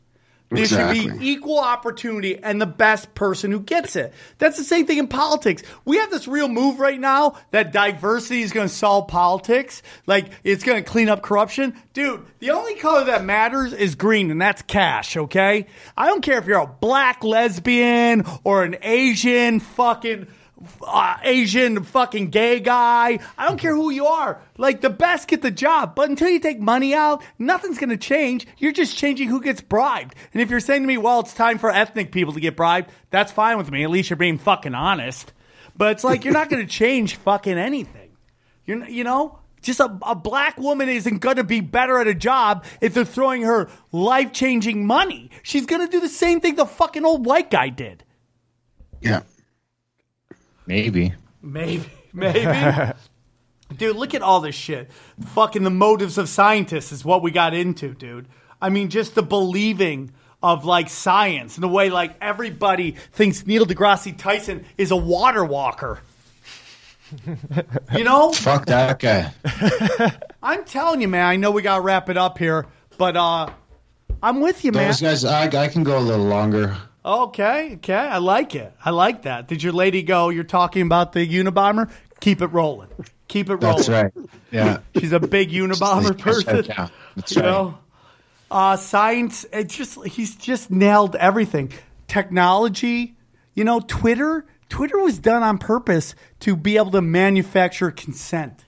There 0.49 0.65
should 0.65 0.91
be 0.91 1.31
equal 1.31 1.59
opportunity 1.59 2.37
and 2.37 2.61
the 2.61 2.67
best 2.67 3.13
person 3.15 3.51
who 3.51 3.59
gets 3.59 3.95
it. 3.95 4.13
That's 4.37 4.57
the 4.57 4.63
same 4.63 4.85
thing 4.85 4.99
in 4.99 5.07
politics. 5.07 5.63
We 5.85 5.97
have 5.97 6.11
this 6.11 6.27
real 6.27 6.47
move 6.47 6.79
right 6.79 6.99
now 6.99 7.37
that 7.51 7.71
diversity 7.71 8.41
is 8.41 8.51
going 8.51 8.67
to 8.67 8.73
solve 8.73 9.07
politics. 9.07 9.81
Like 10.05 10.27
it's 10.43 10.63
going 10.63 10.83
to 10.83 10.89
clean 10.89 11.09
up 11.09 11.23
corruption. 11.23 11.73
Dude, 11.93 12.25
the 12.39 12.51
only 12.51 12.75
color 12.75 13.05
that 13.05 13.23
matters 13.23 13.73
is 13.73 13.95
green 13.95 14.29
and 14.29 14.39
that's 14.39 14.61
cash, 14.61 15.17
okay? 15.17 15.65
I 15.97 16.05
don't 16.05 16.21
care 16.21 16.37
if 16.37 16.45
you're 16.45 16.59
a 16.59 16.67
black 16.67 17.23
lesbian 17.23 18.23
or 18.43 18.63
an 18.63 18.77
Asian 18.81 19.59
fucking 19.59 20.27
uh, 20.81 21.17
Asian 21.23 21.83
fucking 21.83 22.29
gay 22.29 22.59
guy. 22.59 23.19
I 23.37 23.47
don't 23.47 23.59
care 23.59 23.75
who 23.75 23.89
you 23.89 24.05
are. 24.05 24.41
Like 24.57 24.81
the 24.81 24.89
best 24.89 25.27
get 25.27 25.41
the 25.41 25.51
job. 25.51 25.95
But 25.95 26.09
until 26.09 26.29
you 26.29 26.39
take 26.39 26.59
money 26.59 26.93
out, 26.93 27.23
nothing's 27.37 27.77
going 27.77 27.89
to 27.89 27.97
change. 27.97 28.47
You're 28.57 28.71
just 28.71 28.97
changing 28.97 29.27
who 29.27 29.41
gets 29.41 29.61
bribed. 29.61 30.15
And 30.33 30.41
if 30.41 30.49
you're 30.49 30.59
saying 30.59 30.83
to 30.83 30.87
me, 30.87 30.97
well, 30.97 31.19
it's 31.19 31.33
time 31.33 31.57
for 31.57 31.71
ethnic 31.71 32.11
people 32.11 32.33
to 32.33 32.39
get 32.39 32.55
bribed, 32.55 32.89
that's 33.09 33.31
fine 33.31 33.57
with 33.57 33.71
me. 33.71 33.83
At 33.83 33.89
least 33.89 34.09
you're 34.09 34.17
being 34.17 34.37
fucking 34.37 34.75
honest. 34.75 35.33
But 35.77 35.91
it's 35.91 36.03
like 36.03 36.23
you're 36.23 36.33
not 36.33 36.49
going 36.49 36.65
to 36.65 36.71
change 36.71 37.15
fucking 37.17 37.57
anything. 37.57 38.11
You're, 38.65 38.87
you 38.87 39.03
know, 39.03 39.39
just 39.61 39.79
a, 39.79 39.97
a 40.03 40.15
black 40.15 40.57
woman 40.57 40.87
isn't 40.89 41.19
going 41.19 41.35
to 41.35 41.43
be 41.43 41.59
better 41.59 41.99
at 41.99 42.07
a 42.07 42.13
job 42.13 42.63
if 42.81 42.93
they're 42.93 43.03
throwing 43.03 43.41
her 43.41 43.69
life 43.91 44.31
changing 44.31 44.87
money. 44.87 45.31
She's 45.43 45.65
going 45.65 45.81
to 45.81 45.87
do 45.87 45.99
the 45.99 46.09
same 46.09 46.39
thing 46.39 46.55
the 46.55 46.65
fucking 46.65 47.03
old 47.03 47.25
white 47.25 47.51
guy 47.51 47.69
did. 47.69 48.03
Yeah. 49.01 49.23
Maybe. 50.67 51.13
Maybe, 51.41 51.89
maybe. 52.13 52.93
dude, 53.75 53.95
look 53.95 54.13
at 54.13 54.21
all 54.21 54.39
this 54.39 54.55
shit. 54.55 54.91
Fucking 55.27 55.63
the 55.63 55.69
motives 55.69 56.17
of 56.17 56.29
scientists 56.29 56.91
is 56.91 57.05
what 57.05 57.21
we 57.21 57.31
got 57.31 57.53
into, 57.53 57.93
dude. 57.93 58.27
I 58.61 58.69
mean, 58.69 58.89
just 58.89 59.15
the 59.15 59.23
believing 59.23 60.11
of 60.41 60.65
like 60.65 60.89
science 60.89 61.55
and 61.55 61.63
the 61.63 61.67
way 61.67 61.89
like 61.89 62.15
everybody 62.21 62.91
thinks 63.11 63.45
Neil 63.45 63.65
deGrasse 63.65 64.17
Tyson 64.17 64.65
is 64.77 64.91
a 64.91 64.95
water 64.95 65.43
walker. 65.43 65.99
you 67.93 68.03
know? 68.03 68.31
Fuck 68.33 68.65
that 68.67 68.99
guy. 68.99 69.31
I'm 70.43 70.63
telling 70.65 71.01
you, 71.01 71.07
man. 71.07 71.25
I 71.25 71.35
know 71.35 71.51
we 71.51 71.61
got 71.61 71.77
to 71.77 71.81
wrap 71.81 72.09
it 72.09 72.17
up 72.17 72.37
here, 72.37 72.67
but 72.97 73.17
uh 73.17 73.49
I'm 74.23 74.39
with 74.39 74.63
you, 74.63 74.71
man. 74.71 74.87
Those 74.87 75.01
guys, 75.01 75.25
I, 75.25 75.45
I 75.45 75.67
can 75.67 75.83
go 75.83 75.97
a 75.97 75.99
little 75.99 76.25
longer. 76.25 76.75
Okay, 77.05 77.73
okay. 77.75 77.93
I 77.93 78.17
like 78.17 78.55
it. 78.55 78.73
I 78.83 78.89
like 78.89 79.21
that. 79.23 79.47
Did 79.47 79.61
your 79.61 79.73
lady 79.73 80.01
go, 80.01 80.29
you're 80.29 80.43
talking 80.43 80.81
about 80.81 81.13
the 81.13 81.27
Unabomber? 81.27 81.91
Keep 82.19 82.41
it 82.41 82.47
rolling. 82.47 82.89
Keep 83.27 83.51
it 83.51 83.57
rolling. 83.57 83.77
That's 83.77 83.89
right. 83.89 84.11
Yeah. 84.51 84.79
She's 84.99 85.11
a 85.11 85.19
big 85.19 85.51
Unabomber 85.51 86.17
person. 86.17 86.65
Yeah, 86.65 86.87
that's 87.15 87.35
you 87.35 87.43
right. 87.43 87.47
know? 87.47 87.77
Uh, 88.49 88.77
science, 88.77 89.45
it 89.53 89.67
just 89.69 90.03
he's 90.05 90.35
just 90.35 90.71
nailed 90.71 91.15
everything. 91.15 91.71
Technology, 92.07 93.15
you 93.53 93.63
know, 93.63 93.79
Twitter. 93.81 94.45
Twitter 94.69 94.97
was 94.99 95.19
done 95.19 95.43
on 95.43 95.57
purpose 95.59 96.15
to 96.41 96.55
be 96.55 96.77
able 96.77 96.91
to 96.91 97.01
manufacture 97.01 97.91
consent. 97.91 98.65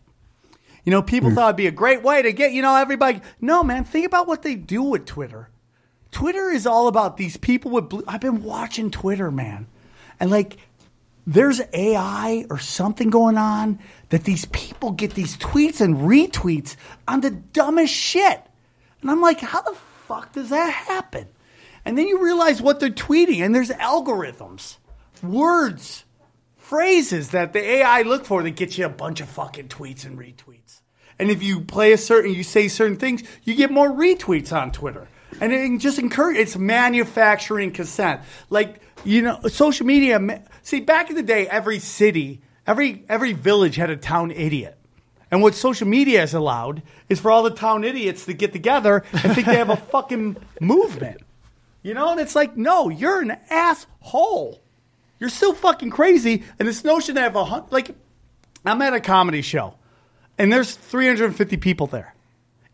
You 0.84 0.92
know, 0.92 1.02
people 1.02 1.32
thought 1.32 1.50
it'd 1.50 1.58
be 1.58 1.68
a 1.68 1.72
great 1.72 2.02
way 2.02 2.22
to 2.22 2.32
get, 2.32 2.54
you 2.54 2.62
know, 2.62 2.76
everybody. 2.76 3.22
No, 3.42 3.64
man, 3.64 3.84
think 3.84 4.06
about 4.06 4.28
what 4.28 4.42
they 4.42 4.56
do 4.56 4.84
with 4.84 5.06
Twitter. 5.06 5.50
Twitter 6.18 6.50
is 6.50 6.66
all 6.66 6.88
about 6.88 7.16
these 7.16 7.38
people 7.38 7.70
with 7.70 7.90
blue. 7.90 8.04
I've 8.08 8.22
been 8.22 8.42
watching 8.42 8.90
Twitter, 8.90 9.30
man. 9.30 9.68
And 10.20 10.32
like, 10.32 10.58
there's 11.28 11.62
AI 11.74 12.44
or 12.50 12.58
something 12.58 13.12
going 13.12 13.38
on 13.38 13.78
that 14.10 14.24
these 14.24 14.46
people 14.46 14.94
get 14.94 15.14
these 15.14 15.38
tweets 15.38 15.80
and 15.80 15.98
retweets 15.98 16.76
on 17.08 17.22
the 17.22 17.30
dumbest 17.30 17.94
shit. 17.94 18.42
And 19.00 19.12
I'm 19.12 19.22
like, 19.22 19.42
how 19.42 19.62
the 19.62 19.78
fuck 20.08 20.34
does 20.34 20.50
that 20.50 20.74
happen? 20.74 21.28
And 21.86 21.96
then 21.96 22.08
you 22.08 22.20
realize 22.20 22.64
what 22.64 22.80
they're 22.80 22.90
tweeting, 22.90 23.46
and 23.46 23.54
there's 23.54 23.70
algorithms, 23.70 24.78
words, 25.22 26.04
phrases 26.56 27.30
that 27.30 27.54
the 27.54 27.60
AI 27.60 28.02
look 28.02 28.26
for 28.26 28.42
that 28.42 28.56
get 28.56 28.76
you 28.76 28.88
a 28.88 28.90
bunch 28.90 29.22
of 29.22 29.30
fucking 29.30 29.68
tweets 29.68 30.04
and 30.04 30.18
retweets. 30.18 30.82
And 31.20 31.30
if 31.30 31.44
you 31.44 31.62
play 31.62 31.92
a 31.92 31.98
certain, 31.98 32.34
you 32.34 32.42
say 32.42 32.70
certain 32.70 32.98
things, 32.98 33.22
you 33.44 33.54
get 33.54 33.70
more 33.70 33.92
retweets 33.92 34.52
on 34.52 34.72
Twitter. 34.72 35.08
And 35.42 35.52
it 35.52 35.80
just 35.80 36.00
encourage. 36.00 36.38
It's 36.38 36.58
manufacturing 36.58 37.72
consent. 37.72 38.22
Like 38.50 38.82
you 39.04 39.22
know, 39.22 39.40
social 39.48 39.86
media. 39.86 40.44
See, 40.64 40.80
back 40.82 41.10
in 41.10 41.16
the 41.16 41.24
day, 41.24 41.48
every 41.48 41.80
city, 41.80 42.42
every 42.66 43.04
every 43.08 43.34
village 43.34 43.76
had 43.76 43.90
a 43.90 43.98
town 43.98 44.32
idiot. 44.32 44.78
And 45.30 45.42
what 45.42 45.56
social 45.56 45.88
media 45.88 46.22
has 46.22 46.34
allowed 46.34 46.84
is 47.10 47.20
for 47.20 47.32
all 47.32 47.44
the 47.44 47.52
town 47.52 47.84
idiots 47.84 48.26
to 48.26 48.34
get 48.34 48.54
together 48.54 49.04
and 49.12 49.34
think 49.34 49.48
they 49.48 49.58
have 49.58 49.70
a 49.70 49.76
fucking 49.92 50.38
movement. 50.62 51.22
You 51.84 51.94
know, 51.94 52.12
and 52.12 52.20
it's 52.20 52.36
like, 52.36 52.58
no, 52.58 52.90
you're 52.90 53.22
an 53.22 53.38
asshole. 53.50 54.62
You're 55.20 55.30
still 55.30 55.54
fucking 55.54 55.90
crazy. 55.90 56.44
And 56.60 56.68
this 56.68 56.84
notion 56.84 57.16
that 57.16 57.22
I 57.22 57.24
have 57.24 57.36
a 57.36 57.66
like, 57.72 57.96
I'm 58.66 58.82
at 58.82 58.94
a 58.94 59.00
comedy 59.00 59.42
show, 59.42 59.76
and 60.38 60.52
there's 60.52 60.76
350 60.76 61.58
people 61.58 61.88
there. 61.88 62.14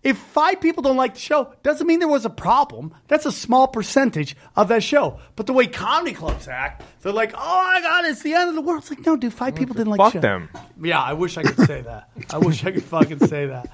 If 0.03 0.17
five 0.17 0.59
people 0.59 0.83
don't 0.83 0.97
like 0.97 1.13
the 1.13 1.19
show, 1.21 1.53
doesn't 1.63 1.87
mean 1.87 1.99
there 1.99 2.07
was 2.09 2.25
a 2.25 2.29
problem. 2.29 2.93
That's 3.07 3.25
a 3.25 3.31
small 3.31 3.67
percentage 3.67 4.35
of 4.55 4.67
that 4.67 4.83
show. 4.83 5.19
But 5.37 5.45
the 5.45 5.53
way 5.53 5.65
comedy 5.67 6.13
clubs 6.13 6.47
act, 6.49 6.83
they're 7.01 7.13
like, 7.13 7.33
"Oh 7.37 7.63
my 7.73 7.79
god, 7.81 8.05
it's 8.05 8.21
the 8.21 8.33
end 8.33 8.49
of 8.49 8.55
the 8.55 8.61
world." 8.61 8.81
It's 8.81 8.89
like, 8.89 9.05
no, 9.05 9.15
dude, 9.15 9.33
five 9.33 9.55
people 9.55 9.75
didn't 9.75 9.91
like 9.91 9.99
Fuck 9.99 10.13
the 10.13 10.17
show. 10.17 10.21
them. 10.21 10.49
Yeah, 10.81 11.01
I 11.01 11.13
wish 11.13 11.37
I 11.37 11.43
could 11.43 11.65
say 11.65 11.81
that. 11.81 12.09
I 12.31 12.37
wish 12.37 12.65
I 12.65 12.71
could 12.71 12.83
fucking 12.83 13.19
say 13.27 13.45
that. 13.47 13.69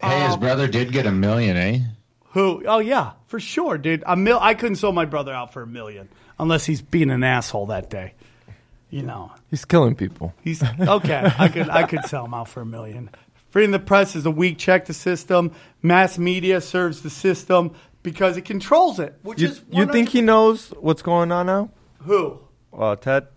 Hey, 0.00 0.22
Um, 0.22 0.28
his 0.30 0.36
brother 0.38 0.66
did 0.66 0.92
get 0.92 1.04
a 1.06 1.12
million, 1.12 1.56
eh? 1.58 1.80
Who? 2.30 2.62
Oh 2.66 2.78
yeah, 2.78 3.12
for 3.26 3.38
sure, 3.38 3.76
dude. 3.76 4.02
A 4.06 4.16
mil- 4.16 4.38
I 4.40 4.54
couldn't 4.54 4.76
sell 4.76 4.92
my 4.92 5.04
brother 5.04 5.32
out 5.32 5.52
for 5.52 5.62
a 5.62 5.66
million 5.66 6.08
unless 6.38 6.64
he's 6.64 6.80
being 6.82 7.10
an 7.10 7.22
asshole 7.24 7.66
that 7.66 7.90
day. 7.90 8.14
You 8.88 9.02
know, 9.02 9.32
He's 9.50 9.64
killing 9.64 9.94
people. 9.94 10.32
he's 10.42 10.62
okay. 10.62 11.30
I 11.38 11.48
could 11.48 11.68
I 11.68 11.82
could 11.82 12.04
sell 12.06 12.24
him 12.24 12.32
out 12.34 12.48
for 12.48 12.60
a 12.62 12.66
million. 12.66 13.10
Freedom 13.56 13.72
of 13.72 13.80
the 13.80 13.86
press 13.86 14.14
is 14.14 14.26
a 14.26 14.30
weak 14.30 14.58
check 14.58 14.84
the 14.84 14.92
system. 14.92 15.50
Mass 15.80 16.18
media 16.18 16.60
serves 16.60 17.00
the 17.00 17.08
system 17.08 17.72
because 18.02 18.36
it 18.36 18.44
controls 18.44 19.00
it. 19.00 19.18
Which 19.22 19.40
You, 19.40 19.48
is 19.48 19.62
you 19.70 19.86
think 19.86 20.10
he 20.10 20.20
knows 20.20 20.74
what's 20.78 21.00
going 21.00 21.32
on 21.32 21.46
now? 21.46 21.70
who? 22.02 22.38
Uh, 22.70 22.96
Ted? 22.96 23.28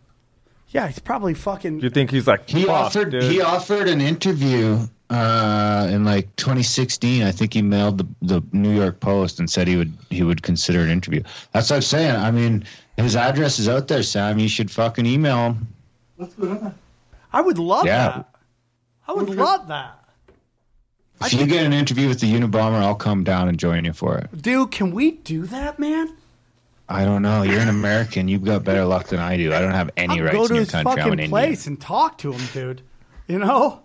Yeah, 0.71 0.87
he's 0.87 0.99
probably 0.99 1.33
fucking. 1.35 1.79
You 1.79 1.89
think 1.89 2.11
he's 2.11 2.27
like, 2.27 2.49
He 2.49 2.67
offered 2.67 3.11
dude." 3.11 3.23
he 3.31 3.39
offered 3.39 3.87
an 3.87 4.01
interview 4.01 4.79
uh, 5.09 5.87
in 5.89 6.03
like 6.03 6.35
2016. 6.35 7.23
I 7.23 7.31
think 7.31 7.53
he 7.53 7.61
mailed 7.61 7.99
the, 7.99 8.07
the 8.21 8.43
New 8.51 8.75
York 8.75 8.99
Post 8.99 9.39
and 9.39 9.49
said 9.49 9.69
he 9.69 9.77
would 9.77 9.93
he 10.09 10.23
would 10.23 10.43
consider 10.43 10.81
an 10.81 10.89
interview. 10.89 11.23
That's 11.53 11.69
what 11.69 11.77
I'm 11.77 11.81
saying. 11.81 12.17
I 12.17 12.29
mean, 12.31 12.65
his 12.97 13.15
address 13.15 13.57
is 13.57 13.69
out 13.69 13.87
there, 13.87 14.03
Sam. 14.03 14.37
You 14.37 14.49
should 14.49 14.69
fucking 14.69 15.05
email 15.05 15.37
him. 15.53 15.67
Let's 16.17 16.33
do 16.33 16.51
it. 16.51 16.61
I 17.31 17.39
would 17.39 17.57
love 17.57 17.85
Yeah. 17.85 18.07
that. 18.09 18.29
I 19.07 19.13
would 19.13 19.29
love 19.29 19.69
that. 19.69 19.95
If 21.21 21.33
you 21.33 21.45
get 21.47 21.65
an 21.65 21.73
interview 21.73 22.07
with 22.07 22.19
the 22.21 22.31
Unabomber, 22.33 22.81
I'll 22.81 22.95
come 22.95 23.23
down 23.23 23.49
and 23.49 23.57
join 23.59 23.83
you 23.85 23.93
for 23.93 24.17
it. 24.17 24.41
Dude, 24.41 24.71
can 24.71 24.91
we 24.91 25.11
do 25.11 25.45
that, 25.47 25.77
man? 25.79 26.15
I 26.87 27.05
don't 27.05 27.21
know. 27.21 27.43
You're 27.43 27.59
an 27.59 27.67
American. 27.69 28.27
You've 28.27 28.43
got 28.45 28.63
better 28.63 28.83
luck 28.85 29.07
than 29.07 29.19
I 29.19 29.37
do. 29.37 29.53
I 29.53 29.59
don't 29.59 29.73
have 29.73 29.91
any 29.97 30.19
I'll 30.19 30.25
rights 30.25 30.35
go 30.35 30.41
in 30.43 30.47
to 30.47 30.53
your 30.55 30.63
his 30.63 30.71
country. 30.71 30.91
I'm 30.91 30.97
an 30.97 31.01
fucking 31.03 31.11
Indian. 31.13 31.29
place 31.29 31.67
and 31.67 31.79
talk 31.79 32.17
to 32.19 32.31
him, 32.33 32.41
dude. 32.53 32.81
You 33.27 33.37
know, 33.39 33.81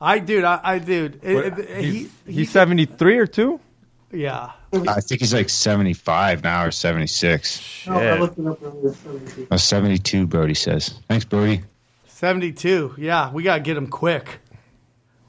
I, 0.00 0.18
dude, 0.18 0.44
I, 0.44 0.60
I 0.62 0.78
dude. 0.78 1.20
It, 1.22 1.34
What, 1.34 1.58
it- 1.58 1.82
he's, 1.84 2.10
he, 2.26 2.32
he's 2.32 2.50
73 2.50 3.18
or 3.18 3.26
2? 3.26 3.60
yeah. 4.12 4.50
I 4.72 5.00
think 5.00 5.20
he's 5.20 5.34
like 5.34 5.48
75 5.48 6.44
now 6.44 6.64
or 6.66 6.70
76. 6.70 7.86
No, 7.88 7.94
I 7.94 8.18
looked 8.18 8.38
it 8.38 8.46
up 8.46 8.62
earlier. 8.62 8.92
72. 8.94 9.48
Oh, 9.50 9.56
72, 9.56 10.26
Brody 10.26 10.54
says. 10.54 10.94
Thanks, 11.08 11.24
Brody. 11.24 11.62
72. 12.06 12.94
Yeah, 12.98 13.32
we 13.32 13.42
got 13.42 13.54
to 13.56 13.60
get 13.62 13.76
him 13.76 13.86
quick. 13.88 14.38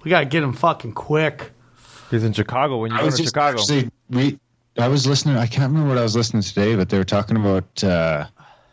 We 0.03 0.09
got 0.09 0.19
to 0.21 0.25
get 0.25 0.43
him 0.43 0.53
fucking 0.53 0.93
quick. 0.93 1.51
He's 2.09 2.23
in 2.23 2.33
Chicago 2.33 2.77
when 2.79 2.91
you 2.91 2.97
I 2.97 3.01
go 3.01 3.09
to 3.11 3.23
Chicago. 3.23 3.59
actually 3.59 3.89
re- 4.09 4.39
I 4.77 4.87
was 4.87 5.05
listening. 5.07 5.37
I 5.37 5.47
can't 5.47 5.71
remember 5.71 5.89
what 5.89 5.97
I 5.97 6.03
was 6.03 6.15
listening 6.15 6.41
to 6.41 6.47
today, 6.53 6.75
but 6.75 6.89
they 6.89 6.97
were 6.97 7.03
talking 7.03 7.37
about 7.37 7.83
uh, 7.83 8.25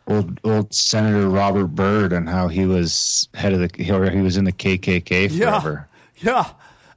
old 0.06 0.40
old 0.44 0.72
Senator 0.74 1.28
Robert 1.28 1.66
Byrd 1.68 2.12
and 2.12 2.28
how 2.28 2.48
he 2.48 2.66
was 2.66 3.28
head 3.34 3.52
of 3.52 3.60
the 3.60 3.90
or 3.92 4.10
he 4.10 4.20
was 4.20 4.36
in 4.36 4.44
the 4.44 4.52
KKK 4.52 5.28
Yeah. 5.30 5.60
forever. 5.60 5.88
Yeah. 6.16 6.50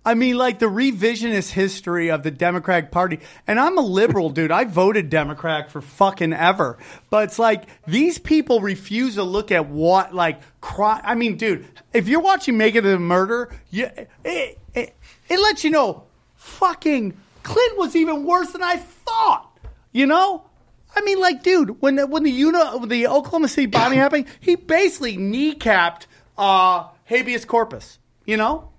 I 0.04 0.16
mean, 0.16 0.36
like 0.36 0.58
the 0.58 0.66
revisionist 0.66 1.52
history 1.52 2.10
of 2.10 2.24
the 2.24 2.32
Democratic 2.32 2.90
Party. 2.90 3.20
And 3.46 3.60
I'm 3.60 3.78
a 3.78 3.82
liberal, 3.82 4.32
dude. 4.32 4.52
I 4.52 4.64
voted 4.66 5.12
Democrat 5.12 5.70
for 5.70 5.80
fucking 5.80 6.34
ever. 6.34 6.80
But 7.12 7.26
it's 7.26 7.38
like 7.38 7.66
these 7.86 8.18
people 8.18 8.62
refuse 8.62 9.16
to 9.16 9.24
look 9.24 9.52
at 9.52 9.68
what, 9.68 10.14
like, 10.14 10.42
crime. 10.60 11.02
I 11.04 11.14
mean, 11.14 11.38
dude, 11.38 11.68
if 11.94 12.08
you're 12.08 12.22
watching 12.22 12.58
Make 12.58 12.74
It 12.74 12.86
a 12.86 12.98
Murder, 12.98 13.52
you, 13.70 13.90
it, 14.26 14.60
it, 14.74 14.96
it 15.30 15.40
lets 15.40 15.64
you 15.64 15.70
know 15.70 16.06
fucking 16.36 17.16
Clinton 17.44 17.78
was 17.78 17.96
even 17.96 18.24
worse 18.24 18.52
than 18.54 18.64
I 18.64 18.78
thought. 18.78 19.56
You 19.92 20.08
know? 20.08 20.46
I 20.96 21.02
mean, 21.02 21.20
like, 21.20 21.44
dude, 21.44 21.80
when 21.80 21.96
the, 21.96 22.08
when 22.08 22.24
the 22.24 22.32
you 22.32 22.52
know, 22.52 22.86
the 22.86 23.06
Oklahoma 23.08 23.50
City 23.50 23.68
bombing 23.68 24.00
happened, 24.00 24.26
he 24.40 24.56
basically 24.56 25.16
kneecapped 25.16 26.08
uh, 26.40 26.88
habeas 27.06 27.46
corpus. 27.46 28.00
You 28.26 28.38
know, 28.38 28.71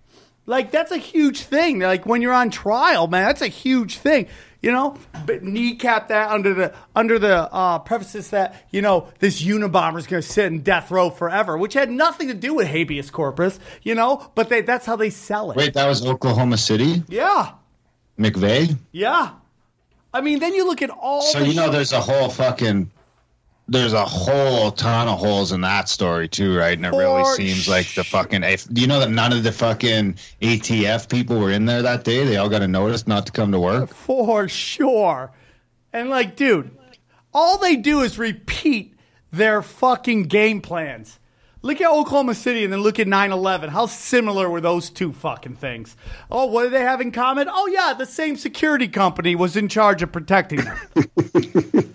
like 0.46 0.70
that's 0.70 0.90
a 0.92 0.96
huge 0.96 1.42
thing. 1.42 1.80
Like 1.80 2.06
when 2.06 2.22
you're 2.22 2.32
on 2.32 2.50
trial, 2.50 3.06
man, 3.06 3.26
that's 3.26 3.42
a 3.42 3.48
huge 3.48 3.98
thing. 3.98 4.26
You 4.60 4.70
know, 4.70 4.96
but 5.26 5.42
kneecap 5.42 6.08
that 6.08 6.30
under 6.30 6.54
the 6.54 6.74
under 6.94 7.18
the 7.18 7.52
uh, 7.52 7.80
premises 7.80 8.30
that 8.30 8.64
you 8.70 8.80
know 8.80 9.08
this 9.18 9.42
Unabomber 9.42 9.98
is 9.98 10.06
going 10.06 10.22
to 10.22 10.28
sit 10.28 10.46
in 10.46 10.62
death 10.62 10.90
row 10.92 11.10
forever, 11.10 11.58
which 11.58 11.74
had 11.74 11.90
nothing 11.90 12.28
to 12.28 12.34
do 12.34 12.54
with 12.54 12.68
habeas 12.68 13.10
corpus. 13.10 13.58
You 13.82 13.96
know, 13.96 14.30
but 14.36 14.48
they, 14.48 14.60
that's 14.60 14.86
how 14.86 14.94
they 14.94 15.10
sell 15.10 15.50
it. 15.50 15.56
Wait, 15.56 15.74
that 15.74 15.88
was 15.88 16.06
Oklahoma 16.06 16.58
City? 16.58 17.02
Yeah, 17.08 17.52
McVeigh? 18.18 18.76
yeah. 18.92 19.32
I 20.14 20.20
mean, 20.20 20.40
then 20.40 20.54
you 20.54 20.66
look 20.66 20.82
at 20.82 20.90
all. 20.90 21.22
So 21.22 21.38
you 21.40 21.54
know 21.54 21.68
sh- 21.68 21.72
there's 21.72 21.92
a 21.92 22.00
whole 22.00 22.28
fucking 22.28 22.90
there's 23.68 23.92
a 23.92 24.04
whole 24.04 24.70
ton 24.72 25.08
of 25.08 25.18
holes 25.18 25.52
in 25.52 25.60
that 25.62 25.88
story 25.88 26.28
too, 26.28 26.56
right? 26.56 26.76
And 26.76 26.84
it 26.84 26.90
really 26.90 27.22
For 27.22 27.34
seems 27.34 27.68
like 27.68 27.94
the 27.94 28.04
fucking 28.04 28.42
do 28.72 28.80
you 28.80 28.86
know 28.86 29.00
that 29.00 29.10
none 29.10 29.32
of 29.32 29.42
the 29.42 29.52
fucking 29.52 30.16
ATF 30.40 31.08
people 31.08 31.38
were 31.38 31.50
in 31.50 31.64
there 31.66 31.82
that 31.82 32.04
day? 32.04 32.24
They 32.24 32.36
all 32.36 32.48
got 32.48 32.62
a 32.62 32.68
notice 32.68 33.06
not 33.06 33.26
to 33.26 33.32
come 33.32 33.52
to 33.52 33.60
work. 33.60 33.90
for 33.90 34.48
sure. 34.48 35.32
And 35.92 36.10
like, 36.10 36.36
dude, 36.36 36.76
all 37.32 37.58
they 37.58 37.76
do 37.76 38.00
is 38.00 38.18
repeat 38.18 38.94
their 39.30 39.62
fucking 39.62 40.24
game 40.24 40.60
plans. 40.60 41.18
Look 41.64 41.80
at 41.80 41.88
Oklahoma 41.88 42.34
City 42.34 42.64
and 42.64 42.72
then 42.72 42.80
look 42.80 42.98
at 42.98 43.06
9 43.06 43.30
11. 43.30 43.70
How 43.70 43.86
similar 43.86 44.50
were 44.50 44.60
those 44.60 44.90
two 44.90 45.12
fucking 45.12 45.54
things? 45.56 45.96
Oh, 46.28 46.46
what 46.46 46.64
do 46.64 46.70
they 46.70 46.82
have 46.82 47.00
in 47.00 47.12
common? 47.12 47.48
Oh, 47.48 47.68
yeah, 47.68 47.94
the 47.94 48.04
same 48.04 48.36
security 48.36 48.88
company 48.88 49.36
was 49.36 49.56
in 49.56 49.68
charge 49.68 50.02
of 50.02 50.10
protecting 50.10 50.58
them. 50.62 51.94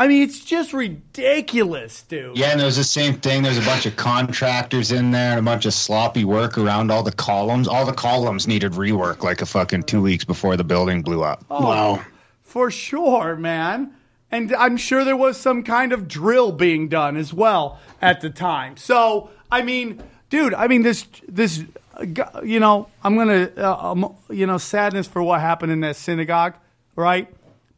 I 0.00 0.08
mean, 0.08 0.22
it's 0.22 0.42
just 0.42 0.72
ridiculous, 0.72 2.00
dude. 2.00 2.34
Yeah, 2.34 2.52
and 2.52 2.60
there's 2.60 2.76
the 2.78 2.84
same 2.84 3.16
thing. 3.16 3.42
There's 3.42 3.58
a 3.58 3.66
bunch 3.66 3.84
of 3.84 3.96
contractors 3.96 4.92
in 4.92 5.10
there 5.10 5.32
and 5.32 5.38
a 5.38 5.42
bunch 5.42 5.66
of 5.66 5.74
sloppy 5.74 6.24
work 6.24 6.56
around 6.56 6.90
all 6.90 7.02
the 7.02 7.12
columns. 7.12 7.68
All 7.68 7.84
the 7.84 7.92
columns 7.92 8.48
needed 8.48 8.72
rework 8.72 9.22
like 9.22 9.42
a 9.42 9.46
fucking 9.46 9.82
two 9.82 10.00
weeks 10.00 10.24
before 10.24 10.56
the 10.56 10.64
building 10.64 11.02
blew 11.02 11.22
up. 11.22 11.44
Wow. 11.50 12.02
For 12.42 12.70
sure, 12.70 13.36
man. 13.36 13.92
And 14.30 14.54
I'm 14.54 14.78
sure 14.78 15.04
there 15.04 15.18
was 15.18 15.38
some 15.38 15.62
kind 15.62 15.92
of 15.92 16.08
drill 16.08 16.52
being 16.52 16.88
done 16.88 17.18
as 17.18 17.34
well 17.34 17.78
at 18.00 18.22
the 18.22 18.30
time. 18.30 18.78
So, 18.78 19.28
I 19.52 19.60
mean, 19.60 20.02
dude, 20.30 20.54
I 20.54 20.66
mean 20.66 20.80
this 20.80 21.04
this 21.28 21.62
uh, 21.94 22.40
you 22.42 22.58
know, 22.58 22.88
I'm 23.04 23.16
going 23.16 23.28
to 23.28 23.68
uh, 23.68 23.90
um, 23.90 24.16
you 24.30 24.46
know, 24.46 24.56
sadness 24.56 25.06
for 25.06 25.22
what 25.22 25.42
happened 25.42 25.72
in 25.72 25.80
that 25.80 25.96
synagogue, 25.96 26.54
right? 26.96 27.28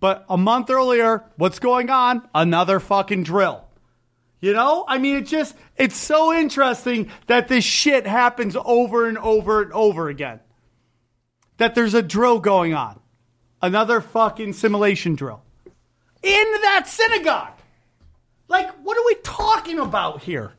But 0.02 0.24
a 0.28 0.36
month 0.36 0.68
earlier, 0.68 1.22
what's 1.36 1.60
going 1.60 1.88
on? 1.88 2.28
Another 2.34 2.80
fucking 2.80 3.22
drill. 3.22 3.62
You 4.40 4.52
know? 4.52 4.84
I 4.88 4.98
mean, 4.98 5.14
it 5.14 5.28
just 5.28 5.54
it's 5.76 5.94
so 5.94 6.32
interesting 6.34 7.08
that 7.28 7.46
this 7.46 7.62
shit 7.62 8.04
happens 8.04 8.56
over 8.64 9.06
and 9.06 9.16
over 9.16 9.62
and 9.62 9.72
over 9.72 10.08
again. 10.08 10.40
That 11.58 11.76
there's 11.76 11.94
a 11.94 12.02
drill 12.02 12.40
going 12.40 12.74
on. 12.74 12.98
Another 13.62 14.00
fucking 14.00 14.54
simulation 14.54 15.14
drill 15.14 15.40
in 16.20 16.52
that 16.62 16.88
synagogue. 16.88 17.52
Like, 18.48 18.70
what 18.82 18.98
are 18.98 19.06
we 19.06 19.14
talking 19.22 19.78
about 19.78 20.24
here? 20.24 20.52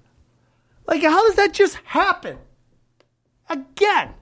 Like, 0.87 1.01
how 1.01 1.27
does 1.27 1.35
that 1.35 1.53
just 1.53 1.75
happen? 1.83 2.37
Again, 3.49 4.13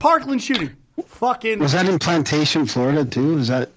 Parkland 0.00 0.42
shooting. 0.42 0.74
Fucking. 1.06 1.60
Was 1.60 1.74
that 1.74 1.88
in 1.88 2.00
Plantation, 2.00 2.66
Florida, 2.66 3.04
too? 3.04 3.38
Is 3.38 3.46
that, 3.46 3.70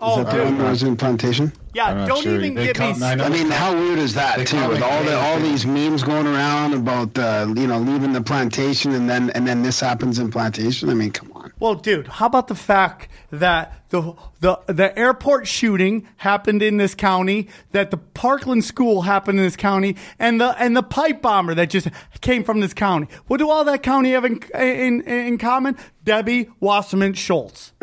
oh, 0.00 0.22
that 0.22 0.30
the 0.34 0.42
one 0.44 0.52
dude. 0.54 0.60
that 0.60 0.70
was 0.70 0.82
in 0.82 0.96
Plantation? 0.96 1.52
Yeah, 1.74 1.86
I'm 1.86 2.08
don't 2.08 2.22
sure. 2.22 2.34
even 2.36 2.54
They 2.54 2.66
get 2.66 2.78
me. 2.78 2.92
come- 2.94 3.02
I 3.02 3.12
I 3.12 3.28
mean, 3.28 3.50
how 3.50 3.74
weird 3.74 3.98
is 3.98 4.14
that 4.14 4.38
They 4.38 4.44
too? 4.44 4.68
With 4.68 4.82
all 4.82 5.04
the 5.04 5.16
all 5.16 5.38
these 5.38 5.64
memes 5.66 6.02
going 6.02 6.26
around 6.26 6.74
about 6.74 7.16
uh, 7.18 7.46
you 7.56 7.66
know 7.66 7.78
leaving 7.78 8.12
the 8.12 8.20
plantation 8.22 8.92
and 8.92 9.08
then 9.08 9.30
and 9.30 9.46
then 9.46 9.62
this 9.62 9.78
happens 9.80 10.18
in 10.18 10.30
plantation. 10.30 10.88
I 10.90 10.94
mean, 10.94 11.12
come 11.12 11.30
on. 11.32 11.52
Well, 11.60 11.74
dude, 11.74 12.06
how 12.08 12.26
about 12.26 12.48
the 12.48 12.54
fact 12.54 13.08
that 13.30 13.74
the 13.90 14.14
the 14.40 14.58
the 14.66 14.96
airport 14.98 15.46
shooting 15.46 16.08
happened 16.16 16.62
in 16.62 16.78
this 16.78 16.94
county, 16.94 17.48
that 17.72 17.90
the 17.90 17.96
Parkland 17.98 18.64
school 18.64 19.02
happened 19.02 19.38
in 19.38 19.44
this 19.44 19.56
county, 19.56 19.96
and 20.18 20.40
the 20.40 20.60
and 20.60 20.76
the 20.76 20.82
pipe 20.82 21.22
bomber 21.22 21.54
that 21.54 21.70
just 21.70 21.88
came 22.20 22.42
from 22.44 22.60
this 22.60 22.74
county. 22.74 23.08
What 23.28 23.36
do 23.38 23.48
all 23.50 23.64
that 23.64 23.82
county 23.82 24.12
have 24.12 24.24
in 24.24 24.40
in, 24.54 25.02
in 25.02 25.38
common? 25.38 25.76
Debbie 26.04 26.48
Wasserman 26.60 27.12
Schultz, 27.14 27.72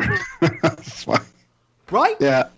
right? 1.90 2.16
Yeah, 2.20 2.48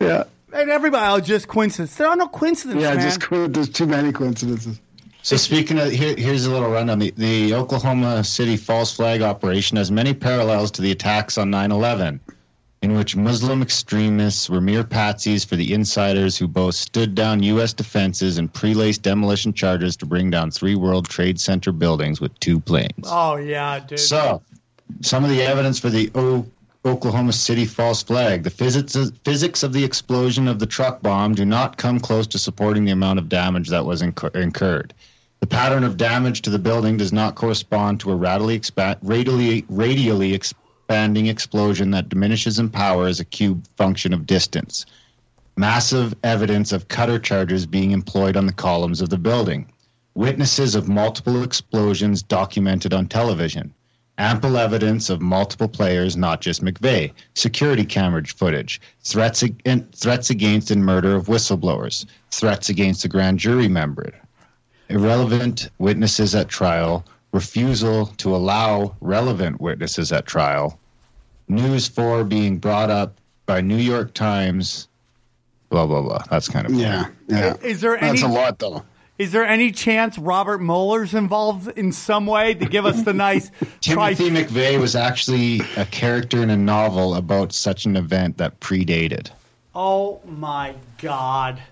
yeah, 0.00 0.24
And 0.52 0.70
everybody, 0.70 1.06
oh, 1.06 1.20
just 1.24 1.48
coincidence. 1.48 1.96
There 1.96 2.08
are 2.08 2.16
no 2.16 2.28
coincidences, 2.28 2.82
yeah. 2.82 2.94
man. 2.94 3.02
Just 3.02 3.52
there's 3.52 3.68
too 3.68 3.86
many 3.86 4.12
coincidences. 4.12 4.80
So 5.22 5.36
speaking 5.36 5.78
of, 5.78 5.90
here, 5.90 6.14
here's 6.16 6.44
a 6.44 6.50
little 6.50 6.68
rundown. 6.70 6.98
The, 6.98 7.10
the 7.16 7.54
Oklahoma 7.54 8.22
City 8.24 8.56
false 8.58 8.94
flag 8.94 9.22
operation 9.22 9.78
has 9.78 9.90
many 9.90 10.12
parallels 10.12 10.70
to 10.72 10.82
the 10.82 10.90
attacks 10.90 11.38
on 11.38 11.50
9/11, 11.50 12.20
in 12.82 12.94
which 12.94 13.16
Muslim 13.16 13.62
extremists 13.62 14.50
were 14.50 14.60
mere 14.60 14.84
patsies 14.84 15.46
for 15.46 15.56
the 15.56 15.72
insiders 15.72 16.36
who 16.36 16.46
both 16.46 16.74
stood 16.74 17.14
down 17.14 17.42
U.S. 17.42 17.72
defenses 17.72 18.36
and 18.36 18.52
pre-laced 18.52 19.00
demolition 19.00 19.54
charges 19.54 19.96
to 19.96 20.04
bring 20.04 20.28
down 20.28 20.50
three 20.50 20.74
World 20.74 21.08
Trade 21.08 21.40
Center 21.40 21.72
buildings 21.72 22.20
with 22.20 22.38
two 22.40 22.60
planes. 22.60 23.04
oh 23.06 23.36
yeah, 23.36 23.78
dude. 23.80 23.98
So, 23.98 24.42
some 25.00 25.24
of 25.24 25.30
the 25.30 25.40
evidence 25.40 25.78
for 25.80 25.88
the 25.88 26.10
o- 26.14 26.44
Oklahoma 26.86 27.32
City 27.32 27.64
false 27.64 28.02
flag. 28.02 28.42
The 28.42 28.50
physics 28.50 28.94
physics 29.24 29.62
of 29.62 29.72
the 29.72 29.84
explosion 29.84 30.46
of 30.46 30.58
the 30.58 30.66
truck 30.66 31.00
bomb 31.00 31.34
do 31.34 31.46
not 31.46 31.78
come 31.78 31.98
close 31.98 32.26
to 32.26 32.38
supporting 32.38 32.84
the 32.84 32.92
amount 32.92 33.18
of 33.18 33.30
damage 33.30 33.70
that 33.70 33.86
was 33.86 34.02
incur- 34.02 34.28
incurred. 34.34 34.92
The 35.40 35.46
pattern 35.46 35.82
of 35.82 35.96
damage 35.96 36.42
to 36.42 36.50
the 36.50 36.58
building 36.58 36.98
does 36.98 37.12
not 37.12 37.36
correspond 37.36 38.00
to 38.00 38.12
a 38.12 38.16
expa- 38.16 38.98
radially, 39.02 39.64
radially 39.70 40.34
expanding 40.34 41.26
explosion 41.26 41.90
that 41.92 42.10
diminishes 42.10 42.58
in 42.58 42.68
power 42.68 43.06
as 43.06 43.18
a 43.18 43.24
cube 43.24 43.66
function 43.76 44.12
of 44.12 44.26
distance. 44.26 44.84
Massive 45.56 46.14
evidence 46.22 46.70
of 46.72 46.88
cutter 46.88 47.18
charges 47.18 47.64
being 47.64 47.92
employed 47.92 48.36
on 48.36 48.44
the 48.44 48.52
columns 48.52 49.00
of 49.00 49.08
the 49.08 49.16
building. 49.16 49.72
Witnesses 50.14 50.74
of 50.74 50.88
multiple 50.88 51.42
explosions 51.42 52.22
documented 52.22 52.92
on 52.92 53.06
television. 53.06 53.72
Ample 54.16 54.56
evidence 54.58 55.10
of 55.10 55.20
multiple 55.20 55.66
players, 55.66 56.16
not 56.16 56.40
just 56.40 56.62
McVeigh. 56.62 57.12
Security 57.34 57.84
camera 57.84 58.24
footage. 58.24 58.80
Threats, 59.02 59.42
ag- 59.42 59.60
and 59.64 59.92
threats 59.92 60.30
against 60.30 60.70
and 60.70 60.84
murder 60.84 61.16
of 61.16 61.26
whistleblowers. 61.26 62.06
Threats 62.30 62.68
against 62.68 63.04
a 63.04 63.08
grand 63.08 63.40
jury 63.40 63.66
member. 63.66 64.12
Irrelevant 64.88 65.68
witnesses 65.78 66.34
at 66.34 66.48
trial. 66.48 67.04
Refusal 67.32 68.06
to 68.18 68.36
allow 68.36 68.94
relevant 69.00 69.60
witnesses 69.60 70.12
at 70.12 70.26
trial. 70.26 70.78
News 71.48 71.88
4 71.88 72.22
being 72.22 72.58
brought 72.58 72.90
up 72.90 73.18
by 73.46 73.60
New 73.60 73.76
York 73.76 74.14
Times. 74.14 74.86
Blah, 75.70 75.86
blah, 75.86 76.02
blah. 76.02 76.22
That's 76.30 76.48
kind 76.48 76.66
of 76.66 76.72
Yeah, 76.74 77.06
yeah. 77.26 77.56
Is 77.62 77.80
there 77.80 77.98
That's 78.00 78.22
any- 78.22 78.32
a 78.32 78.34
lot 78.34 78.60
though. 78.60 78.84
Is 79.16 79.30
there 79.30 79.44
any 79.44 79.70
chance 79.70 80.18
Robert 80.18 80.58
Mueller's 80.58 81.14
involved 81.14 81.68
in 81.78 81.92
some 81.92 82.26
way 82.26 82.54
to 82.54 82.66
give 82.66 82.84
us 82.84 83.02
the 83.02 83.12
nice 83.14 83.50
Timothy 83.80 84.30
tri- 84.30 84.42
McVeigh 84.42 84.80
was 84.80 84.96
actually 84.96 85.60
a 85.76 85.84
character 85.86 86.42
in 86.42 86.50
a 86.50 86.56
novel 86.56 87.14
about 87.14 87.52
such 87.52 87.84
an 87.86 87.96
event 87.96 88.38
that 88.38 88.58
predated. 88.58 89.30
Oh 89.74 90.20
my 90.26 90.74
God. 90.98 91.62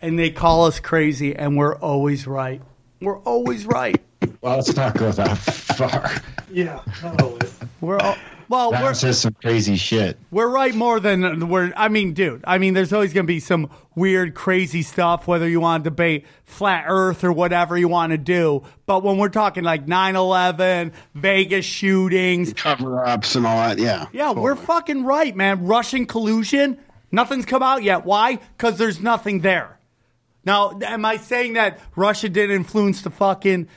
And 0.00 0.18
they 0.18 0.30
call 0.30 0.64
us 0.64 0.78
crazy, 0.80 1.34
and 1.34 1.56
we're 1.56 1.76
always 1.76 2.26
right. 2.26 2.62
We're 3.00 3.18
always 3.20 3.66
right. 3.66 4.00
Well, 4.40 4.56
let's 4.56 4.74
not 4.76 4.96
go 4.96 5.10
that 5.10 5.36
far. 5.38 6.10
Yeah, 6.50 6.80
not 7.02 7.20
always. 7.20 7.58
We're 7.80 7.98
al- 7.98 8.16
well, 8.50 8.72
That 8.72 8.82
we're 8.82 8.94
says 8.94 9.20
some 9.20 9.32
crazy 9.40 9.76
shit. 9.76 10.18
we're 10.32 10.48
right 10.48 10.74
more 10.74 10.98
than 10.98 11.48
we're. 11.48 11.72
I 11.76 11.88
mean, 11.88 12.12
dude. 12.14 12.42
I 12.44 12.58
mean, 12.58 12.74
there's 12.74 12.92
always 12.92 13.12
going 13.12 13.24
to 13.24 13.32
be 13.32 13.38
some 13.40 13.70
weird, 13.94 14.34
crazy 14.34 14.82
stuff. 14.82 15.28
Whether 15.28 15.48
you 15.48 15.60
want 15.60 15.84
to 15.84 15.90
debate 15.90 16.26
flat 16.44 16.84
Earth 16.88 17.22
or 17.22 17.32
whatever 17.32 17.78
you 17.78 17.86
want 17.86 18.10
to 18.10 18.18
do, 18.18 18.64
but 18.86 19.04
when 19.04 19.18
we're 19.18 19.28
talking 19.28 19.62
like 19.62 19.86
9/11, 19.86 20.92
Vegas 21.14 21.64
shootings, 21.64 22.52
Cover 22.54 23.06
ups 23.06 23.36
and 23.36 23.46
all 23.46 23.56
that. 23.56 23.78
Yeah. 23.78 24.06
Yeah, 24.12 24.32
we're 24.32 24.56
fucking 24.56 25.04
right, 25.04 25.34
man. 25.34 25.64
Russian 25.66 26.04
collusion, 26.06 26.78
nothing's 27.12 27.46
come 27.46 27.62
out 27.62 27.84
yet. 27.84 28.04
Why? 28.04 28.36
Because 28.56 28.76
there's 28.78 29.00
nothing 29.00 29.40
there. 29.40 29.78
Now, 30.44 30.78
am 30.82 31.04
I 31.04 31.18
saying 31.18 31.52
that 31.52 31.78
Russia 31.94 32.28
didn't 32.28 32.56
influence 32.56 33.02
the 33.02 33.10
fucking 33.10 33.68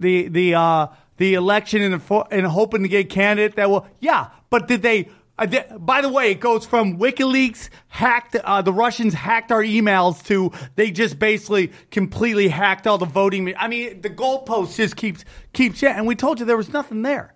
the 0.00 0.28
the 0.28 0.54
uh, 0.54 0.86
the 1.22 1.34
election 1.34 1.80
and, 1.82 2.02
for, 2.02 2.26
and 2.32 2.44
hoping 2.44 2.82
to 2.82 2.88
get 2.88 3.06
a 3.06 3.08
candidate 3.08 3.54
that 3.54 3.70
will. 3.70 3.86
Yeah, 4.00 4.30
but 4.50 4.66
did 4.66 4.82
they? 4.82 5.08
Uh, 5.38 5.46
th- 5.46 5.66
by 5.78 6.00
the 6.00 6.08
way, 6.08 6.32
it 6.32 6.40
goes 6.40 6.66
from 6.66 6.98
WikiLeaks 6.98 7.68
hacked 7.86 8.34
uh, 8.34 8.60
the 8.60 8.72
Russians 8.72 9.14
hacked 9.14 9.52
our 9.52 9.62
emails 9.62 10.22
to 10.24 10.50
they 10.74 10.90
just 10.90 11.20
basically 11.20 11.70
completely 11.92 12.48
hacked 12.48 12.88
all 12.88 12.98
the 12.98 13.06
voting. 13.06 13.54
I 13.56 13.68
mean, 13.68 14.00
the 14.00 14.10
goalpost 14.10 14.76
just 14.76 14.96
keeps 14.96 15.24
keeps 15.52 15.80
yeah. 15.80 15.96
And 15.96 16.08
we 16.08 16.16
told 16.16 16.40
you 16.40 16.44
there 16.44 16.56
was 16.56 16.72
nothing 16.72 17.02
there. 17.02 17.34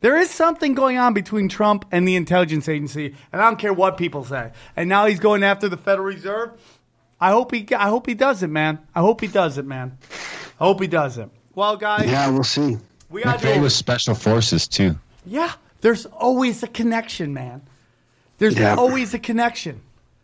There 0.00 0.16
is 0.16 0.30
something 0.30 0.72
going 0.74 0.96
on 0.96 1.12
between 1.12 1.50
Trump 1.50 1.84
and 1.92 2.08
the 2.08 2.16
intelligence 2.16 2.66
agency, 2.66 3.14
and 3.32 3.42
I 3.42 3.44
don't 3.44 3.58
care 3.58 3.74
what 3.74 3.98
people 3.98 4.24
say. 4.24 4.52
And 4.74 4.88
now 4.88 5.04
he's 5.06 5.20
going 5.20 5.42
after 5.44 5.68
the 5.68 5.76
Federal 5.76 6.06
Reserve. 6.06 6.52
I 7.20 7.30
hope 7.32 7.52
he 7.52 7.66
I 7.74 7.88
hope 7.88 8.06
he 8.06 8.14
does 8.14 8.42
it, 8.42 8.48
man. 8.48 8.78
I 8.94 9.00
hope 9.00 9.20
he 9.20 9.26
does 9.26 9.58
it, 9.58 9.66
man. 9.66 9.98
I 10.58 10.64
hope 10.64 10.80
he 10.80 10.86
does 10.88 11.18
it. 11.18 11.28
Well, 11.54 11.76
guys, 11.76 12.08
Yeah, 12.08 12.30
we'll 12.30 12.44
see. 12.44 12.78
We 13.10 13.22
got 13.22 13.38
McVeigh 13.40 13.54
to 13.54 13.60
was 13.60 13.74
special 13.74 14.14
forces 14.14 14.68
too. 14.68 14.98
yeah, 15.26 15.52
there's 15.80 16.06
always 16.06 16.62
a 16.62 16.66
connection, 16.68 17.32
man. 17.32 17.62
There's 18.38 18.56
Yeah. 18.58 18.74
always 18.76 19.14
a 19.14 19.18
connection. 19.18 19.80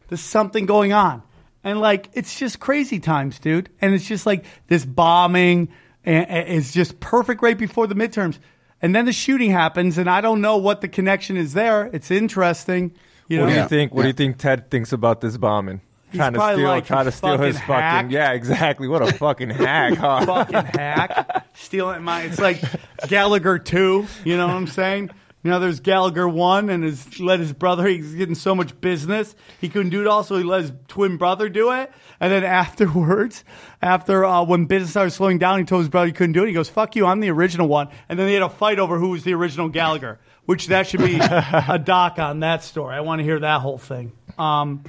There's 0.09 0.21
something 0.21 0.67
going 0.67 0.93
on. 0.93 1.23
And 1.65 1.81
like 1.81 2.11
it's 2.13 2.39
just 2.39 2.61
crazy 2.61 3.01
times, 3.01 3.39
dude. 3.39 3.69
And 3.81 3.95
it's 3.95 4.07
just 4.07 4.27
like 4.27 4.45
this 4.69 4.85
bombing 4.85 5.69
and, 6.05 6.29
and 6.29 6.49
it's 6.59 6.73
just 6.73 7.01
perfect 7.01 7.43
right 7.43 7.57
before 7.57 7.87
the 7.87 7.95
midterms. 7.95 8.39
And 8.83 8.95
then 8.95 9.07
the 9.07 9.13
shooting 9.13 9.51
happens 9.51 9.97
and 9.97 10.11
I 10.11 10.21
don't 10.21 10.41
know 10.43 10.59
what 10.59 10.81
the 10.83 10.89
connection 10.89 11.37
is 11.39 11.55
there. 11.55 11.87
It's 11.93 12.11
interesting. 12.11 12.93
You 13.29 13.39
know, 13.39 13.45
What 13.45 13.49
do 13.51 13.57
Yeah. 13.57 13.63
you 13.63 13.69
think? 13.69 13.95
What 13.95 14.03
do 14.03 14.09
you 14.09 14.15
think 14.15 14.37
Ted 14.37 14.71
thinks 14.71 14.93
about 14.93 15.23
this 15.23 15.37
bombing? 15.39 15.81
Trying 16.15 16.33
to 16.35 16.41
steal, 16.41 16.69
like, 16.69 16.87
trying 16.87 17.05
to 17.07 17.13
steal 17.13 17.39
his 17.39 17.59
fucking 17.59 17.75
hack." 17.75 18.05
fucking. 18.05 18.11
Yeah, 18.11 18.33
exactly. 18.33 18.89
What 18.89 19.03
a 19.03 19.13
fucking 19.13 19.51
hack, 19.51 19.95
huh? 19.95 20.25
fucking 20.27 20.65
hack, 20.79 21.47
stealing 21.55 22.03
my. 22.03 22.23
It's 22.23 22.41
like 22.41 22.61
Gallagher 23.09 23.59
two. 23.59 24.07
You 24.25 24.37
know 24.37 24.47
what 24.47 24.55
I'm 24.57 24.67
saying? 24.67 25.11
You 25.43 25.51
know, 25.51 25.61
there's 25.61 25.81
Gallagher 25.81 26.27
one, 26.27 26.71
and 26.71 26.83
his 26.83 27.21
let 27.21 27.39
his 27.39 27.53
brother. 27.53 27.87
He's 27.87 28.15
getting 28.15 28.35
so 28.35 28.55
much 28.55 28.81
business, 28.81 29.35
he 29.61 29.69
couldn't 29.69 29.91
do 29.91 30.01
it. 30.01 30.07
all, 30.07 30.25
so 30.25 30.39
he 30.39 30.43
let 30.43 30.63
his 30.63 30.73
twin 30.89 31.19
brother 31.19 31.51
do 31.51 31.71
it. 31.73 31.93
And 32.19 32.33
then 32.33 32.45
afterwards, 32.45 33.45
after 33.83 34.25
uh, 34.25 34.43
when 34.45 34.65
business 34.65 34.91
started 34.93 35.11
slowing 35.11 35.39
down, 35.39 35.59
he 35.59 35.67
told 35.67 35.83
his 35.83 35.91
brother 35.91 36.07
he 36.07 36.15
couldn't 36.15 36.33
do 36.33 36.45
it. 36.45 36.47
He 36.47 36.55
goes, 36.55 36.71
"Fuck 36.71 36.97
you, 36.97 37.05
I'm 37.05 37.21
the 37.21 37.31
original 37.31 37.69
one." 37.69 37.89
And 38.09 38.19
then 38.19 38.27
they 38.27 38.33
had 38.33 38.43
a 38.43 38.49
fight 38.49 38.79
over 38.79 38.99
who 38.99 39.11
was 39.11 39.23
the 39.25 39.35
original 39.35 39.69
Gallagher, 39.69 40.19
which 40.47 40.69
that 40.69 40.87
should 40.87 41.01
be 41.01 41.19
a 41.21 41.79
doc 41.79 42.19
on 42.19 42.41
that 42.41 42.63
story. 42.63 42.95
I 42.95 43.01
want 43.01 43.19
to 43.19 43.25
hear 43.25 43.41
that 43.41 43.61
whole 43.61 43.77
thing. 43.77 44.13
Um, 44.39 44.85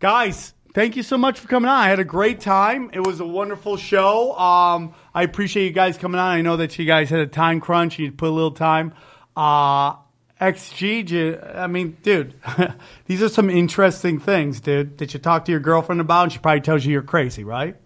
guys 0.00 0.54
thank 0.72 0.96
you 0.96 1.02
so 1.02 1.18
much 1.18 1.38
for 1.38 1.46
coming 1.48 1.68
on 1.68 1.76
i 1.76 1.88
had 1.88 2.00
a 2.00 2.04
great 2.04 2.40
time 2.40 2.90
it 2.92 3.00
was 3.06 3.20
a 3.20 3.26
wonderful 3.26 3.76
show 3.76 4.32
um, 4.38 4.94
i 5.14 5.22
appreciate 5.22 5.64
you 5.66 5.70
guys 5.72 5.96
coming 5.98 6.18
on 6.18 6.26
i 6.28 6.40
know 6.40 6.56
that 6.56 6.78
you 6.78 6.84
guys 6.86 7.10
had 7.10 7.20
a 7.20 7.26
time 7.26 7.60
crunch 7.60 7.98
you 7.98 8.10
put 8.10 8.28
a 8.28 8.32
little 8.32 8.50
time 8.50 8.92
uh, 9.36 9.92
xg 10.40 11.56
I 11.58 11.66
mean 11.66 11.96
dude 12.02 12.34
these 13.06 13.22
are 13.22 13.28
some 13.28 13.50
interesting 13.50 14.18
things 14.18 14.60
dude 14.60 14.98
that 14.98 15.12
you 15.12 15.20
talk 15.20 15.44
to 15.44 15.50
your 15.52 15.60
girlfriend 15.60 16.00
about 16.00 16.24
and 16.24 16.32
she 16.32 16.38
probably 16.38 16.62
tells 16.62 16.84
you 16.84 16.92
you're 16.92 17.02
crazy 17.02 17.44
right 17.44 17.76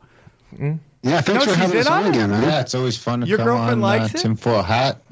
Yeah, 0.56 1.20
thanks 1.20 1.28
No, 1.28 1.40
for 1.40 1.46
she's 1.46 1.54
having 1.56 1.78
us 1.80 1.86
on 1.88 2.04
on 2.04 2.10
again, 2.10 2.30
man. 2.30 2.42
Yeah, 2.44 2.60
it's 2.60 2.74
always 2.76 2.96
fun 2.96 3.20
to 3.22 3.26
Your 3.26 3.38
come 3.38 3.46
girlfriend 3.48 3.72
on 3.72 3.80
likes 3.80 4.14
uh, 4.14 4.18
it? 4.18 4.22
tinfoil 4.22 4.62
hat. 4.62 5.02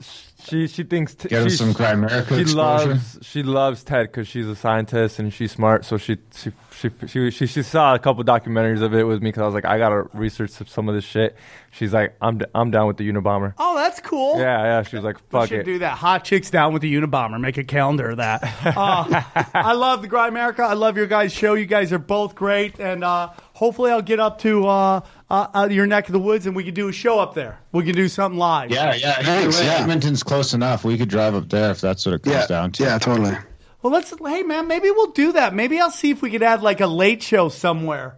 She 0.45 0.67
she 0.69 0.85
thinks 0.85 1.15
t- 1.15 1.29
Get 1.29 1.43
him 1.43 1.51
some 1.51 1.75
Grimerica 1.75 2.29
She 2.37 2.43
exposure. 2.43 2.89
loves 2.89 3.19
she 3.23 3.43
loves 3.43 3.85
Ted 3.85 4.07
because 4.07 4.27
she's 4.29 4.47
a 4.47 4.57
scientist 4.57 5.19
and 5.19 5.33
she's 5.35 5.53
smart. 5.53 5.85
So 5.85 5.99
she 5.99 6.17
she 6.35 6.51
she 6.91 7.07
she 7.07 7.31
she, 7.31 7.47
she 7.47 7.63
saw 7.63 7.95
a 7.95 7.99
couple 7.99 8.23
documentaries 8.25 8.83
of 8.83 8.93
it 8.95 9.05
with 9.05 9.23
me 9.23 9.29
because 9.31 9.43
I 9.43 9.47
was 9.47 9.55
like 9.55 9.65
I 9.65 9.79
gotta 9.79 10.09
research 10.13 10.51
some 10.51 10.89
of 10.89 10.95
this 10.95 11.05
shit. 11.05 11.37
She's 11.71 11.93
like 11.93 12.15
I'm 12.21 12.39
d- 12.39 12.45
I'm 12.55 12.71
down 12.71 12.87
with 12.89 12.97
the 12.99 13.09
Unabomber. 13.11 13.55
oh 13.59 13.75
that's 13.77 14.01
cool 14.01 14.39
Yeah, 14.39 14.63
yeah. 14.63 14.83
She 14.83 14.97
was 14.97 15.05
like 15.05 15.17
We 15.17 15.23
fuck 15.31 15.49
should 15.49 15.61
it. 15.61 15.65
do 15.65 15.79
that. 15.79 15.97
Hot 15.99 16.25
chicks 16.25 16.51
down 16.51 16.73
with 16.73 16.83
the 16.83 16.93
Unabomber. 16.95 17.41
Make 17.41 17.57
a 17.57 17.65
calendar 17.65 18.11
of 18.11 18.17
that. 18.19 18.43
Uh, 18.77 19.23
I 19.55 19.73
love 19.75 20.03
the 20.03 20.09
Grimerica. 20.09 20.61
I 20.61 20.73
love 20.75 20.97
your 20.97 21.07
guys' 21.07 21.33
show. 21.33 21.55
You 21.55 21.67
guys 21.67 21.93
are 21.93 21.99
both 21.99 22.35
great, 22.35 22.79
and 22.81 23.05
uh, 23.05 23.31
hopefully 23.53 23.91
I'll 23.91 24.03
get 24.03 24.19
up 24.21 24.39
to 24.41 24.67
uh, 24.67 25.01
uh, 25.31 25.47
uh, 25.55 25.69
your 25.71 25.87
neck 25.87 26.09
of 26.09 26.13
the 26.13 26.19
woods 26.19 26.47
and 26.47 26.55
we 26.57 26.65
can 26.65 26.75
do 26.75 26.89
a 26.89 26.93
show 26.93 27.19
up 27.19 27.35
there. 27.35 27.59
We 27.73 27.85
can 27.85 27.95
do 27.95 28.09
something 28.09 28.39
live. 28.39 28.71
Yeah, 28.71 28.95
yeah. 28.95 29.15
Thanks, 29.23 29.61
yeah. 29.63 29.79
Edmonton's 29.81 30.23
close 30.23 30.53
enough. 30.55 30.85
We 30.85 30.97
could 30.99 31.09
drive 31.09 31.35
up 31.35 31.49
there 31.49 31.71
if 31.71 31.81
that's 31.81 32.05
what 32.07 32.15
it 32.17 32.23
comes 32.23 32.35
Yeah, 32.37 32.47
down 32.47 32.73
to. 32.73 32.83
yeah, 32.85 32.99
totally. 32.99 33.37
Well, 33.83 33.93
let's. 33.93 34.13
Hey, 34.25 34.43
man, 34.43 34.69
maybe 34.69 34.91
we'll 34.91 35.11
do 35.13 35.33
that. 35.33 35.55
Maybe 35.55 35.81
I'll 35.81 35.91
see 35.91 36.11
if 36.11 36.23
we 36.23 36.31
could 36.31 36.43
add 36.43 36.63
like 36.63 36.81
a 36.81 36.87
late 36.87 37.23
show 37.23 37.49
somewhere 37.49 38.17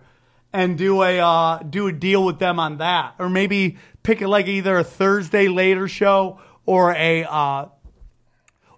and 0.53 0.77
do 0.79 1.03
a 1.03 1.19
uh, 1.21 1.59
do 1.59 1.87
a 1.89 1.93
deal 1.93 2.25
with 2.25 2.39
them 2.39 2.61
on 2.61 2.79
that, 2.79 3.15
or 3.19 3.29
maybe 3.29 3.79
pick 4.03 4.21
it 4.23 4.29
like 4.29 4.47
either 4.47 4.77
a 4.79 4.85
Thursday 4.85 5.49
later 5.49 5.89
show 5.89 6.39
or 6.67 6.93
a 6.93 7.25
uh, 7.25 7.67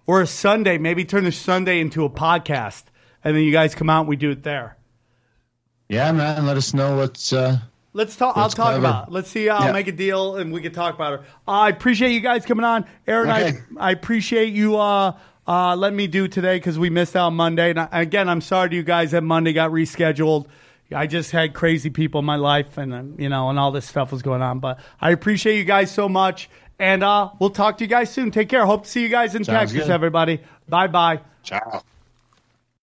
or 0.05 0.21
a 0.21 0.27
Sunday. 0.27 0.77
Maybe 0.77 1.03
turn 1.05 1.25
the 1.25 1.31
Sunday 1.31 1.79
into 1.81 2.05
a 2.05 2.09
podcast, 2.09 2.83
and 3.23 3.35
then 3.35 3.43
you 3.43 3.51
guys 3.51 3.75
come 3.75 3.89
out 3.89 4.01
and 4.01 4.09
we 4.09 4.15
do 4.15 4.31
it 4.31 4.43
there. 4.43 4.77
Yeah, 5.89 6.11
man. 6.11 6.45
Let 6.45 6.57
us 6.57 6.73
know 6.73 6.97
what's. 6.97 7.31
Uh, 7.33 7.59
Let's 7.93 8.15
talk. 8.15 8.37
I'll 8.37 8.49
talk 8.49 8.67
clever. 8.67 8.79
about. 8.79 9.07
It. 9.07 9.13
Let's 9.13 9.29
see. 9.31 9.49
I'll 9.49 9.65
Yeah. 9.67 9.71
make 9.71 9.87
a 9.87 9.91
deal 9.91 10.35
and 10.35 10.53
we 10.53 10.61
can 10.61 10.71
talk 10.71 10.93
about 10.93 11.13
it. 11.13 11.19
Uh, 11.47 11.51
I 11.51 11.69
appreciate 11.69 12.11
you 12.11 12.19
guys 12.19 12.45
coming 12.45 12.63
on, 12.63 12.85
Aaron. 13.07 13.29
Okay. 13.29 13.57
I 13.79 13.87
I 13.89 13.91
appreciate 13.91 14.53
you 14.53 14.77
uh, 14.77 15.17
uh, 15.47 15.75
letting 15.75 15.97
me 15.97 16.07
do 16.07 16.27
today 16.27 16.57
because 16.57 16.77
we 16.77 16.89
missed 16.89 17.15
out 17.15 17.29
Monday. 17.31 17.69
And 17.71 17.79
I, 17.79 17.87
again, 17.91 18.27
I'm 18.29 18.41
sorry 18.41 18.69
to 18.69 18.75
you 18.75 18.83
guys 18.83 19.11
that 19.11 19.23
Monday 19.23 19.53
got 19.53 19.71
rescheduled. 19.71 20.47
I 20.93 21.07
just 21.07 21.31
had 21.31 21.53
crazy 21.53 21.89
people 21.89 22.19
in 22.19 22.25
my 22.25 22.37
life, 22.37 22.77
and 22.77 22.93
um, 22.93 23.15
you 23.17 23.27
know, 23.27 23.49
and 23.49 23.59
all 23.59 23.71
this 23.71 23.85
stuff 23.85 24.11
was 24.11 24.21
going 24.21 24.41
on. 24.41 24.59
But 24.59 24.79
I 25.01 25.11
appreciate 25.11 25.57
you 25.57 25.65
guys 25.65 25.91
so 25.91 26.07
much, 26.07 26.49
and 26.79 27.03
uh, 27.03 27.29
we'll 27.39 27.49
talk 27.49 27.77
to 27.79 27.83
you 27.83 27.89
guys 27.89 28.09
soon. 28.09 28.31
Take 28.31 28.47
care. 28.49 28.65
Hope 28.65 28.83
to 28.83 28.89
see 28.89 29.01
you 29.01 29.09
guys 29.09 29.35
in 29.35 29.43
Sounds 29.43 29.71
Texas, 29.71 29.87
good. 29.87 29.91
everybody. 29.91 30.39
Bye 30.69 30.87
bye. 30.87 31.21
ciao. 31.43 31.83